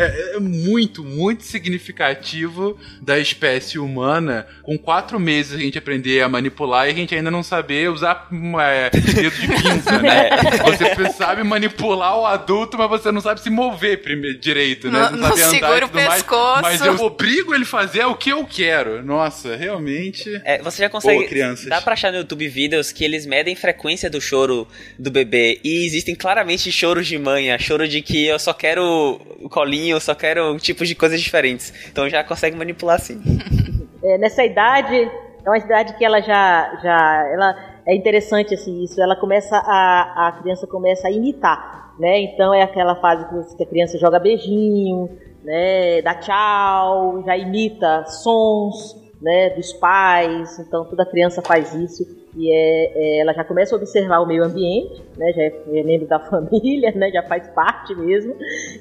É, 0.00 0.36
é 0.36 0.40
muito, 0.40 1.02
muito 1.02 1.42
significativo 1.42 2.78
da 3.02 3.18
espécie 3.18 3.78
humana. 3.78 4.46
Com 4.62 4.78
quatro 4.78 5.18
meses 5.18 5.54
a 5.54 5.58
gente 5.58 5.76
aprender 5.76 6.22
a 6.22 6.28
manipular 6.28 6.86
e 6.86 6.92
a 6.92 6.94
gente 6.94 7.14
ainda 7.14 7.30
não 7.30 7.42
saber 7.42 7.90
usar 7.90 8.28
é, 8.62 8.90
dedo 8.90 9.30
de 9.30 9.48
pinça, 9.48 9.98
né? 10.00 10.30
Você 10.64 11.12
sabe 11.12 11.42
manipular 11.42 12.16
o 12.18 12.24
adulto, 12.24 12.78
mas 12.78 12.88
você 12.88 13.10
não 13.10 13.20
sabe 13.20 13.40
se 13.40 13.50
mover 13.50 14.02
primeiro, 14.02 14.38
direito, 14.38 14.90
né? 14.90 15.00
Não- 15.00 15.10
Você 15.10 15.16
não 15.16 15.28
sabe 15.28 15.42
andar 15.42 15.50
segura 15.50 15.86
o 15.86 15.88
tudo 15.88 16.02
mais, 16.02 16.22
pescoço. 16.22 16.62
mas 16.62 16.80
eu 16.80 16.94
obrigo 17.00 17.54
ele 17.54 17.64
a 17.64 17.66
fazer 17.66 18.04
o 18.04 18.14
que 18.14 18.30
eu 18.30 18.44
quero. 18.44 19.02
Nossa, 19.02 19.56
realmente. 19.56 20.40
É, 20.44 20.62
você 20.62 20.82
já 20.82 20.88
consegue. 20.88 21.18
Boa, 21.18 21.28
crianças. 21.28 21.66
Dá 21.66 21.80
pra 21.80 21.94
achar 21.94 22.12
no 22.12 22.18
YouTube 22.18 22.46
vídeos 22.48 22.92
que 22.92 23.04
eles 23.04 23.26
medem 23.26 23.56
frequência 23.56 24.08
do 24.08 24.20
choro 24.20 24.68
do 24.98 25.10
bebê. 25.10 25.58
E 25.64 25.84
existem 25.84 26.14
claramente 26.14 26.70
choros 26.70 27.06
de 27.06 27.18
manha, 27.18 27.58
de 27.88 28.02
que 28.02 28.26
eu 28.26 28.38
só 28.38 28.52
quero 28.52 29.20
colinho, 29.50 29.96
eu 29.96 30.00
só 30.00 30.14
quero 30.14 30.56
tipos 30.58 30.88
de 30.88 30.94
coisas 30.94 31.20
diferentes. 31.20 31.72
Então 31.90 32.08
já 32.08 32.22
consegue 32.24 32.56
manipular 32.56 32.98
sim. 32.98 33.20
É, 34.02 34.16
nessa 34.16 34.42
idade, 34.42 34.96
é 34.96 35.48
uma 35.50 35.58
idade 35.58 35.94
que 35.98 36.02
ela 36.02 36.22
já, 36.22 36.74
já 36.82 37.28
ela 37.34 37.82
é 37.86 37.94
interessante 37.94 38.54
assim 38.54 38.82
isso. 38.82 39.00
Ela 39.00 39.14
começa 39.14 39.56
a 39.56 40.28
a 40.28 40.32
criança 40.40 40.66
começa 40.66 41.08
a 41.08 41.10
imitar, 41.10 41.94
né? 41.98 42.20
Então 42.20 42.54
é 42.54 42.62
aquela 42.62 42.96
fase 42.96 43.26
que 43.56 43.62
a 43.62 43.66
criança 43.66 43.98
joga 43.98 44.18
beijinho, 44.18 45.10
né? 45.44 46.00
Dá 46.02 46.14
tchau, 46.14 47.22
já 47.26 47.36
imita 47.36 48.04
sons, 48.06 48.96
né? 49.20 49.50
Dos 49.50 49.72
pais. 49.74 50.58
Então 50.58 50.84
toda 50.84 51.04
criança 51.06 51.42
faz 51.42 51.74
isso 51.74 52.04
e 52.36 52.50
é, 52.52 52.92
é, 52.94 53.20
ela 53.20 53.32
já 53.32 53.42
começa 53.44 53.74
a 53.74 53.78
observar 53.78 54.20
o 54.20 54.26
meio 54.26 54.44
ambiente, 54.44 55.02
né? 55.16 55.32
Já 55.32 55.42
é, 55.42 55.62
é 55.74 55.82
membro 55.82 56.06
da 56.06 56.18
família, 56.30 56.92
né? 56.92 57.10
Já 57.10 57.22
faz 57.24 57.48
parte 57.48 57.94
mesmo. 57.94 58.34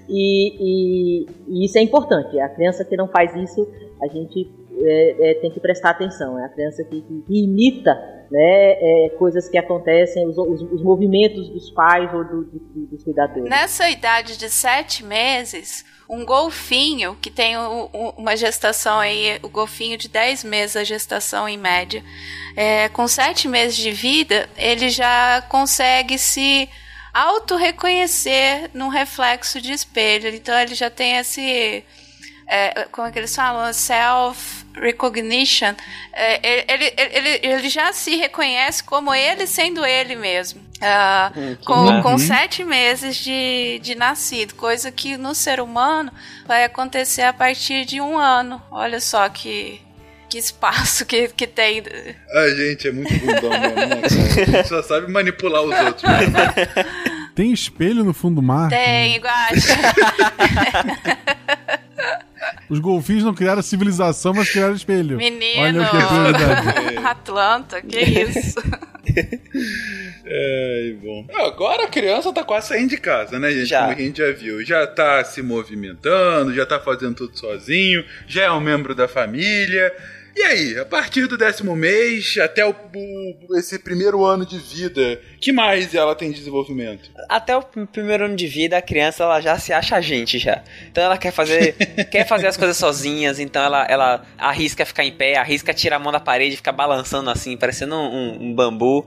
E, 0.07 1.23
e- 1.23 1.27
e 1.47 1.65
isso 1.65 1.77
é 1.77 1.81
importante. 1.81 2.39
A 2.39 2.49
criança 2.49 2.85
que 2.85 2.95
não 2.95 3.07
faz 3.07 3.35
isso, 3.35 3.67
a 4.01 4.07
gente 4.07 4.49
é, 4.81 5.31
é, 5.31 5.33
tem 5.35 5.51
que 5.51 5.59
prestar 5.59 5.91
atenção. 5.91 6.39
É 6.39 6.45
a 6.45 6.49
criança 6.49 6.83
que, 6.83 7.01
que 7.01 7.23
imita 7.43 7.93
né, 8.31 9.05
é, 9.05 9.09
coisas 9.17 9.49
que 9.49 9.57
acontecem, 9.57 10.27
os, 10.27 10.37
os- 10.37 10.61
os 10.71 10.83
movimentos 10.83 11.49
dos 11.49 11.71
pais 11.71 12.13
ou 12.13 12.23
do- 12.23 12.43
do- 12.45 12.87
dos 12.87 13.03
cuidadores. 13.03 13.49
Nessa 13.49 13.89
idade 13.89 14.37
de 14.37 14.49
sete 14.49 15.03
meses, 15.03 15.83
um 16.07 16.23
golfinho 16.25 17.15
que 17.21 17.31
tem 17.31 17.57
o- 17.57 17.89
o- 17.91 18.09
uma 18.17 18.37
gestação 18.37 18.99
aí, 18.99 19.39
o 19.41 19.49
golfinho 19.49 19.97
de 19.97 20.07
10 20.07 20.43
meses 20.43 20.75
a 20.75 20.83
gestação 20.83 21.49
em 21.49 21.57
média, 21.57 22.03
é, 22.55 22.87
com 22.89 23.07
sete 23.07 23.47
meses 23.47 23.75
de 23.77 23.91
vida, 23.91 24.47
ele 24.57 24.89
já 24.89 25.41
consegue 25.49 26.17
se 26.19 26.69
auto-reconhecer 27.11 28.69
num 28.73 28.87
reflexo 28.89 29.59
de 29.61 29.71
espelho. 29.73 30.29
Então 30.29 30.57
ele 30.59 30.75
já 30.75 30.89
tem 30.89 31.17
esse. 31.17 31.83
é, 32.47 32.83
como 32.91 33.07
é 33.07 33.11
que 33.11 33.19
eles 33.19 33.35
falam? 33.35 33.71
Self-recognition. 34.73 35.75
É, 36.13 36.73
ele, 36.73 36.93
ele, 36.97 37.39
ele, 37.43 37.69
já 37.69 37.93
se 37.93 38.15
reconhece 38.15 38.83
como 38.83 39.13
ele 39.13 39.45
sendo 39.45 39.85
ele 39.85 40.15
mesmo. 40.15 40.61
Ah, 40.81 41.31
com, 41.65 42.01
com 42.01 42.17
sete 42.17 42.63
meses 42.63 43.17
de, 43.17 43.79
de 43.81 43.95
nascido, 43.95 44.55
coisa 44.55 44.89
que 44.91 45.17
no 45.17 45.35
ser 45.35 45.59
humano 45.59 46.11
vai 46.45 46.63
acontecer 46.63 47.23
a 47.23 47.33
partir 47.33 47.83
de 47.85 47.99
um 47.99 48.17
ano. 48.17 48.61
Olha 48.71 49.01
só 49.01 49.27
que, 49.27 49.81
que 50.29 50.37
espaço 50.37 51.05
que, 51.05 51.27
que 51.29 51.45
tem. 51.45 51.83
A 52.33 52.49
gente 52.49 52.87
é 52.87 52.91
muito 52.91 53.13
bundão 53.13 53.49
mesmo, 53.49 53.75
né, 53.75 53.87
cara? 53.87 54.05
A 54.05 54.45
gente 54.45 54.67
só 54.69 54.81
sabe 54.81 55.11
manipular 55.11 55.63
os 55.63 55.77
outros. 55.77 56.03
né? 56.03 56.19
Tem 57.35 57.51
espelho 57.53 58.03
no 58.03 58.13
fundo 58.13 58.35
do 58.35 58.41
mar? 58.41 58.69
Tem, 58.69 59.15
igual. 59.15 59.33
Os 62.69 62.79
golfinhos 62.79 63.23
não 63.23 63.33
criaram 63.33 63.61
civilização, 63.61 64.33
mas 64.33 64.49
criaram 64.49 64.75
espelho. 64.75 65.17
Menino, 65.17 65.61
Olha 65.61 65.81
o 65.81 65.89
que 65.89 65.97
é 65.97 66.05
prioridade. 66.05 66.97
Atlanta, 67.05 67.81
que 67.81 67.99
isso? 67.99 68.59
Ai, 70.25 70.97
bom. 71.01 71.25
Agora 71.33 71.85
a 71.85 71.87
criança 71.87 72.31
tá 72.31 72.43
quase 72.43 72.67
saindo 72.67 72.89
de 72.89 72.97
casa, 72.97 73.39
né, 73.39 73.51
gente? 73.51 73.65
Já. 73.65 73.81
Como 73.81 73.91
a 73.93 73.95
gente 73.95 74.17
já 74.17 74.31
viu. 74.31 74.63
Já 74.63 74.85
tá 74.85 75.23
se 75.23 75.41
movimentando, 75.41 76.53
já 76.53 76.65
tá 76.65 76.79
fazendo 76.79 77.15
tudo 77.15 77.37
sozinho, 77.37 78.03
já 78.27 78.43
é 78.45 78.51
um 78.51 78.59
membro 78.59 78.93
da 78.93 79.07
família. 79.07 79.91
E 80.35 80.41
aí, 80.43 80.77
a 80.79 80.85
partir 80.85 81.27
do 81.27 81.37
décimo 81.37 81.75
mês 81.75 82.37
até 82.41 82.65
o, 82.65 82.69
o- 82.95 83.57
esse 83.57 83.77
primeiro 83.79 84.23
ano 84.23 84.45
de 84.45 84.57
vida, 84.57 85.19
que 85.41 85.51
mais 85.51 85.93
ela 85.93 86.15
tem 86.15 86.31
de 86.31 86.37
desenvolvimento? 86.37 87.09
Até 87.27 87.57
o 87.57 87.61
pr- 87.61 87.85
primeiro 87.85 88.25
ano 88.25 88.35
de 88.35 88.47
vida, 88.47 88.77
a 88.77 88.81
criança 88.81 89.23
ela 89.23 89.41
já 89.41 89.57
se 89.59 89.73
acha 89.73 89.95
a 89.95 90.01
gente 90.01 90.37
já. 90.39 90.63
Então 90.89 91.03
ela 91.03 91.17
quer 91.17 91.31
fazer, 91.31 91.73
quer 92.09 92.25
fazer 92.25 92.47
as 92.47 92.55
coisas 92.57 92.77
sozinhas, 92.77 93.39
então 93.39 93.61
ela, 93.63 93.85
ela 93.89 94.25
arrisca 94.37 94.85
ficar 94.85 95.03
em 95.03 95.11
pé, 95.11 95.35
arrisca 95.37 95.73
tirar 95.73 95.97
a 95.97 95.99
mão 95.99 96.11
da 96.11 96.19
parede, 96.19 96.55
ficar 96.55 96.71
balançando 96.71 97.29
assim, 97.29 97.57
parecendo 97.57 97.95
um, 97.95 97.99
um- 98.15 98.43
um 98.49 98.53
bambu. 98.55 99.05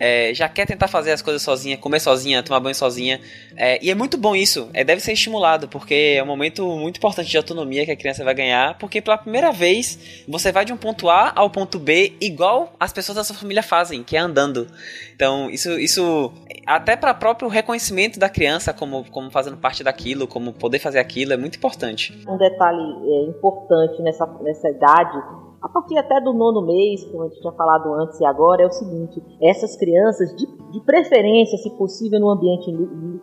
É, 0.00 0.32
já 0.32 0.48
quer 0.48 0.66
tentar 0.66 0.88
fazer 0.88 1.12
as 1.12 1.20
coisas 1.20 1.42
sozinha, 1.42 1.76
comer 1.76 2.00
sozinha, 2.00 2.42
tomar 2.42 2.58
banho 2.58 2.74
sozinha. 2.74 3.20
É, 3.54 3.78
e 3.84 3.90
é 3.90 3.94
muito 3.94 4.16
bom 4.16 4.34
isso, 4.34 4.70
é, 4.72 4.82
deve 4.82 5.02
ser 5.02 5.12
estimulado, 5.12 5.68
porque 5.68 6.16
é 6.16 6.22
um 6.22 6.26
momento 6.26 6.66
muito 6.76 6.96
importante 6.96 7.28
de 7.28 7.36
autonomia 7.36 7.84
que 7.84 7.92
a 7.92 7.96
criança 7.96 8.24
vai 8.24 8.34
ganhar, 8.34 8.78
porque 8.78 9.02
pela 9.02 9.18
primeira 9.18 9.52
vez 9.52 10.24
você 10.26 10.50
vai 10.50 10.64
de 10.64 10.72
um 10.72 10.76
ponto 10.76 11.10
A 11.10 11.32
ao 11.36 11.50
ponto 11.50 11.78
B 11.78 12.14
igual 12.20 12.72
as 12.80 12.92
pessoas 12.92 13.16
da 13.16 13.24
sua 13.24 13.36
família 13.36 13.62
fazem, 13.62 14.02
que 14.02 14.16
é 14.16 14.20
andando. 14.20 14.66
Então, 15.14 15.50
isso, 15.50 15.78
isso 15.78 16.32
até 16.66 16.96
para 16.96 17.12
próprio 17.12 17.48
reconhecimento 17.48 18.18
da 18.18 18.28
criança 18.28 18.72
como, 18.72 19.04
como 19.10 19.30
fazendo 19.30 19.58
parte 19.58 19.84
daquilo, 19.84 20.26
como 20.26 20.52
poder 20.54 20.78
fazer 20.78 20.98
aquilo, 20.98 21.34
é 21.34 21.36
muito 21.36 21.56
importante. 21.56 22.18
Um 22.26 22.38
detalhe 22.38 22.80
é, 22.80 23.28
importante 23.28 24.00
nessa, 24.00 24.26
nessa 24.42 24.70
idade 24.70 25.49
a 25.62 25.68
partir 25.68 25.98
até 25.98 26.20
do 26.20 26.32
nono 26.32 26.66
mês, 26.66 27.04
como 27.04 27.24
a 27.24 27.28
gente 27.28 27.40
tinha 27.40 27.52
falado 27.52 27.92
antes 27.94 28.18
e 28.18 28.24
agora, 28.24 28.62
é 28.62 28.66
o 28.66 28.70
seguinte: 28.70 29.22
essas 29.42 29.76
crianças, 29.76 30.34
de, 30.34 30.46
de 30.46 30.80
preferência, 30.80 31.58
se 31.58 31.70
possível, 31.76 32.18
no 32.18 32.30
ambiente 32.30 32.70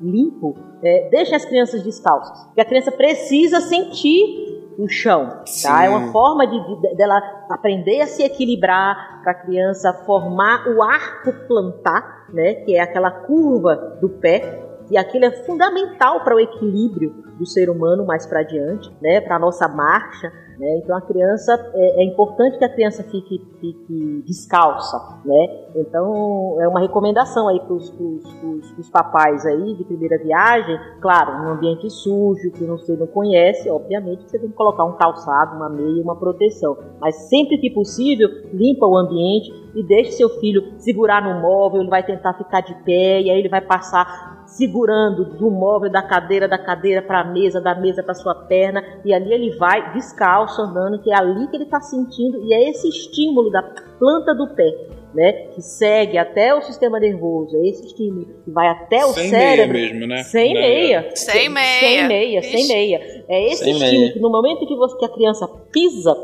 limpo, 0.02 0.56
é, 0.84 1.10
deixem 1.10 1.36
as 1.36 1.46
crianças 1.46 1.84
descalças. 1.84 2.46
Porque 2.46 2.62
a 2.62 2.66
criança 2.66 2.92
precisa 2.92 3.60
sentir 3.62 4.56
o 4.78 4.88
chão, 4.88 5.42
tá? 5.64 5.86
É 5.86 5.90
uma 5.90 6.12
forma 6.12 6.46
de, 6.46 6.60
de, 6.60 6.96
dela 6.96 7.20
aprender 7.50 8.02
a 8.02 8.08
se 8.08 8.22
equilibrar, 8.24 9.22
para 9.24 9.32
a 9.32 9.36
criança 9.36 9.92
formar 10.06 10.68
o 10.68 10.84
arco 10.84 11.34
plantar, 11.48 12.28
né? 12.32 12.54
Que 12.54 12.76
é 12.76 12.82
aquela 12.82 13.10
curva 13.10 13.98
do 14.00 14.10
pé, 14.10 14.64
e 14.92 14.98
aquilo 14.98 15.26
é 15.26 15.32
fundamental 15.32 16.24
para 16.24 16.36
o 16.36 16.40
equilíbrio 16.40 17.10
do 17.38 17.46
ser 17.46 17.70
humano 17.70 18.06
mais 18.06 18.26
para 18.26 18.42
adiante, 18.42 18.96
né? 19.02 19.20
Para 19.20 19.38
a 19.38 19.40
nossa 19.40 19.68
marcha. 19.68 20.32
Né? 20.58 20.78
Então 20.78 20.98
a 20.98 21.02
criança 21.02 21.54
é, 21.76 22.02
é, 22.02 22.04
importante 22.04 22.58
que 22.58 22.66
a 22.66 22.70
criança 22.70 23.04
fique, 23.04 23.40
fique 23.62 24.24
descalça, 24.26 25.20
né? 25.24 25.66
Então 25.76 26.58
é 26.60 26.68
uma 26.68 26.80
recomendação 26.80 27.48
aí 27.48 27.60
para 27.60 27.74
os 27.76 28.90
papais 28.92 29.46
aí 29.46 29.76
de 29.76 29.84
primeira 29.84 30.18
viagem, 30.18 30.80
claro, 31.00 31.44
num 31.44 31.52
ambiente 31.52 31.88
sujo 31.92 32.52
que 32.52 32.64
você 32.64 32.96
não 32.96 33.06
conhece, 33.06 33.70
obviamente 33.70 34.24
você 34.24 34.40
tem 34.40 34.50
que 34.50 34.56
colocar 34.56 34.84
um 34.86 34.94
calçado, 34.94 35.56
uma 35.56 35.70
meia, 35.70 36.02
uma 36.02 36.16
proteção, 36.16 36.76
mas 37.00 37.16
sempre 37.30 37.60
que 37.60 37.70
possível 37.70 38.28
limpa 38.52 38.88
o 38.88 38.98
ambiente 38.98 39.52
e 39.76 39.84
deixe 39.84 40.14
seu 40.14 40.30
filho 40.40 40.74
segurar 40.80 41.22
no 41.22 41.40
móvel, 41.40 41.82
ele 41.82 41.90
vai 41.90 42.04
tentar 42.04 42.34
ficar 42.34 42.62
de 42.62 42.74
pé 42.84 43.22
e 43.22 43.30
aí 43.30 43.38
ele 43.38 43.50
vai 43.50 43.62
passar 43.62 44.37
segurando 44.58 45.38
do 45.38 45.52
móvel, 45.52 45.92
da 45.92 46.02
cadeira, 46.02 46.48
da 46.48 46.58
cadeira 46.58 47.02
para 47.02 47.22
a 47.22 47.24
mesa, 47.24 47.62
da 47.62 47.76
mesa 47.76 48.02
para 48.02 48.16
sua 48.16 48.34
perna, 48.34 48.84
e 49.06 49.14
ali 49.14 49.32
ele 49.32 49.56
vai 49.58 49.94
descalço 49.94 50.60
andando, 50.62 51.02
que 51.02 51.12
é 51.12 51.16
ali 51.16 51.48
que 51.48 51.56
ele 51.56 51.66
está 51.66 51.80
sentindo, 51.80 52.44
e 52.44 52.54
é 52.54 52.70
esse 52.70 52.90
estímulo 52.90 53.52
da 53.52 53.62
planta 54.00 54.34
do 54.34 54.48
pé, 54.56 54.66
né, 55.14 55.32
que 55.54 55.62
segue 55.62 56.18
até 56.18 56.54
o 56.54 56.62
sistema 56.62 57.00
nervoso, 57.00 57.56
é 57.56 57.68
esse 57.70 57.86
estímulo 57.86 58.26
que 58.44 58.52
vai 58.52 58.68
até 58.68 59.06
o 59.06 59.10
sem 59.10 59.30
cérebro. 59.30 59.74
Meia 59.74 59.94
mesmo, 59.94 60.08
né? 60.08 60.24
Sem 60.24 60.54
Não, 60.54 60.62
meia. 60.62 61.10
Sem 61.16 61.50
meia. 61.50 61.80
Sem 61.80 62.08
meia, 62.08 62.42
sem 62.42 62.68
meia. 62.68 63.24
É 63.30 63.48
esse 63.48 63.64
Sem 63.64 63.74
estímulo 63.74 64.00
meia. 64.00 64.14
que 64.14 64.20
no 64.20 64.30
momento 64.30 64.68
que, 64.68 64.76
você, 64.76 64.98
que 64.98 65.06
a 65.06 65.10
criança 65.10 65.48
pisa, 65.72 66.16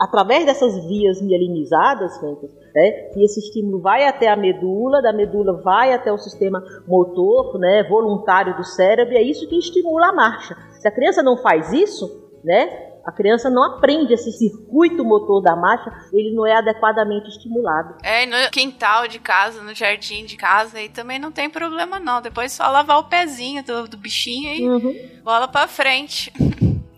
através 0.00 0.44
dessas 0.46 0.74
vias 0.86 1.20
mielinizadas, 1.20 2.18
Fencas, 2.18 2.50
né, 2.74 2.90
que 3.12 3.24
esse 3.24 3.40
estímulo 3.40 3.80
vai 3.80 4.06
até 4.06 4.28
a 4.28 4.36
medula, 4.36 5.02
da 5.02 5.12
medula 5.12 5.60
vai 5.62 5.92
até 5.92 6.12
o 6.12 6.18
sistema 6.18 6.62
motor, 6.86 7.58
né, 7.58 7.82
voluntário 7.88 8.56
do 8.56 8.64
cérebro, 8.64 9.14
e 9.14 9.16
é 9.16 9.22
isso 9.22 9.48
que 9.48 9.58
estimula 9.58 10.08
a 10.08 10.12
marcha. 10.12 10.56
Se 10.80 10.86
a 10.86 10.92
criança 10.92 11.22
não 11.22 11.36
faz 11.36 11.72
isso, 11.72 12.06
né, 12.44 12.86
a 13.04 13.10
criança 13.12 13.48
não 13.48 13.62
aprende 13.64 14.12
esse 14.12 14.30
circuito 14.32 15.02
motor 15.02 15.40
da 15.42 15.56
marcha, 15.56 15.90
ele 16.12 16.34
não 16.34 16.46
é 16.46 16.54
adequadamente 16.54 17.28
estimulado. 17.30 17.94
É, 18.02 18.24
e 18.24 18.26
no 18.26 18.36
quintal 18.52 19.08
de 19.08 19.18
casa, 19.18 19.62
no 19.62 19.74
jardim 19.74 20.26
de 20.26 20.36
casa, 20.36 20.76
aí 20.76 20.90
também 20.90 21.18
não 21.18 21.32
tem 21.32 21.48
problema 21.48 21.98
não. 21.98 22.20
Depois 22.20 22.52
só 22.52 22.68
lavar 22.70 22.98
o 22.98 23.04
pezinho 23.04 23.64
do, 23.64 23.88
do 23.88 23.96
bichinho 23.96 24.54
e 24.54 24.68
Uhum. 24.68 24.94
bola 25.24 25.48
pra 25.48 25.66
frente. 25.66 26.30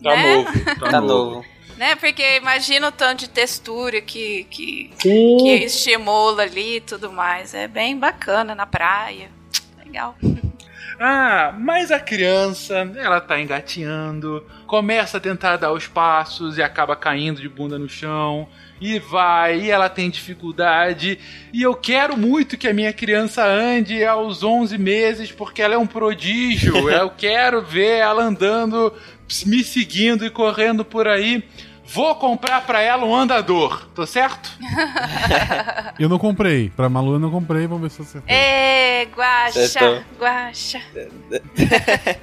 Tá 0.03 0.17
né? 0.17 0.35
novo, 0.37 0.65
tá, 0.81 0.91
Tá 0.91 1.01
novo. 1.01 1.31
novo. 1.37 1.45
Né? 1.81 1.97
Porque 1.97 2.37
imagina 2.37 2.89
o 2.89 2.93
tanto 2.93 3.21
de 3.21 3.31
textura 3.31 4.03
que, 4.03 4.45
que, 4.51 4.91
que 5.01 5.65
estimula 5.65 6.43
ali 6.43 6.77
e 6.77 6.81
tudo 6.83 7.11
mais. 7.11 7.55
É 7.55 7.67
bem 7.67 7.99
bacana 7.99 8.55
na 8.55 8.67
praia. 8.67 9.31
Legal. 9.83 10.15
Ah, 11.03 11.55
mas 11.59 11.91
a 11.91 11.99
criança, 11.99 12.75
ela 12.95 13.23
tá 13.23 13.41
engateando, 13.41 14.47
começa 14.67 15.17
a 15.17 15.21
tentar 15.21 15.57
dar 15.57 15.73
os 15.73 15.87
passos 15.87 16.59
e 16.59 16.63
acaba 16.63 16.95
caindo 16.95 17.41
de 17.41 17.49
bunda 17.49 17.79
no 17.79 17.89
chão. 17.89 18.47
E 18.79 18.99
vai, 18.99 19.61
e 19.61 19.71
ela 19.71 19.89
tem 19.89 20.11
dificuldade. 20.11 21.19
E 21.55 21.63
eu 21.63 21.75
quero 21.75 22.19
muito 22.19 22.59
que 22.59 22.69
a 22.69 22.75
minha 22.75 22.93
criança 22.93 23.47
ande 23.47 24.05
aos 24.05 24.43
11 24.43 24.77
meses, 24.77 25.33
porque 25.33 25.63
ela 25.63 25.75
é 25.75 25.79
um 25.79 25.87
prodígio. 25.87 26.77
eu 26.93 27.09
quero 27.09 27.63
ver 27.63 28.01
ela 28.01 28.23
andando, 28.23 28.93
me 29.47 29.65
seguindo 29.65 30.27
e 30.27 30.29
correndo 30.29 30.85
por 30.85 31.09
aí. 31.09 31.43
Vou 31.93 32.15
comprar 32.15 32.65
pra 32.65 32.81
ela 32.81 33.05
um 33.05 33.15
andador, 33.15 33.89
tô 33.95 34.07
certo? 34.07 34.49
Eu 35.99 36.09
não 36.09 36.19
comprei. 36.19 36.71
Pra 36.71 36.89
Malu 36.89 37.15
eu 37.15 37.19
não 37.19 37.31
comprei, 37.31 37.67
vamos 37.67 37.83
ver 37.83 37.91
se 37.91 37.99
você 37.99 38.21
guaxa, 39.13 39.65
Acertou. 39.65 40.05
guaxa. 40.19 40.81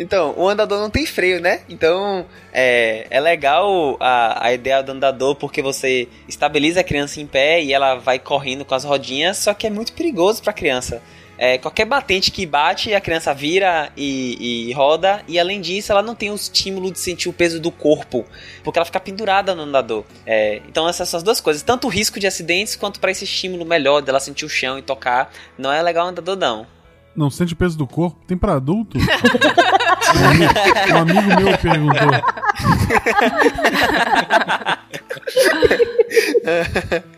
Então, 0.00 0.32
o 0.36 0.48
andador 0.48 0.78
não 0.78 0.88
tem 0.88 1.04
freio, 1.04 1.40
né? 1.40 1.62
Então, 1.68 2.24
é, 2.52 3.08
é 3.10 3.18
legal 3.18 3.96
a, 3.98 4.46
a 4.46 4.52
ideia 4.52 4.80
do 4.80 4.92
andador 4.92 5.34
porque 5.34 5.60
você 5.60 6.06
estabiliza 6.28 6.78
a 6.78 6.84
criança 6.84 7.20
em 7.20 7.26
pé 7.26 7.60
e 7.60 7.72
ela 7.72 7.96
vai 7.96 8.16
correndo 8.16 8.64
com 8.64 8.76
as 8.76 8.84
rodinhas, 8.84 9.38
só 9.38 9.52
que 9.52 9.66
é 9.66 9.70
muito 9.70 9.92
perigoso 9.92 10.40
pra 10.40 10.52
criança. 10.52 11.02
É, 11.38 11.56
qualquer 11.56 11.84
batente 11.84 12.32
que 12.32 12.44
bate, 12.44 12.92
a 12.92 13.00
criança 13.00 13.32
vira 13.32 13.92
e, 13.96 14.68
e 14.68 14.72
roda, 14.72 15.22
e 15.28 15.38
além 15.38 15.60
disso, 15.60 15.92
ela 15.92 16.02
não 16.02 16.14
tem 16.14 16.30
o 16.30 16.34
estímulo 16.34 16.90
de 16.90 16.98
sentir 16.98 17.28
o 17.28 17.32
peso 17.32 17.60
do 17.60 17.70
corpo, 17.70 18.26
porque 18.64 18.78
ela 18.78 18.84
fica 18.84 18.98
pendurada 18.98 19.54
no 19.54 19.62
andador. 19.62 20.04
É, 20.26 20.60
então, 20.68 20.88
essas 20.88 21.22
duas 21.22 21.40
coisas: 21.40 21.62
tanto 21.62 21.86
o 21.86 21.90
risco 21.90 22.18
de 22.18 22.26
acidentes 22.26 22.74
quanto 22.74 22.98
para 22.98 23.10
esse 23.10 23.24
estímulo 23.24 23.64
melhor 23.64 24.00
dela 24.02 24.18
sentir 24.18 24.44
o 24.44 24.48
chão 24.48 24.78
e 24.78 24.82
tocar. 24.82 25.32
Não 25.56 25.72
é 25.72 25.80
legal 25.80 26.06
o 26.06 26.08
andador, 26.10 26.36
não. 26.36 26.77
Não 27.18 27.28
sente 27.30 27.52
o 27.52 27.56
peso 27.56 27.76
do 27.76 27.84
corpo? 27.84 28.16
Tem 28.28 28.36
pra 28.36 28.54
adulto? 28.54 28.96
um, 28.96 29.00
amigo, 30.30 30.52
um 30.92 30.96
amigo 30.98 31.26
meu 31.40 31.58
perguntou. 31.58 32.08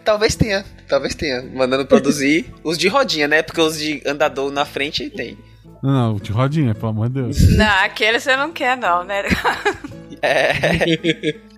Talvez 0.03 0.35
tenha, 0.35 0.65
talvez 0.89 1.15
tenha. 1.15 1.43
Mandando 1.55 1.85
produzir 1.85 2.47
os 2.65 2.79
de 2.79 2.89
rodinha, 2.89 3.29
né? 3.29 3.43
Porque 3.43 3.61
os 3.61 3.79
de 3.79 4.03
andador 4.07 4.51
na 4.51 4.65
frente 4.65 5.11
tem. 5.11 5.37
Não, 5.83 5.93
não, 5.93 6.17
de 6.17 6.33
rodinha, 6.33 6.75
pelo 6.75 6.89
amor 6.89 7.11
de 7.11 7.21
Deus. 7.21 7.55
Não, 7.57 7.85
aquele 7.85 8.19
você 8.19 8.35
não 8.37 8.51
quer, 8.53 8.79
não, 8.79 9.05
né? 9.05 9.25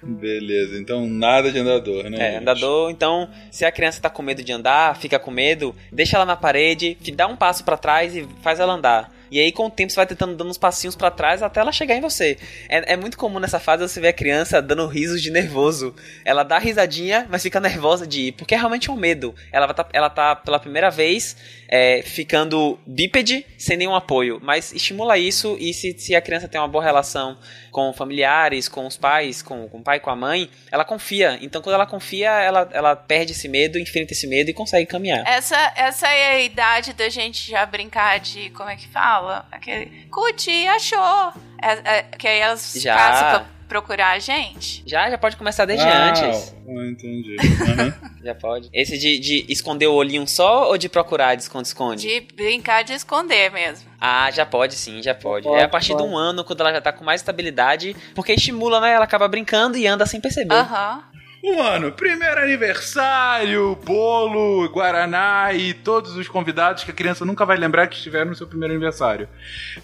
É, 0.00 0.02
Beleza, 0.02 0.78
então 0.78 1.06
nada 1.06 1.50
de 1.50 1.58
andador, 1.58 2.08
né? 2.08 2.34
é, 2.34 2.36
andador, 2.38 2.90
então, 2.90 3.28
se 3.50 3.64
a 3.64 3.72
criança 3.72 4.00
tá 4.00 4.08
com 4.08 4.22
medo 4.22 4.42
de 4.42 4.52
andar, 4.52 4.96
fica 4.96 5.18
com 5.18 5.30
medo, 5.30 5.74
deixa 5.92 6.16
ela 6.16 6.24
na 6.24 6.36
parede, 6.36 6.96
dá 7.14 7.26
um 7.26 7.36
passo 7.36 7.64
pra 7.64 7.76
trás 7.76 8.16
e 8.16 8.26
faz 8.42 8.60
ela 8.60 8.72
andar. 8.72 9.12
E 9.30 9.38
aí, 9.38 9.52
com 9.52 9.66
o 9.66 9.70
tempo, 9.70 9.92
você 9.92 9.96
vai 9.96 10.06
tentando 10.06 10.34
dando 10.34 10.48
uns 10.48 10.56
passinhos 10.56 10.96
pra 10.96 11.10
trás 11.10 11.42
até 11.42 11.60
ela 11.60 11.70
chegar 11.70 11.94
em 11.94 12.00
você. 12.00 12.38
É, 12.68 12.94
é 12.94 12.96
muito 12.96 13.18
comum 13.18 13.38
nessa 13.38 13.58
fase 13.58 13.86
você 13.86 14.00
ver 14.00 14.08
a 14.08 14.12
criança 14.12 14.62
dando 14.62 14.86
risos 14.86 15.20
de 15.20 15.30
nervoso. 15.30 15.94
Ela 16.24 16.42
dá 16.42 16.58
risadinha, 16.58 17.26
mas 17.28 17.42
fica 17.42 17.60
nervosa 17.60 18.06
de 18.06 18.28
ir, 18.28 18.32
porque 18.32 18.56
realmente 18.56 18.88
é 18.88 18.92
um 18.92 18.96
medo. 18.96 19.34
Ela, 19.52 19.72
tá, 19.74 19.86
ela 19.92 20.08
tá, 20.08 20.34
pela 20.34 20.58
primeira 20.58 20.90
vez, 20.90 21.36
é, 21.68 22.02
ficando 22.02 22.78
bípede, 22.86 23.44
sem 23.58 23.76
nenhum 23.76 23.94
apoio. 23.94 24.40
Mas 24.42 24.72
estimula 24.72 25.18
isso, 25.18 25.56
e 25.60 25.74
se, 25.74 25.94
se 25.98 26.14
a 26.14 26.22
criança 26.22 26.48
tem 26.48 26.60
uma 26.60 26.68
boa 26.68 26.82
relação 26.82 27.36
com 27.78 27.92
familiares, 27.92 28.68
com 28.68 28.84
os 28.88 28.96
pais, 28.96 29.40
com, 29.40 29.68
com 29.68 29.78
o 29.78 29.82
pai, 29.82 30.00
com 30.00 30.10
a 30.10 30.16
mãe, 30.16 30.50
ela 30.68 30.84
confia. 30.84 31.38
Então, 31.40 31.62
quando 31.62 31.74
ela 31.74 31.86
confia, 31.86 32.28
ela, 32.28 32.68
ela 32.72 32.96
perde 32.96 33.30
esse 33.30 33.48
medo, 33.48 33.78
enfrenta 33.78 34.12
esse 34.12 34.26
medo 34.26 34.50
e 34.50 34.52
consegue 34.52 34.84
caminhar. 34.84 35.24
Essa, 35.24 35.72
essa 35.76 36.08
é 36.08 36.30
a 36.30 36.40
idade 36.40 36.92
da 36.92 37.08
gente 37.08 37.48
já 37.48 37.64
brincar 37.64 38.18
de. 38.18 38.50
Como 38.50 38.68
é 38.68 38.74
que 38.74 38.88
fala? 38.88 39.46
Aquele. 39.52 40.08
Cuti, 40.10 40.66
achou! 40.66 41.32
É, 41.62 41.98
é, 41.98 42.02
que 42.02 42.26
aí 42.26 42.40
elas 42.40 42.74
Já. 42.74 43.46
Procurar 43.68 44.12
a 44.12 44.18
gente. 44.18 44.82
Já, 44.86 45.08
já 45.10 45.18
pode 45.18 45.36
começar 45.36 45.64
desde 45.66 45.84
Ah, 45.86 46.08
antes. 46.08 46.54
ah, 46.66 46.86
entendi. 46.90 47.36
Aham. 47.62 47.94
Já 48.24 48.34
pode. 48.34 48.68
Esse 48.72 48.98
de, 48.98 49.18
de 49.20 49.46
esconder 49.48 49.86
o 49.86 49.94
olhinho 49.94 50.26
só 50.26 50.68
ou 50.68 50.76
de 50.76 50.88
procurar 50.88 51.36
de 51.36 51.42
esconde-esconde? 51.42 52.02
De 52.08 52.20
brincar 52.34 52.82
de 52.82 52.92
esconder 52.92 53.48
mesmo. 53.52 53.88
Ah, 54.00 54.28
já 54.32 54.44
pode 54.44 54.74
sim, 54.74 55.00
já 55.00 55.14
pode. 55.14 55.44
Pode, 55.46 55.60
é 55.60 55.64
a 55.64 55.68
partir 55.68 55.92
de 55.92 55.98
pode. 55.98 56.08
um 56.08 56.16
ano, 56.16 56.42
quando 56.44 56.60
ela 56.60 56.72
já 56.72 56.80
tá 56.80 56.92
com 56.92 57.04
mais 57.04 57.20
estabilidade, 57.20 57.94
porque 58.16 58.32
estimula, 58.32 58.80
né? 58.80 58.92
Ela 58.92 59.04
acaba 59.04 59.28
brincando 59.28 59.78
e 59.78 59.86
anda 59.86 60.04
sem 60.04 60.20
perceber. 60.20 60.52
Aham. 60.52 61.04
Um 61.42 61.62
ano, 61.62 61.92
primeiro 61.92 62.40
aniversário, 62.40 63.78
bolo, 63.84 64.68
guaraná 64.70 65.52
e 65.52 65.72
todos 65.72 66.16
os 66.16 66.26
convidados 66.26 66.82
que 66.82 66.90
a 66.90 66.94
criança 66.94 67.24
nunca 67.24 67.46
vai 67.46 67.56
lembrar 67.56 67.86
que 67.86 67.94
estiveram 67.94 68.30
no 68.30 68.34
seu 68.34 68.46
primeiro 68.46 68.74
aniversário. 68.74 69.28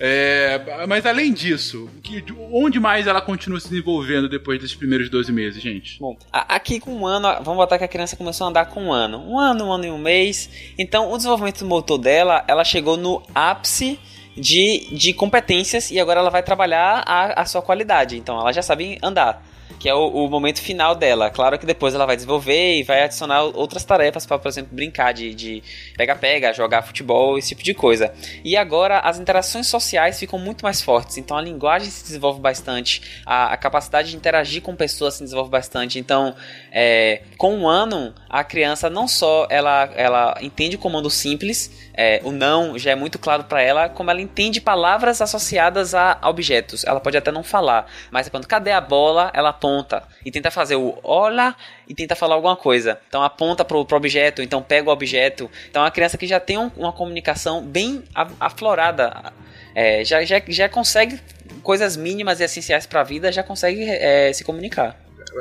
É, 0.00 0.84
mas 0.88 1.06
além 1.06 1.32
disso, 1.32 1.88
que, 2.02 2.24
onde 2.50 2.80
mais 2.80 3.06
ela 3.06 3.20
continua 3.20 3.60
se 3.60 3.68
desenvolvendo 3.68 4.28
depois 4.28 4.60
desses 4.60 4.74
primeiros 4.74 5.08
12 5.08 5.32
meses, 5.32 5.62
gente? 5.62 5.98
Bom, 6.00 6.16
aqui 6.32 6.80
com 6.80 6.92
um 6.92 7.06
ano, 7.06 7.28
vamos 7.44 7.56
botar 7.56 7.78
que 7.78 7.84
a 7.84 7.88
criança 7.88 8.16
começou 8.16 8.46
a 8.46 8.50
andar 8.50 8.66
com 8.66 8.86
um 8.86 8.92
ano. 8.92 9.18
Um 9.18 9.38
ano, 9.38 9.66
um 9.66 9.72
ano 9.72 9.84
e 9.84 9.90
um 9.90 9.98
mês. 9.98 10.50
Então, 10.76 11.12
o 11.12 11.16
desenvolvimento 11.16 11.64
motor 11.64 11.98
dela, 11.98 12.44
ela 12.48 12.64
chegou 12.64 12.96
no 12.96 13.22
ápice 13.32 13.98
de, 14.36 14.88
de 14.90 15.12
competências 15.12 15.92
e 15.92 16.00
agora 16.00 16.18
ela 16.18 16.30
vai 16.30 16.42
trabalhar 16.42 17.04
a, 17.06 17.42
a 17.42 17.46
sua 17.46 17.62
qualidade. 17.62 18.16
Então, 18.16 18.40
ela 18.40 18.52
já 18.52 18.62
sabe 18.62 18.98
andar. 19.00 19.53
Que 19.78 19.88
é 19.88 19.94
o, 19.94 20.06
o 20.08 20.28
momento 20.28 20.62
final 20.62 20.94
dela. 20.94 21.30
Claro 21.30 21.58
que 21.58 21.66
depois 21.66 21.94
ela 21.94 22.06
vai 22.06 22.16
desenvolver 22.16 22.78
e 22.78 22.82
vai 22.82 23.02
adicionar 23.02 23.42
outras 23.42 23.84
tarefas 23.84 24.24
para, 24.24 24.38
por 24.38 24.48
exemplo, 24.48 24.74
brincar 24.74 25.12
de 25.12 25.62
pega-pega, 25.96 26.52
jogar 26.52 26.82
futebol, 26.82 27.36
esse 27.38 27.48
tipo 27.48 27.62
de 27.62 27.74
coisa. 27.74 28.14
E 28.44 28.56
agora 28.56 29.00
as 29.00 29.18
interações 29.18 29.66
sociais 29.66 30.18
ficam 30.18 30.38
muito 30.38 30.62
mais 30.62 30.80
fortes. 30.80 31.18
Então 31.18 31.36
a 31.36 31.42
linguagem 31.42 31.90
se 31.90 32.04
desenvolve 32.04 32.40
bastante, 32.40 33.02
a, 33.26 33.52
a 33.52 33.56
capacidade 33.56 34.10
de 34.10 34.16
interagir 34.16 34.62
com 34.62 34.74
pessoas 34.74 35.14
se 35.14 35.22
desenvolve 35.22 35.50
bastante. 35.50 35.98
Então, 35.98 36.34
é, 36.72 37.22
com 37.36 37.54
um 37.54 37.68
ano, 37.68 38.14
a 38.28 38.42
criança 38.42 38.88
não 38.88 39.06
só 39.06 39.46
ela, 39.50 39.90
ela 39.94 40.38
entende 40.40 40.76
o 40.76 40.78
comando 40.78 41.10
simples, 41.10 41.70
é, 41.96 42.20
o 42.24 42.32
não 42.32 42.78
já 42.78 42.90
é 42.90 42.94
muito 42.94 43.18
claro 43.18 43.44
para 43.44 43.62
ela, 43.62 43.88
como 43.88 44.10
ela 44.10 44.20
entende 44.20 44.60
palavras 44.60 45.20
associadas 45.22 45.94
a 45.94 46.18
objetos. 46.24 46.84
Ela 46.84 47.00
pode 47.00 47.16
até 47.16 47.30
não 47.30 47.42
falar, 47.42 47.86
mas 48.10 48.28
quando 48.28 48.46
cadê 48.46 48.72
a 48.72 48.80
bola, 48.80 49.30
ela 49.34 49.50
aponta 49.50 50.02
e 50.24 50.30
tenta 50.30 50.50
fazer 50.50 50.76
o 50.76 50.98
olá 51.02 51.54
e 51.88 51.94
tenta 51.94 52.14
falar 52.16 52.34
alguma 52.34 52.56
coisa. 52.56 52.98
Então 53.08 53.22
aponta 53.22 53.64
pro, 53.64 53.84
pro 53.84 53.96
objeto, 53.96 54.42
então 54.42 54.62
pega 54.62 54.88
o 54.88 54.92
objeto. 54.92 55.50
Então 55.70 55.82
é 55.82 55.84
uma 55.84 55.90
criança 55.90 56.18
que 56.18 56.26
já 56.26 56.40
tem 56.40 56.58
um- 56.58 56.70
uma 56.76 56.92
comunicação 56.92 57.62
bem 57.62 58.02
aflorada, 58.40 59.32
é, 59.74 60.04
já, 60.04 60.24
já, 60.24 60.40
já 60.46 60.68
consegue 60.68 61.18
coisas 61.62 61.96
mínimas 61.96 62.40
e 62.40 62.44
essenciais 62.44 62.86
para 62.86 63.00
a 63.00 63.04
vida, 63.04 63.30
já 63.32 63.42
consegue 63.42 63.82
é, 63.84 64.32
se 64.32 64.44
comunicar. 64.44 64.98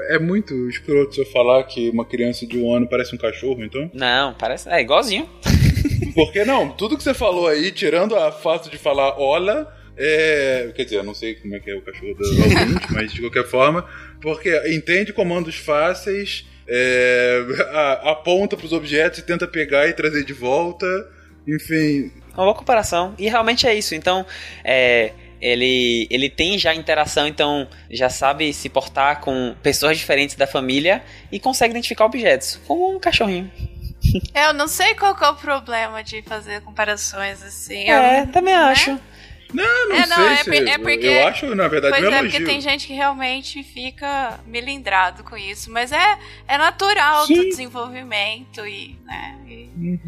É 0.09 0.17
muito 0.17 0.53
escroto 0.69 1.19
eu 1.21 1.25
falar 1.27 1.63
que 1.65 1.89
uma 1.89 2.03
criança 2.05 2.47
de 2.47 2.57
um 2.57 2.73
ano 2.73 2.87
parece 2.87 3.13
um 3.13 3.17
cachorro, 3.17 3.63
então? 3.63 3.91
Não, 3.93 4.33
parece. 4.33 4.67
É 4.69 4.81
igualzinho. 4.81 5.29
Porque 6.15 6.43
não, 6.45 6.69
tudo 6.69 6.97
que 6.97 7.03
você 7.03 7.13
falou 7.13 7.47
aí, 7.47 7.71
tirando 7.71 8.15
a 8.15 8.31
fato 8.31 8.69
de 8.69 8.77
falar 8.77 9.17
olá, 9.19 9.67
é. 9.97 10.71
Quer 10.75 10.83
dizer, 10.85 10.97
eu 10.97 11.03
não 11.03 11.13
sei 11.13 11.35
como 11.35 11.55
é 11.55 11.59
que 11.59 11.69
é 11.71 11.75
o 11.75 11.81
cachorro 11.81 12.13
do 12.15 12.23
ouvinte, 12.41 12.87
mas 12.91 13.11
de 13.13 13.21
qualquer 13.21 13.45
forma, 13.45 13.85
porque 14.21 14.49
entende 14.73 15.13
comandos 15.13 15.55
fáceis, 15.55 16.45
é, 16.67 17.41
a- 17.71 18.11
aponta 18.11 18.55
pros 18.57 18.71
objetos 18.73 19.19
e 19.19 19.21
tenta 19.23 19.47
pegar 19.47 19.87
e 19.87 19.93
trazer 19.93 20.23
de 20.23 20.33
volta, 20.33 20.85
enfim. 21.47 22.11
Uma 22.33 22.45
boa 22.45 22.55
comparação. 22.55 23.13
E 23.19 23.27
realmente 23.29 23.67
é 23.67 23.75
isso. 23.75 23.93
Então, 23.93 24.25
é, 24.63 25.11
ele, 25.39 26.07
ele 26.09 26.29
tem 26.29 26.57
já 26.57 26.73
interação, 26.73 27.27
então 27.27 27.67
já 27.91 28.09
sabe 28.09 28.51
se 28.53 28.69
portar 28.69 29.19
com 29.21 29.53
pessoas 29.61 29.97
diferentes 29.97 30.35
da 30.35 30.47
família 30.47 31.03
e 31.31 31.39
consegue 31.39 31.71
identificar 31.71 32.05
objetos, 32.05 32.59
como 32.65 32.95
um 32.95 32.99
cachorrinho. 32.99 33.51
É, 34.33 34.45
Eu 34.47 34.53
não 34.53 34.67
sei 34.67 34.93
qual 34.95 35.15
que 35.15 35.23
é 35.23 35.29
o 35.29 35.35
problema 35.35 36.03
de 36.03 36.21
fazer 36.21 36.61
comparações 36.61 37.41
assim. 37.43 37.89
É, 37.89 38.21
Eu- 38.21 38.27
também 38.27 38.53
acho. 38.53 38.99
Não, 39.53 39.89
não 39.89 39.95
É, 39.95 40.05
não, 40.07 40.15
sei 40.15 40.25
é 40.25 40.35
se. 40.37 40.69
é 40.71 40.77
porque- 40.79 41.05
Eu 41.05 41.27
acho, 41.27 41.53
na 41.55 41.67
verdade, 41.67 41.93
Pois 41.95 42.03
é, 42.03 42.07
elogio. 42.17 42.31
porque 42.31 42.43
tem 42.45 42.59
gente 42.59 42.87
que 42.87 42.93
realmente 42.93 43.61
fica 43.63 44.39
melindrado 44.47 45.23
com 45.23 45.37
isso. 45.37 45.71
Mas 45.71 45.91
é, 45.91 46.17
é 46.47 46.57
natural 46.57 47.21
do 47.27 47.35
Sim. 47.35 47.49
desenvolvimento 47.49 48.65
e, 48.65 48.97
né? 49.05 49.37
e- 49.47 49.99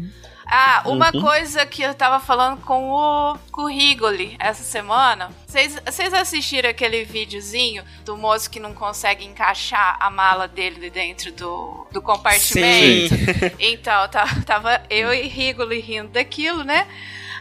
Ah, 0.48 0.82
uma 0.86 1.10
Uhum. 1.12 1.20
coisa 1.20 1.66
que 1.66 1.82
eu 1.82 1.92
tava 1.92 2.20
falando 2.20 2.60
com 2.62 2.90
o, 2.90 3.36
com 3.50 3.62
o 3.62 3.68
Rigoli 3.68 4.36
essa 4.38 4.62
semana. 4.62 5.30
Vocês 5.46 6.14
assistiram 6.14 6.70
aquele 6.70 7.04
videozinho 7.04 7.82
do 8.04 8.16
moço 8.16 8.48
que 8.48 8.60
não 8.60 8.72
consegue 8.72 9.24
encaixar 9.24 9.96
a 10.00 10.08
mala 10.08 10.46
dele 10.46 10.88
dentro 10.88 11.32
do, 11.32 11.86
do 11.90 12.00
compartimento? 12.00 13.14
Então, 13.58 14.08
tá- 14.08 14.26
tava 14.46 14.82
eu 14.88 15.12
e 15.12 15.22
Rigoli 15.26 15.80
rindo 15.80 16.08
daquilo, 16.10 16.62
né? 16.62 16.86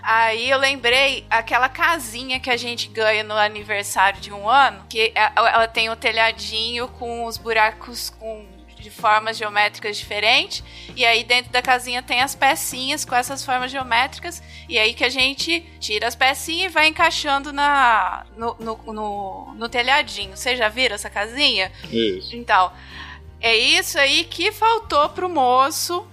Aí 0.02 0.50
eu 0.50 0.58
lembrei 0.60 1.26
aquela 1.30 1.68
casinha 1.70 2.40
que 2.40 2.50
a 2.50 2.58
gente 2.58 2.88
ganha 2.88 3.24
no 3.24 3.36
aniversário 3.36 4.20
de 4.22 4.32
um 4.32 4.48
ano, 4.50 4.84
que 4.90 5.12
é- 5.16 5.32
ela 5.36 5.68
tem 5.68 5.90
o 5.90 5.96
telhadinho 5.96 6.88
com 6.88 7.26
os 7.26 7.38
buracos 7.38 8.10
com 8.12 8.46
de 8.86 8.92
formas 8.92 9.36
geométricas 9.36 9.98
diferentes, 9.98 10.64
e 10.96 11.04
aí 11.04 11.24
dentro 11.24 11.52
da 11.52 11.60
casinha 11.60 12.04
tem 12.04 12.22
as 12.22 12.36
pecinhas 12.36 13.04
com 13.04 13.16
essas 13.16 13.44
formas 13.44 13.72
geométricas, 13.72 14.44
e 14.70 14.78
aí 14.78 14.94
que 14.94 15.04
a 15.04 15.10
gente 15.10 15.62
tira 15.80 16.08
as 16.08 16.16
pecinhas 16.16 16.72
e 16.72 16.74
vai 16.74 16.88
encaixando 16.88 17.52
na 17.52 18.28
no, 18.38 18.56
no, 18.60 18.94
no, 18.94 19.54
no 19.56 19.70
telhadinho. 19.70 20.38
Vocês 20.38 20.60
já 20.60 20.70
viram 20.70 20.94
essa 20.94 21.10
casinha? 21.10 21.72
Isso. 21.92 22.36
Então, 22.36 22.72
é 23.42 23.58
isso 23.58 23.98
aí 23.98 24.24
que 24.24 24.52
faltou 24.52 25.10
pro 25.10 25.28
moço 25.28 26.08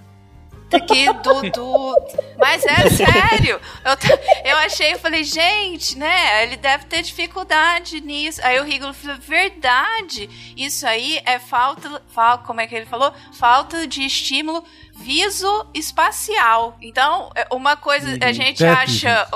aqui 0.75 1.11
do, 1.13 1.49
do... 1.51 1.95
Mas 2.37 2.65
é 2.65 2.89
sério. 2.89 3.59
Eu, 3.85 4.51
eu 4.51 4.57
achei, 4.57 4.93
eu 4.93 4.99
falei, 4.99 5.23
gente, 5.23 5.97
né? 5.97 6.43
Ele 6.43 6.57
deve 6.57 6.85
ter 6.85 7.01
dificuldade 7.01 8.01
nisso. 8.01 8.41
Aí 8.43 8.59
o 8.59 8.63
Rigolo 8.63 8.93
falou, 8.93 9.17
verdade. 9.19 10.29
Isso 10.55 10.85
aí 10.85 11.21
é 11.25 11.39
falta, 11.39 12.01
fal, 12.09 12.39
como 12.39 12.61
é 12.61 12.67
que 12.67 12.75
ele 12.75 12.85
falou? 12.85 13.13
Falta 13.33 13.87
de 13.87 14.03
estímulo 14.03 14.63
viso-espacial. 15.03 16.77
Então, 16.81 17.29
é 17.35 17.45
uma 17.51 17.75
coisa 17.75 18.17
a 18.21 18.31
gente 18.31 18.59
Tetris. 18.59 19.05
acha. 19.05 19.27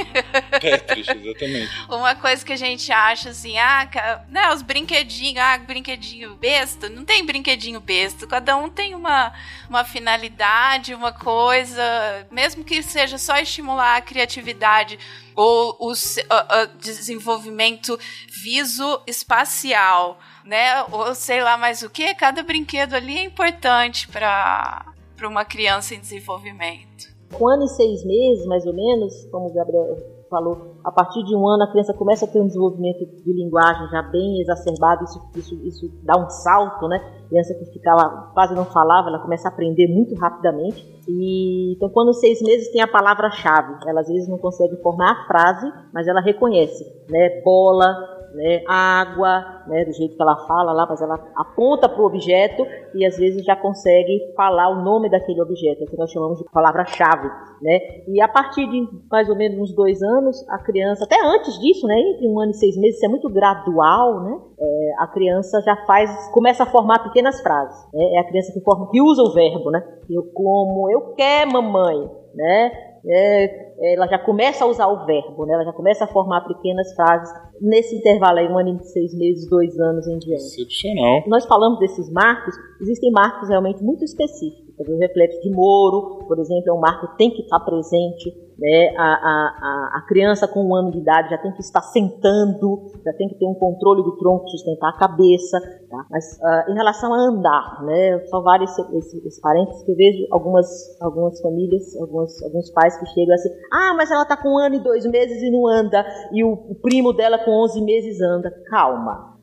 Tetris, 0.58 1.08
exatamente. 1.08 1.70
Uma 1.88 2.14
coisa 2.14 2.44
que 2.44 2.52
a 2.52 2.56
gente 2.56 2.90
acha 2.90 3.28
assim, 3.28 3.58
ah, 3.58 4.24
né, 4.28 4.50
os 4.52 4.62
brinquedinhos, 4.62 5.38
ah, 5.38 5.58
brinquedinho 5.58 6.34
besta. 6.36 6.88
Não 6.88 7.04
tem 7.04 7.24
brinquedinho 7.24 7.80
besta. 7.80 8.26
Cada 8.26 8.56
um 8.56 8.70
tem 8.70 8.94
uma, 8.94 9.32
uma 9.68 9.84
finalidade, 9.84 10.94
uma 10.94 11.12
coisa. 11.12 12.26
Mesmo 12.30 12.64
que 12.64 12.82
seja 12.82 13.18
só 13.18 13.36
estimular 13.36 13.96
a 13.96 14.00
criatividade 14.00 14.98
ou 15.36 15.76
o 15.78 15.92
a 16.28 16.64
desenvolvimento 16.78 17.98
viso-espacial, 18.28 20.18
né? 20.44 20.82
Ou 20.90 21.14
sei 21.14 21.42
lá 21.42 21.56
mais 21.56 21.82
o 21.82 21.90
que. 21.90 22.14
Cada 22.14 22.42
brinquedo 22.42 22.94
ali 22.94 23.18
é 23.18 23.22
importante 23.22 24.08
para 24.08 24.89
para 25.20 25.28
uma 25.28 25.44
criança 25.44 25.94
em 25.94 26.00
desenvolvimento. 26.00 27.10
Um 27.38 27.46
ano 27.46 27.64
e 27.64 27.68
seis 27.68 28.02
meses, 28.06 28.46
mais 28.46 28.64
ou 28.64 28.74
menos, 28.74 29.26
como 29.30 29.48
o 29.48 29.52
Gabriel 29.52 29.96
falou, 30.30 30.76
a 30.82 30.90
partir 30.90 31.22
de 31.24 31.36
um 31.36 31.46
ano 31.46 31.64
a 31.64 31.70
criança 31.70 31.92
começa 31.92 32.24
a 32.24 32.28
ter 32.28 32.40
um 32.40 32.46
desenvolvimento 32.46 33.04
de 33.04 33.32
linguagem 33.32 33.86
já 33.90 34.00
bem 34.02 34.40
exacerbado, 34.40 35.04
isso, 35.04 35.20
isso, 35.36 35.54
isso 35.66 35.92
dá 36.02 36.18
um 36.18 36.30
salto, 36.30 36.88
né? 36.88 36.96
A 37.26 37.28
criança 37.28 37.54
que 37.54 37.66
ficava, 37.66 38.30
quase 38.32 38.54
não 38.54 38.64
falava, 38.64 39.08
ela 39.08 39.18
começa 39.18 39.48
a 39.48 39.52
aprender 39.52 39.88
muito 39.88 40.14
rapidamente. 40.14 40.82
E, 41.06 41.74
então, 41.76 41.90
quando 41.90 42.14
seis 42.14 42.40
meses 42.40 42.70
tem 42.72 42.80
a 42.80 42.88
palavra-chave, 42.88 43.74
ela 43.86 44.00
às 44.00 44.08
vezes 44.08 44.26
não 44.26 44.38
consegue 44.38 44.76
formar 44.82 45.12
a 45.12 45.26
frase, 45.26 45.70
mas 45.92 46.08
ela 46.08 46.20
reconhece, 46.20 46.84
né? 47.10 47.42
Bola, 47.44 48.19
né, 48.34 48.62
água, 48.68 49.62
né, 49.66 49.84
do 49.84 49.92
jeito 49.92 50.16
que 50.16 50.22
ela 50.22 50.36
fala 50.46 50.72
lá, 50.72 50.86
mas 50.88 51.00
ela 51.00 51.18
aponta 51.36 51.88
para 51.88 52.02
o 52.02 52.06
objeto 52.06 52.66
e 52.94 53.04
às 53.04 53.16
vezes 53.16 53.44
já 53.44 53.56
consegue 53.56 54.32
falar 54.36 54.68
o 54.68 54.82
nome 54.82 55.10
daquele 55.10 55.40
objeto, 55.40 55.82
é 55.82 55.84
o 55.84 55.90
que 55.90 55.98
nós 55.98 56.10
chamamos 56.10 56.38
de 56.38 56.44
palavra-chave, 56.50 57.28
né? 57.62 57.78
E 58.08 58.20
a 58.20 58.28
partir 58.28 58.68
de 58.68 58.88
mais 59.10 59.28
ou 59.28 59.36
menos 59.36 59.58
uns 59.58 59.74
dois 59.74 60.02
anos, 60.02 60.44
a 60.48 60.58
criança, 60.58 61.04
até 61.04 61.16
antes 61.24 61.58
disso, 61.58 61.86
né, 61.86 61.98
entre 61.98 62.26
um 62.26 62.40
ano 62.40 62.50
e 62.50 62.54
seis 62.54 62.76
meses, 62.76 62.96
isso 62.96 63.06
é 63.06 63.08
muito 63.08 63.28
gradual, 63.28 64.22
né? 64.22 64.40
É, 64.58 64.92
a 64.98 65.06
criança 65.06 65.60
já 65.62 65.76
faz, 65.86 66.10
começa 66.32 66.64
a 66.64 66.66
formar 66.66 67.00
pequenas 67.00 67.40
frases, 67.40 67.76
né? 67.92 68.04
É 68.14 68.18
a 68.20 68.24
criança 68.24 68.52
que 68.52 68.60
forma, 68.60 68.90
que 68.90 69.00
usa 69.00 69.22
o 69.22 69.32
verbo, 69.32 69.70
né? 69.70 69.82
Eu 70.08 70.24
como, 70.34 70.90
eu 70.90 71.14
quero, 71.14 71.52
mamãe, 71.52 72.10
né? 72.34 72.72
É, 73.06 73.69
ela 73.80 74.06
já 74.06 74.18
começa 74.18 74.64
a 74.64 74.66
usar 74.66 74.86
o 74.88 75.06
verbo, 75.06 75.46
né? 75.46 75.54
ela 75.54 75.64
já 75.64 75.72
começa 75.72 76.04
a 76.04 76.08
formar 76.08 76.42
pequenas 76.42 76.92
frases 76.94 77.32
nesse 77.60 77.96
intervalo 77.96 78.38
aí, 78.38 78.46
um 78.46 78.58
ano 78.58 78.78
e 78.80 78.84
seis 78.84 79.16
meses, 79.16 79.48
dois 79.48 79.78
anos 79.78 80.06
em 80.06 80.18
diante. 80.18 80.42
Excepcional. 80.42 81.22
Nós 81.26 81.46
falamos 81.46 81.78
desses 81.78 82.10
marcos, 82.10 82.54
existem 82.80 83.10
marcos 83.10 83.48
realmente 83.48 83.82
muito 83.82 84.04
específicos. 84.04 84.69
O 84.88 84.98
reflexo 84.98 85.40
de 85.42 85.50
Moro, 85.50 86.24
por 86.26 86.38
exemplo, 86.38 86.70
é 86.70 86.72
um 86.72 86.80
marco 86.80 87.08
que 87.08 87.18
tem 87.18 87.30
que 87.30 87.42
estar 87.42 87.60
presente. 87.60 88.34
Né? 88.58 88.94
A, 88.96 89.04
a, 89.04 89.90
a, 89.98 90.06
criança 90.06 90.46
com 90.46 90.62
um 90.62 90.74
ano 90.74 90.90
de 90.90 90.98
idade 90.98 91.30
já 91.30 91.38
tem 91.38 91.52
que 91.52 91.60
estar 91.60 91.80
sentando, 91.80 92.92
já 93.04 93.12
tem 93.14 93.28
que 93.28 93.34
ter 93.36 93.46
um 93.46 93.54
controle 93.54 94.02
do 94.02 94.16
tronco, 94.16 94.48
sustentar 94.48 94.90
a 94.90 94.98
cabeça. 94.98 95.58
Tá? 95.88 96.06
Mas 96.10 96.38
ah, 96.42 96.66
em 96.68 96.74
relação 96.74 97.12
a 97.12 97.16
andar, 97.16 97.82
né? 97.84 98.18
só 98.26 98.40
vale 98.42 98.64
esse, 98.64 98.80
esse, 98.96 99.26
esse 99.26 99.40
parênteses 99.40 99.82
que 99.82 99.92
eu 99.92 99.96
vejo 99.96 100.26
algumas, 100.30 100.66
algumas 101.00 101.40
famílias, 101.40 101.96
alguns, 101.96 102.42
alguns 102.42 102.70
pais 102.70 102.98
que 102.98 103.06
chegam 103.06 103.34
assim: 103.34 103.50
ah, 103.72 103.94
mas 103.94 104.10
ela 104.10 104.22
está 104.22 104.36
com 104.36 104.50
um 104.50 104.58
ano 104.58 104.76
e 104.76 104.82
dois 104.82 105.06
meses 105.06 105.42
e 105.42 105.50
não 105.50 105.66
anda, 105.66 106.04
e 106.32 106.44
o, 106.44 106.52
o 106.52 106.74
primo 106.74 107.12
dela 107.12 107.38
com 107.38 107.50
11 107.50 107.82
meses 107.82 108.20
anda. 108.20 108.50
Calma, 108.68 109.36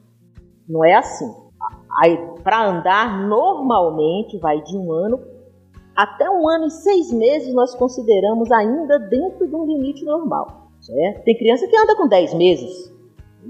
não 0.69 0.85
é 0.85 0.93
assim. 0.93 1.47
Aí, 1.98 2.18
para 2.44 2.68
andar, 2.68 3.28
normalmente 3.28 4.38
vai 4.40 4.61
de 4.61 4.78
um 4.78 4.91
ano 4.91 5.19
até 5.95 6.30
um 6.30 6.48
ano 6.48 6.65
e 6.68 6.72
seis 6.72 7.11
meses 7.11 7.53
nós 7.56 7.74
consideramos 7.74 8.52
ainda 8.52 8.99
dentro 8.99 9.48
de 9.48 9.56
um 9.56 9.65
limite 9.65 10.06
normal. 10.06 10.68
Certo? 10.80 11.24
Tem 11.24 11.38
criança 11.38 11.68
que 11.68 11.76
anda 11.76 11.95
com 11.95 12.07
10 12.07 12.36
meses. 12.36 12.94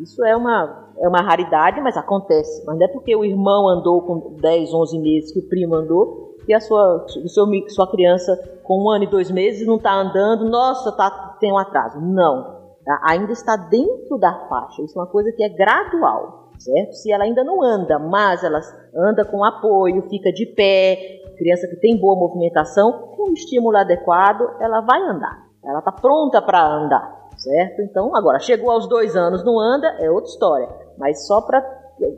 Isso 0.01 0.23
é 0.23 0.35
uma, 0.35 0.93
é 0.97 1.07
uma 1.09 1.21
raridade, 1.21 1.81
mas 1.81 1.97
acontece. 1.97 2.63
Mas 2.65 2.77
não 2.77 2.85
é 2.85 2.87
porque 2.87 3.13
o 3.15 3.25
irmão 3.25 3.67
andou 3.67 4.01
com 4.01 4.35
10, 4.39 4.73
11 4.73 4.99
meses 4.99 5.31
que 5.33 5.39
o 5.39 5.49
primo 5.49 5.75
andou 5.75 6.27
que 6.47 6.53
a 6.53 6.61
sua, 6.61 7.05
seu, 7.27 7.45
sua 7.67 7.91
criança 7.91 8.33
com 8.63 8.85
um 8.85 8.89
ano 8.89 9.03
e 9.03 9.09
dois 9.09 9.29
meses 9.29 9.67
não 9.67 9.75
está 9.75 9.93
andando, 9.93 10.49
nossa, 10.49 10.93
tá, 10.93 11.35
tem 11.41 11.51
um 11.51 11.57
atraso. 11.57 11.99
Não. 11.99 12.55
Tá? 12.85 13.01
Ainda 13.03 13.33
está 13.33 13.57
dentro 13.57 14.17
da 14.17 14.47
faixa. 14.47 14.81
Isso 14.81 14.97
é 14.97 15.01
uma 15.01 15.09
coisa 15.09 15.29
que 15.33 15.43
é 15.43 15.49
gradual. 15.49 16.46
Certo? 16.59 16.93
Se 16.93 17.11
ela 17.11 17.23
ainda 17.23 17.43
não 17.43 17.61
anda, 17.61 17.99
mas 17.99 18.43
ela 18.43 18.59
anda 18.95 19.23
com 19.23 19.43
apoio, 19.43 20.07
fica 20.09 20.31
de 20.31 20.45
pé, 20.45 21.21
criança 21.37 21.67
que 21.67 21.75
tem 21.75 21.97
boa 21.97 22.15
movimentação, 22.15 23.13
com 23.15 23.29
um 23.29 23.33
estímulo 23.33 23.77
adequado, 23.77 24.49
ela 24.59 24.81
vai 24.81 25.01
andar. 25.01 25.45
Ela 25.63 25.79
está 25.79 25.91
pronta 25.91 26.41
para 26.41 26.65
andar, 26.65 27.29
certo? 27.37 27.81
Então, 27.81 28.15
agora, 28.15 28.39
chegou 28.39 28.71
aos 28.71 28.87
dois 28.87 29.15
anos, 29.15 29.43
não 29.43 29.59
anda, 29.59 29.87
é 29.99 30.09
outra 30.09 30.29
história. 30.29 30.69
Mas 30.97 31.27
só 31.27 31.41
para 31.41 31.63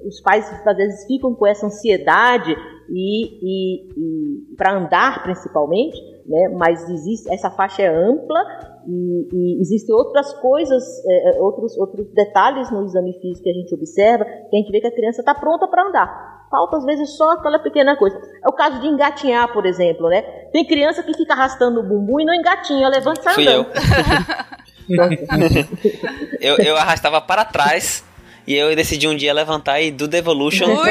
os 0.05 0.19
pais 0.21 0.49
às 0.65 0.77
vezes 0.77 1.05
ficam 1.05 1.33
com 1.33 1.47
essa 1.47 1.65
ansiedade 1.65 2.55
e, 2.89 3.39
e, 3.41 4.51
e 4.51 4.55
para 4.55 4.77
andar 4.77 5.23
principalmente, 5.23 5.97
né? 6.25 6.49
Mas 6.49 6.89
existe 6.89 7.31
essa 7.33 7.49
faixa 7.49 7.81
é 7.81 7.87
ampla 7.87 8.39
e, 8.87 9.27
e 9.31 9.61
existem 9.61 9.93
outras 9.93 10.33
coisas, 10.33 10.83
é, 11.05 11.29
é, 11.29 11.41
outros 11.41 11.77
outros 11.77 12.07
detalhes 12.13 12.71
no 12.71 12.85
exame 12.85 13.13
físico 13.19 13.43
que 13.43 13.49
a 13.49 13.53
gente 13.53 13.73
observa, 13.73 14.25
que 14.25 14.55
a 14.55 14.59
gente 14.59 14.71
vê 14.71 14.79
que 14.79 14.87
a 14.87 14.95
criança 14.95 15.21
está 15.21 15.33
pronta 15.35 15.67
para 15.67 15.87
andar. 15.87 16.39
Falta 16.49 16.77
às 16.77 16.85
vezes 16.85 17.15
só 17.15 17.31
aquela 17.31 17.59
pequena 17.59 17.95
coisa. 17.95 18.17
É 18.17 18.49
o 18.49 18.53
caso 18.53 18.79
de 18.81 18.87
engatinhar, 18.87 19.51
por 19.53 19.65
exemplo, 19.65 20.09
né? 20.09 20.21
Tem 20.51 20.65
criança 20.65 21.03
que 21.03 21.13
fica 21.13 21.33
arrastando 21.33 21.79
o 21.79 21.83
bumbum 21.83 22.19
e 22.19 22.25
não 22.25 22.33
engatinha, 22.33 22.89
levanta 22.89 23.19
e 23.19 23.23
sai 23.23 23.33
Fui 23.35 23.47
andando. 23.47 23.67
eu. 26.41 26.57
eu. 26.57 26.57
Eu 26.57 26.75
arrastava 26.77 27.21
para 27.21 27.45
trás 27.45 28.03
e 28.47 28.55
eu 28.55 28.75
decidi 28.75 29.07
um 29.07 29.15
dia 29.15 29.31
levantar 29.31 29.79
e 29.79 29.91
do 29.91 30.07
Devolution. 30.07 30.65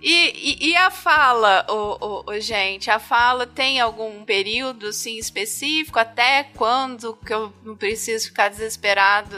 E, 0.00 0.08
e, 0.08 0.70
e, 0.70 0.76
a 0.76 0.90
fala, 0.90 1.66
o, 1.68 2.38
gente, 2.38 2.90
a 2.90 2.98
fala 2.98 3.46
tem 3.46 3.80
algum 3.80 4.24
período 4.24 4.88
assim 4.88 5.16
específico? 5.16 5.98
Até 5.98 6.44
quando 6.54 7.16
que 7.24 7.32
eu 7.32 7.50
não 7.64 7.76
preciso 7.76 8.26
ficar 8.26 8.48
desesperado 8.48 9.36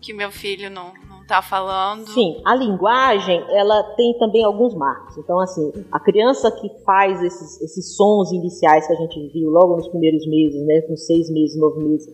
que 0.00 0.12
meu 0.12 0.30
filho 0.30 0.68
não, 0.68 0.92
não 1.08 1.24
tá 1.26 1.40
falando? 1.40 2.08
Sim, 2.08 2.42
a 2.44 2.54
linguagem 2.54 3.40
ela 3.50 3.82
tem 3.96 4.18
também 4.18 4.44
alguns 4.44 4.74
marcos. 4.74 5.16
Então, 5.16 5.40
assim, 5.40 5.72
a 5.90 6.00
criança 6.00 6.50
que 6.50 6.68
faz 6.84 7.22
esses, 7.22 7.60
esses 7.62 7.96
sons 7.96 8.32
iniciais 8.32 8.86
que 8.86 8.92
a 8.92 8.96
gente 8.96 9.32
viu 9.32 9.48
logo 9.48 9.76
nos 9.76 9.88
primeiros 9.88 10.26
meses, 10.26 10.66
né, 10.66 10.82
com 10.82 10.96
seis 10.96 11.30
meses, 11.30 11.58
nove 11.58 11.82
meses, 11.82 12.08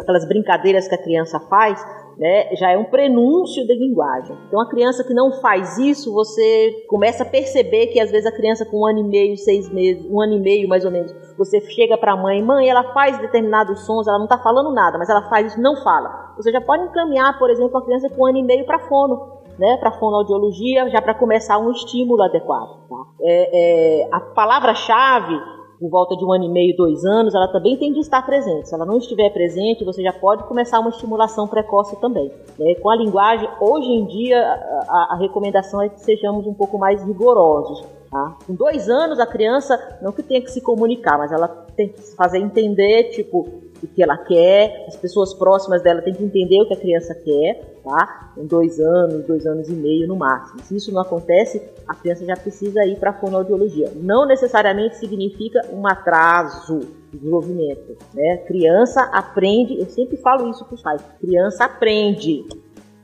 aquelas 0.00 0.26
brincadeiras 0.26 0.86
que 0.88 0.94
a 0.94 1.02
criança 1.02 1.40
faz, 1.40 1.84
né, 2.18 2.54
já 2.56 2.70
é 2.70 2.78
um 2.78 2.84
prenúncio 2.84 3.66
da 3.66 3.74
linguagem. 3.74 4.36
Então, 4.48 4.60
a 4.60 4.68
criança 4.68 5.04
que 5.04 5.12
não 5.12 5.32
faz 5.32 5.76
isso, 5.78 6.12
você 6.12 6.84
começa 6.88 7.22
a 7.22 7.26
perceber 7.26 7.88
que 7.88 8.00
às 8.00 8.10
vezes 8.10 8.26
a 8.26 8.34
criança 8.34 8.64
com 8.64 8.80
um 8.80 8.86
ano 8.86 9.00
e 9.00 9.04
meio, 9.04 9.36
seis 9.36 9.70
meses, 9.72 10.04
um 10.10 10.20
ano 10.20 10.34
e 10.34 10.40
meio 10.40 10.68
mais 10.68 10.84
ou 10.84 10.90
menos, 10.90 11.14
você 11.36 11.60
chega 11.60 11.96
para 11.98 12.12
a 12.12 12.16
mãe, 12.16 12.42
mãe, 12.42 12.68
ela 12.68 12.92
faz 12.94 13.18
determinados 13.18 13.84
sons, 13.84 14.06
ela 14.06 14.18
não 14.18 14.24
está 14.24 14.38
falando 14.38 14.72
nada, 14.72 14.96
mas 14.98 15.08
ela 15.08 15.28
faz 15.28 15.52
isso, 15.52 15.60
não 15.60 15.76
fala. 15.82 16.34
Você 16.36 16.50
já 16.50 16.60
pode 16.60 16.84
encaminhar, 16.84 17.38
por 17.38 17.50
exemplo, 17.50 17.76
a 17.78 17.84
criança 17.84 18.08
com 18.08 18.22
um 18.22 18.26
ano 18.26 18.38
e 18.38 18.42
meio 18.42 18.64
para 18.64 18.78
fono, 18.80 19.36
né, 19.58 19.76
para 19.78 19.92
fonoaudiologia, 19.92 20.88
já 20.90 21.00
para 21.00 21.14
começar 21.14 21.58
um 21.58 21.70
estímulo 21.70 22.22
adequado. 22.22 22.88
Tá? 22.88 22.96
É, 23.20 24.02
é, 24.02 24.08
a 24.12 24.20
palavra-chave 24.20 25.55
por 25.78 25.90
volta 25.90 26.16
de 26.16 26.24
um 26.24 26.32
ano 26.32 26.44
e 26.44 26.48
meio, 26.48 26.76
dois 26.76 27.04
anos, 27.04 27.34
ela 27.34 27.48
também 27.48 27.76
tem 27.76 27.92
de 27.92 28.00
estar 28.00 28.24
presente. 28.24 28.68
Se 28.68 28.74
ela 28.74 28.84
não 28.84 28.98
estiver 28.98 29.30
presente, 29.30 29.84
você 29.84 30.02
já 30.02 30.12
pode 30.12 30.44
começar 30.44 30.80
uma 30.80 30.90
estimulação 30.90 31.46
precoce 31.46 31.96
também. 32.00 32.30
Né? 32.58 32.74
Com 32.76 32.90
a 32.90 32.96
linguagem, 32.96 33.48
hoje 33.60 33.90
em 33.90 34.06
dia, 34.06 34.38
a, 34.40 35.14
a, 35.14 35.16
recomendação 35.18 35.82
é 35.82 35.88
que 35.88 36.00
sejamos 36.00 36.46
um 36.46 36.54
pouco 36.54 36.78
mais 36.78 37.02
rigorosos. 37.04 37.84
Tá? 38.10 38.36
Com 38.46 38.54
dois 38.54 38.88
anos, 38.88 39.18
a 39.18 39.26
criança 39.26 39.98
não 40.00 40.12
que 40.12 40.22
tenha 40.22 40.40
que 40.40 40.50
se 40.50 40.60
comunicar, 40.60 41.18
mas 41.18 41.32
ela 41.32 41.48
tem 41.76 41.88
que 41.88 42.00
se 42.00 42.16
fazer 42.16 42.38
entender, 42.38 43.10
tipo, 43.10 43.46
o 43.82 43.86
que 43.86 44.02
ela 44.02 44.16
quer, 44.16 44.86
as 44.88 44.96
pessoas 44.96 45.34
próximas 45.34 45.82
dela 45.82 46.02
têm 46.02 46.14
que 46.14 46.24
entender 46.24 46.60
o 46.62 46.66
que 46.66 46.74
a 46.74 46.76
criança 46.76 47.14
quer, 47.14 47.80
tá? 47.84 48.32
Com 48.34 48.46
dois 48.46 48.80
anos, 48.80 49.24
dois 49.26 49.46
anos 49.46 49.68
e 49.68 49.72
meio 49.72 50.08
no 50.08 50.16
máximo. 50.16 50.60
Se 50.62 50.76
isso 50.76 50.92
não 50.92 51.02
acontece, 51.02 51.62
a 51.86 51.94
criança 51.94 52.24
já 52.24 52.36
precisa 52.36 52.84
ir 52.84 52.98
para 52.98 53.10
a 53.10 53.14
fonoaudiologia. 53.14 53.92
Não 53.96 54.26
necessariamente 54.26 54.96
significa 54.96 55.60
um 55.72 55.86
atraso 55.86 56.80
de 57.10 57.18
desenvolvimento, 57.18 57.96
né? 58.14 58.38
Criança 58.46 59.02
aprende, 59.12 59.78
eu 59.78 59.86
sempre 59.86 60.16
falo 60.16 60.50
isso 60.50 60.64
para 60.64 60.74
os 60.74 60.82
pais, 60.82 61.02
criança 61.20 61.64
aprende. 61.64 62.44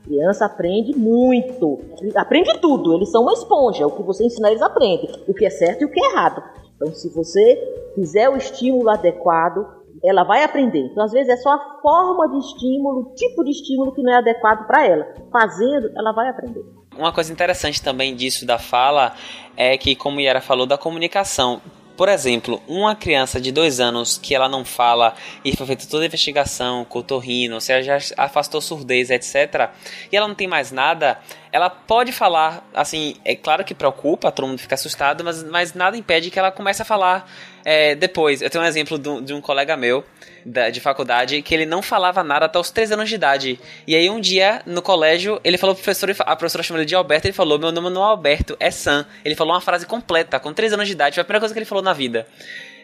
Criança 0.03 0.45
aprende 0.45 0.93
muito, 0.97 1.79
aprende 2.15 2.59
tudo, 2.59 2.93
eles 2.93 3.09
são 3.09 3.21
uma 3.21 3.31
esponja, 3.31 3.87
o 3.87 3.91
que 3.91 4.03
você 4.03 4.25
ensinar 4.25 4.49
eles 4.49 4.61
aprendem, 4.61 5.09
o 5.25 5.33
que 5.33 5.45
é 5.45 5.49
certo 5.49 5.81
e 5.81 5.85
o 5.85 5.89
que 5.89 5.97
é 5.97 6.11
errado. 6.11 6.43
Então, 6.75 6.93
se 6.93 7.07
você 7.07 7.91
fizer 7.95 8.27
o 8.29 8.35
estímulo 8.35 8.89
adequado, 8.89 9.65
ela 10.03 10.23
vai 10.23 10.43
aprender. 10.43 10.89
Então, 10.91 11.03
às 11.03 11.11
vezes, 11.11 11.29
é 11.29 11.37
só 11.37 11.49
a 11.49 11.79
forma 11.81 12.29
de 12.29 12.37
estímulo, 12.39 13.11
o 13.11 13.15
tipo 13.15 13.43
de 13.43 13.51
estímulo 13.51 13.93
que 13.93 14.03
não 14.03 14.13
é 14.13 14.17
adequado 14.17 14.67
para 14.67 14.85
ela. 14.85 15.05
Fazendo, 15.31 15.91
ela 15.95 16.11
vai 16.11 16.29
aprender. 16.29 16.61
Uma 16.97 17.11
coisa 17.11 17.31
interessante 17.31 17.81
também 17.81 18.15
disso 18.15 18.45
da 18.45 18.59
fala 18.59 19.13
é 19.55 19.77
que, 19.77 19.95
como 19.95 20.19
Yara 20.19 20.41
falou, 20.41 20.65
da 20.65 20.77
comunicação. 20.77 21.61
Por 21.95 22.09
exemplo, 22.09 22.59
uma 22.67 22.95
criança 22.95 23.39
de 23.39 23.51
dois 23.51 23.79
anos 23.79 24.17
que 24.17 24.33
ela 24.33 24.49
não 24.49 24.65
fala 24.65 25.13
e 25.45 25.55
foi 25.55 25.67
feita 25.67 25.85
toda 25.87 26.03
a 26.03 26.07
investigação, 26.07 26.83
cotorrino, 26.85 27.61
se 27.61 27.71
ela 27.71 27.83
já 27.83 27.97
afastou 28.17 28.59
surdez, 28.59 29.11
etc., 29.11 29.69
e 30.11 30.17
ela 30.17 30.27
não 30.27 30.33
tem 30.33 30.47
mais 30.47 30.71
nada, 30.71 31.19
ela 31.51 31.69
pode 31.69 32.11
falar, 32.11 32.67
assim, 32.73 33.15
é 33.23 33.35
claro 33.35 33.63
que 33.63 33.75
preocupa, 33.75 34.31
todo 34.31 34.47
mundo 34.47 34.57
fica 34.57 34.73
assustado, 34.73 35.23
mas, 35.23 35.43
mas 35.43 35.75
nada 35.75 35.95
impede 35.95 36.31
que 36.31 36.39
ela 36.39 36.51
comece 36.51 36.81
a 36.81 36.85
falar 36.85 37.29
é, 37.65 37.95
depois. 37.95 38.41
Eu 38.41 38.49
tenho 38.49 38.63
um 38.63 38.67
exemplo 38.67 38.97
de 38.97 39.33
um, 39.33 39.41
colega 39.41 39.75
meu 39.77 40.03
da, 40.45 40.69
de 40.69 40.79
faculdade 40.79 41.41
que 41.41 41.53
ele 41.53 41.65
não 41.65 41.81
falava 41.81 42.23
nada 42.23 42.45
até 42.45 42.59
os 42.59 42.69
3 42.69 42.91
anos 42.91 43.09
de 43.09 43.15
idade. 43.15 43.59
E 43.87 43.95
aí 43.95 44.09
um 44.09 44.19
dia, 44.19 44.61
no 44.65 44.81
colégio, 44.81 45.39
ele 45.43 45.57
falou 45.57 45.75
pro 45.75 45.83
professor, 45.83 46.09
a 46.19 46.35
professora 46.35 46.63
chamou 46.63 46.79
ele 46.79 46.85
de 46.85 46.95
Alberto, 46.95 47.27
ele 47.27 47.33
falou, 47.33 47.57
meu 47.57 47.71
nome 47.71 47.89
não 47.89 48.01
é 48.01 48.05
Alberto, 48.07 48.57
é 48.59 48.69
Sam. 48.71 49.05
Ele 49.23 49.35
falou 49.35 49.53
uma 49.53 49.61
frase 49.61 49.85
completa, 49.85 50.39
com 50.39 50.53
3 50.53 50.73
anos 50.73 50.87
de 50.87 50.93
idade, 50.93 51.15
foi 51.15 51.21
a 51.21 51.25
primeira 51.25 51.41
coisa 51.41 51.53
que 51.53 51.59
ele 51.59 51.65
falou 51.65 51.83
na 51.83 51.93
vida. 51.93 52.27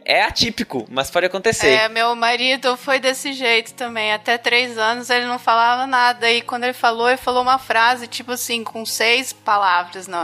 É 0.05 0.23
atípico, 0.23 0.87
mas 0.89 1.11
pode 1.11 1.25
acontecer. 1.27 1.67
É, 1.67 1.89
meu 1.89 2.15
marido 2.15 2.75
foi 2.77 2.99
desse 2.99 3.33
jeito 3.33 3.73
também. 3.73 4.11
Até 4.11 4.37
três 4.37 4.77
anos 4.77 5.09
ele 5.09 5.25
não 5.25 5.37
falava 5.37 5.85
nada. 5.85 6.31
E 6.31 6.41
quando 6.41 6.63
ele 6.63 6.73
falou, 6.73 7.07
ele 7.09 7.17
falou 7.17 7.43
uma 7.43 7.59
frase, 7.59 8.07
tipo 8.07 8.31
assim, 8.31 8.63
com 8.63 8.83
seis 8.85 9.31
palavras, 9.31 10.07
não. 10.07 10.23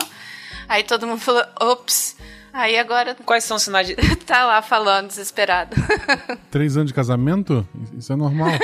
Aí 0.68 0.82
todo 0.82 1.06
mundo 1.06 1.19
falou, 1.19 1.45
ops. 1.60 2.15
Aí 2.56 2.80
agora. 2.80 3.15
Quais 3.26 3.44
são 3.44 3.57
os 3.57 3.64
sinais 3.64 3.86
de. 3.86 3.95
tá 4.26 4.45
lá 4.45 4.61
falando, 4.61 5.10
desesperado. 5.10 5.76
Três 6.49 6.77
anos 6.77 6.88
de 6.88 6.94
casamento? 6.94 7.68
Isso 7.98 8.14
é 8.14 8.15
normal. 8.15 8.48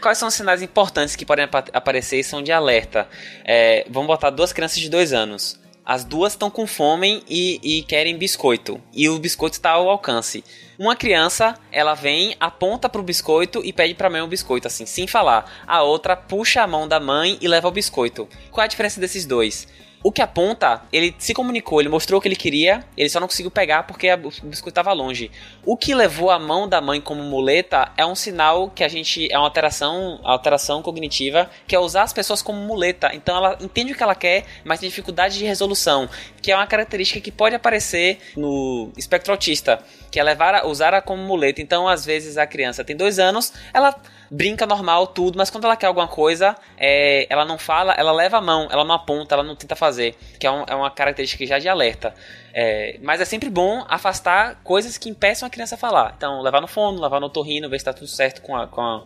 Quais 0.00 0.18
são 0.18 0.28
os 0.28 0.34
sinais 0.34 0.62
importantes 0.62 1.16
que 1.16 1.26
podem 1.26 1.44
ap 1.44 1.68
aparecer 1.72 2.20
e 2.20 2.24
são 2.24 2.40
de 2.40 2.52
alerta? 2.52 3.08
É, 3.44 3.84
vamos 3.90 4.06
botar 4.06 4.30
duas 4.30 4.52
crianças 4.52 4.78
de 4.78 4.88
dois 4.88 5.12
anos. 5.12 5.58
As 5.86 6.02
duas 6.02 6.32
estão 6.32 6.48
com 6.48 6.66
fome 6.66 7.22
e, 7.28 7.60
e, 7.62 7.82
querem 7.82 8.16
biscoito. 8.16 8.80
E 8.90 9.06
o 9.06 9.18
biscoito 9.18 9.56
está 9.56 9.72
ao 9.72 9.90
alcance. 9.90 10.42
Uma 10.78 10.96
criança, 10.96 11.54
ela 11.70 11.94
vem, 11.94 12.34
aponta 12.40 12.88
pro 12.88 13.02
biscoito 13.02 13.60
e 13.62 13.70
pede 13.70 13.92
pra 13.92 14.08
mãe 14.08 14.22
o 14.22 14.26
biscoito, 14.26 14.66
assim, 14.66 14.86
sem 14.86 15.06
falar. 15.06 15.62
A 15.66 15.82
outra 15.82 16.16
puxa 16.16 16.62
a 16.62 16.66
mão 16.66 16.88
da 16.88 16.98
mãe 16.98 17.36
e 17.38 17.46
leva 17.46 17.68
o 17.68 17.70
biscoito. 17.70 18.26
Qual 18.50 18.64
a 18.64 18.66
diferença 18.66 18.98
desses 18.98 19.26
dois? 19.26 19.68
O 20.06 20.12
que 20.12 20.20
aponta, 20.20 20.82
ele 20.92 21.14
se 21.18 21.32
comunicou, 21.32 21.80
ele 21.80 21.88
mostrou 21.88 22.18
o 22.18 22.20
que 22.20 22.28
ele 22.28 22.36
queria, 22.36 22.84
ele 22.94 23.08
só 23.08 23.18
não 23.18 23.26
conseguiu 23.26 23.50
pegar 23.50 23.84
porque 23.84 24.12
o 24.12 24.18
biscoito 24.18 24.68
estava 24.68 24.92
longe. 24.92 25.30
O 25.64 25.78
que 25.78 25.94
levou 25.94 26.30
a 26.30 26.38
mão 26.38 26.68
da 26.68 26.78
mãe 26.78 27.00
como 27.00 27.22
muleta 27.22 27.90
é 27.96 28.04
um 28.04 28.14
sinal 28.14 28.68
que 28.68 28.84
a 28.84 28.88
gente. 28.88 29.32
é 29.32 29.38
uma 29.38 29.46
alteração, 29.46 30.20
alteração 30.22 30.82
cognitiva, 30.82 31.50
que 31.66 31.74
é 31.74 31.78
usar 31.78 32.02
as 32.02 32.12
pessoas 32.12 32.42
como 32.42 32.58
muleta. 32.58 33.14
Então 33.14 33.34
ela 33.34 33.56
entende 33.58 33.92
o 33.94 33.96
que 33.96 34.02
ela 34.02 34.14
quer, 34.14 34.44
mas 34.62 34.78
tem 34.78 34.90
dificuldade 34.90 35.38
de 35.38 35.46
resolução, 35.46 36.06
que 36.42 36.52
é 36.52 36.56
uma 36.56 36.66
característica 36.66 37.18
que 37.18 37.32
pode 37.32 37.56
aparecer 37.56 38.18
no 38.36 38.92
espectro 38.98 39.32
autista, 39.32 39.82
que 40.10 40.20
é 40.20 40.22
levar, 40.22 40.66
usar 40.66 41.00
como 41.00 41.22
muleta. 41.22 41.62
Então, 41.62 41.88
às 41.88 42.04
vezes, 42.04 42.36
a 42.36 42.46
criança 42.46 42.84
tem 42.84 42.94
dois 42.94 43.18
anos, 43.18 43.54
ela 43.72 43.98
brinca 44.30 44.66
normal, 44.66 45.06
tudo, 45.06 45.36
mas 45.36 45.50
quando 45.50 45.64
ela 45.64 45.76
quer 45.76 45.86
alguma 45.86 46.08
coisa, 46.08 46.56
é, 46.76 47.26
ela 47.30 47.44
não 47.44 47.58
fala, 47.58 47.92
ela 47.94 48.12
leva 48.12 48.38
a 48.38 48.40
mão, 48.40 48.68
ela 48.70 48.84
não 48.84 48.94
aponta, 48.94 49.34
ela 49.34 49.42
não 49.42 49.54
tenta 49.54 49.76
fazer, 49.76 50.16
que 50.38 50.46
é, 50.46 50.50
um, 50.50 50.64
é 50.66 50.74
uma 50.74 50.90
característica 50.90 51.46
já 51.46 51.58
de 51.58 51.68
alerta. 51.68 52.14
É, 52.52 52.98
mas 53.02 53.20
é 53.20 53.24
sempre 53.24 53.50
bom 53.50 53.84
afastar 53.88 54.60
coisas 54.62 54.96
que 54.96 55.08
impeçam 55.08 55.46
a 55.46 55.50
criança 55.50 55.74
a 55.74 55.78
falar. 55.78 56.14
Então, 56.16 56.40
levar 56.40 56.60
no 56.60 56.68
fono, 56.68 57.00
levar 57.00 57.20
no 57.20 57.28
torrino, 57.28 57.68
ver 57.68 57.78
se 57.78 57.82
está 57.82 57.92
tudo 57.92 58.08
certo 58.08 58.42
com 58.42 58.56
a, 58.56 58.66
com 58.66 58.80
a 58.80 59.04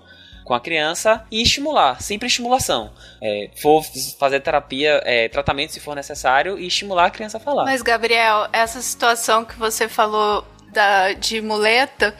com 0.48 0.54
a 0.54 0.60
criança 0.60 1.26
e 1.30 1.42
estimular, 1.42 2.00
sempre 2.00 2.26
estimulação. 2.26 2.90
É, 3.20 3.50
for 3.60 3.84
fazer 4.18 4.40
terapia, 4.40 5.02
é, 5.04 5.28
tratamento 5.28 5.74
se 5.74 5.78
for 5.78 5.94
necessário 5.94 6.58
e 6.58 6.66
estimular 6.66 7.04
a 7.04 7.10
criança 7.10 7.36
a 7.36 7.40
falar. 7.40 7.66
Mas, 7.66 7.82
Gabriel, 7.82 8.48
essa 8.50 8.80
situação 8.80 9.44
que 9.44 9.58
você 9.58 9.90
falou 9.90 10.42
da, 10.72 11.12
de 11.12 11.40
muleta. 11.40 12.14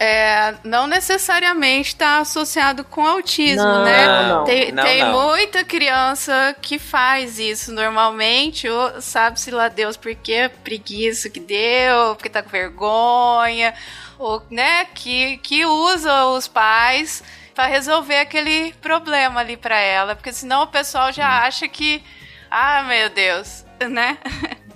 É, 0.00 0.54
não 0.62 0.86
necessariamente 0.86 1.88
está 1.88 2.18
associado 2.18 2.84
com 2.84 3.04
autismo, 3.04 3.64
Não, 3.64 3.84
né? 3.84 4.28
não. 4.28 4.44
Tem, 4.44 4.70
Não, 4.70 4.82
tem 4.84 5.02
não. 5.02 5.12
muita 5.12 5.64
criança 5.64 6.54
que 6.62 6.78
faz 6.78 7.40
isso 7.40 7.72
normalmente, 7.72 8.68
ou 8.68 9.00
sabe-se 9.02 9.50
lá 9.50 9.68
Deus 9.68 9.96
por 9.96 10.14
quê, 10.14 10.48
preguiça 10.62 11.28
que 11.28 11.40
deu, 11.40 12.14
porque 12.14 12.28
tá 12.28 12.42
com 12.44 12.48
vergonha, 12.48 13.74
ou, 14.18 14.40
né, 14.48 14.84
que, 14.94 15.38
que 15.38 15.66
usa 15.66 16.26
os 16.26 16.46
pais 16.46 17.24
para 17.52 17.66
resolver 17.66 18.20
aquele 18.20 18.72
problema 18.74 19.40
ali 19.40 19.56
para 19.56 19.80
ela, 19.80 20.14
porque 20.14 20.32
senão 20.32 20.62
o 20.62 20.66
pessoal 20.68 21.12
já 21.12 21.42
acha 21.42 21.66
que, 21.66 22.00
ah, 22.48 22.84
meu 22.84 23.10
Deus, 23.10 23.64
né? 23.90 24.16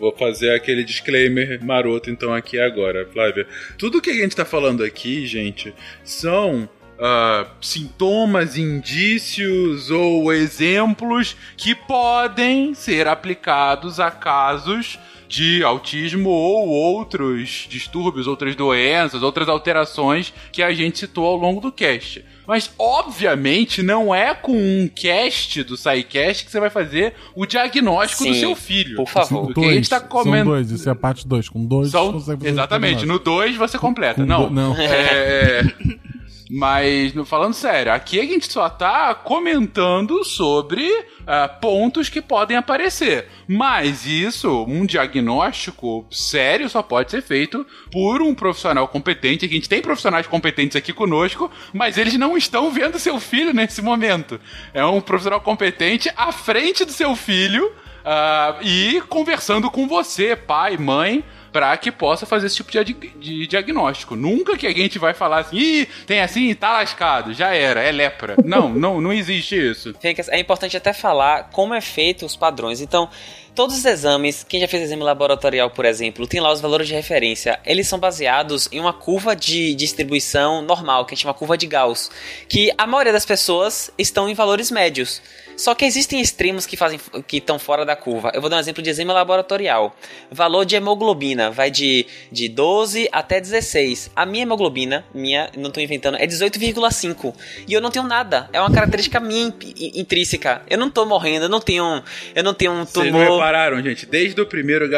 Vou 0.03 0.13
fazer 0.17 0.51
aquele 0.51 0.83
disclaimer 0.83 1.65
maroto 1.65 2.11
então 2.11 2.35
aqui 2.35 2.59
agora, 2.59 3.09
Flávia. 3.13 3.47
Tudo 3.79 4.03
que 4.03 4.11
a 4.11 4.15
gente 4.15 4.35
tá 4.35 4.45
falando 4.45 4.83
aqui, 4.83 5.25
gente, 5.29 5.73
são 6.03 6.69
ah, 6.99 7.47
sintomas, 7.61 8.57
indícios 8.59 9.93
ou 9.93 10.33
exemplos 10.33 11.37
que 11.57 11.73
podem 11.77 12.75
ser 12.75 13.07
aplicados 13.07 14.01
a 14.01 14.11
casos 14.11 14.99
de 15.29 15.63
autismo 15.63 16.31
ou 16.31 16.69
outros 16.69 17.69
distúrbios, 17.71 18.27
outras 18.27 18.57
doenças, 18.57 19.23
outras 19.23 19.49
alterações 19.49 20.35
que 20.51 20.65
a 20.65 20.73
gente 20.73 20.99
citou 20.99 21.27
ao 21.27 21.37
longo 21.37 21.61
do 21.61 21.71
cast. 21.71 22.25
Mas, 22.47 22.71
obviamente, 22.79 23.83
não 23.83 24.15
é 24.15 24.35
com 24.35 24.53
um 24.53 24.89
cast 24.95 25.63
do 25.63 25.77
SciCast 25.77 26.45
que 26.45 26.51
você 26.51 26.59
vai 26.61 26.71
fazer 26.71 27.15
o 27.35 27.47
diagnóstico 27.47 28.25
do 28.25 28.35
Sim, 28.35 28.41
seu 28.41 28.57
filho. 28.57 28.97
por 28.97 29.09
favor. 29.09 29.47
Porque 29.53 29.61
a 29.65 29.73
gente 29.75 29.89
tá 29.89 30.01
São 30.01 30.09
comendo. 30.09 30.51
dois, 30.51 30.71
isso 30.71 30.89
é 30.89 30.93
a 30.93 30.95
parte 30.95 31.27
2. 31.27 31.49
Com 31.49 31.65
dois, 31.65 31.91
São- 31.91 32.21
exatamente, 32.43 33.07
no 33.07 33.19
2 33.19 33.57
você 33.57 33.79
completa. 33.79 34.21
Com 34.23 34.27
não. 34.27 34.49
do- 34.49 34.51
não. 34.55 34.77
É, 34.77 34.85
é, 34.87 35.63
mas, 36.55 37.15
falando 37.25 37.55
sério, 37.55 37.91
aqui 37.91 38.21
a 38.21 38.25
gente 38.25 38.53
só 38.53 38.69
tá 38.69 39.15
comentando 39.15 40.23
sobre 40.23 40.87
ah, 41.27 41.49
pontos 41.49 42.11
que 42.11 42.21
podem 42.21 42.59
aparecer. 42.59 43.27
Mas 43.49 44.05
isso, 44.05 44.67
um 44.69 44.85
diagnóstico 44.85 46.07
sério, 46.11 46.69
só 46.69 46.83
pode 46.83 47.11
ser 47.11 47.23
feito 47.23 47.67
por 47.91 48.21
um 48.21 48.35
profissional 48.35 48.87
competente. 48.87 49.47
A 49.47 49.49
gente 49.49 49.67
tem 49.67 49.81
profissionais 49.81 50.27
competentes 50.27 50.77
aqui 50.77 50.93
conosco, 50.93 51.51
mas 51.73 51.97
eles 51.97 52.19
não 52.19 52.37
estão 52.37 52.71
vendo 52.71 52.99
seu 52.99 53.19
filho 53.19 53.55
nesse 53.55 53.81
momento. 53.81 54.39
É 54.75 54.85
um 54.85 55.01
profissional 55.01 55.41
competente 55.41 56.11
à 56.15 56.33
frente 56.33 56.85
do 56.85 56.93
seu 56.93 57.17
filho. 57.17 57.73
ah, 58.05 58.59
e 58.61 59.01
conversando 59.09 59.71
com 59.71 59.89
você, 59.89 60.37
pai, 60.37 60.77
mãe, 60.77 61.25
para 61.53 61.77
que 61.77 61.93
possa 61.93 62.25
fazer 62.25 62.47
esse 62.47 62.57
tipo 62.57 62.71
de, 62.73 62.95
de 62.95 63.47
diagnóstico. 63.47 64.17
Nunca 64.17 64.57
que 64.57 64.67
a 64.67 64.73
gente 64.73 64.99
vai 64.99 65.13
falar 65.13 65.41
assim, 65.41 65.57
Ih, 65.57 65.89
tem 66.07 66.21
assim, 66.21 66.55
tá 66.55 66.73
lascado, 66.73 67.35
já 67.35 67.55
era, 67.55 67.83
é 67.83 67.93
lepra. 67.93 68.37
Não, 68.45 68.69
não, 68.69 69.01
não 69.01 69.13
existe 69.13 69.55
isso. 69.55 69.95
É 70.31 70.39
importante 70.39 70.77
até 70.77 70.93
falar 70.93 71.51
como 71.53 71.75
é 71.75 71.81
feito 71.81 72.27
os 72.27 72.37
padrões. 72.37 72.81
Então, 72.81 73.09
todos 73.55 73.77
os 73.77 73.85
exames, 73.85 74.45
quem 74.47 74.61
já 74.61 74.69
fez 74.69 74.85
exame 74.85 75.03
laboratorial, 75.03 75.71
por 75.71 75.85
exemplo, 75.85 76.27
tem 76.27 76.41
lá 76.41 76.53
os 76.53 76.61
valores 76.61 76.89
de 76.89 76.95
referência. 76.95 77.59
Eles 77.65 77.89
são 77.89 77.99
baseados 77.99 78.69
em 78.73 78.81
uma 78.81 78.93
curva 78.93 79.35
de 79.35 79.75
distribuição 79.75 80.63
normal, 80.63 81.05
que 81.05 81.13
a 81.13 81.15
gente 81.15 81.23
chama 81.23 81.35
curva 81.35 81.57
de 81.57 81.67
Gauss, 81.67 82.11
que 82.49 82.73
a 82.77 82.87
maioria 82.87 83.13
das 83.13 83.27
pessoas 83.27 83.91
estão 83.99 84.29
em 84.29 84.35
valores 84.35 84.71
médios. 84.71 85.23
Só 85.57 85.75
que 85.75 85.85
existem 85.85 86.21
extremos 86.21 86.67
que 86.67 86.77
fazem 86.77 86.99
que 87.27 87.37
estão 87.39 87.59
fora 87.59 87.85
da 87.85 87.95
curva. 87.97 88.31
Eu 88.35 88.41
vou 88.41 88.49
dar 88.51 88.57
um 88.57 88.61
exemplo 88.61 88.83
de 88.83 88.91
exame 88.91 89.13
laboratorial. 89.13 89.95
Valor 90.31 90.65
de 90.65 90.75
hemoglobina 90.77 91.51
vai 91.51 91.71
de, 91.71 92.07
de 92.31 92.49
12 92.49 93.09
até 93.13 93.41
16. 93.41 94.11
A 94.17 94.25
minha 94.27 94.43
hemoglobina, 94.43 95.05
minha, 95.15 95.51
não 95.57 95.69
estou 95.69 95.83
inventando, 95.83 96.17
é 96.17 96.27
18,5. 96.27 97.35
E 97.69 97.73
eu 97.73 97.81
não 97.81 97.91
tenho 97.91 98.07
nada. 98.07 98.49
É 98.53 98.61
uma 98.61 98.71
característica 98.71 99.19
minha 99.21 99.49
in- 99.49 99.55
in- 99.77 100.01
intrínseca. 100.01 100.63
Eu 100.69 100.79
não 100.79 100.91
tô 100.91 101.05
morrendo, 101.05 101.45
eu 101.47 101.49
não 101.49 101.61
tenho, 101.61 102.03
eu 102.35 102.43
não 102.43 102.55
tenho 102.55 102.73
um 102.73 102.85
Vocês 102.85 103.13
não 103.13 103.21
tumor. 103.21 103.37
repararam, 103.37 103.83
gente? 103.83 104.07
Desde 104.07 104.41
o 104.41 104.47
primeiro 104.47 104.89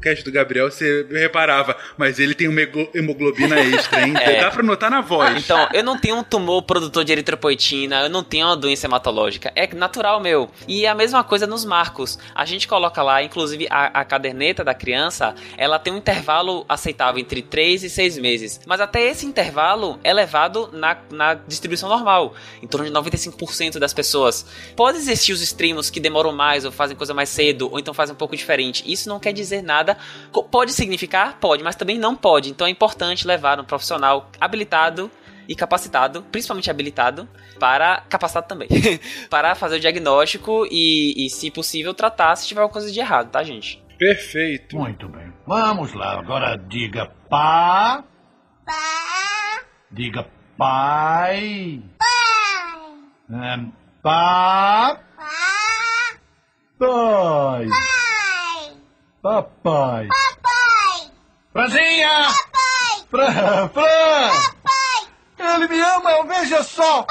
cast 0.00 0.24
do 0.24 0.30
Gabriel, 0.32 0.70
você 0.70 1.06
reparava, 1.10 1.76
mas 1.96 2.18
ele 2.18 2.34
tem 2.34 2.48
uma 2.48 2.60
hemoglobina 2.94 3.58
extra, 3.60 4.06
hein? 4.06 4.14
É. 4.26 4.40
Dá 4.40 4.50
pra 4.50 4.62
notar 4.62 4.90
na 4.90 5.00
voz. 5.00 5.36
Então, 5.44 5.68
eu 5.72 5.82
não 5.84 5.98
tenho 5.98 6.16
um 6.16 6.24
tumor 6.24 6.62
produtor 6.62 7.04
de 7.04 7.12
eritropoetina, 7.12 8.02
eu 8.02 8.08
não 8.08 8.24
tenho 8.24 8.46
uma 8.46 8.56
doença 8.56 8.86
hematológica. 8.86 9.52
É 9.54 9.66
natural 9.86 10.20
meu. 10.20 10.50
E 10.66 10.86
a 10.86 10.94
mesma 10.94 11.22
coisa 11.22 11.46
nos 11.46 11.64
marcos. 11.64 12.18
A 12.34 12.44
gente 12.44 12.66
coloca 12.66 13.02
lá, 13.02 13.22
inclusive, 13.22 13.66
a, 13.70 14.00
a 14.00 14.04
caderneta 14.04 14.64
da 14.64 14.74
criança, 14.74 15.34
ela 15.56 15.78
tem 15.78 15.92
um 15.92 15.96
intervalo 15.96 16.64
aceitável 16.68 17.20
entre 17.20 17.40
3 17.40 17.84
e 17.84 17.90
6 17.90 18.18
meses. 18.18 18.60
Mas 18.66 18.80
até 18.80 19.00
esse 19.02 19.24
intervalo 19.24 19.98
é 20.02 20.12
levado 20.12 20.68
na, 20.72 20.96
na 21.10 21.34
distribuição 21.34 21.88
normal, 21.88 22.34
em 22.60 22.66
torno 22.66 22.86
de 22.86 22.92
95% 22.92 23.78
das 23.78 23.94
pessoas. 23.94 24.44
Pode 24.74 24.98
existir 24.98 25.32
os 25.32 25.40
extremos 25.40 25.88
que 25.88 26.00
demoram 26.00 26.32
mais, 26.32 26.64
ou 26.64 26.72
fazem 26.72 26.96
coisa 26.96 27.14
mais 27.14 27.28
cedo, 27.28 27.70
ou 27.70 27.78
então 27.78 27.94
fazem 27.94 28.14
um 28.14 28.18
pouco 28.18 28.36
diferente. 28.36 28.82
Isso 28.90 29.08
não 29.08 29.20
quer 29.20 29.32
dizer 29.32 29.62
nada. 29.62 29.96
Pode 30.50 30.72
significar? 30.72 31.38
Pode, 31.40 31.62
mas 31.62 31.76
também 31.76 31.98
não 31.98 32.16
pode. 32.16 32.50
Então 32.50 32.66
é 32.66 32.70
importante 32.70 33.26
levar 33.26 33.60
um 33.60 33.64
profissional 33.64 34.28
habilitado 34.40 35.10
e 35.48 35.54
capacitado, 35.54 36.22
principalmente 36.30 36.70
habilitado, 36.70 37.28
para 37.58 38.02
capacitado 38.08 38.48
também, 38.48 38.68
para 39.30 39.54
fazer 39.54 39.76
o 39.76 39.80
diagnóstico 39.80 40.66
e, 40.70 41.26
e, 41.26 41.30
se 41.30 41.50
possível, 41.50 41.94
tratar 41.94 42.36
se 42.36 42.46
tiver 42.46 42.60
alguma 42.60 42.72
coisa 42.72 42.92
de 42.92 43.00
errado, 43.00 43.30
tá, 43.30 43.42
gente? 43.42 43.82
Perfeito. 43.98 44.76
Muito 44.76 45.08
bem. 45.08 45.32
Vamos 45.46 45.94
lá, 45.94 46.18
agora 46.18 46.56
diga 46.56 47.06
pá. 47.30 48.04
Diga 49.90 50.26
pai. 50.58 51.82
É, 53.30 53.58
pá. 54.02 55.00
Pai. 56.78 57.68
Papai. 59.22 60.08
Franzinha. 61.52 62.28
Fran. 63.08 63.68
Fran. 63.68 64.55
Ele 65.38 65.68
me 65.68 65.80
ama, 65.80 66.24
veja 66.26 66.62
só. 66.62 67.06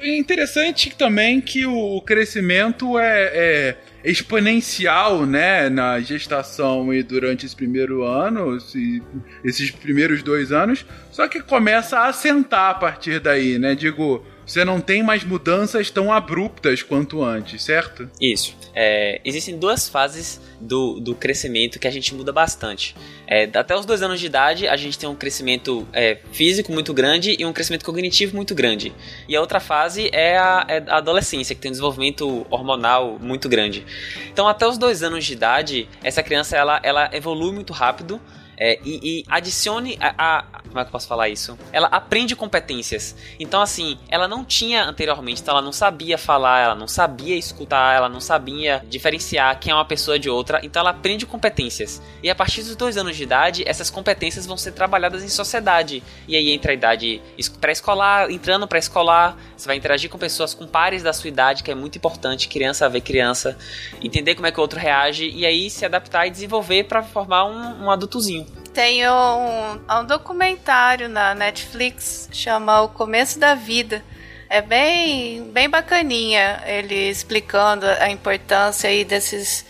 É 0.00 0.16
interessante 0.18 0.90
também 0.96 1.40
que 1.40 1.66
o 1.66 2.00
crescimento 2.02 2.98
é, 2.98 3.30
é 3.34 3.76
exponencial, 4.04 5.24
né, 5.24 5.68
na 5.70 5.98
gestação 6.00 6.92
e 6.92 7.02
durante 7.02 7.46
esse 7.46 7.56
primeiro 7.56 8.02
ano, 8.04 8.56
esse- 8.56 9.02
esses 9.42 9.70
primeiros 9.70 10.22
dois 10.22 10.52
anos, 10.52 10.84
só 11.10 11.26
que 11.26 11.40
começa 11.40 11.98
a 11.98 12.08
assentar 12.08 12.70
a 12.70 12.74
partir 12.74 13.18
daí, 13.20 13.58
né? 13.58 13.74
Digo, 13.74 14.24
você 14.46 14.64
não 14.64 14.80
tem 14.80 15.02
mais 15.02 15.24
mudanças 15.24 15.90
tão 15.90 16.12
abruptas 16.12 16.82
quanto 16.82 17.22
antes, 17.22 17.62
certo? 17.62 18.08
Isso. 18.20 18.56
É, 18.74 19.20
existem 19.24 19.58
duas 19.58 19.88
fases 19.88 20.40
do, 20.60 20.98
do 21.00 21.14
crescimento 21.14 21.78
que 21.78 21.86
a 21.86 21.90
gente 21.90 22.14
muda 22.14 22.32
bastante. 22.32 22.94
É, 23.26 23.48
até 23.54 23.76
os 23.76 23.86
dois 23.86 24.02
anos 24.02 24.20
de 24.20 24.26
idade, 24.26 24.66
a 24.66 24.76
gente 24.76 24.98
tem 24.98 25.08
um 25.08 25.14
crescimento 25.14 25.86
é, 25.92 26.18
físico 26.32 26.72
muito 26.72 26.92
grande 26.92 27.36
e 27.38 27.44
um 27.46 27.52
crescimento 27.52 27.84
cognitivo 27.84 28.34
muito 28.34 28.54
grande. 28.54 28.92
E 29.28 29.36
a 29.36 29.40
outra 29.40 29.60
fase 29.60 30.10
é 30.12 30.36
a, 30.36 30.64
é 30.68 30.82
a 30.88 30.98
adolescência, 30.98 31.54
que 31.54 31.60
tem 31.60 31.70
um 31.70 31.72
desenvolvimento 31.72 32.46
hormonal 32.50 33.18
muito 33.20 33.48
grande. 33.48 33.84
Então, 34.30 34.48
até 34.48 34.66
os 34.66 34.76
dois 34.76 35.02
anos 35.02 35.24
de 35.24 35.32
idade, 35.32 35.88
essa 36.02 36.22
criança 36.22 36.56
ela, 36.56 36.80
ela 36.82 37.10
evolui 37.12 37.52
muito 37.52 37.72
rápido. 37.72 38.20
É, 38.56 38.78
e, 38.84 39.20
e 39.20 39.24
adicione 39.28 39.96
a, 40.00 40.38
a- 40.38 40.44
Como 40.68 40.78
é 40.80 40.82
que 40.84 40.88
eu 40.88 40.92
posso 40.92 41.06
falar 41.06 41.28
isso? 41.28 41.56
Ela 41.72 41.86
aprende 41.88 42.34
competências. 42.34 43.14
Então, 43.38 43.60
assim, 43.60 43.98
ela 44.08 44.26
não 44.26 44.44
tinha 44.44 44.84
anteriormente, 44.84 45.40
então 45.40 45.52
ela 45.52 45.62
não 45.62 45.72
sabia 45.72 46.18
falar, 46.18 46.60
ela 46.64 46.74
não 46.74 46.88
sabia 46.88 47.36
escutar, 47.36 47.94
ela 47.96 48.08
não 48.08 48.20
sabia 48.20 48.82
diferenciar 48.88 49.58
quem 49.60 49.70
é 49.72 49.74
uma 49.74 49.84
pessoa 49.84 50.18
de 50.18 50.28
outra. 50.28 50.60
Então, 50.62 50.80
ela 50.80 50.90
aprende 50.90 51.26
competências. 51.26 52.02
E 52.22 52.30
a 52.30 52.34
partir 52.34 52.62
dos 52.62 52.74
dois 52.76 52.96
anos 52.96 53.16
de 53.16 53.22
idade, 53.22 53.62
essas 53.66 53.90
competências 53.90 54.46
vão 54.46 54.56
ser 54.56 54.72
trabalhadas 54.72 55.22
em 55.22 55.28
sociedade. 55.28 56.02
E 56.26 56.34
aí 56.36 56.50
entra 56.50 56.72
a 56.72 56.74
idade 56.74 57.20
es- 57.38 57.48
pré-escolar, 57.48 58.30
entrando 58.30 58.66
pré-escolar, 58.66 59.36
você 59.56 59.66
vai 59.66 59.76
interagir 59.76 60.10
com 60.10 60.18
pessoas 60.18 60.54
com 60.54 60.66
pares 60.66 61.02
da 61.02 61.12
sua 61.12 61.28
idade, 61.28 61.62
que 61.62 61.70
é 61.70 61.74
muito 61.74 61.96
importante. 61.98 62.48
Criança 62.48 62.88
ver 62.88 63.00
criança, 63.00 63.56
entender 64.02 64.34
como 64.34 64.46
é 64.46 64.52
que 64.52 64.58
o 64.58 64.62
outro 64.62 64.78
reage 64.78 65.28
e 65.30 65.46
aí 65.46 65.70
se 65.70 65.84
adaptar 65.84 66.26
e 66.26 66.30
desenvolver 66.30 66.84
para 66.84 67.02
formar 67.02 67.44
um, 67.46 67.84
um 67.84 67.90
adultozinho. 67.90 68.43
Tem 68.72 69.08
um, 69.08 69.80
um 69.88 70.04
documentário 70.04 71.08
na 71.08 71.34
Netflix, 71.34 72.28
chama 72.32 72.82
O 72.82 72.88
Começo 72.88 73.38
da 73.38 73.54
Vida. 73.54 74.02
É 74.48 74.60
bem, 74.60 75.50
bem 75.52 75.68
bacaninha 75.68 76.62
ele 76.66 77.08
explicando 77.08 77.86
a 77.86 78.10
importância 78.10 78.90
aí 78.90 79.04
desses 79.04 79.64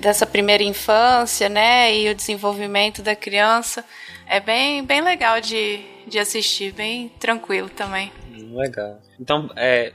dessa 0.00 0.26
primeira 0.26 0.62
infância, 0.62 1.48
né? 1.48 1.94
E 1.94 2.10
o 2.10 2.14
desenvolvimento 2.14 3.02
da 3.02 3.16
criança. 3.16 3.84
É 4.26 4.38
bem, 4.38 4.84
bem 4.84 5.00
legal 5.00 5.40
de, 5.40 5.80
de 6.06 6.18
assistir, 6.18 6.72
bem 6.72 7.08
tranquilo 7.18 7.68
também. 7.70 8.12
Legal. 8.52 9.00
Então, 9.18 9.50
é, 9.56 9.92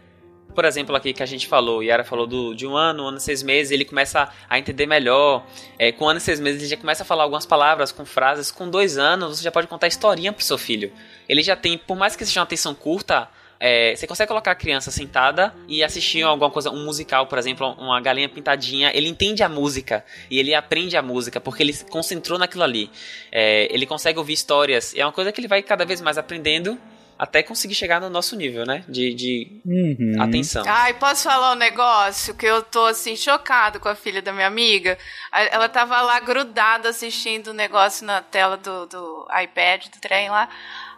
por 0.52 0.66
exemplo, 0.66 0.96
aqui 0.96 1.14
que 1.14 1.24
a 1.24 1.26
gente 1.26 1.48
falou, 1.48 1.82
Yara 1.82 2.04
falou 2.04 2.28
do, 2.28 2.54
de 2.54 2.68
um 2.68 2.76
ano, 2.76 3.04
um 3.04 3.08
ano 3.08 3.18
e 3.18 3.22
seis 3.22 3.42
meses, 3.42 3.72
ele 3.72 3.86
começa 3.86 4.30
a 4.50 4.60
entender 4.60 4.86
melhor. 4.86 5.46
É, 5.78 5.92
com 5.92 6.06
um 6.06 6.10
ano 6.10 6.18
e 6.18 6.22
seis 6.22 6.40
meses, 6.40 6.62
ele 6.62 6.70
já 6.70 6.78
começa 6.78 7.04
a 7.04 7.06
falar 7.06 7.24
algumas 7.24 7.46
palavras 7.46 7.92
com 7.92 8.06
frases. 8.06 8.52
Com 8.52 8.70
dois 8.70 8.98
anos, 8.98 9.38
você 9.38 9.44
já 9.44 9.52
pode 9.52 9.68
contar 9.68 9.88
historinha 9.88 10.32
pro 10.32 10.44
seu 10.44 10.58
filho. 10.58 10.92
Ele 11.28 11.42
já 11.42 11.56
tem, 11.56 11.78
por 11.78 11.98
mais 11.98 12.16
que 12.16 12.26
seja 12.26 12.40
uma 12.40 12.44
atenção 12.44 12.74
curta, 12.76 13.30
é, 13.64 13.96
você 13.96 14.08
consegue 14.08 14.28
colocar 14.28 14.50
a 14.50 14.56
criança 14.56 14.90
sentada 14.90 15.54
e 15.68 15.84
assistir 15.84 16.24
alguma 16.24 16.50
coisa, 16.50 16.72
um 16.72 16.84
musical, 16.84 17.28
por 17.28 17.38
exemplo, 17.38 17.76
uma 17.78 18.02
galinha 18.02 18.28
pintadinha. 18.28 18.92
Ele 18.92 19.08
entende 19.08 19.44
a 19.44 19.50
música 19.50 20.04
e 20.32 20.40
ele 20.40 20.56
aprende 20.56 20.98
a 20.98 21.02
música 21.04 21.40
porque 21.40 21.62
ele 21.62 21.72
se 21.72 21.86
concentrou 21.86 22.40
naquilo 22.40 22.64
ali. 22.64 22.90
É, 23.32 23.68
ele 23.72 23.86
consegue 23.86 24.18
ouvir 24.18 24.34
histórias. 24.34 24.96
É 24.96 25.06
uma 25.06 25.12
coisa 25.12 25.32
que 25.32 25.40
ele 25.40 25.48
vai 25.48 25.62
cada 25.62 25.86
vez 25.86 26.02
mais 26.02 26.18
aprendendo 26.18 26.76
até 27.24 27.44
conseguir 27.44 27.76
chegar 27.76 28.02
no 28.02 28.10
nosso 28.10 28.36
nível, 28.36 28.66
né? 28.66 28.84
De, 28.90 29.14
de 29.14 29.62
Uhum. 29.64 30.20
atenção. 30.20 30.66
Ai, 30.68 30.96
posso 30.96 31.24
falar 31.30 31.52
um 31.52 31.56
negócio 31.56 32.34
que 32.34 32.48
eu 32.48 32.64
tô 32.64 32.86
assim 32.88 33.16
chocado 33.16 33.80
com 33.80 33.88
a 33.88 33.94
filha 33.94 34.24
da 34.24 34.34
minha 34.34 34.48
amiga? 34.48 34.98
Ela 35.32 35.70
tava 35.70 36.02
lá 36.02 36.20
grudada 36.20 36.90
assistindo 36.90 37.50
o 37.50 37.54
negócio 37.54 38.08
na 38.08 38.22
tela 38.24 38.58
do, 38.58 38.88
do 38.88 39.28
iPad, 39.44 39.86
do 39.90 40.00
trem 40.02 40.32
lá. 40.32 40.50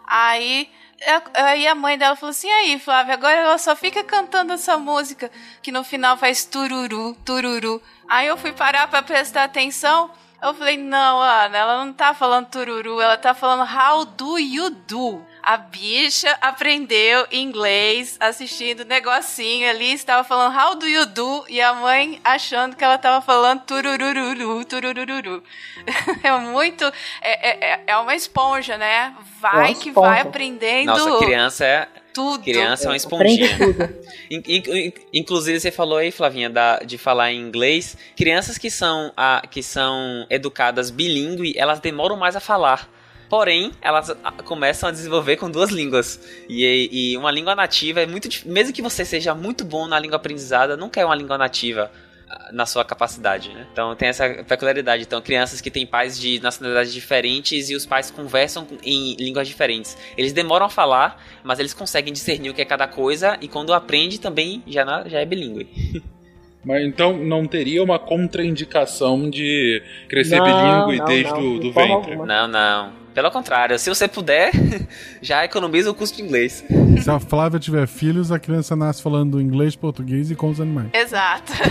Aí, 0.06 0.70
a- 1.06 1.42
aí 1.50 1.66
a 1.66 1.74
mãe 1.74 1.98
dela 1.98 2.16
falou 2.16 2.30
assim: 2.30 2.50
aí, 2.50 2.78
Flávia, 2.78 3.12
agora 3.12 3.36
ela 3.36 3.58
só 3.58 3.76
fica 3.76 4.02
cantando 4.02 4.54
essa 4.54 4.78
música 4.78 5.30
que 5.62 5.70
no 5.70 5.84
final 5.84 6.16
faz 6.16 6.44
tururu, 6.46 7.14
tururu. 7.24 7.82
Aí 8.08 8.26
eu 8.28 8.36
fui 8.38 8.52
parar 8.52 8.88
pra 8.88 9.02
prestar 9.02 9.44
atenção. 9.44 10.10
Eu 10.42 10.52
falei, 10.52 10.76
não, 10.76 11.20
Ana, 11.20 11.56
ela 11.56 11.84
não 11.84 11.92
tá 11.92 12.12
falando 12.12 12.48
tururu, 12.48 13.00
ela 13.00 13.16
tá 13.16 13.32
falando 13.32 13.66
how 13.66 14.04
do 14.04 14.38
you 14.38 14.68
do? 14.70 15.24
A 15.46 15.56
bicha 15.58 16.30
aprendeu 16.40 17.26
inglês 17.30 18.16
assistindo 18.18 18.84
negocinho 18.84 19.68
ali, 19.68 19.92
estava 19.92 20.24
falando 20.24 20.56
how 20.58 20.74
do 20.74 20.86
you 20.86 21.04
do 21.06 21.44
e 21.48 21.60
a 21.60 21.74
mãe 21.74 22.18
achando 22.24 22.74
que 22.76 22.82
ela 22.82 22.96
tava 22.98 23.24
falando 23.24 23.60
tururururu, 23.62 24.64
tururururu. 24.64 25.42
É 26.24 26.32
muito. 26.38 26.84
É, 27.20 27.72
é, 27.74 27.80
é 27.88 27.96
uma 27.98 28.14
esponja, 28.14 28.78
né? 28.78 29.14
Vai 29.40 29.72
É 29.72 29.74
que 29.74 29.88
esponja. 29.90 30.08
vai 30.08 30.20
aprendendo 30.20 30.86
Nossa, 30.86 31.24
criança 31.24 31.64
é. 31.66 31.88
tudo. 32.14 32.42
Criança 32.42 32.84
é 32.86 32.88
uma 32.88 32.96
esponjinha. 32.96 33.48
in- 34.30 34.92
Inclusive, 35.12 35.60
você 35.60 35.70
falou 35.70 35.98
aí, 35.98 36.10
Flavinha, 36.10 36.48
da- 36.48 36.78
de 36.78 36.96
falar 36.96 37.32
em 37.32 37.40
inglês. 37.40 37.96
Crianças 38.16 38.56
que 38.56 38.70
são, 38.70 39.12
a, 39.16 39.42
que 39.50 39.62
são 39.62 40.26
educadas 40.30 40.90
bilíngue, 40.90 41.52
elas 41.56 41.80
demoram 41.80 42.16
mais 42.16 42.34
a 42.36 42.40
falar. 42.40 42.88
Porém, 43.28 43.72
elas 43.80 44.14
começam 44.44 44.88
a 44.88 44.92
desenvolver 44.92 45.36
com 45.36 45.50
duas 45.50 45.70
línguas. 45.70 46.20
E, 46.48 46.88
e 47.12 47.16
uma 47.16 47.30
língua 47.30 47.54
nativa 47.54 48.00
é 48.00 48.06
muito 48.06 48.28
Mesmo 48.46 48.72
que 48.72 48.82
você 48.82 49.04
seja 49.04 49.34
muito 49.34 49.64
bom 49.64 49.86
na 49.86 49.98
língua 49.98 50.16
aprendizada, 50.16 50.76
nunca 50.76 51.00
é 51.00 51.04
uma 51.04 51.14
língua 51.14 51.36
nativa 51.38 51.90
ah, 52.28 52.50
na 52.52 52.64
sua 52.66 52.84
capacidade, 52.84 53.50
né? 53.50 53.66
Então 53.72 53.94
tem 53.96 54.08
essa 54.08 54.28
peculiaridade. 54.44 55.02
Então, 55.02 55.20
crianças 55.20 55.60
que 55.60 55.70
têm 55.70 55.86
pais 55.86 56.18
de 56.18 56.40
nacionalidades 56.40 56.92
diferentes 56.92 57.70
e 57.70 57.74
os 57.74 57.84
pais 57.86 58.10
conversam 58.10 58.66
em 58.82 59.14
línguas 59.16 59.46
diferentes. 59.48 59.96
Eles 60.16 60.32
demoram 60.32 60.66
a 60.66 60.70
falar, 60.70 61.22
mas 61.42 61.58
eles 61.58 61.74
conseguem 61.74 62.12
discernir 62.12 62.50
o 62.50 62.54
que 62.54 62.62
é 62.62 62.64
cada 62.64 62.86
coisa 62.86 63.36
e 63.40 63.48
quando 63.48 63.72
aprende 63.74 64.18
também 64.20 64.62
já, 64.66 64.84
na- 64.84 65.08
já 65.08 65.20
é 65.20 65.24
bilíngue. 65.26 66.02
Mas 66.66 66.82
então 66.86 67.14
não 67.14 67.46
teria 67.46 67.82
uma 67.82 67.98
contraindicação 67.98 69.28
de 69.28 69.82
crescer 70.08 70.38
Não, 70.38 70.44
bilíngue 70.86 70.98
não, 70.98 71.04
desde 71.04 71.32
não, 71.32 71.56
o 71.56 71.60
do 71.60 71.72
forma 71.74 71.96
ventre. 71.96 72.12
alguma. 72.12 72.26
Não, 72.26 72.48
não. 72.48 73.03
Pelo 73.14 73.30
contrário, 73.30 73.78
se 73.78 73.88
você 73.88 74.08
puder, 74.08 74.50
já 75.22 75.44
economiza 75.44 75.88
o 75.88 75.94
custo 75.94 76.16
de 76.16 76.22
inglês. 76.22 76.64
Se 77.00 77.08
a 77.08 77.20
Flávia 77.20 77.60
tiver 77.60 77.86
filhos, 77.86 78.32
a 78.32 78.40
criança 78.40 78.74
nasce 78.74 79.00
falando 79.00 79.40
inglês, 79.40 79.76
português 79.76 80.32
e 80.32 80.34
com 80.34 80.50
os 80.50 80.60
animais. 80.60 80.88
Exato. 80.92 81.52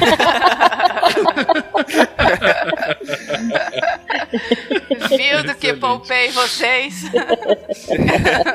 Viu 5.17 5.43
do 5.43 5.55
que 5.55 5.73
poupei 5.73 6.29
vocês? 6.31 7.03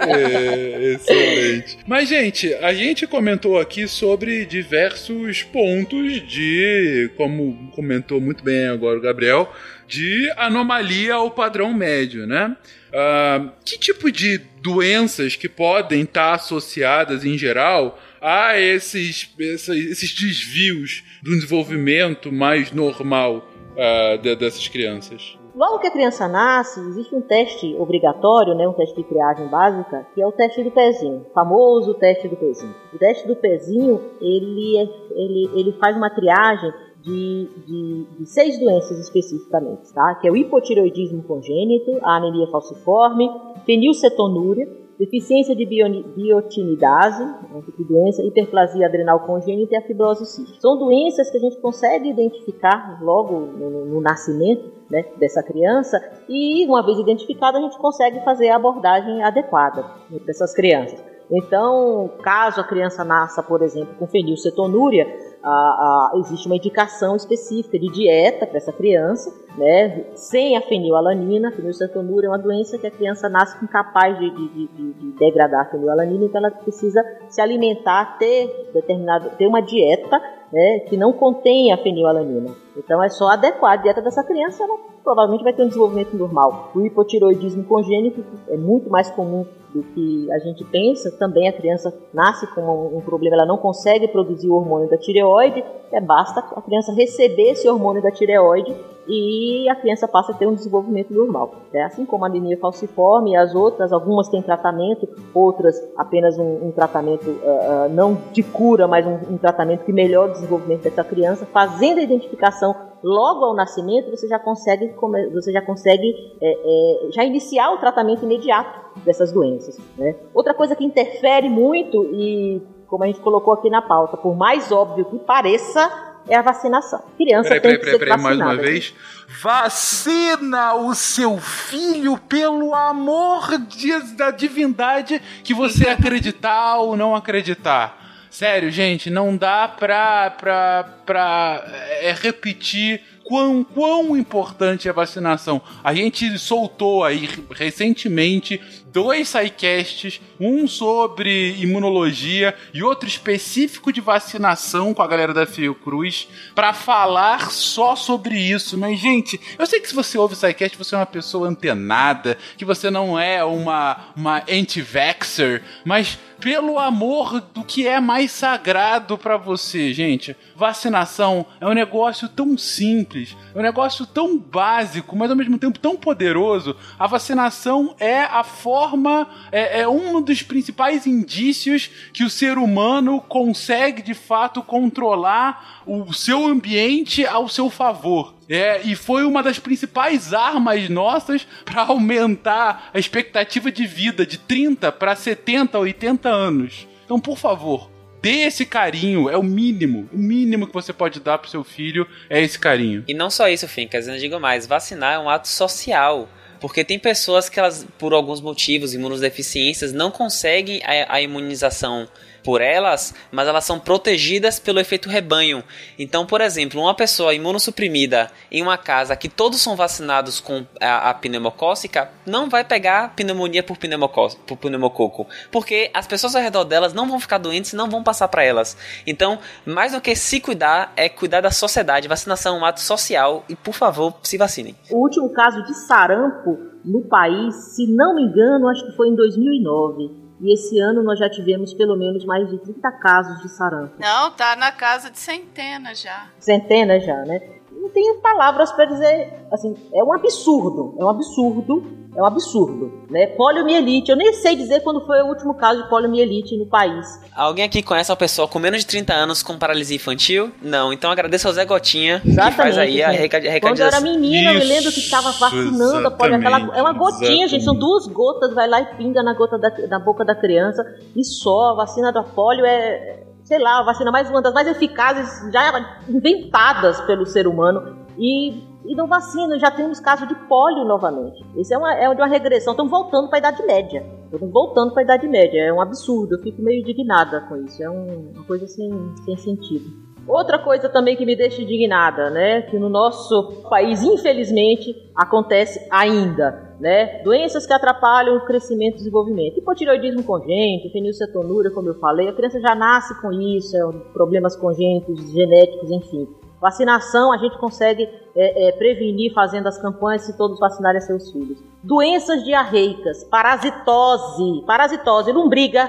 É, 0.09 0.95
excelente. 0.95 1.79
Mas, 1.87 2.09
gente, 2.09 2.53
a 2.55 2.73
gente 2.75 3.07
comentou 3.07 3.59
aqui 3.59 3.87
sobre 3.87 4.45
diversos 4.45 5.43
pontos 5.43 6.27
de, 6.29 7.11
como 7.17 7.71
comentou 7.75 8.21
muito 8.21 8.43
bem 8.43 8.67
agora 8.69 8.99
o 8.99 9.03
Gabriel, 9.03 9.53
de 9.87 10.31
anomalia 10.37 11.15
ao 11.15 11.31
padrão 11.31 11.73
médio, 11.73 12.27
né? 12.27 12.57
Ah, 12.93 13.53
que 13.65 13.79
tipo 13.79 14.11
de 14.11 14.39
doenças 14.63 15.37
que 15.37 15.49
podem 15.49 16.03
estar 16.03 16.35
associadas 16.35 17.25
em 17.25 17.37
geral 17.39 17.99
a 18.21 18.59
esses, 18.59 19.31
essa- 19.41 19.77
esses 19.77 20.13
desvios 20.15 21.05
do 21.23 21.31
desenvolvimento 21.35 22.33
mais 22.33 22.73
normal 22.73 23.49
ah, 23.79 24.17
de- 24.17 24.37
dessas 24.37 24.67
crianças? 24.69 25.39
Logo 25.55 25.79
que 25.81 25.87
a 25.87 25.91
criança 25.91 26.29
nasce, 26.29 26.79
existe 26.81 27.15
um 27.15 27.21
teste 27.21 27.75
obrigatório, 27.79 28.55
né, 28.55 28.69
um 28.69 28.73
teste 28.75 28.95
de 28.97 29.05
triagem 29.05 29.49
básica, 29.49 30.07
que 30.15 30.23
é 30.23 30.27
o 30.27 30.31
teste 30.33 30.63
do 30.63 30.71
pezinho, 30.71 31.27
o 31.29 31.33
famoso 31.33 31.95
teste 31.95 32.29
do 32.29 32.37
pezinho. 32.37 32.75
O 32.95 32.99
teste 32.99 33.27
do 33.27 33.35
pezinho, 33.35 34.01
ele, 34.21 34.77
é- 34.79 35.13
ele, 35.21 35.51
ele 35.61 35.73
faz 35.81 35.97
uma 35.97 36.11
triagem 36.11 36.73
de, 37.03 37.49
de, 37.67 38.05
de 38.19 38.27
seis 38.27 38.59
doenças 38.61 38.99
especificamente, 38.99 39.93
tá? 39.95 40.17
Que 40.17 40.29
é 40.29 40.31
o 40.31 40.37
hipotireoidismo 40.37 41.23
congênito, 41.23 41.99
a 42.03 42.17
anemia 42.17 42.47
falciforme, 42.49 43.29
fenilcetonúria, 43.65 44.69
deficiência 44.99 45.55
de 45.55 45.65
biotinidase, 45.65 47.23
um 47.55 47.61
tipo 47.63 47.79
de 47.79 47.85
doença, 47.89 48.23
hiperplasia 48.23 48.87
adrenal 48.87 49.21
congênita 49.21 49.75
e 49.75 49.79
a 49.79 49.83
fibrose 49.83 50.27
cística. 50.27 50.61
São 50.61 50.77
doenças 50.79 51.31
que 51.31 51.37
a 51.37 51.41
gente 51.41 51.57
consegue 51.61 52.09
identificar 52.11 52.99
logo 53.03 53.39
no, 53.39 53.85
no- 53.87 54.01
nascimento 54.01 54.71
né, 54.91 55.05
dessa 55.19 55.43
criança 55.43 56.01
e, 56.29 56.67
uma 56.67 56.85
vez 56.85 56.99
identificada, 56.99 57.59
a 57.59 57.61
gente 57.61 57.77
consegue 57.79 58.25
fazer 58.25 58.49
a 58.49 58.57
abordagem 58.57 59.23
adequada 59.23 59.83
né, 60.11 60.19
dessas 60.27 60.55
crianças. 60.55 61.03
Então, 61.31 62.11
caso 62.23 62.59
a 62.61 62.65
criança 62.65 63.05
nasça, 63.05 63.43
por 63.43 63.61
exemplo, 63.63 63.95
com 63.99 64.07
fenilcetonúria, 64.07 65.07
a- 65.43 65.49
a- 65.51 66.13
existe 66.21 66.47
uma 66.47 66.57
indicação 66.57 67.15
específica 67.17 67.79
de 67.79 67.87
dieta 67.93 68.47
para 68.47 68.57
essa 68.57 68.73
criança, 68.73 69.31
né, 69.57 70.05
sem 70.15 70.57
a 70.57 70.61
fenilalanina. 70.61 71.49
A 71.49 71.53
fenilcetonúria 71.53 72.27
é 72.27 72.31
uma 72.31 72.39
doença 72.39 72.79
que 72.79 72.87
a 72.87 72.91
criança 72.91 73.29
nasce 73.29 73.63
incapaz 73.65 74.19
de, 74.19 74.31
de, 74.31 74.49
de, 74.49 74.67
de- 74.69 74.93
de 74.93 75.19
degradar 75.19 75.63
a 75.63 75.71
fenilalanina, 75.71 76.25
então 76.25 76.41
ela 76.41 76.51
precisa 76.51 77.03
se 77.29 77.41
alimentar, 77.41 78.19
ter 78.19 78.71
determinado, 78.73 79.31
ter 79.37 79.47
uma 79.47 79.61
dieta 79.61 80.21
né, 80.53 80.81
que 80.89 80.97
não 80.97 81.13
contém 81.13 81.73
a 81.73 81.77
fenilalanina. 81.79 82.55
Então 82.77 83.03
é 83.03 83.09
só 83.09 83.29
adequar 83.29 83.73
a 83.73 83.77
dieta 83.77 84.01
dessa 84.01 84.23
criança, 84.23 84.63
ela 84.63 84.79
provavelmente 85.03 85.43
vai 85.45 85.53
ter 85.53 85.63
um 85.63 85.69
desenvolvimento 85.69 86.17
normal. 86.17 86.71
O 86.75 86.81
hipotiroidismo 86.81 87.65
congênito 87.65 88.25
é 88.49 88.57
muito 88.57 88.89
mais 88.91 89.11
comum 89.11 89.45
do 89.75 89.83
que 89.83 90.31
a 90.33 90.39
gente 90.39 90.65
pensa. 90.65 91.11
Também 91.19 91.49
a 91.49 91.53
criança 91.53 91.93
nasce 92.15 92.47
com 92.55 92.61
um, 92.63 92.99
um 92.99 93.01
problema, 93.01 93.37
ela 93.37 93.47
não 93.47 93.59
consegue 93.59 94.09
produzir 94.09 94.49
o 94.49 94.55
hormônio 94.55 94.89
da 94.89 94.97
tireoide, 94.97 95.65
é 95.93 96.01
basta 96.01 96.41
a 96.41 96.63
criança 96.63 96.93
receber 96.93 97.51
esse 97.53 97.69
hormônio 97.69 98.03
da 98.03 98.11
tireoide 98.11 98.75
e 99.09 99.69
a 99.69 99.75
criança 99.75 100.07
passa 100.07 100.33
a 100.33 100.35
ter 100.35 100.47
um 100.47 100.55
desenvolvimento 100.55 101.13
normal. 101.15 101.55
né? 101.73 101.83
Assim 101.83 102.05
como 102.05 102.25
a 102.25 102.29
anemia 102.29 102.59
falciforme 102.59 103.33
e 103.33 103.37
as 103.37 103.55
outras, 103.55 103.93
algumas 103.93 104.29
têm 104.29 104.43
tratamento, 104.43 105.09
outras 105.35 105.77
apenas 105.97 106.39
um, 106.39 106.69
um 106.69 106.71
tratamento 106.71 107.25
ah, 107.43 107.85
ah, 107.87 107.89
não 107.89 108.19
de 108.33 108.43
cura, 108.43 108.87
mas 108.87 109.07
um, 109.07 109.35
um 109.35 109.39
tratamento 109.39 109.85
que 109.85 109.93
melhora 109.93 110.31
o 110.31 110.35
desenvolvimento 110.35 110.83
dessa 110.83 111.03
criança, 111.03 111.47
fazendo 111.47 111.99
a 111.99 112.03
identificação 112.03 112.75
logo 113.03 113.45
ao 113.45 113.55
nascimento, 113.55 114.11
você 114.11 114.29
já 114.29 114.39
consegue, 114.39 114.95
você 115.33 115.53
já 115.53 115.63
consegue 115.63 116.15
é, 116.41 116.53
é, 116.53 117.13
já 117.13 117.25
iniciar 117.25 117.73
o 117.73 117.79
tratamento 117.79 118.25
imediato 118.25 119.01
dessas 119.05 119.33
doenças. 119.33 119.79
né? 119.97 120.17
Outra 120.35 120.53
coisa 120.53 120.77
que 120.77 120.85
interfere 120.85 121.49
muito 121.49 122.05
e 122.05 122.63
como 122.87 123.05
a 123.05 123.07
gente 123.07 123.21
colocou 123.21 123.53
aqui 123.53 123.71
na 123.71 123.83
pauta, 123.83 124.17
por 124.17 124.35
mais 124.35 124.73
óbvio 124.73 125.05
que 125.05 125.19
pareça, 125.19 125.91
é 126.29 126.37
a 126.37 126.43
vacinação. 126.43 127.03
Criança 127.17 127.49
Peraí, 127.49 127.61
tem 127.61 127.71
peraí, 127.73 127.79
que 127.79 127.85
peraí, 127.85 127.93
ser 127.93 127.99
peraí, 127.99 128.21
mais 128.23 128.39
vacinada. 128.39 128.55
uma 128.61 128.63
vez. 128.63 128.95
Vacina 129.41 130.75
o 130.75 130.95
seu 130.95 131.39
filho 131.39 132.17
pelo 132.19 132.75
amor 132.75 133.59
de- 133.59 134.15
da 134.17 134.31
divindade 134.31 135.21
que 135.43 135.53
você 135.55 135.89
acreditar 135.89 136.77
ou 136.79 136.97
não 136.97 137.15
acreditar. 137.15 137.97
Sério, 138.31 138.71
gente, 138.71 139.11
não 139.11 139.37
dá 139.37 139.67
pra, 139.67 140.31
pra, 140.31 140.85
pra 141.05 141.65
é, 142.03 142.15
repetir 142.21 143.01
quão, 143.25 143.65
quão 143.65 144.17
importante 144.17 144.87
é 144.87 144.91
a 144.91 144.95
vacinação. 144.95 145.61
A 145.83 145.93
gente 145.95 146.39
soltou 146.39 147.05
aí 147.05 147.29
recentemente 147.51 148.61
dois 148.93 149.29
sidecasts, 149.29 150.21
um 150.41 150.67
sobre 150.67 151.55
imunologia 151.59 152.55
e 152.73 152.83
outro 152.83 153.09
específico 153.09 153.93
de 153.93 154.01
vacinação 154.01 154.95
com 154.95 155.03
a 155.03 155.07
galera 155.07 155.35
da 155.35 155.47
Fiocruz, 155.47 156.29
para 156.55 156.73
falar 156.73 157.51
só 157.51 157.95
sobre 157.95 158.37
isso. 158.37 158.77
Mas, 158.79 158.99
gente, 158.99 159.41
eu 159.59 159.67
sei 159.67 159.81
que 159.81 159.89
se 159.89 159.95
você 159.95 160.17
ouve 160.19 160.35
o 160.35 160.37
sidecast, 160.37 160.77
você 160.77 160.95
é 160.95 160.99
uma 160.99 161.07
pessoa 161.07 161.49
antenada, 161.49 162.39
que 162.57 162.65
você 162.65 162.91
não 162.91 163.19
é 163.19 163.45
uma, 163.45 164.13
uma 164.17 164.43
anti-vaxxer, 164.49 165.63
mas 165.85 166.19
pelo 166.41 166.79
amor 166.79 167.41
do 167.41 167.65
que 167.65 167.87
é 167.87 168.01
mais 168.01 168.31
sagrado 168.31 169.19
para 169.19 169.37
você, 169.37 169.93
gente. 169.93 170.37
Vacinação 170.55 171.45
é 171.61 171.67
um 171.67 171.75
negócio 171.75 172.29
tão 172.29 172.57
simples, 172.57 173.37
é 173.55 173.59
um 173.59 173.63
negócio 173.63 174.07
tão 174.07 174.39
básico, 174.39 175.17
mas 175.17 175.31
ao 175.31 175.37
mesmo 175.37 175.59
tempo 175.59 175.79
tão 175.79 175.97
poderoso. 175.97 176.77
A 176.99 177.07
vacinação 177.07 177.95
é 177.99 178.23
a 178.23 178.45
forma, 178.45 179.29
é, 179.51 179.81
é 179.81 179.89
um 179.89 180.21
dos 180.23 180.43
principais 180.43 181.07
indícios 181.07 181.91
que 182.13 182.25
o 182.25 182.31
ser 182.31 182.59
humano 182.59 183.21
consegue 183.21 184.03
de 184.03 184.15
fato 184.15 184.63
controlar 184.63 185.83
o 185.87 186.13
seu 186.13 186.47
ambiente 186.47 187.27
ao 187.27 187.49
seu 187.49 187.69
favor. 187.69 188.38
É, 188.49 188.81
e 188.83 188.95
foi 188.95 189.25
uma 189.25 189.43
das 189.43 189.59
principais 189.59 190.33
armas 190.33 190.89
nossas 190.89 191.47
para 191.65 191.83
aumentar 191.83 192.91
a 192.95 192.99
expectativa 192.99 193.71
de 193.71 193.87
vida 193.87 194.25
de 194.25 194.39
30 194.39 194.91
para 194.93 195.15
70, 195.15 195.79
80 195.79 196.29
anos. 196.29 196.89
Então, 197.05 197.21
por 197.21 197.37
favor, 197.37 197.91
dê 198.23 198.45
esse 198.45 198.65
carinho, 198.65 199.29
é 199.29 199.37
o 199.37 199.43
mínimo. 199.43 200.09
O 200.13 200.19
mínimo 200.19 200.67
que 200.67 200.73
você 200.73 200.93
pode 200.93 201.21
dar 201.21 201.39
pro 201.39 201.51
seu 201.51 201.63
filho 201.63 202.07
é 202.31 202.43
esse 202.43 202.59
carinho. 202.59 203.05
E 203.07 203.15
não 203.15 203.31
só 203.31 203.49
isso, 203.49 203.69
Fincas, 203.69 204.09
eu 204.09 204.17
digo 204.17 204.41
mais, 204.41 204.67
vacinar 204.67 205.15
é 205.15 205.19
um 205.19 205.29
ato 205.29 205.49
social. 205.49 206.29
Porque 206.61 206.83
tem 206.83 206.99
pessoas 206.99 207.49
que 207.49 207.59
elas, 207.61 207.87
por 207.99 208.13
alguns 208.13 208.41
motivos, 208.41 208.93
imunodeficiências, 208.93 209.93
não 209.93 210.11
conseguem 210.11 210.83
a, 210.85 211.15
a 211.15 211.23
imunização 211.23 212.09
por 212.49 212.63
elas, 212.63 213.15
mas 213.31 213.47
elas 213.47 213.63
são 213.63 213.79
protegidas 213.79 214.59
pelo 214.59 214.81
efeito 214.81 215.07
rebanho. 215.07 215.63
Então, 215.99 216.25
por 216.25 216.41
exemplo, 216.41 216.81
uma 216.81 216.95
pessoa 216.95 217.35
imunossuprimida 217.35 218.31
em 218.51 218.63
uma 218.63 218.79
casa 218.79 219.15
que 219.15 219.29
todos 219.29 219.61
são 219.61 219.77
vacinados 219.77 220.41
com 220.41 220.65
a, 220.81 221.11
a 221.11 221.13
pneumocócica 221.13 222.11
não 222.25 222.49
vai 222.49 222.65
pegar 222.65 223.15
pneumonia 223.15 223.63
por, 223.63 223.77
por 223.77 224.57
pneumococo, 224.57 225.27
porque 225.53 225.91
as 225.93 226.07
pessoas 226.07 226.35
ao 226.35 226.41
redor 226.41 226.65
delas 226.65 226.95
não 226.95 227.07
vão 227.07 227.21
ficar 227.21 227.37
doentes 227.37 227.75
e 227.75 227.77
não 227.77 227.91
vão 227.91 228.03
passar 228.03 228.29
para 228.29 228.43
elas. 228.43 228.79
Então, 229.07 229.39
mais 229.67 229.93
do 229.93 230.01
que 230.01 230.17
se 230.17 230.41
cuidar, 230.41 230.95
é 230.97 231.07
cuidar 231.07 231.43
da 231.43 231.51
sociedade. 231.51 232.09
Vacinação 232.09 232.57
é 232.57 232.61
um 232.61 232.65
ato 232.65 232.81
social 232.81 233.45
e, 233.47 233.55
por 233.55 233.75
favor, 233.75 234.15
se 234.23 234.39
vacinem. 234.39 234.75
O 234.91 235.03
último 235.03 235.29
caso 235.35 235.63
de 235.65 235.75
sarampo 235.87 236.57
no 236.83 237.03
país, 237.03 237.55
se 237.75 237.87
não 237.87 238.15
me 238.15 238.23
engano, 238.23 238.71
acho 238.71 238.87
que 238.87 238.97
foi 238.97 239.09
em 239.09 239.15
2009. 239.15 240.28
E 240.41 240.53
esse 240.53 240.79
ano 240.79 241.03
nós 241.03 241.19
já 241.19 241.29
tivemos 241.29 241.75
pelo 241.75 241.97
menos 241.97 242.25
mais 242.25 242.49
de 242.49 242.59
30 242.59 242.93
casos 242.93 243.43
de 243.43 243.49
sarampo. 243.49 243.95
Não, 243.99 244.31
tá 244.31 244.55
na 244.55 244.71
casa 244.71 245.11
de 245.11 245.19
centenas 245.19 246.01
já. 246.01 246.29
Centenas 246.39 247.05
já, 247.05 247.25
né? 247.25 247.58
Não 247.81 247.89
tenho 247.91 248.17
palavras 248.21 248.73
para 248.73 248.87
dizer, 248.87 249.47
assim, 249.53 249.77
é 249.95 250.03
um 250.03 250.13
absurdo, 250.13 250.97
é 250.99 251.05
um 251.05 251.09
absurdo, 251.09 251.85
é 252.17 252.21
um 252.21 252.27
absurdo, 252.27 252.93
né? 253.09 253.29
Poliomielite, 253.29 254.11
eu 254.11 254.17
nem 254.17 254.33
sei 254.33 254.57
dizer 254.57 254.81
quando 254.81 255.07
foi 255.07 255.23
o 255.23 255.27
último 255.27 255.55
caso 255.55 255.85
de 255.85 255.89
poliomielite 255.89 256.57
no 256.57 256.67
país. 256.67 257.07
Alguém 257.33 257.65
aqui 257.65 257.81
conhece 257.81 258.11
uma 258.11 258.17
pessoa 258.17 258.49
com 258.49 258.59
menos 258.59 258.81
de 258.81 258.87
30 258.87 259.15
anos 259.15 259.43
com 259.45 259.57
paralisia 259.57 259.95
infantil? 259.95 260.51
Não, 260.61 260.93
então 260.93 261.09
agradeço 261.09 261.47
ao 261.47 261.55
Zé 261.55 261.65
Gotinha, 261.65 262.21
Exatamente, 262.25 262.51
que 262.51 262.57
faz 262.57 262.79
aí 262.79 263.01
a 263.01 263.11
recadinha. 263.11 263.61
Quando 263.61 263.79
eu 263.79 263.87
era 263.87 264.01
menina, 264.01 264.53
eu 264.53 264.59
me 264.59 264.65
lembro 264.65 264.91
que 264.91 264.99
estava 264.99 265.31
vacinando 265.31 266.09
a 266.09 266.11
polio, 266.11 266.35
aquela, 266.35 266.77
é 266.77 266.83
uma 266.83 266.93
gotinha, 266.93 267.47
gente, 267.47 267.63
são 267.63 267.77
duas 267.77 268.09
gotas, 268.09 268.53
vai 268.55 268.67
lá 268.67 268.81
e 268.81 268.97
pinga 268.97 269.23
na 269.23 269.35
gota 269.35 269.57
da, 269.57 269.71
na 269.87 270.01
boca 270.01 270.25
da 270.25 270.35
criança 270.35 270.85
e 271.15 271.25
só, 271.25 271.71
a 271.71 271.75
vacina 271.75 272.13
da 272.13 272.25
polio 272.25 272.67
é, 272.67 273.23
sei 273.49 273.59
lá, 273.59 273.79
a 273.79 273.83
vacina 273.83 274.11
mais 274.11 274.29
uma 274.29 274.43
das 274.43 274.53
mais 274.53 274.69
eficazes 274.69 275.51
já 275.51 275.73
inventadas 276.07 277.01
pelo 277.01 277.25
ser 277.25 277.47
humano 277.47 277.97
e, 278.19 278.63
e 278.85 278.95
não 278.95 279.07
vacina, 279.07 279.59
já 279.59 279.71
temos 279.71 279.99
casos 279.99 280.29
de 280.29 280.35
polio 280.35 280.85
novamente. 280.85 281.43
Isso 281.57 281.73
é 281.73 281.79
uma, 281.79 281.95
é 281.95 282.09
uma 282.11 282.27
regressão, 282.27 282.75
estamos 282.75 282.91
voltando 282.91 283.31
para 283.31 283.39
a 283.39 283.41
Idade 283.41 283.65
Média. 283.65 284.05
Estamos 284.31 284.53
voltando 284.53 284.93
para 284.93 285.01
a 285.01 285.05
Idade 285.05 285.27
Média, 285.27 285.63
é 285.63 285.73
um 285.73 285.81
absurdo, 285.81 286.35
eu 286.35 286.43
fico 286.43 286.61
meio 286.61 286.83
indignada 286.83 287.41
com 287.49 287.57
isso, 287.57 287.83
é 287.83 287.89
um, 287.89 288.33
uma 288.35 288.45
coisa 288.45 288.67
sem, 288.67 288.91
sem 289.25 289.37
sentido. 289.39 290.08
Outra 290.29 290.59
coisa 290.59 290.91
também 290.91 291.17
que 291.17 291.25
me 291.25 291.35
deixa 291.35 291.63
indignada, 291.63 292.29
né, 292.29 292.61
que 292.63 292.79
no 292.79 292.91
nosso 292.91 293.63
país, 293.71 294.03
infelizmente, 294.03 294.95
acontece 295.17 295.89
ainda, 295.91 296.77
né, 296.79 297.23
doenças 297.23 297.67
que 297.67 297.73
atrapalham 297.73 298.37
o 298.37 298.45
crescimento 298.45 298.95
e 298.95 298.99
desenvolvimento. 298.99 299.59
Hipotireoidismo 299.59 300.23
congênito, 300.23 300.93
fenilcetonúria, 300.93 301.71
como 301.71 301.89
eu 301.89 301.95
falei, 301.95 302.29
a 302.29 302.35
criança 302.35 302.61
já 302.61 302.75
nasce 302.75 303.19
com 303.23 303.33
isso, 303.33 303.75
é, 303.75 304.13
problemas 304.13 304.55
congênitos, 304.55 305.33
genéticos, 305.33 305.91
enfim. 305.91 306.29
Vacinação 306.61 307.33
a 307.33 307.39
gente 307.39 307.57
consegue 307.57 308.09
é, 308.37 308.69
é, 308.69 308.73
prevenir 308.73 309.33
fazendo 309.33 309.69
as 309.69 309.81
campanhas 309.81 310.23
se 310.23 310.37
todos 310.37 310.59
vacinarem 310.59 311.01
seus 311.01 311.31
filhos. 311.31 311.63
Doenças 311.83 312.45
diarreicas, 312.45 313.25
parasitose, 313.25 314.65
parasitose, 314.67 315.33
lombriga, 315.33 315.89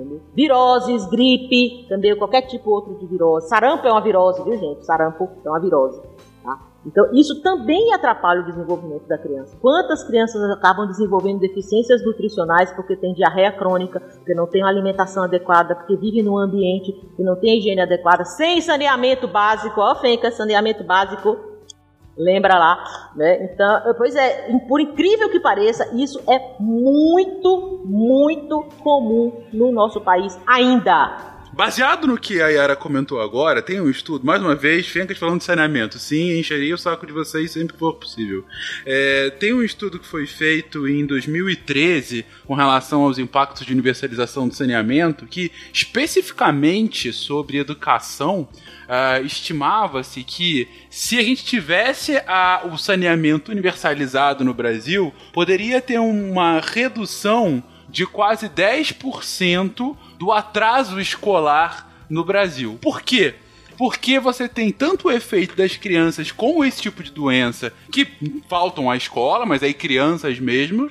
entendeu? 0.00 0.20
viroses, 0.34 1.06
gripe, 1.06 1.86
também 1.88 2.16
qualquer 2.16 2.42
tipo 2.42 2.70
outro 2.70 2.94
de 2.94 3.06
virose. 3.06 3.48
Sarampo 3.48 3.86
é 3.86 3.92
uma 3.92 4.00
virose, 4.00 4.42
viu 4.42 4.56
gente? 4.56 4.84
Sarampo 4.84 5.28
é 5.44 5.48
uma 5.48 5.60
virose. 5.60 6.00
Tá? 6.42 6.58
Então, 6.86 7.12
isso 7.12 7.42
também 7.42 7.92
atrapalha 7.92 8.40
o 8.40 8.46
desenvolvimento 8.46 9.06
da 9.06 9.18
criança. 9.18 9.56
Quantas 9.60 10.02
crianças 10.04 10.42
acabam 10.50 10.86
desenvolvendo 10.86 11.38
deficiências 11.38 12.04
nutricionais 12.04 12.72
porque 12.72 12.96
tem 12.96 13.12
diarreia 13.12 13.52
crônica, 13.52 14.00
porque 14.00 14.34
não 14.34 14.46
tem 14.46 14.62
uma 14.62 14.70
alimentação 14.70 15.24
adequada, 15.24 15.74
porque 15.74 15.96
vivem 15.96 16.22
num 16.22 16.38
ambiente 16.38 16.92
que 17.14 17.22
não 17.22 17.36
tem 17.36 17.58
higiene 17.58 17.82
adequada, 17.82 18.24
sem 18.24 18.60
saneamento 18.60 19.28
básico, 19.28 19.80
ó, 19.80 19.94
Fenca, 19.96 20.30
saneamento 20.30 20.82
básico, 20.82 21.49
lembra 22.20 22.58
lá, 22.58 23.10
né? 23.16 23.44
Então, 23.44 23.94
pois 23.96 24.14
é, 24.14 24.52
por 24.68 24.80
incrível 24.80 25.30
que 25.30 25.40
pareça, 25.40 25.88
isso 25.94 26.20
é 26.30 26.56
muito, 26.60 27.82
muito 27.86 28.68
comum 28.82 29.32
no 29.52 29.72
nosso 29.72 30.00
país 30.00 30.38
ainda. 30.46 31.29
Baseado 31.52 32.06
no 32.06 32.16
que 32.16 32.40
a 32.40 32.46
Yara 32.46 32.76
comentou 32.76 33.20
agora, 33.20 33.60
tem 33.60 33.80
um 33.80 33.90
estudo, 33.90 34.24
mais 34.24 34.40
uma 34.40 34.54
vez, 34.54 34.86
Fencas 34.86 35.18
falando 35.18 35.38
de 35.38 35.44
saneamento. 35.44 35.98
Sim, 35.98 36.38
encherei 36.38 36.72
o 36.72 36.78
saco 36.78 37.04
de 37.04 37.12
vocês 37.12 37.50
sempre 37.50 37.72
que 37.72 37.78
for 37.78 37.94
possível. 37.94 38.44
É, 38.86 39.30
tem 39.30 39.52
um 39.52 39.62
estudo 39.62 39.98
que 39.98 40.06
foi 40.06 40.26
feito 40.26 40.86
em 40.86 41.04
2013 41.04 42.24
com 42.46 42.54
relação 42.54 43.02
aos 43.02 43.18
impactos 43.18 43.66
de 43.66 43.72
universalização 43.72 44.46
do 44.46 44.54
saneamento, 44.54 45.26
que 45.26 45.50
especificamente 45.72 47.12
sobre 47.12 47.58
educação, 47.58 48.48
uh, 48.86 49.24
estimava-se 49.26 50.22
que 50.22 50.68
se 50.88 51.18
a 51.18 51.22
gente 51.22 51.44
tivesse 51.44 52.16
a, 52.28 52.62
o 52.72 52.78
saneamento 52.78 53.50
universalizado 53.50 54.44
no 54.44 54.54
Brasil, 54.54 55.12
poderia 55.32 55.82
ter 55.82 55.98
uma 55.98 56.60
redução 56.60 57.62
de 57.88 58.06
quase 58.06 58.48
10% 58.48 59.96
do 60.20 60.30
atraso 60.30 61.00
escolar 61.00 61.90
no 62.08 62.22
Brasil. 62.22 62.78
Por 62.82 63.00
quê? 63.00 63.36
Porque 63.78 64.20
você 64.20 64.46
tem 64.46 64.70
tanto 64.70 65.08
o 65.08 65.10
efeito 65.10 65.56
das 65.56 65.78
crianças 65.78 66.30
com 66.30 66.62
esse 66.62 66.82
tipo 66.82 67.02
de 67.02 67.10
doença 67.10 67.72
que 67.90 68.06
faltam 68.46 68.90
à 68.90 68.98
escola, 68.98 69.46
mas 69.46 69.62
aí 69.62 69.72
crianças 69.72 70.38
mesmo, 70.38 70.90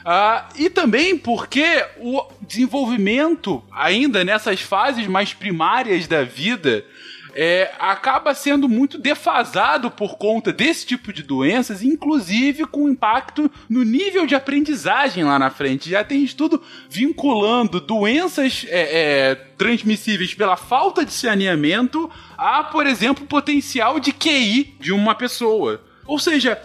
Uh, 0.00 0.42
e 0.56 0.70
também 0.70 1.14
porque 1.18 1.84
o 1.98 2.22
desenvolvimento, 2.40 3.62
ainda 3.70 4.24
nessas 4.24 4.62
fases 4.62 5.06
mais 5.06 5.34
primárias 5.34 6.06
da 6.06 6.24
vida, 6.24 6.86
é, 7.34 7.72
acaba 7.78 8.34
sendo 8.34 8.68
muito 8.68 8.98
defasado 8.98 9.90
por 9.90 10.16
conta 10.16 10.52
desse 10.52 10.86
tipo 10.86 11.12
de 11.12 11.22
doenças, 11.22 11.82
inclusive 11.82 12.66
com 12.66 12.88
impacto 12.88 13.50
no 13.68 13.82
nível 13.82 14.26
de 14.26 14.34
aprendizagem 14.34 15.24
lá 15.24 15.38
na 15.38 15.50
frente. 15.50 15.90
Já 15.90 16.04
tem 16.04 16.22
estudo 16.22 16.62
vinculando 16.88 17.80
doenças 17.80 18.66
é, 18.68 19.30
é, 19.30 19.34
transmissíveis 19.56 20.34
pela 20.34 20.56
falta 20.56 21.04
de 21.04 21.12
saneamento 21.12 22.10
a, 22.36 22.64
por 22.64 22.86
exemplo, 22.86 23.26
potencial 23.26 24.00
de 24.00 24.12
QI 24.12 24.76
de 24.80 24.92
uma 24.92 25.14
pessoa. 25.14 25.82
Ou 26.06 26.18
seja, 26.18 26.60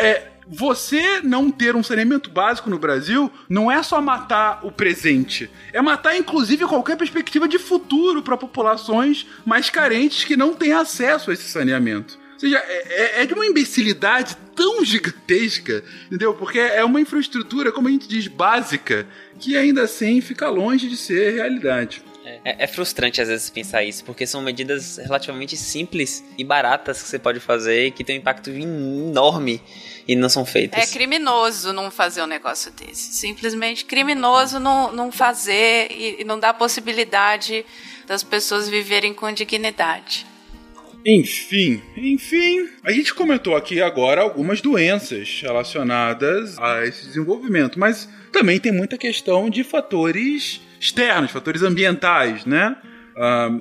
é, 0.00 0.35
você 0.48 1.20
não 1.22 1.50
ter 1.50 1.74
um 1.74 1.82
saneamento 1.82 2.30
básico 2.30 2.70
no 2.70 2.78
Brasil 2.78 3.30
não 3.48 3.70
é 3.70 3.82
só 3.82 4.00
matar 4.00 4.60
o 4.64 4.70
presente, 4.70 5.50
é 5.72 5.82
matar 5.82 6.16
inclusive 6.16 6.64
qualquer 6.66 6.96
perspectiva 6.96 7.48
de 7.48 7.58
futuro 7.58 8.22
para 8.22 8.36
populações 8.36 9.26
mais 9.44 9.70
carentes 9.70 10.24
que 10.24 10.36
não 10.36 10.54
têm 10.54 10.72
acesso 10.72 11.30
a 11.30 11.34
esse 11.34 11.48
saneamento. 11.48 12.18
Ou 12.34 12.40
seja, 12.40 12.58
é, 12.58 13.20
é, 13.20 13.22
é 13.22 13.26
de 13.26 13.32
uma 13.32 13.46
imbecilidade 13.46 14.36
tão 14.54 14.84
gigantesca, 14.84 15.82
entendeu? 16.06 16.34
Porque 16.34 16.58
é 16.58 16.84
uma 16.84 17.00
infraestrutura, 17.00 17.72
como 17.72 17.88
a 17.88 17.90
gente 17.90 18.06
diz, 18.06 18.28
básica, 18.28 19.06
que 19.40 19.56
ainda 19.56 19.82
assim 19.82 20.20
fica 20.20 20.48
longe 20.48 20.86
de 20.88 20.96
ser 20.96 21.34
realidade. 21.34 22.02
É, 22.44 22.64
é 22.64 22.66
frustrante 22.66 23.22
às 23.22 23.28
vezes 23.28 23.48
pensar 23.48 23.84
isso, 23.84 24.04
porque 24.04 24.26
são 24.26 24.42
medidas 24.42 24.98
relativamente 24.98 25.56
simples 25.56 26.24
e 26.36 26.44
baratas 26.44 27.00
que 27.00 27.08
você 27.08 27.18
pode 27.18 27.38
fazer 27.38 27.86
e 27.86 27.90
que 27.90 28.02
tem 28.02 28.16
um 28.16 28.20
impacto 28.20 28.50
enorme 28.50 29.62
e 30.06 30.14
não 30.14 30.28
são 30.28 30.44
feitas. 30.46 30.80
É 30.80 30.92
criminoso 30.92 31.72
não 31.72 31.90
fazer 31.90 32.22
um 32.22 32.26
negócio 32.26 32.70
desse. 32.72 33.14
Simplesmente 33.14 33.84
criminoso 33.84 34.60
não, 34.60 34.92
não 34.92 35.10
fazer 35.10 35.88
e, 35.90 36.20
e 36.20 36.24
não 36.24 36.38
dar 36.38 36.54
possibilidade 36.54 37.64
das 38.06 38.22
pessoas 38.22 38.68
viverem 38.68 39.12
com 39.12 39.30
dignidade. 39.32 40.26
Enfim, 41.04 41.80
enfim, 41.96 42.68
a 42.82 42.90
gente 42.90 43.14
comentou 43.14 43.54
aqui 43.54 43.80
agora 43.80 44.20
algumas 44.22 44.60
doenças 44.60 45.40
relacionadas 45.40 46.58
a 46.58 46.84
esse 46.84 47.06
desenvolvimento, 47.06 47.78
mas 47.78 48.08
também 48.32 48.58
tem 48.58 48.72
muita 48.72 48.98
questão 48.98 49.48
de 49.48 49.62
fatores 49.62 50.60
externos, 50.80 51.30
fatores 51.30 51.62
ambientais, 51.62 52.44
né? 52.44 52.76
Ah, 53.16 53.56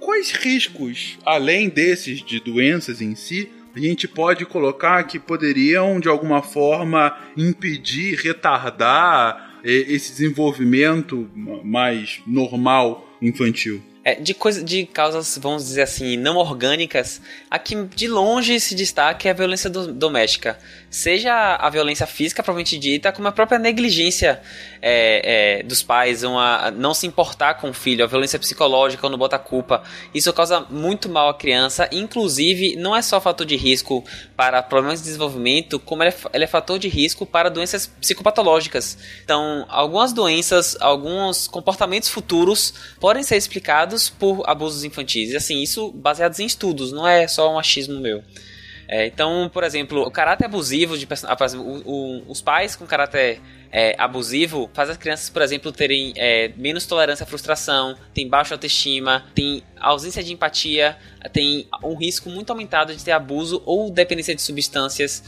quais 0.00 0.30
riscos, 0.30 1.18
além 1.24 1.68
desses 1.68 2.24
de 2.24 2.40
doenças 2.40 3.02
em 3.02 3.14
si, 3.14 3.50
a 3.84 3.88
gente 3.88 4.08
pode 4.08 4.46
colocar 4.46 5.02
que 5.04 5.18
poderiam 5.18 6.00
de 6.00 6.08
alguma 6.08 6.42
forma 6.42 7.16
impedir, 7.36 8.18
retardar 8.18 9.60
esse 9.64 10.12
desenvolvimento 10.12 11.28
mais 11.64 12.20
normal 12.26 13.06
infantil? 13.20 13.82
É, 14.04 14.14
de, 14.14 14.34
coisa, 14.34 14.62
de 14.62 14.86
causas, 14.86 15.36
vamos 15.36 15.64
dizer 15.64 15.82
assim, 15.82 16.16
não 16.16 16.36
orgânicas, 16.36 17.20
a 17.50 17.58
que 17.58 17.74
de 17.86 18.06
longe 18.06 18.60
se 18.60 18.72
destaca 18.72 19.26
é 19.26 19.32
a 19.32 19.34
violência 19.34 19.68
do, 19.68 19.92
doméstica. 19.92 20.56
Seja 20.96 21.56
a 21.56 21.68
violência 21.68 22.06
física, 22.06 22.42
propriamente 22.42 22.78
dita, 22.78 23.12
como 23.12 23.28
a 23.28 23.32
própria 23.32 23.58
negligência 23.58 24.40
é, 24.80 25.58
é, 25.58 25.62
dos 25.62 25.82
pais, 25.82 26.22
uma, 26.22 26.70
não 26.70 26.94
se 26.94 27.06
importar 27.06 27.52
com 27.60 27.68
o 27.68 27.74
filho, 27.74 28.02
a 28.02 28.06
violência 28.06 28.38
psicológica, 28.38 29.02
quando 29.02 29.18
bota 29.18 29.36
a 29.36 29.38
culpa. 29.38 29.82
Isso 30.14 30.32
causa 30.32 30.60
muito 30.70 31.06
mal 31.06 31.28
à 31.28 31.34
criança, 31.34 31.86
inclusive 31.92 32.76
não 32.76 32.96
é 32.96 33.02
só 33.02 33.20
fator 33.20 33.46
de 33.46 33.56
risco 33.56 34.02
para 34.34 34.62
problemas 34.62 35.00
de 35.00 35.04
desenvolvimento, 35.04 35.78
como 35.78 36.02
é, 36.02 36.14
ele 36.32 36.44
é 36.44 36.46
fator 36.46 36.78
de 36.78 36.88
risco 36.88 37.26
para 37.26 37.50
doenças 37.50 37.86
psicopatológicas. 37.86 38.96
Então, 39.22 39.66
algumas 39.68 40.14
doenças, 40.14 40.78
alguns 40.80 41.46
comportamentos 41.46 42.08
futuros 42.08 42.72
podem 42.98 43.22
ser 43.22 43.36
explicados 43.36 44.08
por 44.08 44.48
abusos 44.48 44.82
infantis. 44.82 45.28
E 45.32 45.36
assim, 45.36 45.60
isso 45.60 45.92
baseados 45.92 46.40
em 46.40 46.46
estudos, 46.46 46.90
não 46.90 47.06
é 47.06 47.28
só 47.28 47.52
um 47.52 47.58
achismo 47.58 48.00
meu. 48.00 48.24
É, 48.88 49.06
então, 49.06 49.50
por 49.52 49.64
exemplo, 49.64 50.02
o 50.02 50.10
caráter 50.10 50.44
abusivo 50.44 50.96
de 50.96 51.06
o, 51.06 51.82
o, 51.84 52.30
os 52.30 52.40
pais 52.40 52.76
com 52.76 52.86
caráter 52.86 53.40
é, 53.72 53.94
abusivo 53.98 54.70
faz 54.72 54.90
as 54.90 54.96
crianças, 54.96 55.28
por 55.28 55.42
exemplo, 55.42 55.72
terem 55.72 56.12
é, 56.16 56.52
menos 56.56 56.86
tolerância 56.86 57.24
à 57.24 57.26
frustração, 57.26 57.96
tem 58.14 58.28
baixa 58.28 58.54
autoestima, 58.54 59.24
tem 59.34 59.62
ausência 59.78 60.22
de 60.22 60.32
empatia, 60.32 60.96
tem 61.32 61.68
um 61.82 61.96
risco 61.96 62.30
muito 62.30 62.50
aumentado 62.50 62.94
de 62.94 63.04
ter 63.04 63.12
abuso 63.12 63.60
ou 63.66 63.90
dependência 63.90 64.34
de 64.34 64.42
substâncias 64.42 65.22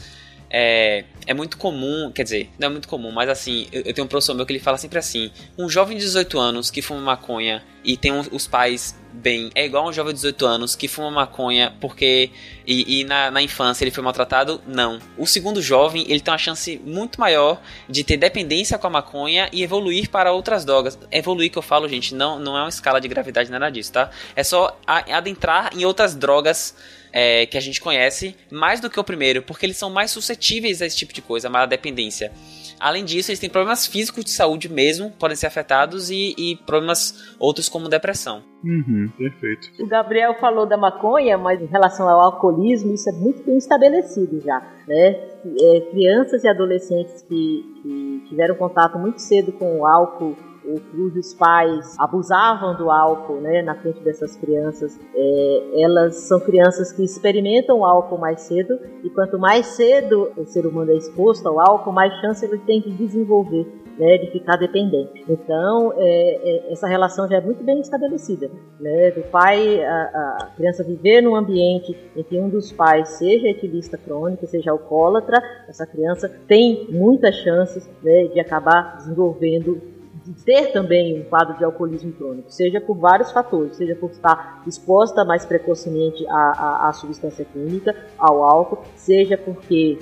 é, 0.49 1.03
é 1.27 1.33
muito 1.33 1.57
comum, 1.57 2.11
quer 2.11 2.23
dizer, 2.23 2.49
não 2.57 2.67
é 2.67 2.71
muito 2.71 2.87
comum, 2.87 3.11
mas 3.11 3.29
assim, 3.29 3.67
eu, 3.71 3.83
eu 3.85 3.93
tenho 3.93 4.05
um 4.05 4.07
professor 4.07 4.33
meu 4.33 4.45
que 4.45 4.51
ele 4.51 4.59
fala 4.59 4.77
sempre 4.77 4.97
assim: 4.97 5.31
um 5.57 5.69
jovem 5.69 5.95
de 5.95 6.03
18 6.03 6.39
anos 6.39 6.71
que 6.71 6.81
fuma 6.81 7.01
maconha 7.01 7.63
e 7.83 7.95
tem 7.95 8.11
um, 8.11 8.21
os 8.31 8.47
pais 8.47 8.99
bem, 9.13 9.51
é 9.53 9.65
igual 9.65 9.87
um 9.87 9.93
jovem 9.93 10.13
de 10.13 10.17
18 10.17 10.45
anos 10.45 10.75
que 10.75 10.87
fuma 10.87 11.11
maconha 11.11 11.73
porque. 11.79 12.31
e, 12.65 13.01
e 13.01 13.03
na, 13.03 13.29
na, 13.29 13.41
infância 13.41 13.83
ele 13.83 13.91
foi 13.91 14.03
maltratado? 14.03 14.61
Não. 14.65 14.99
O 15.17 15.27
segundo 15.27 15.61
jovem, 15.61 16.03
ele 16.09 16.19
tem 16.19 16.31
uma 16.31 16.37
chance 16.37 16.81
muito 16.83 17.19
maior 17.19 17.61
de 17.87 18.03
ter 18.03 18.17
dependência 18.17 18.77
com 18.77 18.87
a 18.87 18.89
maconha 18.89 19.49
e 19.51 19.61
evoluir 19.61 20.09
para 20.09 20.31
outras 20.31 20.65
drogas. 20.65 20.97
Evoluir 21.11 21.51
que 21.51 21.57
eu 21.57 21.63
falo, 21.63 21.87
gente, 21.87 22.15
não, 22.15 22.39
não 22.39 22.57
é 22.57 22.61
uma 22.61 22.69
escala 22.69 22.99
de 22.99 23.07
gravidade, 23.07 23.51
nada 23.51 23.69
disso, 23.69 23.93
tá? 23.93 24.09
É 24.35 24.43
só 24.43 24.77
adentrar 24.85 25.71
em 25.75 25.85
outras 25.85 26.15
drogas 26.15 26.75
é, 27.11 27.45
que 27.45 27.57
a 27.57 27.61
gente 27.61 27.81
conhece 27.81 28.35
mais 28.51 28.79
do 28.79 28.89
que 28.89 28.99
o 28.99 29.03
primeiro, 29.03 29.41
porque 29.41 29.65
eles 29.65 29.77
são 29.77 29.89
mais 29.89 30.11
suscetíveis 30.11 30.81
a 30.81 30.85
esse 30.85 30.97
tipo 30.97 31.13
de 31.13 31.21
coisa, 31.21 31.49
a 31.49 31.65
dependência. 31.65 32.31
Além 32.79 33.03
disso, 33.03 33.29
eles 33.29 33.39
têm 33.39 33.49
problemas 33.49 33.85
físicos 33.85 34.23
de 34.23 34.31
saúde 34.31 34.69
mesmo, 34.69 35.11
podem 35.11 35.35
ser 35.35 35.47
afetados, 35.47 36.09
e, 36.09 36.33
e 36.37 36.55
problemas 36.65 37.35
outros 37.37 37.67
como 37.67 37.89
depressão. 37.89 38.41
Uhum, 38.63 39.11
perfeito. 39.17 39.83
O 39.83 39.87
Gabriel 39.87 40.35
falou 40.39 40.65
da 40.65 40.77
maconha, 40.77 41.37
mas 41.37 41.61
em 41.61 41.65
relação 41.65 42.07
ao 42.07 42.21
alcoolismo, 42.21 42.93
isso 42.93 43.09
é 43.09 43.13
muito 43.13 43.43
bem 43.43 43.57
estabelecido 43.57 44.39
já. 44.41 44.61
Né? 44.87 45.09
É, 45.61 45.81
crianças 45.91 46.43
e 46.43 46.47
adolescentes 46.47 47.21
que, 47.23 47.63
que 47.83 48.23
tiveram 48.29 48.55
contato 48.55 48.97
muito 48.97 49.19
cedo 49.19 49.51
com 49.51 49.79
o 49.79 49.85
álcool 49.85 50.37
ou 50.69 50.79
cujos 50.91 51.33
pais 51.33 51.95
abusavam 51.99 52.75
do 52.75 52.91
álcool 52.91 53.41
né, 53.41 53.61
na 53.61 53.75
frente 53.75 53.99
dessas 54.01 54.35
crianças, 54.35 54.99
é, 55.15 55.81
elas 55.81 56.15
são 56.27 56.39
crianças 56.39 56.91
que 56.91 57.03
experimentam 57.03 57.79
o 57.79 57.85
álcool 57.85 58.17
mais 58.17 58.41
cedo 58.41 58.79
e 59.03 59.09
quanto 59.09 59.39
mais 59.39 59.65
cedo 59.65 60.31
o 60.37 60.45
ser 60.45 60.65
humano 60.65 60.91
é 60.91 60.95
exposto 60.95 61.47
ao 61.47 61.59
álcool, 61.59 61.91
mais 61.91 62.13
chance 62.21 62.45
ele 62.45 62.59
tem 62.59 62.81
de 62.81 62.91
desenvolver 62.91 63.65
né, 63.99 64.17
de 64.17 64.31
ficar 64.31 64.55
dependente. 64.55 65.25
Então, 65.27 65.93
é, 65.97 66.67
é, 66.69 66.71
essa 66.71 66.87
relação 66.87 67.27
já 67.27 67.35
é 67.35 67.41
muito 67.41 67.61
bem 67.63 67.81
estabelecida, 67.81 68.49
né, 68.79 69.11
do 69.11 69.21
pai, 69.23 69.83
a, 69.83 70.37
a, 70.39 70.51
criança 70.55 70.83
viver 70.83 71.21
num 71.21 71.35
ambiente 71.35 71.95
em 72.15 72.23
que 72.23 72.39
um 72.39 72.47
dos 72.49 72.71
pais 72.71 73.09
seja 73.09 73.49
etilista 73.49 73.97
crônico, 73.97 74.47
seja 74.47 74.71
alcoólatra, 74.71 75.37
essa 75.67 75.85
criança 75.85 76.29
tem 76.47 76.87
muitas 76.89 77.35
chances 77.35 77.89
né, 78.01 78.27
de 78.27 78.39
acabar 78.39 78.95
desenvolvendo 78.97 79.98
de 79.98 79.98
ter 80.33 80.71
também 80.71 81.19
um 81.19 81.23
quadro 81.23 81.57
de 81.57 81.63
alcoolismo 81.63 82.11
crônico, 82.11 82.51
seja 82.51 82.79
por 82.79 82.97
vários 82.97 83.31
fatores, 83.31 83.75
seja 83.75 83.95
por 83.95 84.11
estar 84.11 84.63
exposta 84.67 85.25
mais 85.25 85.45
precocemente 85.45 86.25
à, 86.27 86.33
à, 86.33 86.89
à 86.89 86.93
substância 86.93 87.45
química, 87.45 87.95
ao 88.17 88.43
álcool, 88.43 88.83
seja 88.95 89.37
porque 89.37 89.97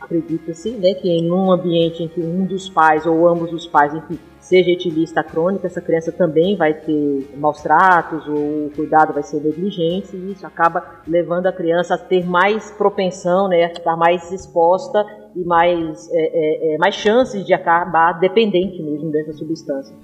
acredita-se 0.00 0.70
né, 0.70 0.94
que 0.94 1.08
em 1.08 1.30
um 1.30 1.52
ambiente 1.52 2.02
em 2.02 2.08
que 2.08 2.20
um 2.20 2.44
dos 2.44 2.68
pais 2.68 3.06
ou 3.06 3.28
ambos 3.28 3.52
os 3.52 3.66
pais, 3.66 3.94
enfim, 3.94 4.18
seja 4.40 4.70
etilista 4.70 5.22
crônica, 5.22 5.66
essa 5.66 5.80
criança 5.80 6.10
também 6.10 6.56
vai 6.56 6.74
ter 6.74 7.30
maus 7.36 7.60
tratos 7.62 8.26
ou 8.26 8.66
o 8.66 8.72
cuidado 8.74 9.12
vai 9.12 9.22
ser 9.22 9.40
negligente 9.40 10.16
e 10.16 10.32
isso 10.32 10.46
acaba 10.46 11.00
levando 11.06 11.46
a 11.46 11.52
criança 11.52 11.94
a 11.94 11.98
ter 11.98 12.26
mais 12.26 12.70
propensão, 12.70 13.48
né, 13.48 13.64
a 13.64 13.72
estar 13.72 13.96
mais 13.96 14.32
exposta 14.32 15.04
e 15.36 15.44
mais, 15.44 16.08
é, 16.10 16.14
é, 16.14 16.74
é, 16.74 16.78
mais 16.78 16.94
chances 16.94 17.44
de 17.44 17.52
acabar 17.52 18.18
dependente 18.18 18.82
mesmo 18.82 19.10
dessa 19.10 19.32
substância. 19.32 19.94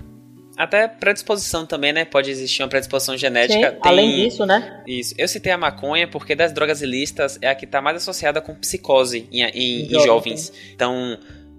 Até 0.56 0.88
predisposição 0.88 1.66
também, 1.66 1.92
né? 1.92 2.04
Pode 2.04 2.30
existir 2.30 2.62
uma 2.62 2.68
predisposição 2.68 3.16
genética. 3.16 3.70
Sim, 3.70 3.80
Tem... 3.80 3.92
Além 3.92 4.16
disso, 4.16 4.46
né? 4.46 4.82
Isso. 4.86 5.14
Eu 5.18 5.28
citei 5.28 5.52
a 5.52 5.58
maconha 5.58 6.08
porque 6.08 6.34
das 6.34 6.52
drogas 6.52 6.80
ilícitas 6.80 7.38
é 7.42 7.48
a 7.48 7.54
que 7.54 7.66
está 7.66 7.82
mais 7.82 7.98
associada 7.98 8.40
com 8.40 8.54
psicose 8.54 9.28
em, 9.30 9.42
em, 9.42 9.86
em 9.94 10.00
jovens. 10.02 10.52
Então, 10.74 11.18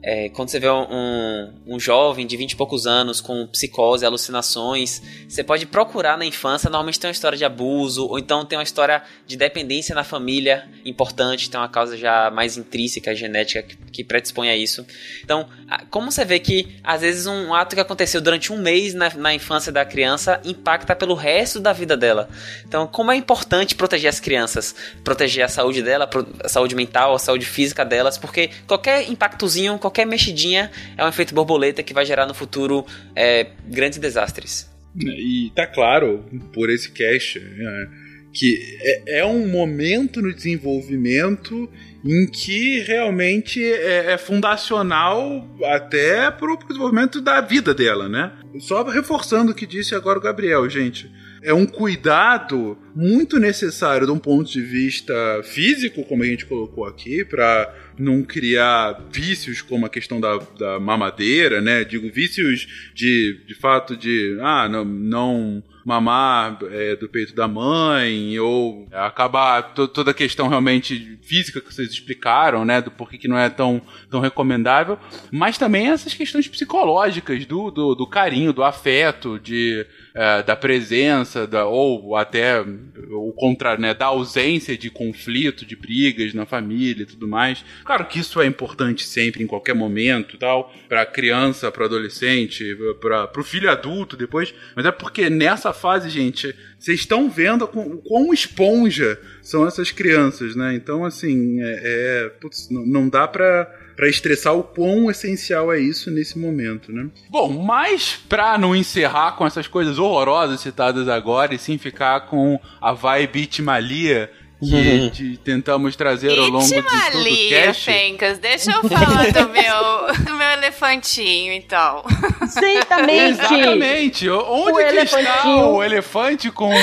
é, 0.10 0.30
quando 0.30 0.48
você 0.48 0.58
vê 0.58 0.70
um, 0.70 1.52
um, 1.68 1.78
jovem 1.78 2.26
de 2.26 2.38
20 2.38 2.54
e 2.54 2.56
poucos 2.56 2.88
anos 2.88 3.20
com 3.20 3.46
psicose, 3.48 4.06
alucinações, 4.06 5.02
você 5.28 5.44
pode 5.44 5.66
procurar 5.66 6.18
na 6.18 6.26
infância, 6.26 6.70
normalmente 6.70 6.98
tem 6.98 7.10
uma 7.10 7.12
história 7.12 7.38
de 7.38 7.44
abuso, 7.44 8.08
ou 8.08 8.18
então 8.18 8.46
tem 8.46 8.58
uma 8.58 8.64
história 8.64 9.04
de 9.26 9.36
dependência 9.36 9.94
na 9.94 10.06
família 10.06 10.66
importante, 10.86 11.50
tem 11.50 11.60
uma 11.60 11.68
causa 11.68 11.98
já 11.98 12.32
mais 12.32 12.56
intrínseca, 12.56 13.14
genética, 13.14 13.64
que, 13.64 13.76
que 13.92 14.02
predispõe 14.02 14.48
a 14.48 14.56
isso. 14.56 14.86
Então, 15.22 15.46
como 15.90 16.10
você 16.10 16.24
vê 16.24 16.40
que 16.40 16.78
às 16.86 17.02
vezes 17.02 17.28
um 17.28 17.54
ato 17.54 17.76
que 17.76 17.82
aconteceu 17.82 18.22
durante 18.22 18.54
um 18.54 18.58
mês 18.58 18.94
na, 18.94 19.14
na 19.14 19.34
infância 19.34 19.74
da 19.74 19.84
criança 19.84 20.40
impacta 20.46 20.96
pelo 20.96 21.16
resto 21.16 21.60
da 21.60 21.74
vida 21.74 21.98
dela. 21.98 22.30
Então, 22.66 22.88
como 22.88 23.12
é 23.12 23.18
importante 23.18 23.76
proteger 23.76 24.08
as 24.08 24.22
crianças, 24.22 24.74
proteger 25.04 25.44
a 25.44 25.50
saúde 25.50 25.84
dela, 25.84 26.10
a 26.42 26.48
saúde 26.48 26.76
mental, 26.76 27.14
a 27.14 27.20
saúde 27.20 27.46
física 27.46 27.84
delas, 27.84 28.18
porque 28.18 28.52
qualquer 28.66 29.10
impactozinho, 29.10 29.78
qualquer 29.78 29.97
qualquer 29.98 30.06
mexidinha 30.06 30.70
é 30.96 31.04
um 31.04 31.08
efeito 31.08 31.34
borboleta 31.34 31.82
que 31.82 31.94
vai 31.94 32.06
gerar 32.06 32.28
no 32.28 32.34
futuro 32.34 32.86
é, 33.16 33.48
grandes 33.68 33.98
desastres. 33.98 34.70
E 34.96 35.52
tá 35.56 35.66
claro, 35.66 36.24
por 36.54 36.70
esse 36.70 36.92
cast, 36.92 37.40
é, 37.40 37.88
que 38.32 38.60
é, 38.82 39.20
é, 39.20 39.26
um 39.26 39.48
momento 39.48 40.22
no 40.22 40.34
desenvolvimento 40.34 41.70
em 42.06 42.28
que 42.28 42.80
realmente 42.82 43.64
é, 43.64 44.14
é 44.14 44.18
fundacional 44.18 45.48
até 45.66 46.30
para 46.30 46.54
o 46.54 46.58
desenvolvimento 46.58 47.20
da 47.20 47.42
vida 47.42 47.74
dela, 47.74 48.08
né? 48.08 48.32
Só 48.60 48.84
reforçando 48.84 49.52
o 49.52 49.56
que 49.56 49.66
disse 49.66 49.96
agora 49.96 50.20
o 50.20 50.22
Gabriel, 50.22 50.70
gente 50.70 51.12
é 51.42 51.54
um 51.54 51.66
cuidado 51.66 52.78
muito 52.96 53.40
necessário 53.40 54.06
de 54.06 54.12
um 54.12 54.20
ponto 54.20 54.52
de 54.52 54.62
vista 54.62 55.14
físico, 55.44 56.04
como 56.04 56.24
a 56.24 56.26
gente 56.26 56.46
colocou 56.46 56.86
aqui, 56.86 57.24
para 57.24 57.74
não 57.98 58.24
criar 58.24 59.02
vícios 59.12 59.62
como 59.62 59.86
a 59.86 59.90
questão 59.90 60.20
da, 60.20 60.38
da 60.58 60.80
mamadeira, 60.80 61.62
né? 61.62 61.84
Digo, 61.84 62.12
vícios 62.12 62.92
de, 62.94 63.42
de 63.48 63.56
fato 63.56 63.96
de, 63.96 64.38
ah, 64.42 64.68
não, 64.70 64.86
não 64.86 65.64
mamar 65.88 66.60
é, 66.70 66.98
do 66.98 67.08
peito 67.08 67.34
da 67.34 67.48
mãe, 67.48 68.38
ou 68.40 68.86
acabar 68.92 69.74
to 69.74 69.88
toda 69.88 70.12
a 70.12 70.14
questão 70.14 70.50
realmente 70.50 71.18
física 71.22 71.62
que 71.62 71.74
vocês 71.74 71.90
explicaram, 71.90 72.66
né? 72.66 72.82
Do 72.82 72.92
porquê 72.92 73.18
que 73.18 73.30
não 73.30 73.38
é 73.38 73.50
tão, 73.50 73.82
tão 74.10 74.20
recomendável. 74.20 75.00
Mas 75.32 75.58
também 75.58 75.88
essas 75.88 76.14
questões 76.14 76.46
psicológicas 76.46 77.46
do, 77.46 77.72
do, 77.72 77.96
do 77.96 78.06
carinho, 78.06 78.52
do 78.52 78.66
afeto, 78.66 79.40
de 79.40 79.86
é, 80.14 80.42
da 80.42 80.56
presença, 80.56 81.46
da, 81.46 81.68
ou 81.68 82.16
até 82.16 82.60
o 82.60 83.32
contrário, 83.34 83.80
né, 83.80 83.94
da 83.94 84.08
ausência 84.08 84.76
de 84.76 84.90
conflito, 84.90 85.64
de 85.64 85.76
brigas 85.76 86.34
na 86.34 86.44
família 86.44 87.04
e 87.04 87.06
tudo 87.06 87.28
mais. 87.28 87.64
Claro 87.86 88.04
que 88.06 88.20
isso 88.20 88.42
é 88.42 88.48
importante 88.48 89.06
sempre, 89.06 89.44
em 89.44 89.48
qualquer 89.48 89.76
momento, 89.76 90.36
tal, 90.36 90.74
para 90.90 91.06
criança, 91.06 91.72
para 91.72 91.86
adolescente, 91.86 92.76
para 93.00 93.30
o 93.40 93.44
filho 93.44 93.70
adulto 93.70 94.18
depois, 94.18 94.56
mas 94.76 94.88
é 94.88 94.92
porque 94.92 95.30
nessa 95.30 95.72
fase, 95.78 96.10
gente, 96.10 96.54
vocês 96.78 97.00
estão 97.00 97.30
vendo 97.30 97.64
o 97.64 97.98
quão 98.02 98.34
esponja 98.34 99.18
são 99.42 99.66
essas 99.66 99.92
crianças, 99.92 100.56
né? 100.56 100.76
Então, 100.76 101.06
assim, 101.06 101.62
é, 101.62 102.26
é 102.26 102.30
putz, 102.42 102.68
não, 102.70 103.08
dá 103.08 103.28
para 103.28 103.74
para 103.96 104.08
estressar 104.08 104.54
o 104.54 104.62
quão 104.62 105.10
essencial 105.10 105.74
é 105.74 105.80
isso 105.80 106.12
nesse 106.12 106.38
momento, 106.38 106.92
né? 106.92 107.10
Bom, 107.32 107.64
mas 107.64 108.16
para 108.30 108.56
não 108.56 108.76
encerrar 108.76 109.32
com 109.32 109.44
essas 109.44 109.68
coisas 109.68 109.98
horrorosas 109.98 110.60
citadas 110.60 111.10
agora 111.10 111.56
e 111.56 111.58
sim 111.58 111.80
ficar 111.80 112.28
com 112.28 112.60
a 112.80 112.94
vibe 112.94 113.42
Itmalia 113.42 114.32
que 114.60 115.10
de, 115.10 115.38
tentamos 115.38 115.96
trazer 115.96 116.38
ao 116.38 116.48
longo 116.48 116.66
de 116.66 116.82
todo 116.82 117.22
o 117.22 117.50
cast. 117.50 117.86
Fencas, 117.86 118.40
deixa 118.40 118.72
eu 118.72 118.90
falar 118.90 119.32
do 119.32 119.50
meu, 119.54 120.26
do 120.26 120.34
meu 120.34 120.50
elefantinho, 120.52 121.54
então. 121.54 122.04
Exatamente. 122.42 123.40
Exatamente. 123.42 124.30
Onde 124.30 124.72
o 124.72 124.76
que 124.76 124.96
está 124.96 125.68
o 125.68 125.84
elefante 125.84 126.50
com 126.50 126.74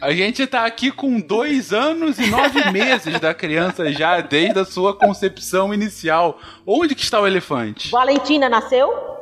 a 0.00 0.12
gente 0.12 0.46
tá 0.46 0.64
aqui 0.64 0.92
com 0.92 1.18
dois 1.20 1.72
anos 1.72 2.20
e 2.20 2.26
nove 2.28 2.62
meses 2.70 3.18
da 3.18 3.34
criança 3.34 3.90
já, 3.90 4.20
desde 4.20 4.60
a 4.60 4.64
sua 4.64 4.94
concepção 4.94 5.74
inicial. 5.74 6.38
Onde 6.64 6.94
que 6.94 7.02
está 7.02 7.20
o 7.20 7.26
elefante? 7.26 7.90
Valentina 7.90 8.48
nasceu? 8.48 9.17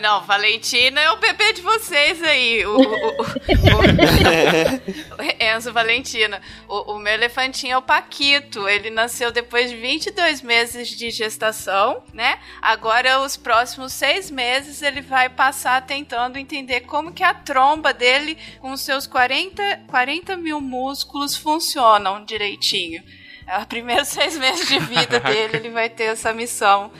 Não, 0.00 0.22
Valentina 0.22 1.00
é 1.00 1.10
o 1.10 1.16
bebê 1.16 1.52
de 1.52 1.62
vocês 1.62 2.22
aí. 2.22 2.66
O, 2.66 2.76
o, 2.76 2.82
o, 2.82 3.24
o 5.18 5.22
Enzo 5.42 5.72
Valentina. 5.72 6.40
O, 6.68 6.98
meu 6.98 7.12
elefantinho 7.12 7.74
é 7.74 7.78
o 7.78 7.82
Paquito. 7.82 8.68
Ele 8.68 8.90
nasceu 8.90 9.30
depois 9.30 9.70
de 9.70 9.76
22 9.76 10.42
meses 10.42 10.88
de 10.88 11.10
gestação, 11.10 12.02
né? 12.12 12.38
Agora, 12.60 13.20
os 13.20 13.36
próximos 13.36 13.92
seis 13.92 14.30
meses, 14.30 14.82
ele 14.82 15.00
vai 15.00 15.28
passar 15.28 15.86
tentando 15.86 16.38
entender 16.38 16.80
como 16.80 17.12
que 17.12 17.22
a 17.22 17.34
tromba 17.34 17.92
dele, 17.92 18.36
com 18.60 18.76
seus 18.76 19.06
40, 19.06 19.82
40 19.86 20.36
mil 20.36 20.60
músculos, 20.60 21.36
funcionam 21.36 22.24
direitinho. 22.24 23.02
É 23.46 23.58
os 23.58 23.66
primeiros 23.66 24.08
seis 24.08 24.36
meses 24.36 24.66
de 24.66 24.78
vida 24.78 25.20
dele, 25.20 25.58
ele 25.58 25.70
vai 25.70 25.88
ter 25.88 26.04
essa 26.04 26.32
missão 26.32 26.90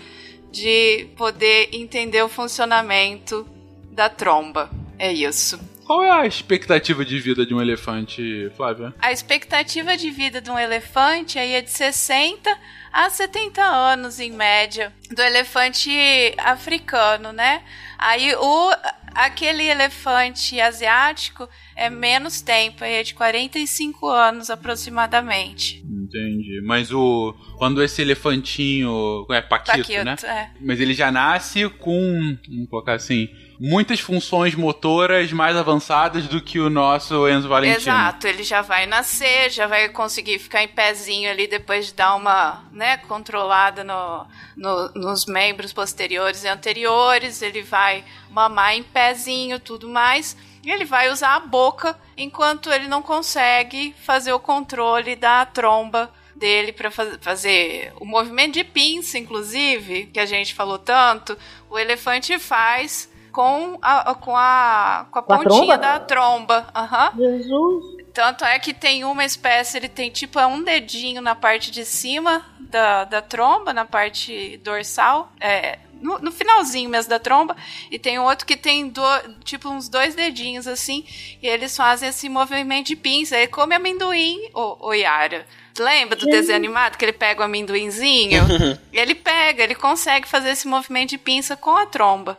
de 0.55 1.09
poder 1.17 1.69
entender 1.73 2.23
o 2.23 2.29
funcionamento 2.29 3.45
da 3.91 4.09
tromba. 4.09 4.71
É 4.97 5.13
isso. 5.13 5.59
Qual 5.85 6.03
é 6.03 6.11
a 6.11 6.27
expectativa 6.27 7.05
de 7.05 7.19
vida 7.19 7.45
de 7.45 7.55
um 7.55 7.61
elefante, 7.61 8.51
Flávia? 8.57 8.95
A 8.99 9.13
expectativa 9.13 9.97
de 9.97 10.11
vida 10.11 10.41
de 10.41 10.51
um 10.51 10.59
elefante 10.59 11.39
aí 11.39 11.53
é 11.53 11.61
de 11.61 11.71
60 11.71 12.57
a 12.93 13.11
70 13.11 13.63
anos, 13.63 14.21
em 14.21 14.31
média, 14.31 14.93
do 15.11 15.21
elefante 15.21 15.91
africano, 16.39 17.33
né? 17.33 17.63
Aí 17.99 18.35
o 18.35 18.71
aquele 19.15 19.65
elefante 19.65 20.61
asiático 20.61 21.49
é 21.77 21.89
menos 21.89 22.43
tempo, 22.43 22.83
é 22.83 23.03
de 23.03 23.15
45 23.15 24.09
anos 24.09 24.51
aproximadamente. 24.51 25.85
Entendi. 25.89 26.61
Mas 26.65 26.93
o. 26.93 27.35
Quando 27.57 27.83
esse 27.83 28.03
elefantinho. 28.03 29.27
É 29.31 29.41
Paquito, 29.41 29.79
Paquito 29.79 30.05
né? 30.05 30.17
É. 30.25 30.51
Mas 30.61 30.81
ele 30.81 30.95
já 30.95 31.11
nasce 31.11 31.69
com. 31.69 32.37
Vamos 32.49 32.69
colocar 32.69 32.95
assim. 32.95 33.29
Muitas 33.59 34.01
funções 34.01 34.55
motoras 34.55 35.33
mais 35.33 35.57
avançadas 35.57 36.27
do 36.27 36.41
que 36.41 36.59
o 36.59 36.69
nosso 36.69 37.29
Enzo 37.29 37.49
Valentino. 37.49 37.79
Exato, 37.79 38.27
ele 38.27 38.43
já 38.43 38.63
vai 38.63 38.87
nascer, 38.87 39.51
já 39.51 39.67
vai 39.67 39.89
conseguir 39.89 40.39
ficar 40.39 40.63
em 40.63 40.69
pezinho 40.69 41.31
ali 41.31 41.47
depois 41.47 41.87
de 41.87 41.95
dar 41.95 42.15
uma 42.15 42.65
né, 42.73 42.97
controlada 42.97 43.85
no, 43.85 44.27
no, 44.57 44.89
nos 44.95 45.27
membros 45.27 45.73
posteriores 45.73 46.45
e 46.45 46.49
anteriores. 46.49 47.43
Ele 47.43 47.63
vai 47.63 48.05
mamar 48.31 48.75
em 48.75 48.83
pezinho, 48.83 49.61
tudo 49.61 49.89
mais. 49.89 50.37
E 50.65 50.71
ele 50.71 50.85
vai 50.85 51.11
usar 51.11 51.37
a 51.37 51.41
boca 51.41 51.97
enquanto 52.17 52.73
ele 52.73 52.89
não 52.89 53.03
consegue 53.03 53.95
fazer 54.03 54.33
o 54.33 54.41
controle 54.41 55.15
da 55.15 55.45
tromba 55.45 56.11
dele 56.35 56.73
para 56.73 56.91
faz 56.91 57.17
fazer 57.21 57.93
o 58.01 58.05
movimento 58.05 58.55
de 58.55 58.65
pinça, 58.65 59.19
inclusive, 59.19 60.07
que 60.07 60.19
a 60.19 60.27
gente 60.27 60.55
falou 60.55 60.79
tanto, 60.79 61.39
o 61.71 61.79
elefante 61.79 62.39
faz 62.39 63.09
com 63.35 63.77
a, 63.83 64.15
com 64.15 64.37
a, 64.37 65.07
com 65.11 65.19
a 65.19 65.23
com 65.23 65.39
pontinha 65.39 65.75
a 65.75 65.77
da 65.77 65.99
tromba. 65.99 66.69
Uhum. 66.73 67.19
Jesus. 67.19 68.05
Tanto 68.15 68.45
é 68.45 68.61
que 68.61 68.73
tem 68.73 69.05
uma 69.05 69.25
espécie, 69.25 69.77
ele 69.77 69.89
tem 69.89 70.09
tipo 70.09 70.39
é 70.39 70.47
um 70.47 70.63
dedinho 70.63 71.21
na 71.21 71.35
parte 71.35 71.73
de 71.73 71.85
cima 71.85 72.47
da, 72.61 73.03
da 73.03 73.21
tromba, 73.21 73.73
na 73.73 73.85
parte 73.85 74.57
dorsal. 74.59 75.33
É, 75.41 75.81
no, 76.01 76.21
no, 76.21 76.31
finalzinho 76.31 76.89
mesmo 76.89 77.11
da 77.11 77.19
tromba, 77.19 77.57
e 77.91 77.99
tem 77.99 78.21
outro 78.21 78.47
que 78.47 78.57
tem 78.57 78.89
do, 78.89 79.03
tipo 79.43 79.69
uns 79.69 79.89
dois 79.89 80.15
dedinhos 80.15 80.69
assim, 80.69 81.05
e 81.43 81.47
eles 81.49 81.77
fazem 81.77 82.11
esse 82.11 82.29
movimento 82.29 82.89
de 82.89 82.97
pinça. 82.97 83.37
Ele 83.37 83.49
come 83.49 83.75
amendoim, 83.75 84.49
o, 84.55 84.89
o 84.89 84.95
Yara. 84.95 85.45
Lembra 85.79 86.17
do 86.17 86.27
desenho 86.27 86.57
animado 86.57 86.97
que 86.97 87.05
ele 87.05 87.13
pega 87.13 87.41
o 87.41 87.45
amendoinzinho? 87.45 88.45
ele 88.93 89.15
pega, 89.15 89.63
ele 89.63 89.75
consegue 89.75 90.29
fazer 90.29 90.51
esse 90.51 90.69
movimento 90.69 91.11
de 91.11 91.19
pinça 91.19 91.57
com 91.57 91.77
a 91.77 91.87
tromba. 91.87 92.39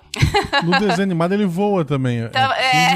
No 0.64 0.80
desenho 0.80 1.04
animado 1.04 1.34
ele 1.34 1.46
voa 1.46 1.84
também. 1.84 2.20
Então, 2.20 2.52
é. 2.54 2.94
é. 2.94 2.96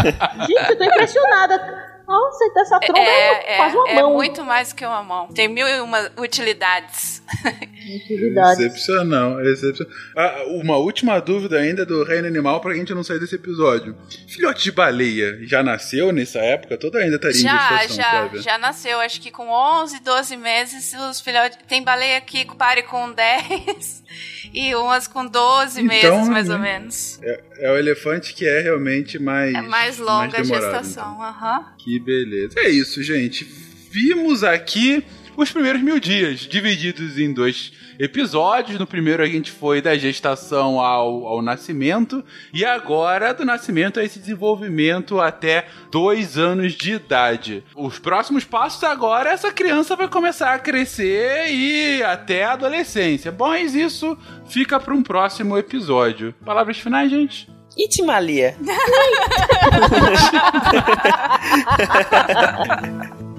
Gente, 0.46 0.70
eu 0.70 0.78
tô 0.78 0.84
impressionada. 0.84 1.90
Nossa, 2.06 2.44
então 2.44 2.62
essa 2.62 2.80
tromba 2.80 2.98
é, 2.98 3.54
é 3.54 3.56
quase 3.56 3.76
uma 3.76 3.88
é 3.88 3.94
mão. 3.94 4.10
É 4.10 4.14
muito 4.14 4.44
mais 4.44 4.72
que 4.72 4.84
uma 4.84 5.02
mão. 5.02 5.28
Tem 5.28 5.48
mil 5.48 5.66
e 5.66 5.80
uma 5.80 6.10
utilidades. 6.18 7.22
Utilidades. 7.96 8.60
Excepcional, 8.60 9.40
excepcional. 9.40 9.92
Ah, 10.16 10.44
uma 10.48 10.76
última 10.76 11.18
dúvida 11.20 11.58
ainda 11.58 11.84
do 11.84 12.04
reino 12.04 12.26
animal 12.26 12.60
pra 12.60 12.74
gente 12.74 12.94
não 12.94 13.02
sair 13.02 13.18
desse 13.18 13.34
episódio. 13.34 13.96
Filhote 14.28 14.64
de 14.64 14.72
baleia 14.72 15.38
já 15.42 15.62
nasceu 15.62 16.12
nessa 16.12 16.38
época? 16.38 16.76
Toda 16.76 16.98
ainda 16.98 17.16
estaria 17.16 17.40
já, 17.40 17.50
em 17.54 17.78
gestação, 17.78 17.96
Já, 17.96 18.28
já, 18.28 18.42
já 18.42 18.58
nasceu. 18.58 19.00
Acho 19.00 19.20
que 19.20 19.30
com 19.30 19.48
11, 19.48 20.00
12 20.02 20.36
meses 20.36 20.92
os 21.10 21.20
filhotes... 21.20 21.58
Tem 21.68 21.82
baleia 21.82 22.20
que 22.20 22.44
pare 22.56 22.82
com 22.82 23.12
10 23.12 24.02
e 24.52 24.74
umas 24.74 25.06
com 25.06 25.26
12 25.26 25.80
então, 25.80 25.88
meses, 25.88 26.28
mais 26.28 26.48
né? 26.48 26.54
ou 26.54 26.60
menos. 26.60 27.18
É, 27.22 27.40
é, 27.58 27.72
o 27.72 27.76
elefante 27.76 28.34
que 28.34 28.46
é 28.46 28.60
realmente 28.60 29.18
mais... 29.18 29.54
É 29.54 29.62
mais 29.62 29.98
longa 29.98 30.38
mais 30.38 30.48
demorado, 30.48 30.74
a 30.74 30.82
gestação, 30.82 31.14
então. 31.14 31.22
aham. 31.22 31.56
Então. 31.56 31.70
Uhum. 31.70 31.76
Que 31.78 31.98
beleza. 31.98 32.54
É 32.58 32.68
isso, 32.68 33.02
gente. 33.02 33.44
Vimos 33.90 34.44
aqui 34.44 35.04
os 35.36 35.50
primeiros 35.50 35.82
mil 35.82 35.98
dias, 35.98 36.40
divididos 36.40 37.18
em 37.18 37.32
dois 37.32 37.72
episódios. 38.00 38.78
No 38.78 38.86
primeiro 38.86 39.22
a 39.22 39.26
gente 39.26 39.52
foi 39.52 39.80
da 39.80 39.96
gestação 39.96 40.80
ao, 40.80 41.26
ao 41.26 41.42
nascimento, 41.42 42.24
e 42.52 42.64
agora 42.64 43.32
do 43.32 43.44
nascimento 43.44 44.00
a 44.00 44.04
esse 44.04 44.18
desenvolvimento 44.18 45.20
até 45.20 45.66
dois 45.92 46.36
anos 46.38 46.72
de 46.72 46.94
idade. 46.94 47.62
Os 47.76 47.98
próximos 47.98 48.44
passos 48.44 48.82
agora, 48.82 49.30
essa 49.30 49.52
criança 49.52 49.94
vai 49.94 50.08
começar 50.08 50.54
a 50.54 50.58
crescer 50.58 51.52
e 51.52 52.02
até 52.02 52.44
a 52.44 52.54
adolescência. 52.54 53.30
Bom, 53.30 53.50
mas 53.50 53.74
isso 53.74 54.16
fica 54.46 54.80
para 54.80 54.94
um 54.94 55.02
próximo 55.02 55.58
episódio. 55.58 56.32
Palavras 56.44 56.78
finais, 56.78 57.10
gente? 57.10 57.50
Itimalia. 57.76 58.56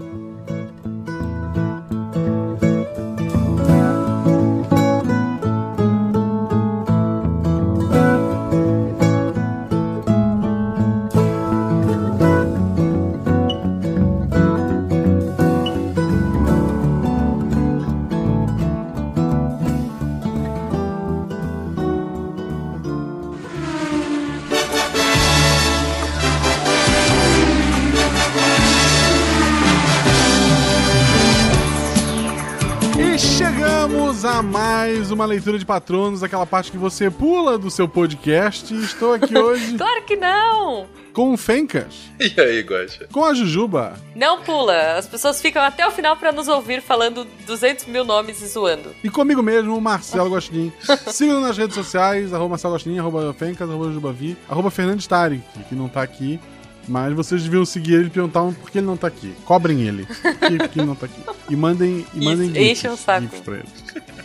mais 35.11 35.19
uma 35.19 35.25
leitura 35.25 35.59
de 35.59 35.65
patronos, 35.65 36.23
aquela 36.23 36.45
parte 36.45 36.71
que 36.71 36.77
você 36.77 37.11
pula 37.11 37.57
do 37.57 37.69
seu 37.69 37.85
podcast. 37.87 38.73
Estou 38.73 39.13
aqui 39.13 39.35
hoje 39.37 39.77
Claro 39.77 40.03
que 40.03 40.15
não! 40.15 40.87
com 41.11 41.33
o 41.33 41.37
Fencas, 41.37 41.93
E 42.17 42.39
aí, 42.39 42.61
Guaxa? 42.61 43.07
com 43.11 43.25
a 43.25 43.33
Jujuba, 43.33 43.95
Não 44.15 44.41
pula. 44.43 44.93
As 44.97 45.05
pessoas 45.05 45.41
ficam 45.41 45.61
até 45.61 45.85
o 45.85 45.91
final 45.91 46.15
pra 46.15 46.31
nos 46.31 46.47
ouvir 46.47 46.81
falando 46.81 47.27
200 47.45 47.85
mil 47.87 48.05
nomes 48.05 48.41
e 48.41 48.47
zoando. 48.47 48.95
e 49.03 49.09
comigo 49.09 49.43
mesmo, 49.43 49.75
o 49.75 49.81
Marcelo 49.81 50.29
Gostin. 50.29 50.71
Sigam 51.11 51.41
nas 51.41 51.57
redes 51.57 51.75
sociais, 51.75 52.33
arroba 52.33 52.51
Marcelo 52.51 52.73
Gostin, 52.75 52.97
arroba 52.97 53.33
Fencas, 53.33 53.69
arroba 53.69 53.87
Jujubavi, 53.87 54.37
arroba 54.47 54.71
Fernandes 54.71 55.05
Tarek, 55.07 55.43
que 55.67 55.75
não 55.75 55.89
tá 55.89 56.01
aqui. 56.01 56.39
Mas 56.87 57.13
vocês 57.13 57.43
deviam 57.43 57.63
seguir 57.65 57.93
ele 57.95 58.07
e 58.07 58.09
perguntar 58.09 58.41
por 58.41 58.71
que 58.71 58.79
ele 58.79 58.87
não 58.87 58.97
tá 58.97 59.07
aqui. 59.07 59.33
Cobrem 59.45 59.81
ele. 59.83 60.05
Por 60.05 60.69
que, 60.69 60.79
ele 60.79 60.87
não 60.87 60.95
tá 60.95 61.05
aqui? 61.05 61.21
E 61.49 61.55
mandem, 61.55 62.05
e 62.13 62.25
mandem 62.25 62.47
Isso, 62.71 62.81
gifs, 62.81 62.93
o 62.93 62.97
saco. 62.97 63.21
gifs 63.21 63.39
pra 63.41 63.53
ele. 63.55 63.67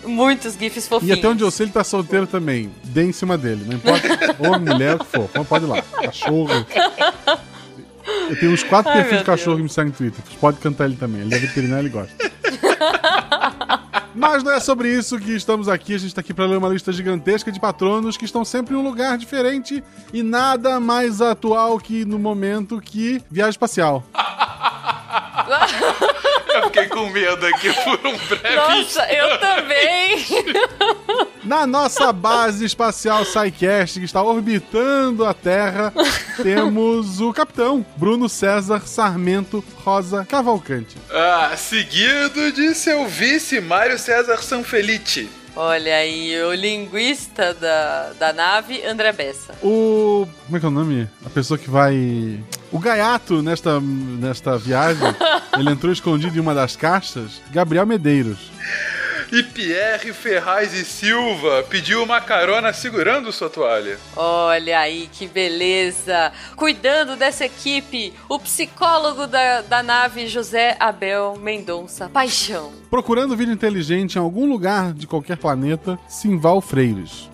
Muitos 0.06 0.54
gifs 0.54 0.84
E 0.84 0.88
fofinhos. 0.88 1.18
até 1.18 1.28
onde 1.28 1.42
eu 1.42 1.50
sei, 1.50 1.66
ele 1.66 1.72
tá 1.72 1.82
solteiro 1.84 2.26
também. 2.26 2.70
Dê 2.84 3.04
em 3.04 3.12
cima 3.12 3.36
dele, 3.36 3.64
não 3.66 3.74
importa. 3.76 4.08
Homem, 4.38 4.72
mulher, 4.74 4.96
o 4.96 4.98
que 5.00 5.06
for. 5.06 5.28
Pode 5.44 5.64
ir 5.64 5.68
lá. 5.68 5.82
Cachorro. 5.82 6.66
Eu 8.30 8.38
tenho 8.38 8.52
uns 8.52 8.62
quatro 8.62 8.90
Ai, 8.92 8.98
perfis 9.02 9.18
de 9.18 9.24
cachorro 9.24 9.56
Deus. 9.56 9.58
que 9.58 9.62
me 9.64 9.68
seguem 9.68 9.90
no 9.90 9.96
Twitter. 9.96 10.24
Você 10.30 10.36
pode 10.38 10.58
cantar 10.58 10.84
ele 10.84 10.96
também. 10.96 11.22
Ele 11.22 11.34
é 11.34 11.38
veterinário, 11.38 11.82
ele 11.82 11.88
gosta. 11.90 12.14
Mas 14.14 14.42
não 14.42 14.52
é 14.52 14.60
sobre 14.60 14.88
isso 14.88 15.18
que 15.18 15.32
estamos 15.32 15.68
aqui. 15.68 15.94
A 15.94 15.98
gente 15.98 16.08
está 16.08 16.20
aqui 16.20 16.32
para 16.32 16.46
ler 16.46 16.56
uma 16.56 16.68
lista 16.68 16.90
gigantesca 16.92 17.52
de 17.52 17.60
patronos 17.60 18.16
que 18.16 18.24
estão 18.24 18.44
sempre 18.44 18.74
em 18.74 18.78
um 18.78 18.82
lugar 18.82 19.18
diferente 19.18 19.82
e 20.12 20.22
nada 20.22 20.80
mais 20.80 21.20
atual 21.20 21.78
que 21.78 22.04
no 22.04 22.18
momento 22.18 22.80
que 22.80 23.20
viagem 23.30 23.50
espacial. 23.50 24.02
Eu 26.56 26.64
fiquei 26.64 26.86
com 26.86 27.08
medo 27.10 27.46
aqui 27.46 27.72
por 27.72 28.06
um 28.06 28.16
breve 28.16 28.56
Nossa, 28.56 29.02
eu 29.12 29.38
também! 29.38 30.26
Na 31.44 31.66
nossa 31.66 32.12
base 32.12 32.64
espacial 32.64 33.24
SciCast, 33.24 34.00
que 34.00 34.04
está 34.04 34.22
orbitando 34.22 35.24
a 35.24 35.32
Terra, 35.32 35.92
temos 36.42 37.20
o 37.20 37.32
capitão 37.32 37.86
Bruno 37.96 38.28
César 38.28 38.80
Sarmento 38.86 39.62
Rosa 39.84 40.24
Cavalcante. 40.24 40.96
Ah, 41.10 41.52
seguido 41.56 42.50
de 42.52 42.74
seu 42.74 43.06
vice 43.06 43.60
Mário 43.60 43.98
César 43.98 44.42
Sanfelice. 44.42 45.28
Olha 45.58 45.96
aí, 45.96 46.38
o 46.42 46.52
linguista 46.52 47.54
da, 47.54 48.12
da 48.18 48.32
nave, 48.34 48.84
André 48.86 49.10
Bessa. 49.10 49.54
O. 49.62 50.28
Como 50.44 50.56
é 50.58 50.60
que 50.60 50.66
é 50.66 50.68
o 50.68 50.72
nome? 50.72 51.08
A 51.24 51.30
pessoa 51.30 51.56
que 51.56 51.70
vai. 51.70 52.38
O 52.70 52.78
gaiato 52.78 53.42
nesta, 53.42 53.80
nesta 53.80 54.58
viagem, 54.58 55.08
ele 55.58 55.70
entrou 55.70 55.90
escondido 55.90 56.36
em 56.36 56.40
uma 56.40 56.54
das 56.54 56.76
caixas. 56.76 57.40
Gabriel 57.50 57.86
Medeiros. 57.86 58.50
E 59.32 59.42
Pierre 59.42 60.12
Ferraz 60.12 60.72
e 60.72 60.84
Silva 60.84 61.64
pediu 61.68 62.02
uma 62.02 62.20
carona 62.20 62.72
segurando 62.72 63.32
sua 63.32 63.50
toalha. 63.50 63.98
Olha 64.14 64.78
aí, 64.78 65.08
que 65.12 65.26
beleza! 65.26 66.32
Cuidando 66.54 67.16
dessa 67.16 67.44
equipe, 67.44 68.14
o 68.28 68.38
psicólogo 68.38 69.26
da, 69.26 69.62
da 69.62 69.82
nave, 69.82 70.28
José 70.28 70.76
Abel 70.78 71.36
Mendonça 71.40 72.08
Paixão. 72.08 72.72
Procurando 72.88 73.36
vida 73.36 73.52
inteligente 73.52 74.14
em 74.14 74.20
algum 74.20 74.46
lugar 74.46 74.92
de 74.92 75.06
qualquer 75.06 75.36
planeta, 75.36 75.98
Simval 76.08 76.60
Freires. 76.60 77.28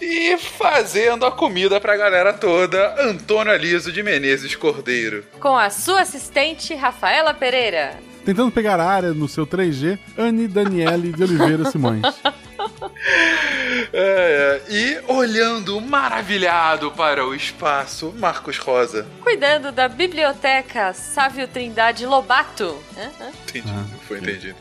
E 0.00 0.38
fazendo 0.38 1.26
a 1.26 1.32
comida 1.32 1.80
pra 1.80 1.96
galera 1.96 2.32
toda, 2.32 2.94
Antônio 3.02 3.52
Aliso 3.52 3.90
de 3.90 4.02
Menezes 4.02 4.54
Cordeiro. 4.54 5.24
Com 5.40 5.56
a 5.56 5.70
sua 5.70 6.02
assistente, 6.02 6.74
Rafaela 6.74 7.34
Pereira. 7.34 7.98
Tentando 8.28 8.52
pegar 8.52 8.78
a 8.78 8.84
área 8.84 9.14
no 9.14 9.26
seu 9.26 9.46
3G, 9.46 9.98
Anne 10.18 10.46
Daniele 10.46 11.14
de 11.14 11.22
Oliveira 11.22 11.64
Simões. 11.70 12.02
É, 13.92 14.60
é. 14.68 14.72
E 14.72 15.00
olhando 15.06 15.80
maravilhado 15.80 16.90
para 16.90 17.24
o 17.24 17.34
espaço, 17.34 18.12
Marcos 18.18 18.58
Rosa. 18.58 19.06
Cuidando 19.22 19.70
da 19.72 19.88
biblioteca, 19.88 20.92
Sávio 20.92 21.46
Trindade 21.48 22.04
Lobato. 22.04 22.76
Entendi, 23.48 23.72
foi 24.06 24.18
entendido. 24.18 24.56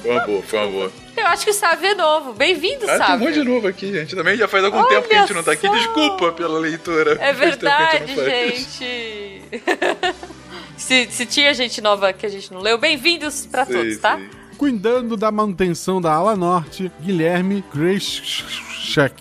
Foi 0.00 0.10
uma 0.12 0.26
boa, 0.26 0.42
foi 0.42 0.58
uma 0.60 0.68
boa. 0.68 0.92
Eu 1.16 1.26
acho 1.26 1.44
que 1.44 1.50
o 1.50 1.54
Sávio 1.54 1.90
é 1.90 1.94
novo. 1.94 2.32
Bem-vindo, 2.32 2.84
Ah, 2.84 2.86
tem 2.86 2.94
um 2.94 2.98
Sávio. 2.98 3.18
monte 3.26 3.34
de 3.34 3.44
novo 3.44 3.66
aqui, 3.66 3.92
gente. 3.92 4.14
Também 4.16 4.36
já 4.36 4.48
faz 4.48 4.64
algum 4.64 4.78
Olha 4.78 4.88
tempo 4.88 5.08
que 5.08 5.14
a 5.14 5.20
gente 5.20 5.34
não 5.34 5.42
tá 5.42 5.52
aqui. 5.52 5.66
só. 5.66 5.74
Desculpa 5.74 6.32
pela 6.32 6.58
leitura. 6.58 7.18
É 7.20 7.32
verdade, 7.32 8.14
gente. 8.14 9.42
se, 10.80 11.08
se 11.10 11.26
tinha 11.26 11.52
gente 11.54 11.80
nova 11.80 12.12
que 12.12 12.24
a 12.26 12.28
gente 12.28 12.52
não 12.52 12.60
leu, 12.60 12.78
bem-vindos 12.78 13.46
pra 13.46 13.64
Sei, 13.64 13.76
todos, 13.76 13.98
tá? 13.98 14.16
sei. 14.16 14.28
Cuidando 14.56 15.16
da 15.16 15.30
manutenção 15.30 16.00
da 16.00 16.12
ala 16.12 16.34
norte, 16.36 16.90
Guilherme 17.00 17.64
Graycheck. 17.72 19.14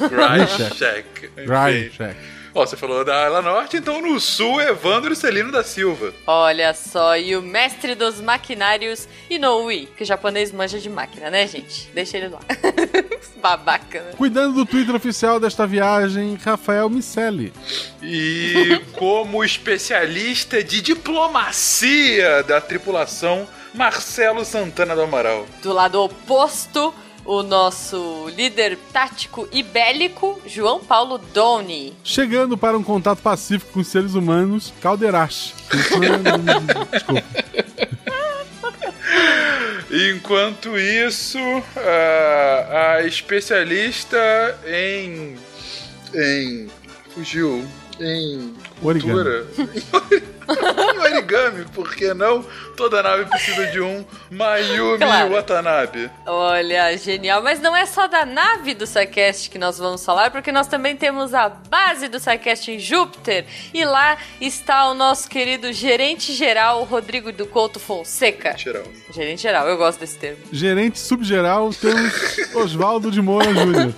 Right 0.00 1.90
check. 1.90 2.16
Ó, 2.54 2.64
você 2.66 2.76
falou 2.76 3.04
da 3.04 3.26
Ala 3.26 3.42
Norte, 3.42 3.76
então 3.76 4.00
no 4.00 4.18
sul, 4.18 4.60
Evandro 4.60 5.14
Celino 5.14 5.52
da 5.52 5.62
Silva. 5.62 6.12
Olha 6.26 6.72
só, 6.74 7.16
e 7.16 7.36
o 7.36 7.42
mestre 7.42 7.94
dos 7.94 8.20
maquinários 8.20 9.08
Inoue, 9.28 9.88
que 9.96 10.02
o 10.02 10.06
japonês 10.06 10.50
manja 10.52 10.78
de 10.78 10.88
máquina, 10.88 11.30
né, 11.30 11.46
gente? 11.46 11.88
Deixa 11.94 12.16
ele 12.16 12.28
lá. 12.28 12.40
Babaca, 13.40 14.02
né? 14.02 14.12
Cuidando 14.16 14.54
do 14.54 14.66
Twitter 14.66 14.94
oficial 14.94 15.38
desta 15.38 15.66
viagem, 15.66 16.36
Rafael 16.42 16.88
Micelli. 16.88 17.52
E 18.02 18.80
como 18.94 19.44
especialista 19.44 20.62
de 20.62 20.80
diplomacia 20.80 22.42
da 22.42 22.60
tripulação, 22.60 23.46
Marcelo 23.74 24.44
Santana 24.44 24.94
do 24.94 25.02
Amaral. 25.02 25.46
Do 25.62 25.72
lado 25.72 26.02
oposto, 26.02 26.92
o 27.28 27.42
nosso 27.42 28.26
líder 28.34 28.78
tático 28.90 29.46
e 29.52 29.62
bélico, 29.62 30.40
João 30.46 30.80
Paulo 30.80 31.18
Doni. 31.18 31.92
Chegando 32.02 32.56
para 32.56 32.76
um 32.78 32.82
contato 32.82 33.20
pacífico 33.20 33.72
com 33.74 33.80
os 33.80 33.88
seres 33.88 34.14
humanos, 34.14 34.72
Calderache. 34.80 35.52
Desculpa. 36.90 37.22
Enquanto 39.90 40.78
isso, 40.78 41.38
a, 41.76 42.94
a 42.96 43.06
especialista 43.06 44.18
em. 44.66 45.36
em. 46.14 46.68
fugiu. 47.10 47.62
Em. 48.00 48.54
Origami. 48.80 49.12
cultura. 49.12 49.46
Em 50.48 50.98
origami, 50.98 51.64
por 51.74 51.94
que 51.94 52.12
não? 52.14 52.44
Toda 52.76 53.02
nave 53.02 53.26
precisa 53.26 53.66
de 53.66 53.80
um 53.80 54.04
Mayumi 54.30 54.98
Claro. 54.98 55.30
Watanabe. 55.32 56.10
Olha, 56.26 56.96
genial. 56.96 57.42
Mas 57.42 57.60
não 57.60 57.76
é 57.76 57.84
só 57.86 58.06
da 58.06 58.24
nave 58.24 58.74
do 58.74 58.86
SciCast 58.86 59.50
que 59.50 59.58
nós 59.58 59.78
vamos 59.78 60.04
falar, 60.04 60.30
porque 60.30 60.50
nós 60.52 60.66
também 60.66 60.96
temos 60.96 61.34
a 61.34 61.48
base 61.48 62.08
do 62.08 62.18
SciCast 62.18 62.70
em 62.70 62.78
Júpiter. 62.78 63.44
E 63.74 63.84
lá 63.84 64.16
está 64.40 64.88
o 64.90 64.94
nosso 64.94 65.28
querido 65.28 65.72
gerente 65.72 66.32
geral, 66.32 66.84
Rodrigo 66.84 67.32
do 67.32 67.46
Couto 67.46 67.78
Fonseca. 67.80 68.56
Geral. 68.56 68.84
Gerente 69.12 69.42
geral, 69.42 69.68
eu 69.68 69.76
gosto 69.76 69.98
desse 70.00 70.16
termo. 70.18 70.38
Gerente 70.52 70.98
subgeral, 70.98 71.70
temos 71.74 72.54
Oswaldo 72.54 73.10
de 73.10 73.20
Moura 73.20 73.52
Júnior. 73.52 73.92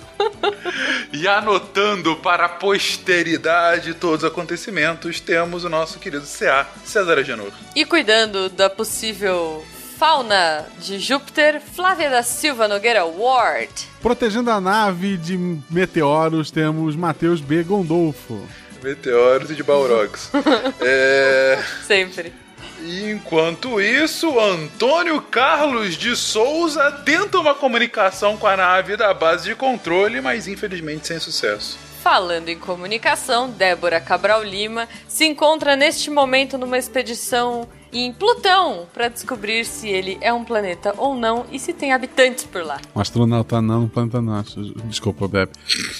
E 1.13 1.27
anotando 1.27 2.15
para 2.17 2.45
a 2.45 2.49
posteridade 2.49 3.93
todos 3.93 4.23
os 4.23 4.29
acontecimentos, 4.29 5.19
temos 5.19 5.63
o 5.63 5.69
nosso 5.69 5.99
querido 5.99 6.25
CA, 6.41 6.65
César 6.83 7.19
Agenor. 7.19 7.51
E 7.75 7.85
cuidando 7.85 8.49
da 8.49 8.67
possível 8.67 9.63
fauna 9.99 10.65
de 10.79 10.97
Júpiter, 10.97 11.61
Flávia 11.61 12.09
da 12.09 12.23
Silva 12.23 12.67
Nogueira 12.67 13.05
Ward. 13.05 13.71
Protegendo 14.01 14.49
a 14.49 14.59
nave 14.59 15.17
de 15.17 15.37
meteoros, 15.69 16.49
temos 16.49 16.95
Matheus 16.95 17.39
B. 17.39 17.61
Gondolfo. 17.61 18.41
Meteoros 18.81 19.51
e 19.51 19.55
de 19.55 19.61
Balrogs. 19.61 20.31
é... 20.81 21.59
Sempre. 21.85 22.33
E 22.81 23.11
enquanto 23.11 23.79
isso, 23.79 24.39
Antônio 24.39 25.21
Carlos 25.21 25.95
de 25.95 26.15
Souza 26.15 26.91
tenta 27.05 27.37
uma 27.37 27.53
comunicação 27.53 28.35
com 28.35 28.47
a 28.47 28.57
nave 28.57 28.97
da 28.97 29.13
base 29.13 29.43
de 29.47 29.53
controle, 29.53 30.19
mas 30.19 30.47
infelizmente 30.47 31.05
sem 31.05 31.19
sucesso. 31.19 31.90
Falando 32.01 32.49
em 32.49 32.57
comunicação, 32.57 33.47
Débora 33.47 34.01
Cabral 34.01 34.43
Lima 34.43 34.89
se 35.07 35.23
encontra 35.23 35.75
neste 35.75 36.09
momento 36.09 36.57
numa 36.57 36.79
expedição 36.79 37.67
em 37.93 38.11
Plutão 38.11 38.87
para 38.91 39.07
descobrir 39.07 39.65
se 39.65 39.87
ele 39.87 40.17
é 40.19 40.33
um 40.33 40.43
planeta 40.43 40.95
ou 40.97 41.15
não 41.15 41.45
e 41.51 41.59
se 41.59 41.73
tem 41.73 41.93
habitantes 41.93 42.43
por 42.43 42.65
lá. 42.65 42.79
Um 42.95 42.99
astronauta 42.99 43.61
não, 43.61 43.83
um 43.83 43.87
planeta 43.87 44.19
não. 44.19 44.43
Desculpa, 44.85 45.27
Bebe. 45.27 45.51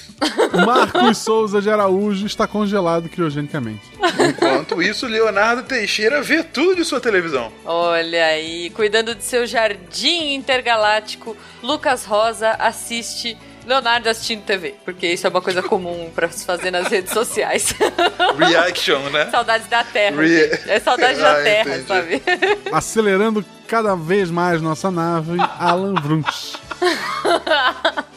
Marcos 0.65 1.19
Souza 1.19 1.61
de 1.61 1.69
Araújo 1.69 2.25
está 2.25 2.47
congelado 2.47 3.07
criogenicamente. 3.07 3.83
Enquanto 4.27 4.81
isso, 4.81 5.05
Leonardo 5.05 5.63
Teixeira 5.63 6.19
vê 6.21 6.43
tudo 6.43 6.77
de 6.77 6.83
sua 6.83 6.99
televisão. 6.99 7.51
Olha 7.63 8.25
aí, 8.25 8.71
cuidando 8.71 9.13
de 9.13 9.23
seu 9.23 9.45
jardim 9.45 10.33
intergaláctico, 10.33 11.37
Lucas 11.61 12.05
Rosa 12.05 12.51
assiste 12.51 13.37
Leonardo 13.65 14.09
assistindo 14.09 14.43
TV, 14.43 14.75
porque 14.83 15.07
isso 15.07 15.25
é 15.27 15.29
uma 15.29 15.41
coisa 15.41 15.61
comum 15.61 16.09
pra 16.13 16.29
se 16.29 16.45
fazer 16.45 16.71
nas 16.71 16.87
redes 16.87 17.13
sociais. 17.13 17.73
Reaction, 18.37 18.99
né? 19.11 19.29
Saudades 19.29 19.67
da 19.67 19.83
Terra. 19.83 20.21
Re-. 20.21 20.59
É 20.67 20.79
saudade 20.79 21.19
Ah, 21.21 21.33
da 21.33 21.43
Terra, 21.43 21.77
entendi. 21.77 21.87
sabe? 21.87 22.21
Acelerando 22.71 23.45
cada 23.67 23.95
vez 23.95 24.29
mais 24.31 24.61
nossa 24.61 24.89
nave, 24.91 25.37
Alan 25.59 25.93
Vrunch. 25.95 26.55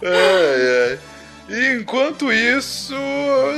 Ai, 0.00 0.90
ai. 0.92 0.98
Enquanto 1.48 2.30
isso, 2.30 2.94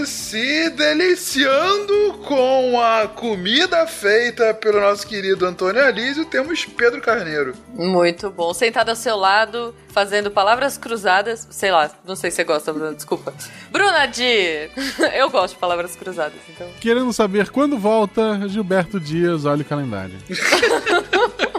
se 0.06 0.70
deliciando 0.70 2.14
com 2.24 2.80
a 2.80 3.08
comida 3.08 3.84
feita 3.84 4.54
pelo 4.54 4.80
nosso 4.80 5.04
querido 5.04 5.44
Antônio 5.44 5.84
Alísio, 5.84 6.24
temos 6.24 6.64
Pedro 6.64 7.00
Carneiro. 7.00 7.52
Muito 7.74 8.30
bom. 8.30 8.54
Sentado 8.54 8.90
ao 8.90 8.96
seu 8.96 9.16
lado, 9.16 9.74
fazendo 9.88 10.30
palavras 10.30 10.78
cruzadas. 10.78 11.48
Sei 11.50 11.72
lá, 11.72 11.90
não 12.06 12.14
sei 12.14 12.30
se 12.30 12.36
você 12.36 12.44
gosta, 12.44 12.72
Bruna, 12.72 12.94
desculpa. 12.94 13.34
Bruna 13.72 14.06
de. 14.06 14.70
Eu 15.12 15.28
gosto 15.28 15.54
de 15.54 15.60
palavras 15.60 15.96
cruzadas, 15.96 16.38
então. 16.48 16.68
Querendo 16.80 17.12
saber 17.12 17.50
quando 17.50 17.76
volta, 17.76 18.48
Gilberto 18.48 19.00
Dias, 19.00 19.44
olha 19.44 19.62
o 19.62 19.64
calendário. 19.64 20.14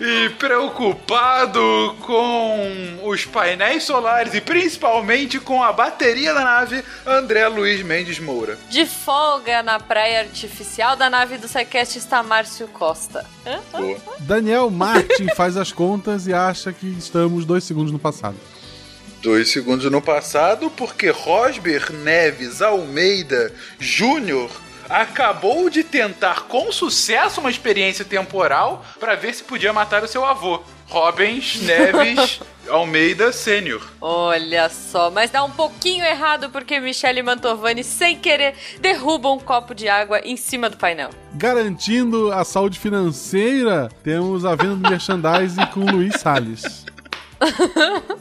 E 0.00 0.28
preocupado 0.30 1.96
com 2.00 3.00
os 3.02 3.24
painéis 3.24 3.82
solares 3.82 4.32
e 4.32 4.40
principalmente 4.40 5.40
com 5.40 5.60
a 5.60 5.72
bateria 5.72 6.32
da 6.32 6.44
nave, 6.44 6.84
André 7.04 7.48
Luiz 7.48 7.82
Mendes 7.82 8.20
Moura. 8.20 8.56
De 8.70 8.86
folga 8.86 9.60
na 9.60 9.80
praia 9.80 10.20
artificial 10.20 10.94
da 10.94 11.10
nave 11.10 11.36
do 11.36 11.48
Sequest 11.48 11.96
está 11.96 12.22
Márcio 12.22 12.68
Costa. 12.68 13.26
Boa. 13.72 13.98
Daniel 14.20 14.70
Martin 14.70 15.26
faz 15.34 15.56
as 15.56 15.72
contas 15.72 16.28
e 16.28 16.32
acha 16.32 16.72
que 16.72 16.86
estamos 16.86 17.44
dois 17.44 17.64
segundos 17.64 17.90
no 17.90 17.98
passado. 17.98 18.36
Dois 19.20 19.50
segundos 19.50 19.90
no 19.90 20.00
passado, 20.00 20.70
porque 20.70 21.10
Rosber 21.10 21.92
Neves 21.92 22.62
Almeida 22.62 23.52
Júnior 23.80 24.48
acabou 24.88 25.68
de 25.68 25.84
tentar 25.84 26.42
com 26.42 26.72
sucesso 26.72 27.40
uma 27.40 27.50
experiência 27.50 28.04
temporal 28.04 28.84
para 28.98 29.14
ver 29.14 29.34
se 29.34 29.44
podia 29.44 29.72
matar 29.72 30.02
o 30.02 30.08
seu 30.08 30.24
avô, 30.24 30.62
Robens 30.86 31.60
Neves 31.62 32.40
Almeida 32.68 33.32
Sênior. 33.32 33.82
Olha 34.00 34.68
só, 34.68 35.10
mas 35.10 35.30
dá 35.30 35.42
um 35.44 35.50
pouquinho 35.50 36.04
errado 36.04 36.50
porque 36.50 36.80
Michele 36.80 37.22
Mantovani, 37.22 37.82
sem 37.82 38.18
querer, 38.18 38.54
derruba 38.80 39.30
um 39.30 39.38
copo 39.38 39.74
de 39.74 39.88
água 39.88 40.20
em 40.20 40.36
cima 40.36 40.68
do 40.68 40.76
painel. 40.76 41.10
Garantindo 41.34 42.32
a 42.32 42.44
saúde 42.44 42.78
financeira, 42.78 43.88
temos 44.02 44.44
a 44.44 44.54
venda 44.54 44.76
do 44.76 44.90
merchandising 44.90 45.66
com 45.72 45.80
Luiz 45.80 46.14
Salles. 46.20 46.84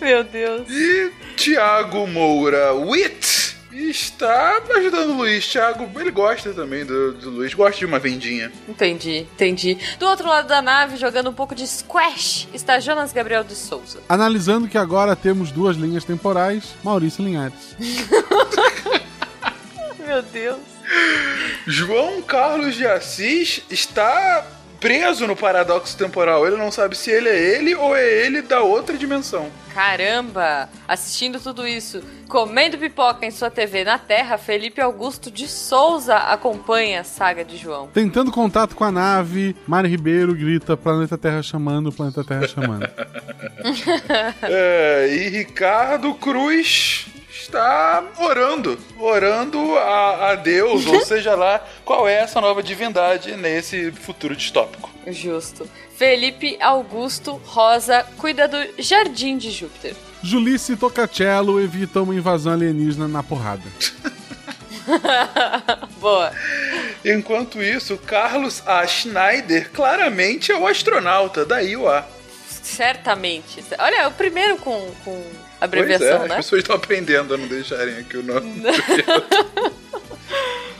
Meu 0.00 0.24
Deus. 0.24 0.68
E 0.68 1.12
Tiago 1.36 2.06
Moura 2.06 2.72
Witt 2.74 3.39
está 3.72 4.60
ajudando 4.76 5.10
o 5.10 5.16
Luiz. 5.18 5.46
Tiago, 5.46 5.88
ele 5.98 6.10
gosta 6.10 6.52
também 6.52 6.84
do, 6.84 7.12
do 7.14 7.30
Luiz, 7.30 7.54
gosta 7.54 7.78
de 7.78 7.86
uma 7.86 7.98
vendinha. 7.98 8.50
Entendi, 8.68 9.26
entendi. 9.32 9.78
Do 9.98 10.06
outro 10.06 10.28
lado 10.28 10.48
da 10.48 10.60
nave, 10.60 10.96
jogando 10.96 11.30
um 11.30 11.34
pouco 11.34 11.54
de 11.54 11.66
squash, 11.66 12.48
está 12.52 12.80
Jonas 12.80 13.12
Gabriel 13.12 13.44
de 13.44 13.54
Souza. 13.54 14.00
Analisando 14.08 14.68
que 14.68 14.78
agora 14.78 15.14
temos 15.14 15.50
duas 15.52 15.76
linhas 15.76 16.04
temporais, 16.04 16.74
Maurício 16.82 17.24
Linhares. 17.24 17.76
Meu 20.04 20.22
Deus. 20.22 20.58
João 21.66 22.20
Carlos 22.22 22.74
de 22.74 22.84
Assis 22.86 23.62
está 23.70 24.44
preso 24.80 25.26
no 25.26 25.36
paradoxo 25.36 25.96
temporal. 25.96 26.46
Ele 26.46 26.56
não 26.56 26.70
sabe 26.70 26.96
se 26.96 27.10
ele 27.10 27.28
é 27.28 27.56
ele 27.56 27.74
ou 27.74 27.94
é 27.94 28.24
ele 28.24 28.42
da 28.42 28.62
outra 28.62 28.96
dimensão. 28.96 29.50
Caramba! 29.72 30.68
Assistindo 30.88 31.38
tudo 31.38 31.66
isso, 31.66 32.02
comendo 32.28 32.76
pipoca 32.76 33.24
em 33.24 33.30
sua 33.30 33.50
TV 33.50 33.84
na 33.84 33.98
Terra, 33.98 34.36
Felipe 34.36 34.80
Augusto 34.80 35.30
de 35.30 35.46
Souza 35.46 36.16
acompanha 36.16 37.02
a 37.02 37.04
saga 37.04 37.44
de 37.44 37.56
João. 37.56 37.88
Tentando 37.88 38.32
contato 38.32 38.74
com 38.74 38.82
a 38.82 38.90
nave, 38.90 39.54
Mari 39.66 39.88
Ribeiro 39.88 40.34
grita: 40.34 40.76
Planeta 40.76 41.16
Terra 41.16 41.42
chamando, 41.42 41.92
Planeta 41.92 42.24
Terra 42.24 42.48
chamando. 42.48 42.88
É, 44.42 45.08
e 45.10 45.28
Ricardo 45.28 46.14
Cruz 46.14 47.06
está 47.30 48.04
orando, 48.18 48.78
orando 48.98 49.76
a, 49.78 50.30
a 50.30 50.34
Deus, 50.34 50.84
ou 50.86 51.00
seja 51.06 51.34
lá 51.34 51.64
qual 51.84 52.08
é 52.08 52.14
essa 52.14 52.40
nova 52.40 52.62
divindade 52.62 53.36
nesse 53.36 53.92
futuro 53.92 54.34
distópico. 54.34 54.90
Justo. 55.06 55.68
Felipe 55.96 56.56
Augusto 56.60 57.40
Rosa 57.44 58.06
cuida 58.16 58.48
do 58.48 58.56
Jardim 58.78 59.38
de 59.38 59.50
Júpiter. 59.50 59.94
Julice 60.22 60.76
Tocacello 60.76 61.60
evita 61.60 62.02
uma 62.02 62.14
invasão 62.14 62.52
alienígena 62.52 63.08
na 63.08 63.22
porrada. 63.22 63.62
Boa. 66.00 66.32
Enquanto 67.04 67.62
isso, 67.62 67.96
Carlos 67.96 68.62
A. 68.66 68.86
Schneider 68.86 69.70
claramente 69.70 70.52
é 70.52 70.56
o 70.56 70.66
astronauta, 70.66 71.44
daí 71.44 71.76
o 71.76 71.88
A. 71.88 72.06
Certamente. 72.62 73.62
Olha, 73.78 74.08
o 74.08 74.12
primeiro 74.12 74.56
com, 74.58 74.90
com 75.04 75.22
Pois 75.68 75.72
é, 75.72 75.82
abreviação, 75.82 76.22
as 76.22 76.28
né? 76.28 76.36
pessoas 76.36 76.62
estão 76.62 76.76
aprendendo 76.76 77.34
a 77.34 77.36
não 77.36 77.46
deixarem 77.46 77.98
aqui 77.98 78.16
o 78.16 78.22
nome. 78.22 78.62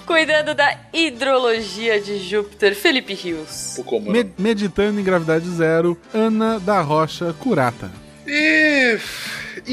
Cuidando 0.06 0.54
da 0.54 0.76
hidrologia 0.92 2.00
de 2.00 2.18
Júpiter, 2.18 2.74
Felipe 2.74 3.14
Rios. 3.14 3.76
O 3.78 3.84
como 3.84 4.10
Me- 4.10 4.28
meditando 4.36 4.98
em 4.98 5.04
gravidade 5.04 5.48
zero, 5.48 5.96
Ana 6.12 6.58
da 6.58 6.80
Rocha 6.80 7.32
Curata. 7.38 7.90
E 8.26 8.98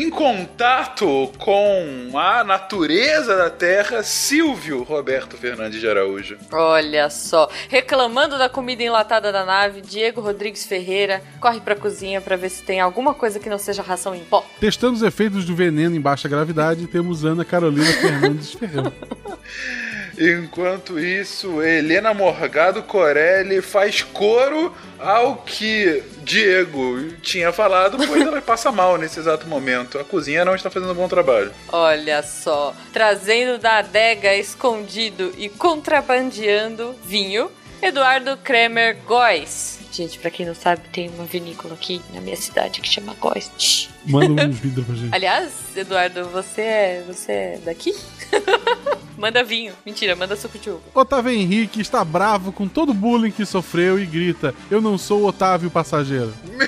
em 0.04 0.10
contato 0.10 1.32
com 1.38 2.12
a 2.14 2.44
natureza 2.44 3.36
da 3.36 3.50
Terra, 3.50 4.04
Silvio 4.04 4.84
Roberto 4.84 5.38
Fernandes 5.38 5.80
de 5.80 5.88
Araújo. 5.88 6.38
Olha 6.52 7.10
só. 7.10 7.50
Reclamando 7.68 8.38
da 8.38 8.48
comida 8.50 8.84
enlatada 8.84 9.32
da 9.32 9.46
nave, 9.46 9.82
Diego 9.82 10.22
Rodrigues 10.22 10.66
Ferreira 10.66 11.22
corre 11.40 11.60
pra 11.62 11.76
cozinha 11.76 12.22
pra 12.22 12.36
ver 12.36 12.50
se 12.50 12.64
tem 12.64 12.80
alguma 12.80 13.14
coisa 13.14 13.40
que 13.40 13.50
não 13.50 13.58
seja 13.58 13.82
ração 13.82 14.14
em 14.14 14.24
pó. 14.24 14.46
Testando 14.60 14.94
os 14.94 15.02
efeitos 15.02 15.46
do 15.46 15.56
veneno 15.56 15.96
em 15.96 16.02
baixa 16.02 16.30
gravidade, 16.30 16.88
temos 16.88 17.26
Ana 17.26 17.44
Carolina 17.44 17.92
Fernandes 17.94 18.54
Ferreira. 18.54 18.94
Enquanto 20.18 21.00
isso, 21.00 21.62
Helena 21.62 22.14
Morgado 22.14 22.82
Corelli 22.82 23.62
faz 23.62 24.02
coro 24.02 24.76
ao 25.00 25.38
que 25.38 26.04
Diego 26.24 27.12
tinha 27.22 27.52
falado, 27.54 27.98
pois 27.98 28.22
ela 28.22 28.42
passa 28.42 28.72
mal 28.72 28.98
nesse 28.98 29.20
exato 29.20 29.48
momento. 29.48 30.00
A 30.00 30.04
cozinha 30.04 30.44
não 30.44 30.56
está 30.56 30.70
fazendo 30.70 30.92
um 30.92 30.96
bom 30.96 31.08
trabalho. 31.08 31.52
Olha 31.70 32.24
só. 32.24 32.74
Trazendo 32.92 33.60
da 33.60 33.78
adega 33.78 34.34
escondido 34.36 35.34
e 35.38 35.50
contrabandeando 35.50 36.96
vinho, 37.06 37.52
Eduardo 37.82 38.36
Kremer 38.38 38.98
Góes. 39.06 39.78
Gente, 39.92 40.20
pra 40.20 40.30
quem 40.32 40.46
não 40.46 40.56
sabe, 40.56 40.82
tem 40.92 41.10
uma 41.10 41.26
vinícola 41.26 41.76
aqui 41.76 42.02
na 42.14 42.20
minha 42.22 42.36
cidade 42.36 42.82
que 42.82 42.88
chama 42.88 43.14
Góes. 43.20 43.90
Manda 44.06 44.46
uns 44.48 44.58
vidros 44.60 44.86
pra 44.86 44.96
gente. 44.96 45.14
Aliás, 45.14 45.52
Eduardo, 45.76 46.26
você 46.26 46.62
é, 46.62 47.04
você 47.08 47.32
é 47.32 47.60
daqui? 47.64 47.96
manda 49.18 49.44
vinho. 49.44 49.74
Mentira, 49.86 50.16
manda 50.16 50.36
suco 50.36 50.58
de 50.58 50.70
uva. 50.70 50.82
Otávio 50.94 51.32
Henrique 51.32 51.82
está 51.82 52.04
bravo 52.04 52.52
com 52.52 52.68
todo 52.68 52.92
o 52.92 52.94
bullying 52.94 53.32
que 53.32 53.46
sofreu 53.46 54.00
e 54.00 54.06
grita: 54.06 54.54
Eu 54.70 54.80
não 54.80 54.98
sou 54.98 55.22
o 55.22 55.28
Otávio 55.28 55.70
passageiro. 55.70 56.34
Meu 56.46 56.68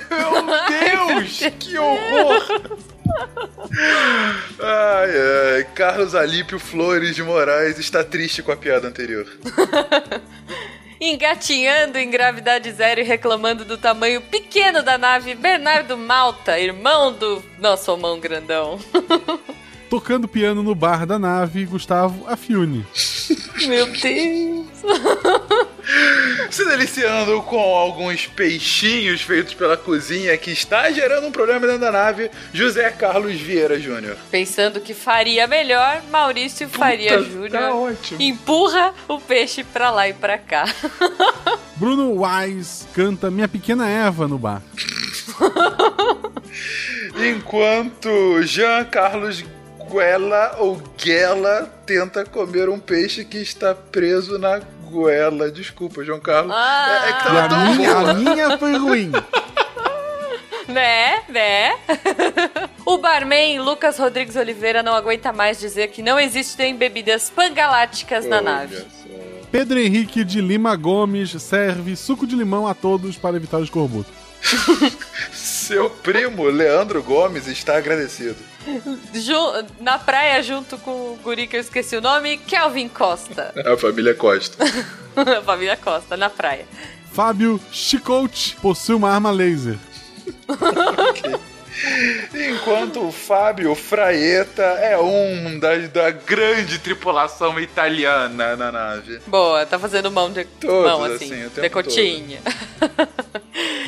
Deus, 0.67 1.39
que 1.59 1.77
horror! 1.77 2.77
Ai, 4.59 5.09
ai, 5.55 5.63
Carlos 5.75 6.15
Alípio 6.15 6.59
Flores 6.59 7.15
de 7.15 7.23
Moraes 7.23 7.77
está 7.77 8.03
triste 8.03 8.41
com 8.41 8.51
a 8.51 8.57
piada 8.57 8.87
anterior. 8.87 9.27
Engatinhando 11.01 11.97
em 11.97 12.09
gravidade 12.09 12.69
zero 12.73 12.99
e 12.99 13.03
reclamando 13.03 13.63
do 13.63 13.77
tamanho 13.77 14.21
pequeno 14.21 14.83
da 14.83 14.97
nave, 14.97 15.33
Bernardo 15.33 15.97
Malta, 15.97 16.59
irmão 16.59 17.13
do 17.13 17.41
nosso 17.57 17.95
mão 17.95 18.19
grandão. 18.19 18.77
Tocando 19.89 20.27
piano 20.27 20.61
no 20.61 20.75
bar 20.75 21.05
da 21.05 21.17
nave, 21.17 21.65
Gustavo 21.65 22.27
Afiune. 22.27 22.85
Meu 23.67 23.87
Deus. 23.87 24.67
Se 26.51 26.63
deliciando 26.65 27.41
com 27.43 27.59
alguns 27.75 28.27
peixinhos 28.27 29.21
feitos 29.21 29.55
pela 29.55 29.75
cozinha 29.75 30.37
que 30.37 30.51
está 30.51 30.91
gerando 30.91 31.27
um 31.27 31.31
problema 31.31 31.65
dentro 31.65 31.81
da 31.81 31.91
nave, 31.91 32.29
José 32.53 32.89
Carlos 32.91 33.39
Vieira 33.39 33.79
Júnior. 33.79 34.15
Pensando 34.29 34.79
que 34.79 34.93
faria 34.93 35.47
melhor, 35.47 36.01
Maurício 36.11 36.69
Faria 36.69 37.17
tá 37.17 37.23
Júnior 37.23 37.71
ótimo. 37.71 38.21
empurra 38.21 38.93
o 39.07 39.19
peixe 39.19 39.63
pra 39.63 39.89
lá 39.89 40.07
e 40.07 40.13
pra 40.13 40.37
cá. 40.37 40.65
Bruno 41.75 42.23
Wise 42.23 42.85
canta 42.93 43.31
Minha 43.31 43.47
Pequena 43.47 43.89
Eva 43.89 44.27
no 44.27 44.37
bar. 44.37 44.61
Enquanto 47.17 48.41
Jean 48.43 48.85
Carlos 48.85 49.43
Guela 49.89 50.55
ou 50.59 50.75
Guela 50.97 51.71
tenta 51.85 52.23
comer 52.23 52.69
um 52.69 52.79
peixe 52.79 53.25
que 53.25 53.37
está 53.37 53.73
preso 53.73 54.37
na 54.37 54.59
goela. 54.89 55.51
Desculpa, 55.51 56.03
João 56.03 56.19
Carlos. 56.19 56.53
Ah. 56.55 57.01
é, 57.05 57.09
é 57.09 57.13
que 57.13 57.23
tava 57.23 57.43
a 57.43 57.49
tão 57.49 57.75
minha, 57.75 57.95
boa. 57.95 58.11
a 58.11 58.13
minha 58.13 58.57
foi 58.57 58.77
ruim. 58.77 59.11
Né, 60.67 61.23
né? 61.29 61.73
o 62.85 62.99
barman 62.99 63.59
Lucas 63.59 63.97
Rodrigues 63.97 64.35
Oliveira 64.35 64.83
não 64.83 64.93
aguenta 64.93 65.33
mais 65.33 65.59
dizer 65.59 65.87
que 65.87 66.03
não 66.03 66.19
existem 66.19 66.75
bebidas 66.75 67.27
pangaláticas 67.27 68.23
na 68.27 68.39
nave. 68.39 68.85
Pedro 69.51 69.79
Henrique 69.79 70.23
de 70.23 70.39
Lima 70.39 70.75
Gomes 70.75 71.31
serve 71.41 71.95
suco 71.95 72.27
de 72.27 72.35
limão 72.35 72.67
a 72.67 72.75
todos 72.75 73.17
para 73.17 73.35
evitar 73.35 73.57
o 73.57 73.63
escorbuto. 73.63 74.11
Seu 75.33 75.89
primo, 75.89 76.43
Leandro 76.43 77.01
Gomes, 77.01 77.47
está 77.47 77.75
agradecido. 77.75 78.48
Na 79.79 79.97
praia, 79.97 80.41
junto 80.43 80.77
com 80.77 80.91
o 80.91 81.19
guri 81.23 81.47
que 81.47 81.55
eu 81.55 81.61
esqueci 81.61 81.95
o 81.95 82.01
nome, 82.01 82.37
Kelvin 82.37 82.89
Costa. 82.89 83.53
A 83.65 83.77
família 83.77 84.13
Costa. 84.13 84.57
Família 85.45 85.77
Costa, 85.77 86.15
na 86.15 86.29
praia. 86.29 86.65
Fábio 87.11 87.59
Chicote 87.71 88.55
possui 88.61 88.95
uma 88.95 89.09
arma 89.09 89.31
laser. 89.31 89.77
Enquanto 92.33 93.07
o 93.07 93.11
Fábio 93.11 93.73
Fraeta 93.73 94.63
é 94.63 94.97
um 94.99 95.57
da, 95.59 95.77
da 95.77 96.11
grande 96.11 96.77
tripulação 96.79 97.59
italiana 97.59 98.55
na 98.55 98.71
nave. 98.71 99.19
Boa, 99.25 99.65
tá 99.65 99.79
fazendo 99.79 100.11
mão 100.11 100.31
de 100.31 100.43
Todos, 100.43 100.91
mão 100.91 101.03
assim, 101.05 101.43
assim, 101.43 101.61
decotinha. 101.61 102.39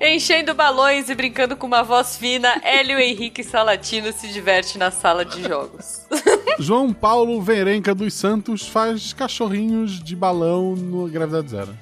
Enchendo 0.00 0.54
balões 0.54 1.08
e 1.08 1.14
brincando 1.14 1.56
com 1.56 1.66
uma 1.66 1.82
voz 1.82 2.16
fina, 2.16 2.60
Hélio 2.62 2.98
Henrique 2.98 3.42
Salatino 3.42 4.12
se 4.12 4.28
diverte 4.28 4.76
na 4.78 4.90
sala 4.90 5.24
de 5.24 5.42
jogos. 5.42 6.06
João 6.58 6.92
Paulo 6.92 7.40
Verenca 7.40 7.94
dos 7.94 8.12
Santos 8.14 8.66
faz 8.68 9.12
cachorrinhos 9.12 10.02
de 10.02 10.14
balão 10.14 10.74
no 10.76 11.06
Gravidade 11.08 11.50
Zero. 11.50 11.74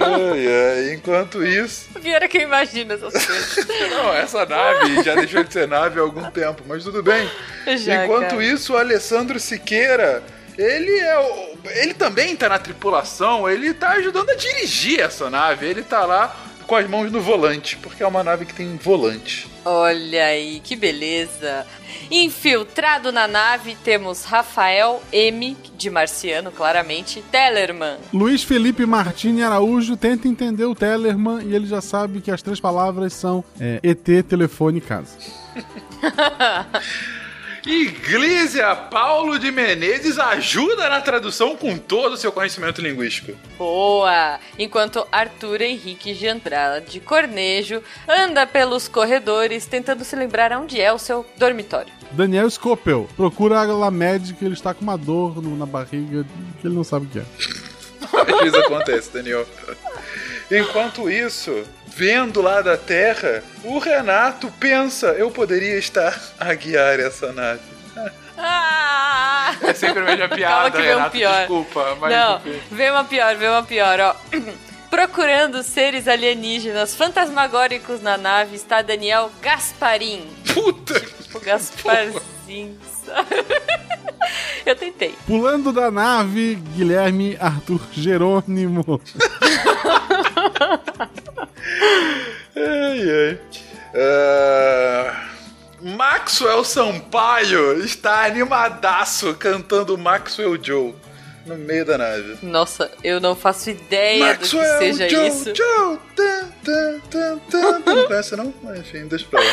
Ai, 0.00 0.46
ai, 0.46 0.94
Enquanto 0.94 1.42
isso. 1.44 1.88
É 2.04 2.28
que 2.28 2.38
eu 2.38 2.42
imagino 2.42 2.92
essas 2.94 3.26
coisas. 3.26 3.66
Não, 3.90 4.12
essa 4.14 4.44
nave 4.46 5.02
já 5.02 5.14
deixou 5.14 5.42
de 5.44 5.52
ser 5.52 5.66
nave 5.68 5.98
há 5.98 6.02
algum 6.02 6.30
tempo, 6.30 6.62
mas 6.66 6.84
tudo 6.84 7.02
bem. 7.02 7.28
Já, 7.78 8.04
Enquanto 8.04 8.30
cara. 8.30 8.44
isso, 8.44 8.74
o 8.74 8.76
Alessandro 8.76 9.38
Siqueira, 9.40 10.22
ele 10.58 10.98
é 10.98 11.18
o- 11.18 11.50
ele 11.76 11.94
também 11.94 12.34
tá 12.36 12.48
na 12.50 12.58
tripulação, 12.58 13.48
ele 13.48 13.72
tá 13.74 13.90
ajudando 13.92 14.30
a 14.30 14.34
dirigir 14.34 15.00
essa 15.00 15.30
nave, 15.30 15.66
ele 15.66 15.82
tá 15.82 16.04
lá 16.04 16.36
com 16.70 16.76
as 16.76 16.88
mãos 16.88 17.10
no 17.10 17.20
volante, 17.20 17.76
porque 17.78 18.00
é 18.00 18.06
uma 18.06 18.22
nave 18.22 18.44
que 18.44 18.54
tem 18.54 18.76
volante. 18.76 19.48
Olha 19.64 20.26
aí, 20.26 20.60
que 20.62 20.76
beleza. 20.76 21.66
Infiltrado 22.08 23.10
na 23.10 23.26
nave 23.26 23.76
temos 23.82 24.22
Rafael 24.22 25.02
M, 25.12 25.56
de 25.76 25.90
Marciano, 25.90 26.52
claramente, 26.52 27.24
Tellerman. 27.28 27.96
Luiz 28.14 28.44
Felipe 28.44 28.86
Martini 28.86 29.42
Araújo 29.42 29.96
tenta 29.96 30.28
entender 30.28 30.64
o 30.64 30.72
Tellerman 30.72 31.42
e 31.42 31.56
ele 31.56 31.66
já 31.66 31.80
sabe 31.80 32.20
que 32.20 32.30
as 32.30 32.40
três 32.40 32.60
palavras 32.60 33.14
são 33.14 33.42
é, 33.58 33.80
ET, 33.82 34.24
telefone 34.28 34.78
e 34.78 34.80
casa. 34.80 35.16
Iglesia 37.70 38.74
Paulo 38.74 39.38
de 39.38 39.50
Menezes 39.52 40.18
ajuda 40.18 40.88
na 40.88 41.00
tradução 41.00 41.56
com 41.56 41.78
todo 41.78 42.14
o 42.14 42.16
seu 42.16 42.32
conhecimento 42.32 42.80
linguístico. 42.82 43.32
Boa! 43.56 44.40
Enquanto 44.58 45.06
Arthur 45.12 45.62
Henrique 45.62 46.12
de 46.12 46.26
Andrade 46.26 46.98
Cornejo 46.98 47.80
anda 48.08 48.44
pelos 48.46 48.88
corredores 48.88 49.66
tentando 49.66 50.04
se 50.04 50.16
lembrar 50.16 50.52
onde 50.52 50.80
é 50.80 50.92
o 50.92 50.98
seu 50.98 51.24
dormitório. 51.36 51.92
Daniel 52.10 52.50
Scopel 52.50 53.08
procura 53.16 53.60
a 53.60 53.62
Lamed 53.64 54.34
que 54.34 54.44
ele 54.44 54.54
está 54.54 54.74
com 54.74 54.82
uma 54.82 54.98
dor 54.98 55.40
no- 55.40 55.56
na 55.56 55.64
barriga 55.66 56.26
que 56.60 56.66
ele 56.66 56.74
não 56.74 56.82
sabe 56.82 57.06
o 57.06 57.08
que 57.08 57.20
é. 57.20 57.24
Às 58.34 58.40
vezes 58.40 58.54
acontece, 58.54 59.12
Daniel. 59.12 59.46
Enquanto 60.50 61.08
isso, 61.08 61.62
vendo 61.94 62.40
lá 62.40 62.60
da 62.62 62.76
Terra, 62.76 63.42
o 63.64 63.78
Renato 63.78 64.50
pensa: 64.58 65.08
eu 65.08 65.30
poderia 65.30 65.76
estar 65.78 66.18
a 66.38 66.52
guiar 66.54 66.98
essa 67.00 67.32
nave. 67.32 67.60
Ah! 68.38 69.54
É 69.62 69.74
sempre 69.74 70.00
a 70.00 70.04
mesma 70.04 70.28
Calma 70.28 70.36
piada, 70.36 70.70
que 70.70 70.76
vem 70.78 70.86
um 70.86 70.94
Renato, 70.94 71.10
pior. 71.10 71.38
desculpa. 71.38 71.96
Mas 72.00 72.10
Não, 72.12 72.40
vem 72.70 72.90
uma 72.90 73.04
pior, 73.04 73.36
vem 73.36 73.48
uma 73.48 73.62
pior, 73.62 74.00
ó. 74.00 74.14
Procurando 74.90 75.62
seres 75.62 76.08
alienígenas 76.08 76.94
fantasmagóricos 76.96 78.00
na 78.02 78.16
nave 78.16 78.56
está 78.56 78.82
Daniel 78.82 79.30
Gasparim. 79.42 80.26
Puta! 80.52 80.98
Tipo 80.98 81.38
Gasparzinho. 81.40 82.78
Eu 84.66 84.74
tentei. 84.76 85.14
Pulando 85.26 85.72
da 85.72 85.90
nave, 85.90 86.56
Guilherme 86.74 87.36
Arthur 87.40 87.80
Jerônimo. 87.92 89.00
Ai, 92.56 93.00
ai. 93.10 93.38
Ah, 93.94 95.28
Maxwell 95.80 96.64
Sampaio 96.64 97.82
está 97.82 98.24
animadaço 98.24 99.34
cantando 99.34 99.96
Maxwell 99.98 100.58
Joe 100.62 100.94
no 101.46 101.56
meio 101.56 101.84
da 101.84 101.96
nave. 101.98 102.38
Nossa, 102.42 102.90
eu 103.02 103.18
não 103.20 103.34
faço 103.34 103.70
ideia 103.70 104.34
do 104.34 104.40
que 104.40 104.46
seja 104.78 105.08
Joe, 105.08 105.28
isso. 105.28 105.54
Joe, 105.54 105.98
tan, 106.14 106.48
tan, 106.64 106.98
tan, 107.10 107.38
tan. 107.50 107.78
Não 107.94 108.06
conhece 108.06 108.36
não? 108.36 108.54
Mas, 108.62 108.80
Enfim, 108.80 109.06
deixa 109.08 109.26
pra 109.28 109.40
lá. 109.40 109.46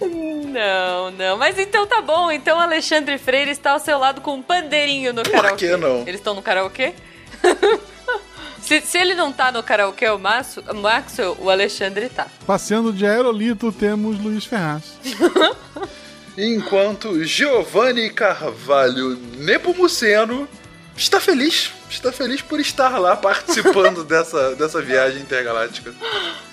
Não, 0.00 1.10
não. 1.12 1.36
Mas 1.36 1.58
então 1.58 1.86
tá 1.86 2.00
bom. 2.00 2.30
Então 2.32 2.58
Alexandre 2.58 3.18
Freire 3.18 3.50
está 3.50 3.72
ao 3.72 3.78
seu 3.78 3.98
lado 3.98 4.20
com 4.20 4.34
um 4.34 4.42
pandeirinho 4.42 5.12
no 5.12 5.22
karaokê. 5.22 5.68
que 5.68 5.76
não? 5.76 6.00
Eles 6.00 6.16
estão 6.16 6.34
no 6.34 6.42
karaokê? 6.42 6.94
se, 8.62 8.80
se 8.80 8.98
ele 8.98 9.14
não 9.14 9.32
tá 9.32 9.50
no 9.52 9.62
karaokê, 9.62 10.08
o 10.10 10.18
Max- 10.18 10.56
o 10.58 10.74
Maxwell, 10.74 11.36
o 11.40 11.50
Alexandre 11.50 12.08
tá. 12.08 12.26
Passeando 12.46 12.92
de 12.92 13.06
aerolito, 13.06 13.70
temos 13.72 14.18
Luiz 14.18 14.44
Ferraz. 14.44 14.84
Enquanto 16.38 17.24
Giovanni 17.24 18.10
Carvalho 18.10 19.16
Nepomuceno 19.38 20.46
está 20.96 21.18
feliz. 21.20 21.72
Está 21.88 22.10
feliz 22.12 22.42
por 22.42 22.58
estar 22.60 22.98
lá 22.98 23.16
participando 23.16 24.02
dessa, 24.04 24.54
dessa 24.56 24.82
viagem 24.82 25.22
intergaláctica. 25.22 25.94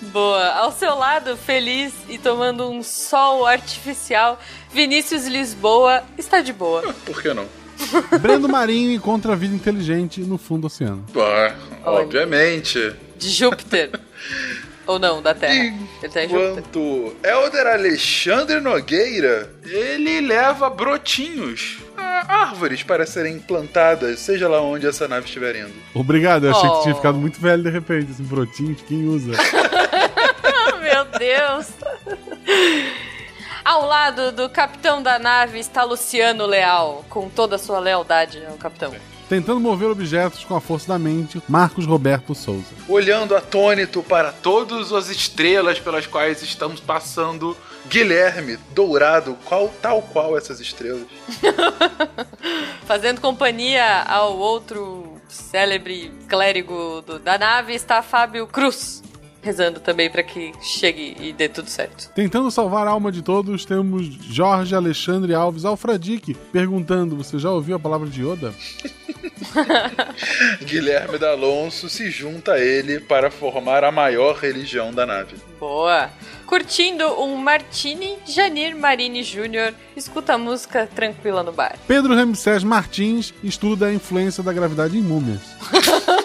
Boa. 0.01 0.47
Ao 0.53 0.71
seu 0.71 0.95
lado, 0.95 1.35
feliz 1.35 1.91
e 2.07 2.17
tomando 2.17 2.69
um 2.69 2.81
sol 2.83 3.45
artificial, 3.45 4.39
Vinícius 4.71 5.25
Lisboa 5.25 6.03
está 6.17 6.39
de 6.41 6.53
boa. 6.53 6.93
Por 7.05 7.21
que 7.21 7.33
não? 7.33 7.47
Brendo 8.21 8.47
Marinho 8.49 8.91
encontra 8.91 9.33
a 9.33 9.35
vida 9.35 9.55
inteligente 9.55 10.21
no 10.21 10.37
fundo 10.37 10.61
do 10.61 10.67
oceano. 10.67 11.05
Ah, 11.15 11.53
obviamente. 11.85 12.93
De 13.17 13.29
Júpiter. 13.29 13.89
Ou 14.85 14.99
não, 14.99 15.21
da 15.21 15.33
Terra. 15.33 15.73
Ele 16.01 16.11
tá 16.11 16.23
em 16.25 16.29
Júpiter. 16.29 16.49
Enquanto 16.57 17.15
Elder 17.23 17.67
Alexandre 17.67 18.59
Nogueira, 18.59 19.49
ele 19.65 20.19
leva 20.19 20.69
brotinhos, 20.69 21.77
árvores 21.95 22.83
para 22.83 23.05
serem 23.05 23.39
plantadas, 23.39 24.19
seja 24.19 24.49
lá 24.49 24.61
onde 24.61 24.85
essa 24.85 25.07
nave 25.07 25.25
estiver 25.25 25.55
indo. 25.55 25.71
Obrigado, 25.93 26.47
eu 26.47 26.51
achei 26.51 26.69
que 26.69 26.75
Oh. 26.75 26.81
tinha 26.81 26.95
ficado 26.95 27.17
muito 27.17 27.39
velho 27.39 27.63
de 27.63 27.69
repente, 27.69 28.11
esse 28.11 28.21
brotinho, 28.23 28.75
quem 28.87 29.07
usa? 29.07 29.31
Meu 30.81 31.05
Deus! 31.17 31.67
Ao 33.63 33.85
lado 33.87 34.31
do 34.31 34.49
capitão 34.49 35.01
da 35.01 35.17
nave 35.17 35.57
está 35.59 35.83
Luciano 35.83 36.45
Leal, 36.45 37.05
com 37.09 37.29
toda 37.29 37.55
a 37.55 37.59
sua 37.59 37.79
lealdade 37.79 38.43
ao 38.45 38.57
capitão. 38.57 38.93
Tentando 39.29 39.59
mover 39.59 39.89
objetos 39.89 40.43
com 40.43 40.53
a 40.55 40.59
força 40.61 40.89
da 40.89 40.99
mente, 40.99 41.41
Marcos 41.47 41.85
Roberto 41.85 42.35
Souza. 42.35 42.67
Olhando 42.89 43.35
atônito 43.35 44.03
para 44.03 44.31
todas 44.33 44.91
as 44.91 45.09
estrelas 45.09 45.79
pelas 45.79 46.05
quais 46.05 46.43
estamos 46.43 46.79
passando, 46.81 47.55
Guilherme, 47.87 48.57
dourado, 48.71 49.37
qual, 49.45 49.69
tal 49.81 50.01
qual 50.01 50.37
essas 50.37 50.59
estrelas. 50.59 51.07
Fazendo 52.85 53.21
companhia 53.21 54.03
ao 54.03 54.37
outro 54.37 55.17
célebre 55.29 56.11
clérigo 56.27 57.01
do- 57.05 57.17
da 57.19 57.37
nave 57.37 57.73
está 57.73 58.01
Fábio 58.03 58.45
Cruz, 58.45 59.01
rezando 59.43 59.79
também 59.79 60.09
para 60.09 60.23
que 60.23 60.53
chegue 60.61 61.15
e 61.19 61.33
dê 61.33 61.49
tudo 61.49 61.69
certo. 61.69 62.09
Tentando 62.15 62.49
salvar 62.49 62.87
a 62.87 62.91
alma 62.91 63.11
de 63.11 63.21
todos, 63.21 63.65
temos 63.65 64.05
Jorge 64.05 64.73
Alexandre 64.73 65.33
Alves 65.33 65.65
Alfradique 65.65 66.33
perguntando: 66.51 67.17
Você 67.17 67.37
já 67.37 67.51
ouviu 67.51 67.75
a 67.75 67.79
palavra 67.79 68.07
de 68.07 68.23
Yoda? 68.23 68.53
Guilherme 70.65 71.17
D'Alonso 71.17 71.89
se 71.89 72.09
junta 72.09 72.53
a 72.53 72.59
ele 72.59 72.99
para 72.99 73.29
formar 73.29 73.83
a 73.83 73.91
maior 73.91 74.35
religião 74.35 74.93
da 74.93 75.05
nave. 75.05 75.35
Boa! 75.59 76.09
Curtindo 76.45 77.05
um 77.21 77.37
Martini, 77.37 78.17
Janir 78.25 78.75
Marini 78.75 79.23
Jr. 79.23 79.73
escuta 79.95 80.33
a 80.33 80.37
música 80.37 80.87
tranquila 80.93 81.41
no 81.41 81.51
bar. 81.51 81.77
Pedro 81.87 82.13
Ramsés 82.13 82.63
Martins 82.63 83.33
estuda 83.43 83.87
a 83.87 83.93
influência 83.93 84.43
da 84.43 84.53
gravidade 84.53 84.97
em 84.97 85.01
múmias. 85.01 85.41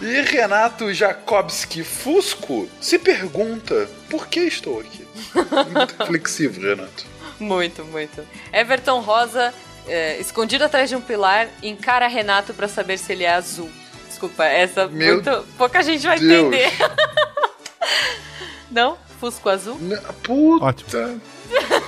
E 0.00 0.20
Renato 0.22 0.92
Jakobski 0.92 1.82
Fusco 1.84 2.68
se 2.80 2.98
pergunta: 2.98 3.88
por 4.10 4.26
que 4.28 4.40
estou 4.40 4.80
aqui? 4.80 5.06
Muito 5.34 5.94
reflexivo, 6.00 6.60
Renato. 6.60 7.04
Muito, 7.38 7.84
muito. 7.84 8.26
Everton 8.52 9.00
Rosa, 9.00 9.52
é, 9.86 10.18
escondido 10.20 10.64
atrás 10.64 10.88
de 10.88 10.96
um 10.96 11.00
pilar, 11.00 11.48
encara 11.62 12.06
Renato 12.06 12.54
pra 12.54 12.68
saber 12.68 12.98
se 12.98 13.12
ele 13.12 13.24
é 13.24 13.32
azul. 13.34 13.70
Desculpa, 14.08 14.44
essa 14.44 14.86
Meu 14.86 15.14
muito, 15.16 15.44
pouca 15.58 15.82
gente 15.82 16.06
vai 16.06 16.18
Deus. 16.18 16.46
entender. 16.54 16.72
Não? 18.70 18.96
Fusco 19.20 19.48
azul? 19.48 19.78
Puta. 20.22 20.64
Ótimo. 20.66 21.20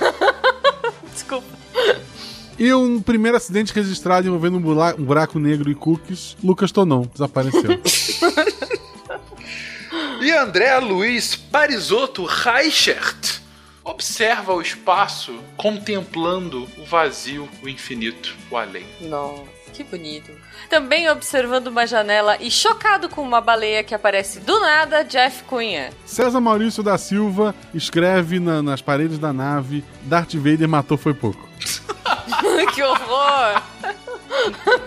Desculpa. 1.13 1.47
E 2.59 2.73
um 2.73 2.99
primeiro 3.01 3.37
acidente 3.37 3.73
registrado 3.73 4.27
envolvendo 4.27 4.57
um 4.57 4.91
um 4.99 5.03
buraco 5.05 5.37
negro 5.39 5.69
e 5.69 5.75
cookies, 5.75 6.35
Lucas 6.43 6.71
Tonon 6.71 7.03
desapareceu. 7.13 7.79
E 10.19 10.31
André 10.31 10.77
Luiz 10.79 11.35
Parisotto 11.35 12.25
Reichert. 12.25 13.39
Observa 13.83 14.51
o 14.53 14.61
espaço 14.61 15.39
contemplando 15.55 16.67
o 16.77 16.83
vazio, 16.85 17.47
o 17.63 17.69
infinito, 17.69 18.35
o 18.51 18.57
além. 18.57 18.85
Nossa, 18.99 19.43
que 19.73 19.83
bonito. 19.83 20.31
Também 20.69 21.07
observando 21.09 21.67
uma 21.67 21.87
janela 21.87 22.35
e 22.41 22.51
chocado 22.51 23.07
com 23.07 23.21
uma 23.21 23.39
baleia 23.39 23.83
que 23.83 23.95
aparece 23.95 24.39
do 24.41 24.59
nada, 24.59 25.03
Jeff 25.03 25.43
Cunha. 25.43 25.91
César 26.05 26.41
Maurício 26.41 26.83
da 26.83 26.97
Silva 26.97 27.55
escreve 27.73 28.39
na- 28.39 28.61
nas 28.61 28.81
paredes 28.81 29.19
da 29.19 29.31
nave: 29.31 29.83
Darth 30.01 30.33
Vader 30.33 30.67
matou 30.67 30.97
foi 30.97 31.13
pouco. 31.13 31.47
que 32.73 32.83
horror! 32.83 33.61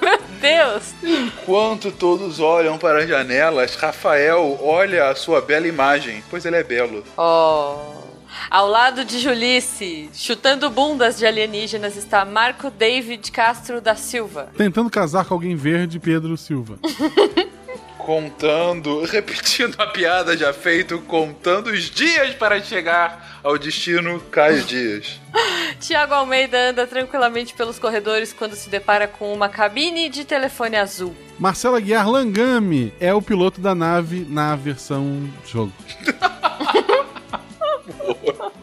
Meu 0.02 0.18
Deus! 0.40 0.94
Enquanto 1.02 1.90
todos 1.90 2.40
olham 2.40 2.78
para 2.78 3.00
as 3.00 3.08
janelas, 3.08 3.74
Rafael 3.76 4.58
olha 4.62 5.08
a 5.08 5.14
sua 5.14 5.40
bela 5.40 5.66
imagem, 5.66 6.22
pois 6.30 6.44
ele 6.44 6.56
é 6.56 6.62
belo. 6.62 7.04
Oh. 7.16 8.00
Ao 8.48 8.66
lado 8.68 9.04
de 9.04 9.18
Julice, 9.18 10.08
chutando 10.14 10.70
bundas 10.70 11.18
de 11.18 11.26
alienígenas, 11.26 11.96
está 11.96 12.24
Marco 12.24 12.70
David 12.70 13.30
Castro 13.32 13.80
da 13.80 13.94
Silva. 13.96 14.50
Tentando 14.56 14.88
casar 14.88 15.24
com 15.24 15.34
alguém 15.34 15.56
verde, 15.56 15.98
Pedro 15.98 16.36
Silva. 16.36 16.78
Contando, 18.04 19.02
repetindo 19.06 19.74
a 19.78 19.86
piada 19.86 20.36
já 20.36 20.52
feita, 20.52 20.96
contando 20.98 21.68
os 21.68 21.90
dias 21.90 22.34
para 22.34 22.60
chegar 22.62 23.40
ao 23.42 23.56
destino 23.56 24.20
Caio 24.30 24.62
Dias. 24.62 25.20
Tiago 25.80 26.14
Almeida 26.14 26.70
anda 26.70 26.86
tranquilamente 26.86 27.54
pelos 27.54 27.78
corredores 27.78 28.32
quando 28.32 28.54
se 28.54 28.68
depara 28.68 29.06
com 29.06 29.32
uma 29.32 29.48
cabine 29.48 30.08
de 30.08 30.24
telefone 30.24 30.76
azul. 30.76 31.14
Marcela 31.38 31.80
Guiar 31.80 32.08
Langami 32.08 32.92
é 33.00 33.14
o 33.14 33.22
piloto 33.22 33.60
da 33.60 33.74
nave 33.74 34.26
na 34.28 34.56
versão 34.56 35.28
jogo. 35.46 35.72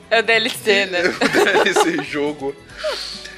É 0.09 0.21
o 0.21 0.23
DLC, 0.23 0.85
né? 0.85 1.01
Esse 1.65 2.01
jogo. 2.01 2.55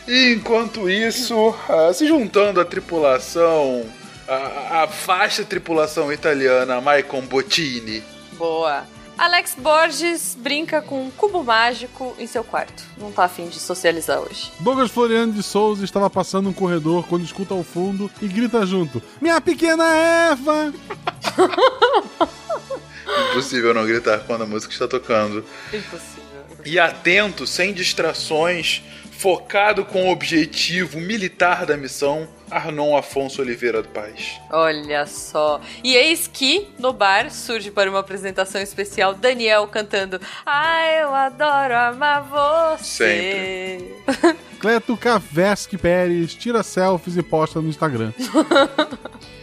E 0.07 0.33
enquanto 0.33 0.89
isso, 0.89 1.53
ah, 1.67 1.91
se 1.93 2.07
juntando 2.07 2.61
à 2.61 2.65
tripulação, 2.65 3.85
a, 4.29 4.83
a 4.83 4.85
vasta 4.85 5.43
tripulação 5.43 6.13
italiana 6.13 6.79
Maicon 6.79 7.21
Bottini. 7.21 8.03
Boa. 8.33 8.85
Alex 9.17 9.53
Borges 9.57 10.37
brinca 10.39 10.81
com 10.81 11.03
um 11.03 11.11
cubo 11.11 11.43
mágico 11.43 12.15
em 12.17 12.25
seu 12.25 12.41
quarto. 12.41 12.81
Não 12.97 13.11
tá 13.11 13.25
afim 13.25 13.49
de 13.49 13.59
socializar 13.59 14.19
hoje. 14.19 14.49
Douglas 14.61 14.91
Floriano 14.91 15.33
de 15.33 15.43
Souza 15.43 15.83
estava 15.83 16.09
passando 16.09 16.47
um 16.47 16.53
corredor 16.53 17.05
quando 17.05 17.25
escuta 17.25 17.53
ao 17.53 17.61
fundo 17.63 18.09
e 18.21 18.27
grita 18.27 18.65
junto: 18.65 19.01
Minha 19.19 19.41
pequena 19.41 19.83
Eva! 19.83 20.73
Impossível 23.31 23.73
não 23.73 23.85
gritar 23.85 24.19
quando 24.19 24.43
a 24.43 24.45
música 24.45 24.71
está 24.71 24.87
tocando. 24.87 25.43
Impossível. 25.73 26.29
E 26.65 26.79
atento, 26.79 27.45
sem 27.45 27.73
distrações, 27.73 28.81
focado 29.19 29.83
com 29.83 30.07
o 30.07 30.11
objetivo 30.11 30.97
militar 30.97 31.65
da 31.65 31.75
missão, 31.75 32.25
Arnon 32.49 32.95
Afonso 32.95 33.41
Oliveira 33.41 33.83
Paz. 33.83 34.39
Olha 34.49 35.05
só. 35.05 35.59
E 35.83 35.93
eis 35.93 36.25
que, 36.25 36.69
no 36.79 36.93
bar, 36.93 37.29
surge 37.29 37.69
para 37.69 37.89
uma 37.89 37.99
apresentação 37.99 38.61
especial 38.61 39.13
Daniel 39.13 39.67
cantando 39.67 40.21
Ai, 40.45 41.03
eu 41.03 41.13
adoro 41.13 41.75
amar 41.75 42.69
você. 42.77 43.93
Cleto 44.57 44.95
Kavesky 44.95 45.77
Pérez 45.77 46.33
tira 46.33 46.63
selfies 46.63 47.17
e 47.17 47.21
posta 47.21 47.61
no 47.61 47.67
Instagram. 47.67 48.13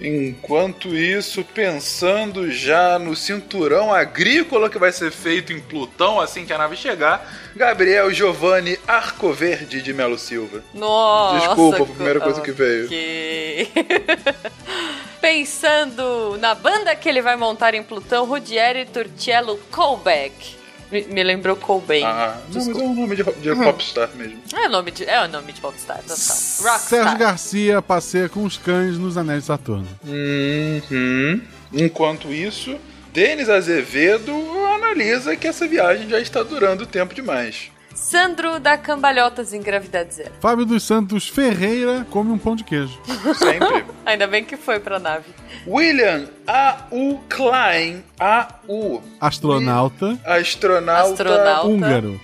Enquanto 0.00 0.94
isso, 0.94 1.42
pensando 1.42 2.50
já 2.50 2.98
no 2.98 3.16
cinturão 3.16 3.92
agrícola 3.92 4.68
que 4.68 4.78
vai 4.78 4.92
ser 4.92 5.10
feito 5.10 5.52
em 5.52 5.60
Plutão 5.60 6.20
assim 6.20 6.44
que 6.44 6.52
a 6.52 6.58
nave 6.58 6.76
chegar, 6.76 7.26
Gabriel 7.56 8.12
Giovanni 8.12 8.78
Arcoverde 8.86 9.80
de 9.80 9.92
Melo 9.94 10.18
Silva. 10.18 10.62
Nossa. 10.74 11.46
Desculpa, 11.46 11.78
foi 11.78 11.86
a 11.86 11.94
primeira 11.94 12.20
coisa 12.20 12.40
que 12.42 12.52
veio. 12.52 12.84
Ok. 12.86 13.72
Pensando 15.20 16.36
na 16.38 16.54
banda 16.54 16.94
que 16.94 17.08
ele 17.08 17.22
vai 17.22 17.36
montar 17.36 17.74
em 17.74 17.82
Plutão, 17.82 18.26
Rudieri 18.26 18.84
Turciello 18.84 19.58
Colbeck. 19.70 20.65
Me, 20.90 21.02
me 21.02 21.22
lembrou 21.24 21.56
Colbain. 21.56 22.04
Ah, 22.04 22.38
não, 22.52 22.64
mas 22.64 22.78
é 22.78 22.82
um 22.82 22.94
nome 22.94 23.16
de, 23.16 23.22
de 23.24 23.54
popstar 23.56 24.10
mesmo. 24.14 24.40
É 24.54 24.66
o 24.66 24.70
nome 24.70 24.90
de, 24.90 25.04
é 25.04 25.24
o 25.24 25.28
nome 25.28 25.52
de 25.52 25.60
popstar, 25.60 25.98
total. 25.98 26.16
Sérgio 26.16 26.72
Rockstar. 26.72 27.18
Garcia 27.18 27.82
passeia 27.82 28.28
com 28.28 28.44
os 28.44 28.56
cães 28.56 28.98
nos 28.98 29.16
Anéis 29.16 29.42
de 29.42 29.46
Saturno. 29.46 29.88
Uhum. 30.04 31.40
Enquanto 31.72 32.32
isso, 32.32 32.76
Denis 33.12 33.48
Azevedo 33.48 34.32
analisa 34.74 35.36
que 35.36 35.48
essa 35.48 35.66
viagem 35.66 36.08
já 36.08 36.20
está 36.20 36.42
durando 36.42 36.86
tempo 36.86 37.14
demais. 37.14 37.70
Sandro 37.96 38.60
da 38.60 38.76
Cambalhotas 38.76 39.54
em 39.54 39.60
Gravidade 39.62 40.14
Zero. 40.14 40.30
Fábio 40.40 40.66
dos 40.66 40.82
Santos 40.82 41.26
Ferreira 41.28 42.06
come 42.10 42.30
um 42.30 42.36
pão 42.38 42.54
de 42.54 42.62
queijo. 42.62 43.00
Sempre. 43.34 43.86
Ainda 44.04 44.26
bem 44.26 44.44
que 44.44 44.56
foi 44.56 44.78
pra 44.78 44.98
nave. 44.98 45.24
William 45.66 46.28
A.U. 46.46 47.18
Klein, 47.28 48.04
A.U. 48.20 49.02
Astronauta 49.18 50.18
Astronauta, 50.24 51.12
Astronauta. 51.12 51.66
húngaro. 51.66 52.20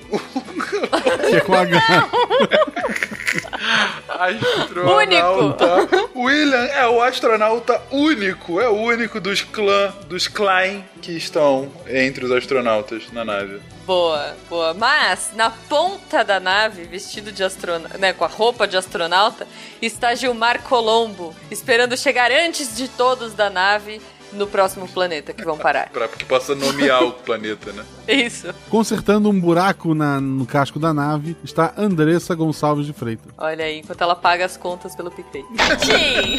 que 1.30 1.36
é 1.36 1.40
com 1.40 1.54
H. 1.54 2.08
Astronauta. 4.08 5.88
William 6.14 6.64
é 6.66 6.86
o 6.86 7.00
astronauta 7.02 7.80
único, 7.90 8.60
é 8.60 8.68
o 8.68 8.74
único 8.74 9.18
dos 9.20 9.40
clã 9.42 9.92
dos 10.06 10.28
Klein 10.28 10.84
que 11.00 11.12
estão 11.16 11.72
entre 11.88 12.24
os 12.24 12.30
astronautas 12.30 13.04
na 13.12 13.24
nave. 13.24 13.58
Boa, 13.84 14.36
boa. 14.48 14.74
Mas, 14.74 15.32
na 15.34 15.50
ponta 15.50 16.22
da 16.22 16.38
nave, 16.38 16.84
vestido 16.84 17.32
de 17.32 17.42
astronauta, 17.42 17.98
né, 17.98 18.12
com 18.12 18.24
a 18.24 18.28
roupa 18.28 18.66
de 18.66 18.76
astronauta, 18.76 19.46
está 19.80 20.14
Gilmar 20.14 20.62
Colombo, 20.62 21.34
esperando 21.50 21.96
chegar 21.96 22.30
antes 22.30 22.76
de 22.76 22.86
todos 22.86 23.34
da 23.34 23.50
nave 23.50 24.00
no 24.32 24.46
próximo 24.46 24.88
planeta 24.88 25.32
que 25.32 25.44
vão 25.44 25.56
parar. 25.58 25.88
Pra 25.90 26.08
que 26.08 26.24
possa 26.24 26.54
nomear 26.54 27.02
o 27.04 27.12
planeta, 27.12 27.72
né? 27.72 27.84
Isso. 28.08 28.48
Consertando 28.68 29.28
um 29.30 29.38
buraco 29.40 29.94
na- 29.94 30.20
no 30.20 30.46
casco 30.46 30.78
da 30.78 30.92
nave 30.94 31.36
está 31.44 31.72
Andressa 31.76 32.34
Gonçalves 32.34 32.86
de 32.86 32.92
Freitas. 32.92 33.32
Olha 33.38 33.64
aí, 33.64 33.78
enquanto 33.78 34.00
ela 34.02 34.14
paga 34.16 34.44
as 34.44 34.56
contas 34.56 34.94
pelo 34.96 35.10
PicPay. 35.10 35.44
Tchim! 35.80 36.36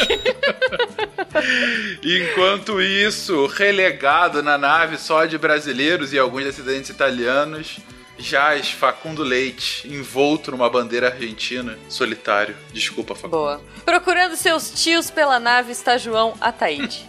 Enquanto 2.04 2.82
isso, 2.82 3.48
relegado 3.48 4.44
na 4.44 4.58
nave 4.58 4.98
só 4.98 5.26
de 5.26 5.38
brasileiros 5.38 6.14
e 6.14 6.20
alguns 6.20 6.46
acidentes 6.46 6.90
italianos, 6.90 7.80
jaz 8.18 8.72
Facundo 8.72 9.24
Leite, 9.24 9.88
envolto 9.88 10.52
numa 10.52 10.70
bandeira 10.70 11.08
argentina, 11.08 11.78
solitário. 11.90 12.56
Desculpa, 12.72 13.16
Facundo. 13.16 13.32
Boa. 13.32 13.62
Procurando 13.86 14.36
seus 14.36 14.70
tios 14.72 15.10
pela 15.10 15.40
nave 15.40 15.72
está 15.72 15.98
João 15.98 16.34
Ataíde. 16.40 17.06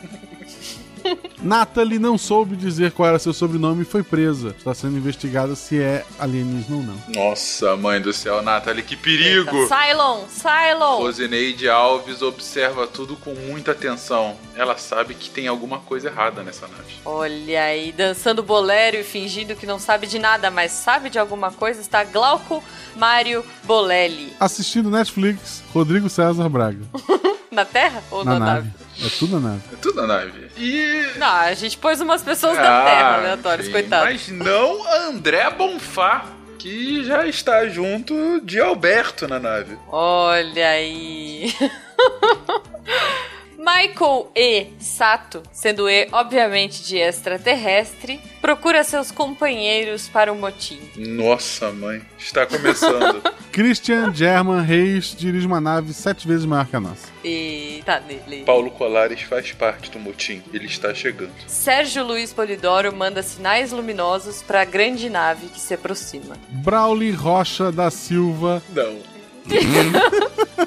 Natalie 1.43 1.98
não 1.98 2.16
soube 2.16 2.56
dizer 2.56 2.93
qual 2.93 3.09
era 3.09 3.18
seu 3.18 3.32
sobrenome 3.32 3.82
e 3.82 3.85
foi 3.85 4.02
presa. 4.02 4.55
Está 4.56 4.74
sendo 4.74 4.97
investigada 4.97 5.55
se 5.55 5.81
é 5.81 6.05
alienígena 6.18 6.76
ou 6.76 6.82
não. 6.82 6.97
Nossa, 7.09 7.76
mãe 7.76 8.01
do 8.01 8.12
céu, 8.12 8.43
Nathalie, 8.43 8.82
que 8.82 8.97
perigo! 8.97 9.68
Cylon! 9.68 10.24
Cylon! 10.28 10.98
Rosineide 10.98 11.68
Alves 11.68 12.22
observa 12.22 12.86
tudo 12.86 13.16
com 13.16 13.35
muita 13.35 13.72
atenção. 13.72 14.36
Ela 14.56 14.76
sabe 14.76 15.14
que 15.14 15.31
tem 15.31 15.47
alguma 15.48 15.78
coisa 15.81 16.09
errada 16.09 16.43
nessa 16.43 16.66
nave. 16.66 16.94
Olha 17.05 17.64
aí, 17.64 17.93
dançando 17.93 18.43
bolero 18.43 18.97
e 18.97 19.05
fingindo 19.05 19.55
que 19.55 19.66
não 19.66 19.78
sabe 19.78 20.06
de 20.06 20.18
nada, 20.18 20.51
mas 20.51 20.72
sabe 20.72 21.10
de 21.10 21.18
alguma 21.18 21.51
coisa, 21.51 21.81
está 21.81 22.05
Glauco 22.05 22.62
Mário 22.97 23.44
Bolelli. 23.64 24.32
Assistindo 24.39 24.90
Netflix, 24.90 25.62
Rodrigo 25.72 26.09
César 26.09 26.48
Braga. 26.48 26.85
Na 27.51 27.64
Terra 27.64 28.02
ou 28.10 28.24
Na 28.24 28.39
na, 28.39 28.47
nave. 28.47 28.70
É 29.03 29.09
tudo 29.19 29.41
na 29.41 29.51
nave. 29.51 29.62
É 29.73 29.77
tudo 29.77 30.01
na 30.01 30.07
nave. 30.07 30.51
E. 30.57 31.12
Não, 31.16 31.27
a 31.27 31.55
gente 31.55 31.77
pôs 31.79 32.01
umas 32.01 32.23
pessoas 32.23 32.57
da 32.57 32.85
Terra 32.85 33.15
aleatórias, 33.16 33.69
coitado. 33.69 34.05
Mas 34.05 34.29
não 34.29 34.87
André 35.09 35.51
Bonfá, 35.51 36.27
que 36.59 37.05
já 37.05 37.27
está 37.27 37.66
junto 37.69 38.41
de 38.43 38.61
Alberto 38.61 39.27
na 39.27 39.39
nave. 39.39 39.77
Olha 39.89 40.69
aí. 40.69 41.55
Michael 43.65 44.31
E. 44.36 44.66
Sato, 44.78 45.43
sendo 45.51 45.89
E, 45.89 46.07
obviamente, 46.12 46.85
de 46.85 46.99
extraterrestre, 46.99 48.20
procura 48.43 48.85
seus 48.85 49.11
companheiros 49.11 50.07
para 50.07 50.31
o 50.31 50.36
motim. 50.36 50.78
Nossa, 50.97 51.73
mãe. 51.73 52.03
Está 52.19 52.45
começando. 52.45 53.23
Christian 53.51 54.12
German 54.12 54.61
Reis 54.62 55.15
dirige 55.16 55.47
uma 55.47 55.62
nave 55.62 55.95
sete 55.95 56.28
vezes 56.28 56.45
maior 56.45 56.66
que 56.66 56.77
a 56.77 56.81
nossa. 56.81 57.09
E 57.24 57.82
tá 57.86 58.01
nele. 58.01 58.45
Paulo 58.45 58.70
Colares 58.70 59.23
faz 59.23 59.53
parte 59.53 59.91
do 59.91 59.99
motim. 59.99 60.43
Ele 60.53 60.66
está 60.66 60.93
chegando. 60.93 61.32
Sérgio 61.47 62.05
Luiz 62.05 62.35
Polidoro 62.35 62.95
manda 62.95 63.23
sinais 63.23 63.73
luminosos 63.73 64.43
para 64.43 64.61
a 64.61 64.65
grande 64.66 65.09
nave 65.09 65.47
que 65.47 65.61
se 65.61 65.73
aproxima. 65.73 66.36
Brauli 66.51 67.12
Rocha 67.12 67.73
da 67.73 67.91
Silva. 67.91 68.62
Não. 68.74 68.99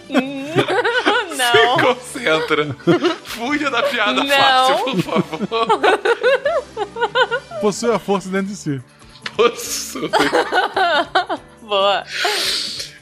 Não. 1.54 1.78
Concentra. 1.78 2.76
Fuja 3.26 3.70
da 3.70 3.84
piada 3.84 4.24
Não. 4.24 4.28
fácil, 4.30 4.86
por 4.86 5.02
favor. 5.02 5.68
Possui 7.62 7.92
a 7.92 8.00
força 8.00 8.30
dentro 8.30 8.48
de 8.48 8.56
si. 8.56 8.82
Possui. 9.36 10.10
Boa. 11.62 12.04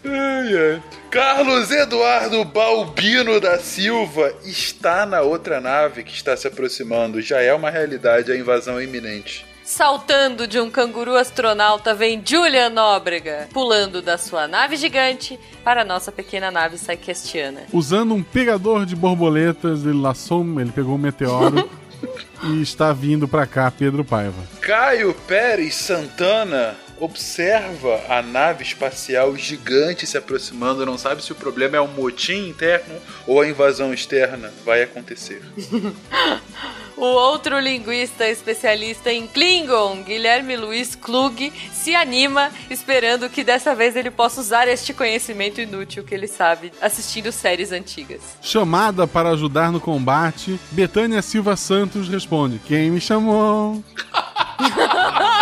Ai, 0.03 0.57
ai. 0.57 0.84
Carlos 1.11 1.72
Eduardo 1.72 2.43
Balbino 2.43 3.39
da 3.39 3.57
Silva 3.59 4.34
está 4.43 5.05
na 5.05 5.22
outra 5.22 5.61
nave 5.61 6.03
que 6.03 6.13
está 6.13 6.35
se 6.35 6.47
aproximando. 6.47 7.22
Já 7.22 7.41
é 7.41 7.53
uma 7.53 7.69
realidade 7.69 8.31
a 8.31 8.35
invasão 8.38 8.81
iminente. 8.81 9.45
Saltando 9.65 10.45
de 10.45 10.59
um 10.59 10.69
canguru 10.69 11.15
astronauta 11.15 11.95
vem 11.95 12.21
Julian 12.23 12.69
Nóbrega, 12.69 13.49
pulando 13.51 13.99
da 13.99 14.15
sua 14.15 14.47
nave 14.47 14.77
gigante 14.77 15.39
para 15.63 15.81
a 15.81 15.83
nossa 15.83 16.11
pequena 16.11 16.51
nave 16.51 16.77
Psychestiana. 16.77 17.61
Usando 17.73 18.13
um 18.13 18.21
pegador 18.21 18.85
de 18.85 18.95
borboletas, 18.95 19.83
ele 19.83 19.99
laçou, 19.99 20.45
ele 20.61 20.71
pegou 20.71 20.93
um 20.93 20.99
meteoro 20.99 21.67
e 22.45 22.61
está 22.61 22.93
vindo 22.93 23.27
pra 23.27 23.47
cá, 23.47 23.71
Pedro 23.71 24.05
Paiva. 24.05 24.43
Caio 24.61 25.15
Pérez 25.27 25.73
Santana 25.73 26.75
observa 26.99 28.03
a 28.07 28.21
nave 28.21 28.63
espacial 28.63 29.35
gigante 29.35 30.05
se 30.05 30.15
aproximando. 30.15 30.85
Não 30.85 30.97
sabe 30.97 31.23
se 31.23 31.31
o 31.31 31.35
problema 31.35 31.75
é 31.75 31.81
um 31.81 31.87
motim 31.87 32.49
interno 32.49 33.01
ou 33.25 33.41
a 33.41 33.47
invasão 33.47 33.91
externa. 33.91 34.53
Vai 34.63 34.83
acontecer. 34.83 35.41
O 36.97 37.03
outro 37.05 37.59
linguista 37.59 38.27
especialista 38.27 39.11
em 39.11 39.27
Klingon, 39.27 40.01
Guilherme 40.01 40.55
Luiz 40.55 40.95
Klug, 40.95 41.51
se 41.73 41.93
anima 41.93 42.49
esperando 42.69 43.30
que 43.30 43.43
dessa 43.43 43.76
vez 43.76 43.97
ele 43.97 44.09
possa 44.09 44.39
usar 44.39 44.67
este 44.67 44.93
conhecimento 44.93 45.59
inútil 45.59 46.05
que 46.05 46.15
ele 46.15 46.27
sabe 46.27 46.72
assistindo 46.81 47.31
séries 47.34 47.73
antigas. 47.73 48.22
Chamada 48.41 49.05
para 49.05 49.30
ajudar 49.30 49.72
no 49.72 49.81
combate, 49.81 50.57
Betânia 50.72 51.22
Silva 51.22 51.57
Santos 51.57 52.07
responde: 52.07 52.59
Quem 52.65 52.89
me 52.91 53.01
chamou? 53.01 53.84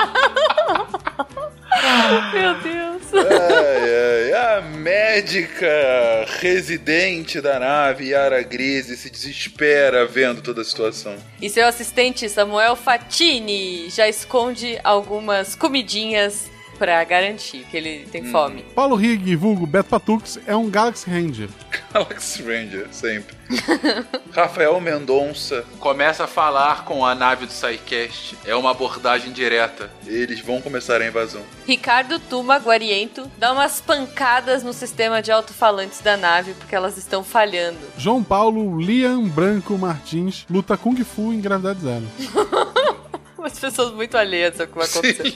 Meu 2.33 2.55
Deus. 2.61 3.03
Ai, 3.13 4.33
ai, 4.33 4.57
a 4.57 4.61
médica 4.61 6.25
residente 6.39 7.39
da 7.39 7.59
nave, 7.59 8.09
Yara 8.09 8.41
Grise, 8.41 8.97
se 8.97 9.09
desespera 9.09 10.05
vendo 10.05 10.41
toda 10.41 10.61
a 10.61 10.65
situação. 10.65 11.15
E 11.41 11.49
seu 11.49 11.67
assistente 11.67 12.27
Samuel 12.27 12.75
Fatini 12.75 13.89
já 13.89 14.07
esconde 14.07 14.79
algumas 14.83 15.55
comidinhas 15.55 16.51
pra 16.77 17.03
garantir 17.03 17.65
que 17.69 17.77
ele 17.77 18.07
tem 18.11 18.25
fome. 18.25 18.63
Paulo 18.75 18.95
Rig, 18.95 19.35
vulgo 19.35 19.65
Beto 19.65 19.89
Patux, 19.89 20.39
é 20.45 20.55
um 20.55 20.69
Galaxy 20.69 21.09
Ranger. 21.09 21.49
Galaxy 21.93 22.41
Ranger, 22.41 22.87
sempre. 22.91 23.35
Rafael 24.31 24.79
Mendonça 24.81 25.65
começa 25.79 26.23
a 26.23 26.27
falar 26.27 26.85
com 26.85 27.05
a 27.05 27.13
nave 27.13 27.45
do 27.45 27.51
SciCast. 27.51 28.37
É 28.45 28.55
uma 28.55 28.71
abordagem 28.71 29.31
direta. 29.31 29.91
Eles 30.05 30.39
vão 30.39 30.61
começar 30.61 31.01
a 31.01 31.07
invasão. 31.07 31.43
Ricardo 31.65 32.19
Tuma 32.19 32.57
Guariento 32.57 33.29
dá 33.37 33.51
umas 33.51 33.79
pancadas 33.79 34.63
no 34.63 34.73
sistema 34.73 35.21
de 35.21 35.31
alto-falantes 35.31 36.01
da 36.01 36.17
nave 36.17 36.53
porque 36.53 36.75
elas 36.75 36.97
estão 36.97 37.23
falhando. 37.23 37.79
João 37.97 38.23
Paulo 38.23 38.79
Liam 38.81 39.27
Branco 39.27 39.77
Martins 39.77 40.45
luta 40.49 40.77
Kung 40.77 41.01
Fu 41.03 41.31
em 41.33 41.41
gravidade 41.41 41.81
zero. 41.81 42.05
Umas 43.37 43.59
pessoas 43.59 43.93
muito 43.93 44.17
alheias 44.17 44.59
ao 44.59 44.67
que 44.67 44.77
vai 44.77 44.87
acontecer. 44.87 45.35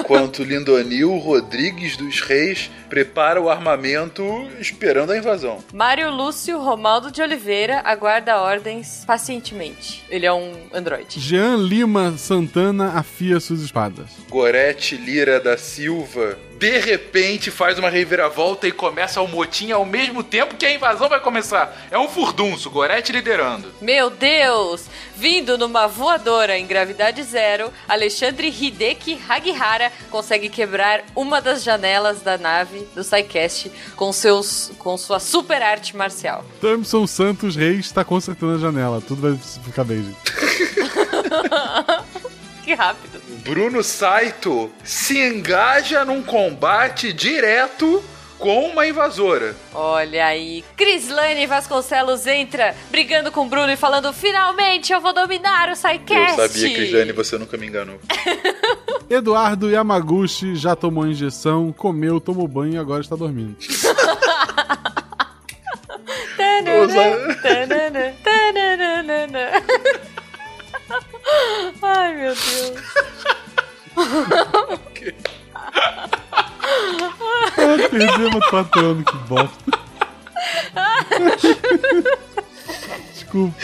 Enquanto 0.00 0.42
Lindonil 0.42 1.16
Rodrigues 1.18 1.96
dos 1.96 2.20
Reis 2.20 2.70
prepara 2.88 3.40
o 3.40 3.48
armamento 3.48 4.22
esperando 4.60 5.12
a 5.12 5.18
invasão. 5.18 5.58
Mário 5.72 6.10
Lúcio 6.10 6.58
Romaldo 6.58 7.10
de 7.10 7.22
Oliveira 7.22 7.80
aguarda 7.84 8.40
ordens 8.40 9.04
pacientemente. 9.06 10.04
Ele 10.10 10.26
é 10.26 10.32
um 10.32 10.52
androide. 10.72 11.18
Jean 11.20 11.56
Lima 11.56 12.16
Santana 12.18 12.92
afia 12.94 13.40
suas 13.40 13.60
espadas. 13.60 14.10
Gorete 14.28 14.96
Lira 14.96 15.40
da 15.40 15.56
Silva 15.56 16.38
de 16.62 16.78
repente 16.78 17.50
faz 17.50 17.76
uma 17.76 17.90
reviravolta 17.90 18.68
e 18.68 18.70
começa 18.70 19.20
o 19.20 19.26
motim 19.26 19.72
ao 19.72 19.84
mesmo 19.84 20.22
tempo 20.22 20.54
que 20.54 20.64
a 20.64 20.72
invasão 20.72 21.08
vai 21.08 21.18
começar. 21.18 21.76
É 21.90 21.98
um 21.98 22.08
furdunço, 22.08 22.70
Gorete 22.70 23.10
liderando. 23.10 23.74
Meu 23.80 24.08
Deus! 24.08 24.84
Vindo 25.16 25.58
numa 25.58 25.88
voadora 25.88 26.56
em 26.56 26.64
gravidade 26.64 27.20
zero, 27.24 27.72
Alexandre 27.88 28.46
Hideki 28.46 29.20
Hagihara 29.28 29.90
consegue 30.08 30.48
quebrar 30.48 31.02
uma 31.16 31.40
das 31.40 31.64
janelas 31.64 32.22
da 32.22 32.38
nave 32.38 32.86
do 32.94 33.02
SciCast 33.02 33.72
com, 33.96 34.12
seus, 34.12 34.70
com 34.78 34.96
sua 34.96 35.18
super 35.18 35.60
arte 35.60 35.96
marcial. 35.96 36.44
Thompson 36.60 37.08
Santos 37.08 37.56
Reis 37.56 37.86
está 37.86 38.04
consertando 38.04 38.54
a 38.54 38.58
janela. 38.58 39.00
Tudo 39.00 39.20
vai 39.20 39.36
ficar 39.64 39.82
bem, 39.82 40.04
gente. 40.04 40.16
que 42.62 42.72
rápido. 42.72 43.11
Bruno 43.44 43.82
Saito 43.82 44.70
se 44.84 45.18
engaja 45.18 46.04
num 46.04 46.22
combate 46.22 47.12
direto 47.12 48.02
com 48.38 48.68
uma 48.68 48.86
invasora. 48.86 49.56
Olha 49.74 50.26
aí, 50.26 50.64
Crislane 50.76 51.46
Vasconcelos 51.46 52.24
entra 52.26 52.74
brigando 52.90 53.32
com 53.32 53.44
o 53.44 53.48
Bruno 53.48 53.70
e 53.70 53.76
falando: 53.76 54.12
Finalmente 54.12 54.92
eu 54.92 55.00
vou 55.00 55.12
dominar 55.12 55.68
o 55.70 55.76
SciCast! 55.76 56.40
Eu 56.40 56.48
sabia, 56.48 56.74
Crislane, 56.74 57.12
você 57.12 57.36
nunca 57.36 57.56
me 57.56 57.66
enganou. 57.66 57.98
Eduardo 59.10 59.68
Yamaguchi 59.68 60.54
já 60.54 60.76
tomou 60.76 61.06
injeção, 61.06 61.72
comeu, 61.72 62.20
tomou 62.20 62.46
banho 62.46 62.74
e 62.74 62.78
agora 62.78 63.00
está 63.02 63.16
dormindo. 63.16 63.56
Tanana, 66.36 67.34
tanana, 67.42 68.14
tanana. 68.22 70.11
Ai, 71.82 72.14
meu 72.14 72.34
Deus. 72.34 72.82
Ah, 77.56 77.88
perdemos 77.90 78.46
quatro 78.48 78.80
anos, 78.80 79.04
que 79.04 79.16
bosta. 79.28 79.64
Desculpa. 83.14 83.54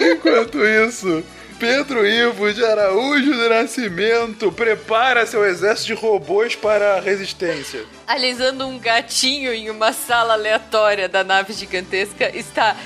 Enquanto 0.00 0.64
isso, 0.64 1.24
Pedro 1.58 2.06
Ivo 2.06 2.52
de 2.52 2.64
Araújo 2.64 3.32
do 3.32 3.48
Nascimento 3.48 4.52
prepara 4.52 5.26
seu 5.26 5.44
exército 5.44 5.88
de 5.88 5.94
robôs 5.94 6.54
para 6.54 6.94
a 6.94 7.00
resistência. 7.00 7.84
Alisando 8.06 8.64
um 8.64 8.78
gatinho 8.78 9.52
em 9.52 9.68
uma 9.68 9.92
sala 9.92 10.34
aleatória 10.34 11.08
da 11.08 11.24
nave 11.24 11.52
gigantesca 11.52 12.30
está 12.36 12.76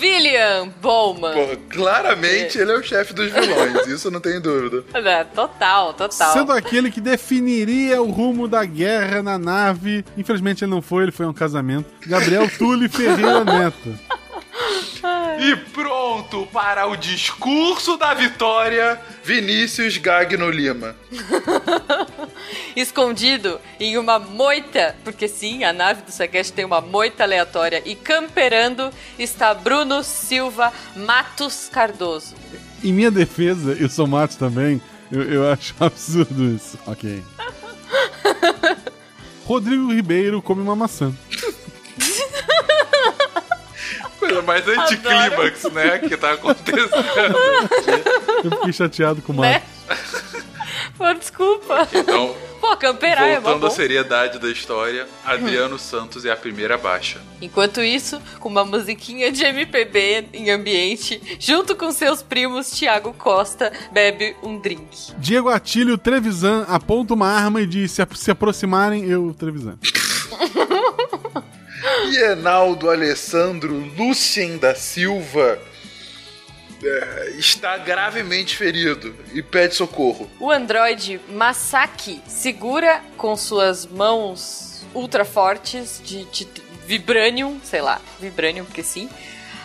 William 0.00 0.68
Bowman. 0.80 1.32
Pô, 1.32 1.56
claramente 1.70 2.56
ele 2.56 2.70
é 2.70 2.76
o 2.76 2.82
chefe 2.84 3.12
dos 3.12 3.32
vilões, 3.32 3.86
isso 3.88 4.10
não 4.12 4.20
tem 4.20 4.40
dúvida. 4.40 4.84
É, 4.94 5.24
total, 5.24 5.92
total. 5.94 6.32
Sendo 6.32 6.52
aquele 6.52 6.92
que 6.92 7.00
definiria 7.00 8.00
o 8.00 8.10
rumo 8.10 8.46
da 8.46 8.64
guerra 8.64 9.24
na 9.24 9.38
nave. 9.38 10.04
Infelizmente 10.16 10.62
ele 10.62 10.70
não 10.70 10.80
foi, 10.80 11.02
ele 11.04 11.12
foi 11.12 11.26
a 11.26 11.28
um 11.30 11.34
casamento. 11.34 11.90
Gabriel 12.06 12.48
Tulli 12.56 12.88
Ferreira 12.88 13.44
Neto. 13.44 13.98
E 15.40 15.56
pronto 15.72 16.46
para 16.52 16.86
o 16.86 16.96
discurso 16.96 17.96
da 17.96 18.12
vitória, 18.12 19.00
Vinícius 19.24 19.96
Gagno 19.96 20.50
Lima. 20.50 20.94
Escondido 22.76 23.60
em 23.78 23.96
uma 23.96 24.18
moita, 24.18 24.94
porque 25.02 25.26
sim, 25.28 25.64
a 25.64 25.72
nave 25.72 26.02
do 26.02 26.12
Sagest 26.12 26.52
tem 26.52 26.64
uma 26.64 26.80
moita 26.80 27.22
aleatória, 27.22 27.82
e 27.84 27.94
camperando 27.94 28.90
está 29.18 29.54
Bruno 29.54 30.02
Silva 30.02 30.72
Matos 30.94 31.68
Cardoso. 31.72 32.34
Em 32.84 32.92
minha 32.92 33.10
defesa, 33.10 33.76
eu 33.78 33.88
sou 33.88 34.06
Matos 34.06 34.36
também, 34.36 34.80
eu, 35.10 35.22
eu 35.22 35.50
acho 35.50 35.74
absurdo 35.80 36.54
isso. 36.54 36.78
Ok. 36.86 37.22
Rodrigo 39.44 39.92
Ribeiro 39.92 40.40
come 40.40 40.62
uma 40.62 40.76
maçã. 40.76 41.12
Coisa 44.20 44.42
mais 44.42 44.68
anticlímax, 44.68 45.64
né? 45.72 45.98
Que 45.98 46.16
tá 46.16 46.32
acontecendo. 46.32 46.90
Eu 48.44 48.50
fiquei 48.50 48.72
chateado 48.72 49.22
com 49.22 49.32
o 49.32 49.40
Né? 49.40 49.62
Matos. 49.88 50.30
Pô, 50.96 51.12
desculpa. 51.14 51.88
Então, 51.92 52.36
Pô, 52.60 52.76
camperar 52.76 53.26
é 53.26 53.40
Voltando 53.40 53.66
à 53.66 53.70
seriedade 53.70 54.38
da 54.38 54.50
história, 54.50 55.08
Adriano 55.24 55.78
Santos 55.78 56.26
é 56.26 56.30
a 56.30 56.36
primeira 56.36 56.76
baixa. 56.76 57.18
Enquanto 57.40 57.80
isso, 57.80 58.20
com 58.38 58.50
uma 58.50 58.66
musiquinha 58.66 59.32
de 59.32 59.42
MPB 59.42 60.28
em 60.34 60.50
ambiente, 60.50 61.38
junto 61.40 61.74
com 61.74 61.90
seus 61.90 62.22
primos, 62.22 62.70
Tiago 62.70 63.14
Costa 63.14 63.72
bebe 63.90 64.36
um 64.42 64.58
drink. 64.58 65.14
Diego 65.16 65.48
Atílio 65.48 65.96
Trevisan 65.96 66.66
aponta 66.68 67.14
uma 67.14 67.28
arma 67.28 67.62
e 67.62 67.66
diz: 67.66 67.92
se, 67.92 68.06
se 68.14 68.30
aproximarem, 68.30 69.06
eu, 69.06 69.34
Trevisan. 69.34 69.78
E 72.08 72.16
Enaldo 72.18 72.90
Alessandro 72.90 73.74
Lucien 73.96 74.58
da 74.58 74.74
Silva 74.74 75.58
é, 76.82 77.34
está 77.38 77.76
gravemente 77.78 78.56
ferido 78.56 79.14
e 79.32 79.42
pede 79.42 79.74
socorro. 79.74 80.30
O 80.38 80.50
androide 80.50 81.20
Masaki 81.28 82.20
segura 82.26 83.02
com 83.16 83.36
suas 83.36 83.86
mãos 83.86 84.84
ultra 84.94 85.24
fortes 85.24 86.00
de, 86.04 86.24
de 86.24 86.48
vibranium, 86.86 87.60
sei 87.62 87.80
lá, 87.80 88.00
vibranium 88.18 88.64
porque 88.64 88.82
sim, 88.82 89.08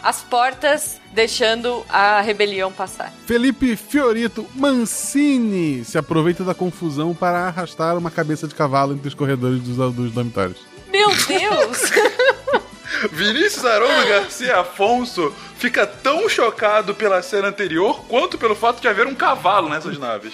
as 0.04 0.22
portas 0.22 1.02
deixando 1.14 1.84
a 1.90 2.22
rebelião 2.22 2.72
passar. 2.72 3.12
Felipe 3.26 3.76
Fiorito 3.76 4.46
Mancini 4.54 5.84
se 5.84 5.98
aproveita 5.98 6.44
da 6.44 6.54
confusão 6.54 7.16
para 7.16 7.48
arrastar 7.48 7.98
uma 7.98 8.12
cabeça 8.12 8.48
de 8.48 8.54
cavalo 8.54 8.94
entre 8.94 9.08
os 9.08 9.16
corredores 9.16 9.60
dos, 9.62 9.96
dos 9.96 10.12
dormitórios. 10.12 10.75
Meu 10.96 11.10
Deus! 11.28 11.82
Vinícius 13.12 13.66
Haroldo 13.66 14.08
Garcia 14.08 14.60
Afonso 14.60 15.34
fica 15.58 15.86
tão 15.86 16.30
chocado 16.30 16.96
pela 16.96 17.22
cena 17.22 17.50
anterior 17.50 18.06
quanto 18.08 18.38
pelo 18.38 18.56
fato 18.56 18.80
de 18.80 18.88
haver 18.88 19.06
um 19.06 19.14
cavalo 19.16 19.68
nessas 19.68 19.98
naves. 19.98 20.34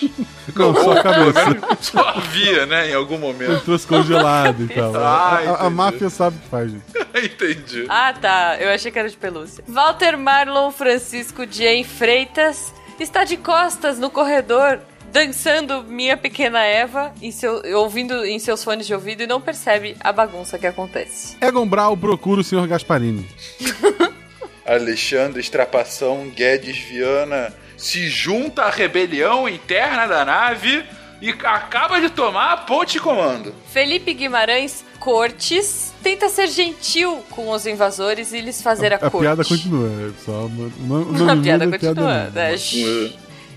Não, 0.55 0.73
só 0.75 0.91
a 0.91 1.01
cabeça. 1.03 1.77
só 1.81 1.99
havia, 2.09 2.65
né, 2.67 2.91
em 2.91 2.93
algum 2.93 3.15
Ele 3.15 3.23
momento. 3.23 3.63
trouxe 3.63 3.87
congelado 3.87 4.63
e 4.63 4.67
tal. 4.67 4.91
Ah, 5.01 5.39
a, 5.61 5.65
a- 5.65 5.69
máfia 5.69 6.09
sabe 6.09 6.37
o 6.37 6.39
que 6.41 6.47
faz, 6.49 6.71
gente. 6.71 6.83
Entendi. 7.25 7.85
Ah, 7.89 8.13
tá. 8.13 8.57
Eu 8.59 8.69
achei 8.69 8.91
que 8.91 8.99
era 8.99 9.09
de 9.09 9.17
pelúcia. 9.17 9.63
Walter 9.67 10.15
Marlon 10.17 10.71
Francisco 10.71 11.43
Jane 11.49 11.83
Freitas 11.83 12.73
está 12.99 13.23
de 13.23 13.37
costas 13.37 13.97
no 13.97 14.09
corredor, 14.11 14.79
dançando 15.11 15.83
Minha 15.83 16.15
Pequena 16.17 16.63
Eva, 16.63 17.13
em 17.21 17.31
seu, 17.31 17.61
ouvindo 17.77 18.25
em 18.25 18.39
seus 18.39 18.63
fones 18.63 18.87
de 18.87 18.93
ouvido 18.93 19.23
e 19.23 19.27
não 19.27 19.41
percebe 19.41 19.95
a 19.99 20.11
bagunça 20.11 20.57
que 20.57 20.65
acontece. 20.67 21.35
Egon 21.41 21.67
Brau 21.67 21.95
procura 21.97 22.41
o 22.41 22.43
Sr. 22.43 22.67
Gasparini. 22.67 23.27
Alexandre 24.65 25.39
Estrapação 25.39 26.29
Guedes 26.35 26.77
Viana 26.77 27.53
se 27.77 28.07
junta 28.07 28.63
à 28.63 28.69
rebelião 28.69 29.49
interna 29.49 30.05
da 30.07 30.23
nave 30.23 30.83
e 31.21 31.29
acaba 31.43 31.99
de 31.99 32.09
tomar 32.09 32.53
a 32.53 32.57
ponte 32.57 32.93
de 32.93 32.99
comando. 32.99 33.53
Felipe 33.71 34.13
Guimarães 34.13 34.83
Cortes 34.99 35.93
tenta 36.01 36.29
ser 36.29 36.47
gentil 36.47 37.23
com 37.31 37.49
os 37.49 37.65
invasores 37.65 38.33
e 38.33 38.39
lhes 38.41 38.61
fazer 38.61 38.93
a, 38.93 38.95
A 38.95 38.99
corte. 38.99 39.19
piada 39.19 39.43
continua. 39.43 39.89
É 39.89 40.23
só 40.23 40.45
uma, 40.45 40.71
uma, 40.79 41.33
A 41.33 41.37
piada 41.37 41.67
continua. 41.67 42.23
né? 42.33 42.57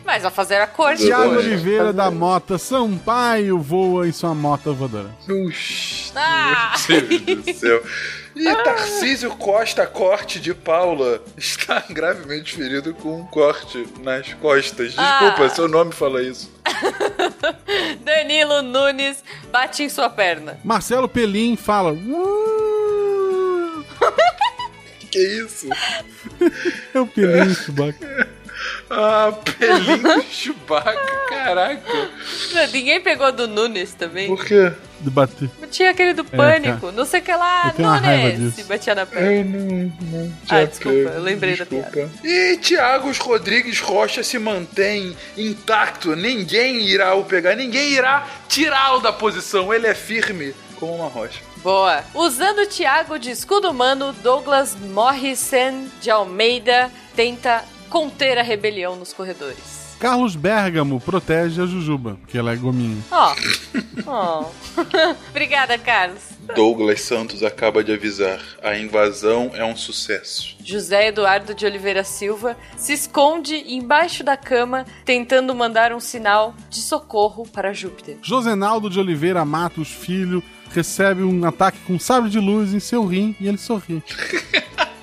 Mas 0.05 0.23
vai 0.23 0.31
fazer 0.31 0.57
a 0.57 0.67
corte. 0.67 1.05
Tiago 1.07 1.35
poxa. 1.35 1.39
Oliveira 1.39 1.93
da 1.93 2.11
Mota 2.11 2.59
Sampaio 2.59 3.59
voa 3.59 4.07
em 4.07 4.13
sua 4.13 4.35
moto 4.35 4.75
voadora. 4.75 5.11
Ah! 6.15 6.75
Meu 6.89 7.01
Deus 7.19 7.45
do 7.45 7.55
céu. 7.55 7.83
E 8.37 8.53
Tarcísio 8.65 9.31
Costa 9.37 9.87
Corte 9.87 10.41
de 10.41 10.53
Paula 10.53 11.23
está 11.37 11.83
gravemente 11.89 12.55
ferido 12.57 12.93
com 12.93 13.21
um 13.21 13.25
corte 13.27 13.87
nas 14.03 14.33
costas. 14.35 14.89
Desculpa, 14.95 15.45
Ah. 15.45 15.49
seu 15.51 15.69
nome 15.69 15.93
fala 15.93 16.21
isso. 16.23 16.53
Danilo 18.05 18.61
Nunes 18.63 19.23
bate 19.53 19.85
em 19.85 19.89
sua 19.89 20.11
perna. 20.11 20.59
Marcelo 20.65 21.09
Pelim 21.09 21.57
fala. 21.57 21.93
"Uh". 21.93 23.85
Que 25.11 25.19
isso? 25.19 25.69
É 26.93 27.01
o 27.01 27.07
Pelim, 27.07 27.55
Chewbacca. 27.55 28.29
Ah, 28.91 29.33
pelinho 29.59 30.23
Chewbacca, 30.31 30.95
caraca. 31.29 32.11
Ninguém 32.73 33.01
pegou 33.01 33.33
do 33.33 33.49
Nunes 33.49 33.95
também. 33.95 34.29
Por 34.29 34.45
quê? 34.45 34.73
De 35.01 35.11
bater. 35.11 35.51
Tinha 35.71 35.91
aquele 35.91 36.15
do 36.15 36.25
pânico, 36.25 36.91
não 36.93 37.05
sei 37.05 37.21
o 37.21 37.23
que 37.23 37.33
lá, 37.33 37.75
Nunes! 37.77 38.39
disso. 38.39 38.61
E 38.61 38.65
batia 38.65 38.95
na 38.95 39.05
perna. 39.05 39.33
Eu 39.33 39.45
não, 39.45 39.93
não 40.01 40.35
Ah, 40.49 40.65
desculpa, 40.65 40.97
eu 40.97 41.21
lembrei 41.23 41.57
da 41.57 41.65
desculpa. 41.65 42.11
E 42.23 42.57
Thiago 42.59 43.11
Rodrigues 43.21 43.81
Rocha 43.81 44.23
se 44.23 44.39
mantém 44.39 45.17
intacto. 45.37 46.15
Ninguém 46.17 46.81
irá 46.83 47.15
o 47.15 47.25
pegar, 47.25 47.55
ninguém 47.57 47.91
irá 47.91 48.27
tirá-lo 48.49 49.01
da 49.01 49.13
posição. 49.13 49.73
Ele 49.75 49.87
é 49.87 49.95
firme 49.95 50.55
como 50.77 50.95
uma 50.97 51.09
rocha. 51.09 51.41
Boa. 51.63 52.05
Usando 52.15 52.59
o 52.61 52.67
Thiago 52.67 53.19
de 53.19 53.31
escudo 53.31 53.71
humano, 53.71 54.13
Douglas 54.23 54.77
Morrison 54.77 55.87
de 56.01 56.11
Almeida 56.11 56.91
tenta 57.17 57.65
conter 57.95 58.37
a 58.39 58.43
rebelião 58.43 58.97
nos 58.97 59.13
corredores. 59.13 59.95
Carlos 60.01 60.35
Bergamo 60.35 60.99
protege 60.99 61.63
a 61.63 61.67
Jujuba, 61.67 62.19
que 62.27 62.37
ela 62.37 62.53
é 62.53 62.57
gominha. 62.57 63.01
Ó. 63.09 63.37
Ó. 64.05 64.51
Obrigada, 65.31 65.79
Carlos. 65.79 66.21
Douglas 66.57 67.03
Santos 67.03 67.45
acaba 67.45 67.85
de 67.85 67.93
avisar: 67.93 68.41
a 68.61 68.77
invasão 68.77 69.53
é 69.55 69.65
um 69.65 69.77
sucesso. 69.77 70.57
José 70.65 71.07
Eduardo 71.07 71.55
de 71.55 71.65
Oliveira 71.65 72.03
Silva 72.03 72.57
se 72.77 72.93
esconde 72.93 73.55
embaixo 73.73 74.25
da 74.25 74.37
cama, 74.37 74.85
tentando 75.05 75.55
mandar 75.55 75.93
um 75.93 76.01
sinal 76.01 76.53
de 76.69 76.81
socorro 76.81 77.47
para 77.47 77.73
Júpiter. 77.73 78.19
Josenaldo 78.21 78.91
de 78.91 78.99
Oliveira 78.99 79.45
Matos 79.45 79.93
Filho 79.93 80.43
recebe 80.73 81.23
um 81.23 81.45
ataque 81.47 81.79
com 81.87 81.97
sabre 82.01 82.29
de 82.29 82.41
luz 82.41 82.75
em 82.75 82.81
seu 82.81 83.07
rim 83.07 83.37
e 83.39 83.47
ele 83.47 83.59
sorri. 83.59 84.03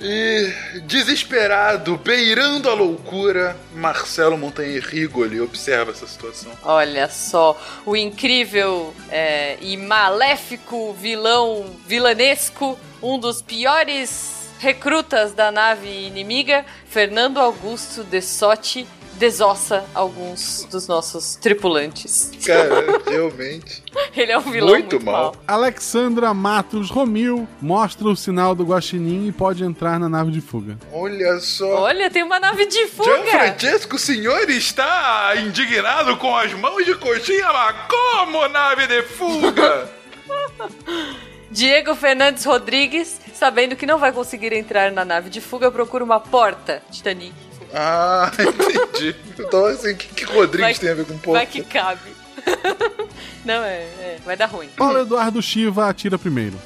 E 0.00 0.52
desesperado, 0.82 1.96
beirando 1.96 2.70
a 2.70 2.74
loucura, 2.74 3.56
Marcelo 3.74 4.36
Montanha 4.38 4.80
Rigoli 4.80 5.40
observa 5.40 5.90
essa 5.90 6.06
situação. 6.06 6.52
Olha 6.62 7.08
só, 7.08 7.58
o 7.84 7.96
incrível 7.96 8.94
é, 9.10 9.56
e 9.60 9.76
maléfico 9.76 10.92
vilão 10.92 11.66
vilanesco, 11.86 12.78
um 13.02 13.18
dos 13.18 13.42
piores 13.42 14.50
recrutas 14.58 15.32
da 15.32 15.50
nave 15.50 15.88
inimiga, 15.88 16.64
Fernando 16.88 17.38
Augusto 17.38 18.02
de 18.04 18.22
Sotti, 18.22 18.86
desossa 19.18 19.84
alguns 19.94 20.64
dos 20.70 20.86
nossos 20.86 21.36
tripulantes. 21.36 22.30
Cara, 22.46 23.00
realmente. 23.08 23.82
Ele 24.16 24.32
é 24.32 24.38
um 24.38 24.42
vilão 24.42 24.68
muito, 24.70 24.94
Muito 24.96 25.04
mal. 25.04 25.14
mal. 25.22 25.36
Alexandra 25.46 26.32
Matos 26.34 26.90
Romil 26.90 27.48
mostra 27.60 28.06
o 28.08 28.16
sinal 28.16 28.54
do 28.54 28.64
guaxinim 28.64 29.26
e 29.28 29.32
pode 29.32 29.64
entrar 29.64 29.98
na 29.98 30.08
nave 30.08 30.30
de 30.30 30.40
fuga. 30.40 30.78
Olha 30.92 31.38
só. 31.40 31.82
Olha, 31.82 32.10
tem 32.10 32.22
uma 32.22 32.38
nave 32.38 32.66
de 32.66 32.86
fuga! 32.88 33.12
Gianfrancesco, 33.14 33.96
o 33.96 33.98
senhor 33.98 34.48
está 34.50 35.34
indignado 35.36 36.16
com 36.16 36.34
as 36.36 36.52
mãos 36.54 36.84
de 36.84 36.94
coxinha, 36.94 37.52
mas 37.52 37.76
como 37.88 38.46
nave 38.48 38.86
de 38.86 39.02
fuga? 39.02 39.88
Diego 41.50 41.94
Fernandes 41.94 42.44
Rodrigues, 42.44 43.18
sabendo 43.32 43.76
que 43.76 43.86
não 43.86 43.98
vai 43.98 44.12
conseguir 44.12 44.52
entrar 44.52 44.90
na 44.92 45.04
nave 45.04 45.30
de 45.30 45.40
fuga, 45.40 45.70
procura 45.70 46.04
uma 46.04 46.20
porta. 46.20 46.82
Titanic. 46.90 47.32
Ah, 47.74 48.30
entendi. 48.38 49.14
Então, 49.38 49.66
assim, 49.66 49.92
o 49.92 49.96
que, 49.96 50.08
que 50.08 50.24
Rodrigues 50.24 50.60
Vai- 50.60 50.74
tem 50.74 50.90
a 50.90 50.94
ver 50.94 51.04
com 51.06 51.14
porco? 51.18 51.32
Vai 51.32 51.46
que 51.46 51.62
cabe. 51.62 52.10
não, 53.44 53.62
é, 53.64 53.82
é, 53.82 54.18
vai 54.24 54.36
dar 54.36 54.46
ruim. 54.46 54.68
Paulo 54.76 54.98
Eduardo 55.00 55.42
Shiva 55.42 55.88
atira 55.88 56.18
primeiro. 56.18 56.58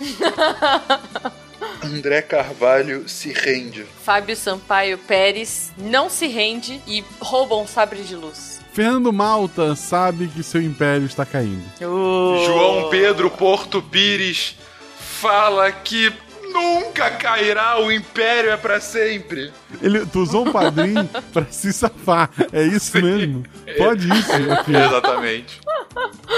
André 1.82 2.22
Carvalho 2.22 3.08
se 3.08 3.32
rende. 3.32 3.86
Fábio 4.02 4.36
Sampaio 4.36 4.98
Pérez 4.98 5.72
não 5.76 6.08
se 6.08 6.26
rende 6.26 6.80
e 6.86 7.04
rouba 7.20 7.56
um 7.56 7.66
sabre 7.66 8.02
de 8.02 8.14
luz. 8.14 8.60
Fernando 8.72 9.12
Malta 9.12 9.74
sabe 9.74 10.28
que 10.28 10.42
seu 10.42 10.62
império 10.62 11.06
está 11.06 11.26
caindo. 11.26 11.64
João 11.80 12.88
Pedro 12.88 13.30
Porto 13.30 13.82
Pires 13.82 14.56
fala 15.20 15.72
que 15.72 16.12
nunca 16.52 17.10
cairá, 17.10 17.78
o 17.80 17.90
império 17.90 18.50
é 18.50 18.56
pra 18.56 18.80
sempre. 18.80 19.52
Ele, 19.80 20.04
tu 20.06 20.20
usou 20.20 20.46
um 20.46 20.52
padrinho 20.52 21.08
pra 21.32 21.46
se 21.50 21.72
safar. 21.72 22.30
É 22.52 22.62
isso 22.62 23.00
mesmo? 23.00 23.44
Pode 23.78 24.08
isso, 24.12 24.38
meu 24.38 24.56
filho. 24.64 24.78
Exatamente. 24.84 25.60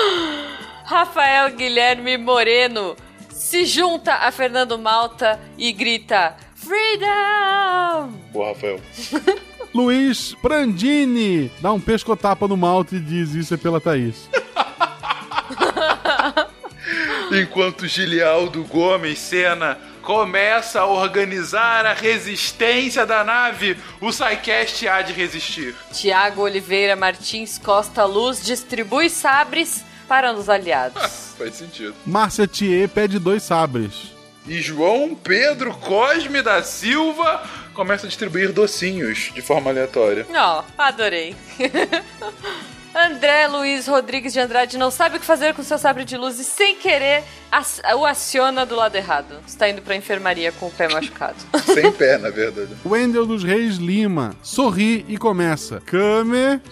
Rafael 0.85 1.51
Guilherme 1.57 2.19
Moreno 2.19 2.97
se 3.31 3.65
junta 3.65 4.15
a 4.15 4.31
Fernando 4.31 4.79
Malta 4.79 5.41
e 5.57 5.73
grita: 5.73 6.37
Freedom! 6.55 8.13
Pô, 8.33 8.47
Rafael. 8.47 8.81
Luiz 9.75 10.35
Prandini 10.43 11.51
dá 11.61 11.73
um 11.73 11.81
pescotapa 11.81 12.47
no 12.47 12.57
Malta 12.57 12.95
e 12.95 13.01
diz 13.01 13.35
isso 13.35 13.55
é 13.55 13.57
pela 13.57 13.81
Thaís. 13.81 14.29
Enquanto 17.33 17.87
Gilialdo 17.87 18.63
Gomes 18.65 19.19
Sena 19.19 19.79
começa 20.03 20.81
a 20.81 20.87
organizar 20.87 21.87
a 21.87 21.95
resistência 21.95 23.07
da 23.07 23.25
nave, 23.25 23.77
o 24.01 24.13
SciCast 24.13 24.87
há 24.89 25.01
de 25.01 25.13
resistir. 25.13 25.75
Tiago 25.93 26.43
Oliveira 26.43 26.97
Martins 26.97 27.57
Costa 27.59 28.05
Luz 28.05 28.45
distribui 28.45 29.09
sabres 29.09 29.85
para 30.09 30.33
os 30.33 30.49
aliados. 30.49 31.01
Faz 31.39 31.55
sentido. 31.55 31.95
Márcia 32.05 32.47
Thier 32.47 32.89
pede 32.89 33.19
dois 33.19 33.43
sabres. 33.43 34.13
E 34.47 34.61
João 34.61 35.15
Pedro 35.15 35.73
Cosme 35.77 36.43
da 36.43 36.63
Silva 36.63 37.49
começa 37.75 38.07
a 38.07 38.09
distribuir 38.09 38.53
docinhos 38.53 39.31
de 39.33 39.41
forma 39.41 39.71
aleatória. 39.71 40.27
Ó, 40.35 40.65
adorei. 40.77 41.37
André 42.95 43.47
Luiz 43.47 43.87
Rodrigues 43.87 44.35
de 44.35 44.41
Andrade 44.41 44.77
não 44.77 44.91
sabe 44.91 45.17
o 45.17 45.21
que 45.21 45.25
fazer 45.25 45.55
com 45.55 45.63
seu 45.63 45.79
sabre 45.79 46.05
de 46.05 46.17
luz 46.17 46.39
e, 46.39 46.45
sem 46.45 46.77
querer, 46.77 47.25
o 47.97 48.05
aciona 48.05 48.67
do 48.67 48.77
lado 48.77 48.97
errado. 48.97 49.41
Está 49.47 49.69
indo 49.69 49.81
pra 49.81 49.97
enfermaria 49.97 50.53
com 50.53 50.67
o 50.67 50.71
pé 50.71 50.89
machucado. 50.89 51.37
Sem 51.65 51.91
pé, 51.93 52.19
na 52.19 52.29
verdade. 52.29 52.77
Wendel 52.85 53.25
dos 53.25 53.43
Reis 53.43 53.77
Lima 53.77 54.37
sorri 54.43 55.07
e 55.09 55.17
começa. 55.17 55.81
Kame. 55.81 56.61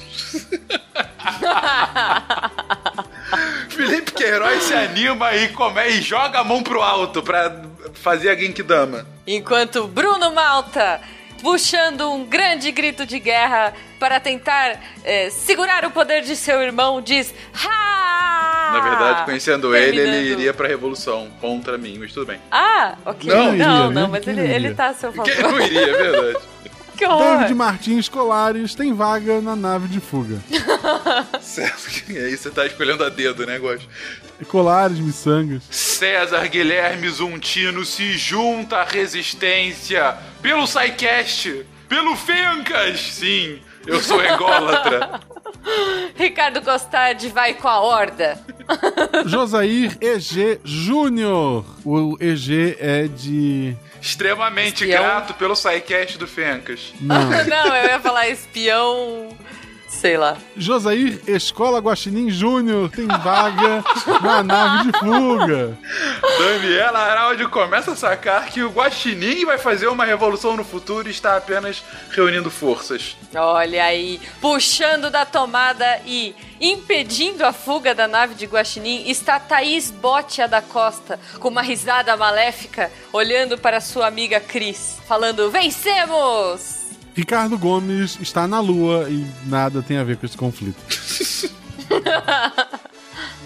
Felipe 3.71 4.13
Queiroz 4.13 4.65
se 4.65 4.75
anima 4.75 5.35
e, 5.35 5.49
come, 5.49 5.89
e 5.89 6.03
joga 6.03 6.41
a 6.41 6.45
mão 6.45 6.63
pro 6.63 6.83
alto 6.83 7.23
pra 7.23 7.63
fazer 7.95 8.31
a 8.31 8.35
Genkidama. 8.35 9.07
Enquanto 9.27 9.87
Bruno 9.87 10.33
Malta, 10.33 11.01
puxando 11.43 12.11
um 12.13 12.25
grande 12.25 12.71
grito 12.71 13.05
de 13.07 13.19
guerra 13.19 13.73
para 13.99 14.19
tentar 14.21 14.79
eh, 15.05 15.31
segurar 15.31 15.85
o 15.85 15.91
poder 15.91 16.23
de 16.23 16.37
seu 16.37 16.61
irmão, 16.63 17.01
diz: 17.03 17.35
Ha! 17.55 18.71
Na 18.73 18.81
verdade, 18.81 19.25
conhecendo 19.25 19.75
ele, 19.75 20.01
ele 20.01 20.11
Terminando. 20.13 20.39
iria 20.41 20.55
pra 20.55 20.69
revolução 20.69 21.29
contra 21.41 21.77
mim, 21.77 21.97
mas 21.99 22.13
tudo 22.13 22.27
bem. 22.27 22.41
Ah, 22.51 22.95
ok. 23.05 23.29
Não. 23.29 23.45
Não, 23.47 23.55
Iria, 23.55 23.67
não, 23.67 23.91
né? 23.91 24.09
mas 24.11 24.25
Quem 24.25 24.33
ele, 24.33 24.43
iria? 24.43 24.57
ele 24.57 24.75
tá 24.75 24.87
a 24.89 24.95
seu 24.95 25.13
favor. 25.13 25.31
Quem 25.31 25.43
não 25.43 25.61
iria, 25.61 25.81
é 25.81 25.93
verdade. 25.93 26.39
Que 27.01 27.07
horror. 27.07 27.39
David 27.39 27.55
Martins 27.55 28.09
Colares 28.11 28.75
tem 28.75 28.93
vaga 28.93 29.41
na 29.41 29.57
nave 29.57 29.89
de 29.89 30.01
fuga. 30.01 30.39
Certo. 31.41 32.11
E 32.13 32.19
aí 32.19 32.37
você 32.37 32.51
tá 32.51 32.67
escolhendo 32.67 33.03
a 33.03 33.09
dedo, 33.09 33.47
né, 33.47 33.59
Gosto? 33.59 33.89
Colares, 34.49 34.99
miçangas. 34.99 35.63
César 35.71 36.47
Guilherme 36.49 37.09
Zuntino 37.09 37.85
se 37.85 38.17
junta 38.17 38.79
à 38.79 38.85
resistência 38.85 40.17
pelo 40.43 40.67
SciCast, 40.67 41.65
pelo 41.89 42.17
Fencas, 42.17 43.01
sim, 43.01 43.61
eu 43.87 44.01
sou 44.01 44.23
ególatra. 44.23 45.21
Ricardo 46.17 46.63
Costade 46.63 47.29
vai 47.29 47.55
com 47.55 47.69
a 47.69 47.81
horda. 47.81 48.39
Josair 49.27 49.97
EG 50.01 50.61
Júnior. 50.65 51.65
O 51.85 52.17
EG 52.21 52.77
é 52.79 53.09
de. 53.09 53.77
Extremamente 54.01 54.85
Espião. 54.85 55.03
grato 55.03 55.35
pelo 55.35 55.55
SciCast 55.55 56.17
do 56.19 56.27
Fencas. 56.27 56.93
Não. 57.01 57.29
Não, 57.47 57.77
eu 57.77 57.89
ia 57.91 58.01
falar 58.01 58.29
espião. 58.29 59.29
Sei 60.01 60.17
lá. 60.17 60.39
Josair 60.57 61.21
Escola 61.27 61.79
Guaxinim 61.79 62.31
Júnior 62.31 62.91
tem 62.91 63.07
vaga 63.07 63.85
na 64.25 64.43
nave 64.43 64.91
de 64.91 64.99
fuga. 64.99 65.79
Daniela 66.39 66.99
Araldi 67.01 67.47
começa 67.47 67.93
a 67.93 67.97
sacar 67.97 68.47
que 68.47 68.63
o 68.63 68.71
Guaxinim 68.71 69.45
vai 69.45 69.59
fazer 69.59 69.89
uma 69.89 70.07
revolução 70.07 70.57
no 70.57 70.65
futuro 70.65 71.07
e 71.07 71.11
está 71.11 71.37
apenas 71.37 71.85
reunindo 72.13 72.51
forças. 72.51 73.15
Olha 73.35 73.85
aí, 73.85 74.19
puxando 74.41 75.11
da 75.11 75.27
tomada 75.27 76.01
e 76.07 76.35
impedindo 76.59 77.45
a 77.45 77.53
fuga 77.53 77.95
da 77.95 78.09
nave 78.09 78.35
de 78.35 78.47
Guaxinim 78.47 79.05
está 79.07 79.39
Thaís 79.39 79.91
Botia 79.91 80.49
da 80.49 80.63
Costa, 80.63 81.21
com 81.39 81.49
uma 81.49 81.61
risada 81.61 82.17
maléfica, 82.17 82.91
olhando 83.13 83.59
para 83.59 83.83
sua 83.83 84.07
amiga 84.07 84.41
Cris, 84.41 84.97
falando: 85.07 85.51
Vencemos! 85.51 86.80
Ricardo 87.15 87.59
Gomes 87.59 88.19
está 88.21 88.47
na 88.47 88.61
lua 88.61 89.09
e 89.09 89.27
nada 89.47 89.83
tem 89.83 89.99
a 89.99 90.05
ver 90.05 90.17
com 90.17 90.27
esse 90.27 90.37
conflito. 90.37 90.81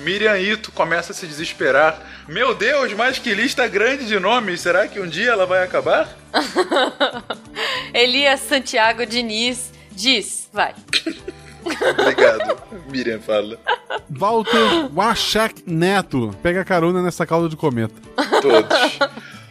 Miriam 0.05 0.39
Ito 0.39 0.71
começa 0.73 1.13
a 1.13 1.15
se 1.15 1.27
desesperar. 1.27 1.99
Meu 2.29 2.55
Deus, 2.55 2.93
mas 2.93 3.19
que 3.19 3.35
lista 3.35 3.67
grande 3.67 4.07
de 4.07 4.21
nomes. 4.21 4.61
Será 4.61 4.87
que 4.87 5.01
um 5.01 5.09
dia 5.09 5.31
ela 5.31 5.47
vai 5.47 5.65
acabar? 5.65 6.15
Elias 7.95 8.41
Santiago 8.41 9.07
Diniz 9.07 9.73
diz: 9.91 10.49
Vai. 10.53 10.75
Obrigado. 11.99 12.59
Miriam 12.91 13.21
fala. 13.21 13.59
Walter 14.11 14.91
Wachek 14.93 15.63
Neto 15.67 16.37
pega 16.43 16.63
carona 16.65 17.03
nessa 17.03 17.25
cauda 17.25 17.49
de 17.49 17.57
cometa. 17.57 17.95
Todos. 18.43 18.99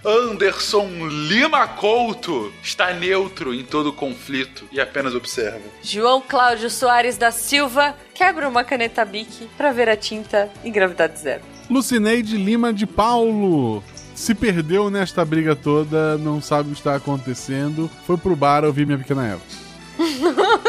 Anderson 0.06 1.08
Lima 1.08 1.66
Couto 1.66 2.52
está 2.62 2.94
neutro 2.94 3.54
em 3.54 3.64
todo 3.64 3.88
o 3.88 3.94
conflito 3.94 4.66
e 4.70 4.82
apenas 4.82 5.16
observa. 5.16 5.62
João 5.82 6.22
Cláudio 6.22 6.70
Soares 6.70 7.18
da 7.18 7.32
Silva 7.32 7.96
quebra 8.14 8.50
uma 8.50 8.66
caneta 8.66 9.06
Bic 9.06 9.48
para 9.56 9.72
ver 9.72 9.88
a 9.88 9.96
tinta 9.96 10.52
em 10.62 10.72
gravidade 10.74 11.18
zero. 11.20 11.42
Lucineide 11.70 12.36
Lima 12.36 12.74
de 12.74 12.86
Paulo. 12.86 13.82
Se 14.14 14.36
perdeu 14.36 14.90
nesta 14.90 15.24
briga 15.24 15.56
toda, 15.56 16.18
não 16.18 16.42
sabe 16.42 16.70
o 16.70 16.74
que 16.74 16.80
está 16.80 16.96
acontecendo. 16.96 17.90
Foi 18.06 18.18
pro 18.18 18.36
bar 18.36 18.66
ouvir 18.66 18.86
minha 18.86 18.98
pequena 18.98 19.26
Eva. 19.26 19.42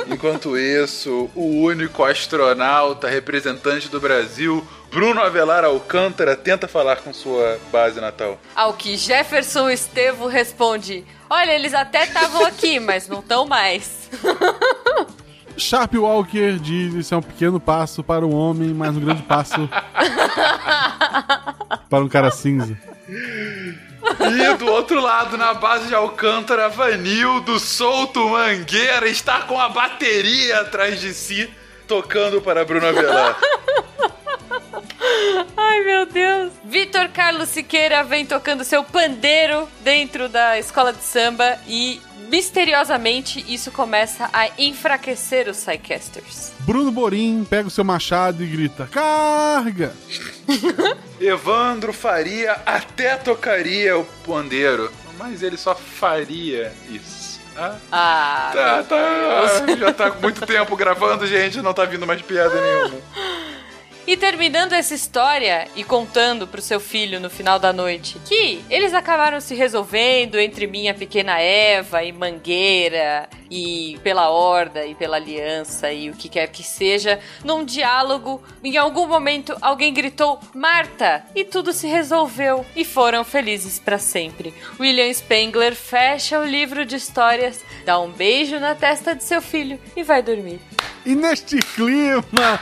Enquanto 0.09 0.57
isso, 0.57 1.29
o 1.35 1.63
único 1.63 2.05
astronauta 2.05 3.09
representante 3.09 3.89
do 3.89 3.99
Brasil, 3.99 4.65
Bruno 4.95 5.21
Avelar 5.21 5.65
Alcântara, 5.65 6.37
tenta 6.37 6.69
falar 6.69 6.99
com 6.99 7.13
sua 7.13 7.59
base 7.73 8.01
natal. 8.01 8.39
Ao 8.55 8.73
que 8.75 8.97
Jefferson 8.97 9.69
Estevo 9.69 10.29
responde: 10.29 11.05
Olha, 11.29 11.51
eles 11.51 11.75
até 11.75 12.05
estavam 12.05 12.47
aqui, 12.47 12.79
mas 12.79 13.09
não 13.09 13.19
estão 13.19 13.45
mais. 13.45 14.09
Sharp 15.59 15.95
Walker 15.95 16.61
diz: 16.61 16.95
Isso 16.95 17.13
é 17.13 17.17
um 17.17 17.23
pequeno 17.23 17.59
passo 17.59 18.05
para 18.05 18.25
o 18.25 18.33
homem, 18.33 18.69
mas 18.69 18.97
um 18.97 19.01
grande 19.01 19.25
passo 19.25 19.69
para 21.91 22.05
um 22.05 22.09
cara 22.09 22.31
cinza. 22.31 22.79
E 24.21 24.57
do 24.57 24.67
outro 24.67 25.01
lado, 25.01 25.37
na 25.37 25.55
base 25.55 25.89
de 25.89 25.95
Alcântara, 25.95 26.69
Vanildo 26.69 27.59
Solto 27.59 28.29
Mangueira 28.29 29.09
está 29.09 29.41
com 29.43 29.59
a 29.59 29.69
bateria 29.69 30.61
atrás 30.61 31.01
de 31.01 31.13
si, 31.13 31.53
tocando 31.89 32.41
para 32.41 32.65
Bruno 32.65 32.87
Avelar. 32.87 33.37
Ai, 35.57 35.81
meu 35.85 36.07
Deus. 36.07 36.53
Vitor 36.65 37.09
Carlos 37.09 37.49
Siqueira 37.49 38.03
vem 38.05 38.25
tocando 38.27 38.65
seu 38.65 38.83
pandeiro 38.85 39.69
dentro 39.83 40.29
da 40.29 40.59
escola 40.59 40.93
de 40.93 41.03
samba 41.03 41.59
e 41.67 42.01
misteriosamente 42.29 43.45
isso 43.53 43.71
começa 43.71 44.29
a 44.33 44.49
enfraquecer 44.59 45.49
os 45.49 45.63
Psycasters. 45.65 46.53
Bruno 46.61 46.91
Borim 46.91 47.45
pega 47.49 47.69
o 47.69 47.71
seu 47.71 47.85
machado 47.85 48.43
e 48.43 48.47
grita: 48.47 48.89
Carga! 48.91 49.93
Evandro 51.21 51.93
Faria 51.93 52.53
até 52.67 53.17
tocaria 53.17 53.97
o 53.99 54.05
pandeiro, 54.27 54.91
mas 55.19 55.43
ele 55.43 55.57
só 55.57 55.75
faria 55.75 56.73
isso. 56.91 57.41
Ah, 57.57 57.77
Ah, 57.93 58.51
tá, 58.53 58.83
tá. 58.83 59.77
Já 59.79 59.93
tá 59.93 60.11
com 60.11 60.21
muito 60.21 60.45
tempo 60.45 60.75
gravando, 60.77 61.25
gente, 61.27 61.63
não 61.63 61.73
tá 61.73 61.85
vindo 61.85 62.05
mais 62.07 62.21
piada 62.21 62.55
nenhuma. 62.61 62.99
E 64.07 64.19
terminando 64.19 64.75
essa 64.75 64.95
história 64.95 65.67
e 65.75 65.83
contando 65.83 66.47
pro 66.47 66.61
seu 66.61 66.79
filho 66.79 67.19
no 67.19 67.31
final 67.31 67.59
da 67.59 67.73
noite 67.73 68.19
que 68.27 68.63
eles 68.69 68.93
acabaram 68.93 69.41
se 69.41 69.55
resolvendo 69.55 70.39
entre 70.39 70.67
minha 70.67 70.93
pequena 70.93 71.41
Eva 71.41 72.05
e 72.05 72.13
Mangueira 72.13 73.27
e 73.51 73.99
pela 74.03 74.29
Horda 74.29 74.85
e 74.85 74.95
pela 74.95 75.17
Aliança 75.17 75.91
e 75.91 76.11
o 76.11 76.15
que 76.15 76.29
quer 76.29 76.49
que 76.49 76.63
seja, 76.63 77.19
num 77.43 77.65
diálogo, 77.65 78.43
em 78.63 78.77
algum 78.77 79.07
momento 79.07 79.57
alguém 79.63 79.95
gritou 79.95 80.39
Marta 80.55 81.25
e 81.35 81.43
tudo 81.43 81.73
se 81.73 81.87
resolveu 81.87 82.65
e 82.77 82.85
foram 82.85 83.25
felizes 83.25 83.79
para 83.79 83.99
sempre. 83.99 84.53
William 84.79 85.13
Spengler 85.15 85.75
fecha 85.75 86.39
o 86.39 86.45
livro 86.45 86.85
de 86.85 86.97
histórias, 86.97 87.65
dá 87.87 87.99
um 87.99 88.11
beijo 88.11 88.61
na 88.61 88.75
testa 88.75 89.15
de 89.15 89.25
seu 89.25 89.41
filho 89.41 89.81
e 89.97 90.03
vai 90.03 90.23
dormir. 90.23 90.61
E 91.05 91.15
neste 91.15 91.59
clima 91.59 92.59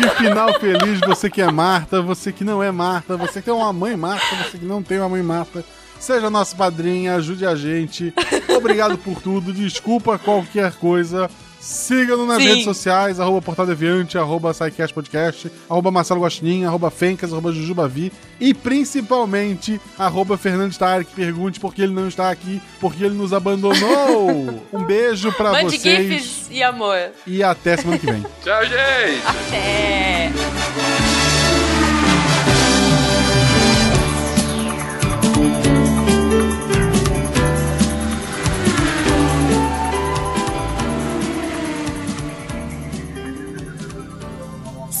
de 0.00 0.08
final 0.16 0.58
feliz, 0.58 0.98
você 1.00 1.28
que 1.28 1.42
é 1.42 1.50
Marta, 1.50 2.00
você 2.00 2.32
que 2.32 2.42
não 2.42 2.62
é 2.62 2.70
Marta, 2.70 3.16
você 3.18 3.40
que 3.40 3.46
tem 3.46 3.54
uma 3.54 3.72
mãe 3.72 3.96
Marta, 3.96 4.34
você 4.36 4.56
que 4.58 4.64
não 4.64 4.82
tem 4.82 4.98
uma 4.98 5.10
mãe 5.10 5.22
Marta, 5.22 5.62
seja 6.00 6.30
nosso 6.30 6.56
padrinho, 6.56 7.14
ajude 7.14 7.44
a 7.46 7.54
gente. 7.54 8.14
Obrigado 8.56 8.96
por 8.96 9.20
tudo, 9.20 9.52
desculpa 9.52 10.18
qualquer 10.18 10.72
coisa. 10.72 11.30
Siga-nos 11.62 12.26
nas 12.26 12.42
Sim. 12.42 12.48
redes 12.48 12.64
sociais, 12.64 13.20
arroba 13.20 13.40
Portal 13.40 13.64
Deviante, 13.64 14.18
arroba 14.18 14.52
Podcast, 14.92 15.48
arroba 15.70 15.92
Marcelo 15.92 16.20
Guaxinim, 16.20 16.64
arroba 16.64 16.90
Fencas, 16.90 17.32
arroba 17.32 17.52
Jujubavi 17.52 18.12
e 18.40 18.52
principalmente 18.52 19.80
arroba 19.96 20.36
Fernando 20.36 20.72
Stark. 20.72 21.14
Pergunte 21.14 21.60
por 21.60 21.72
que 21.72 21.82
ele 21.82 21.94
não 21.94 22.08
está 22.08 22.32
aqui, 22.32 22.60
porque 22.80 23.04
ele 23.04 23.14
nos 23.14 23.32
abandonou. 23.32 24.60
Um 24.72 24.84
beijo 24.84 25.30
pra 25.32 25.52
Mande 25.52 25.78
vocês 25.78 26.08
gifs 26.08 26.46
e 26.50 26.62
amor. 26.62 27.10
e 27.26 27.42
até 27.42 27.76
semana 27.76 27.98
que 27.98 28.06
vem. 28.06 28.22
Tchau, 28.42 28.64
gente! 28.64 29.22
Até! 29.26 31.11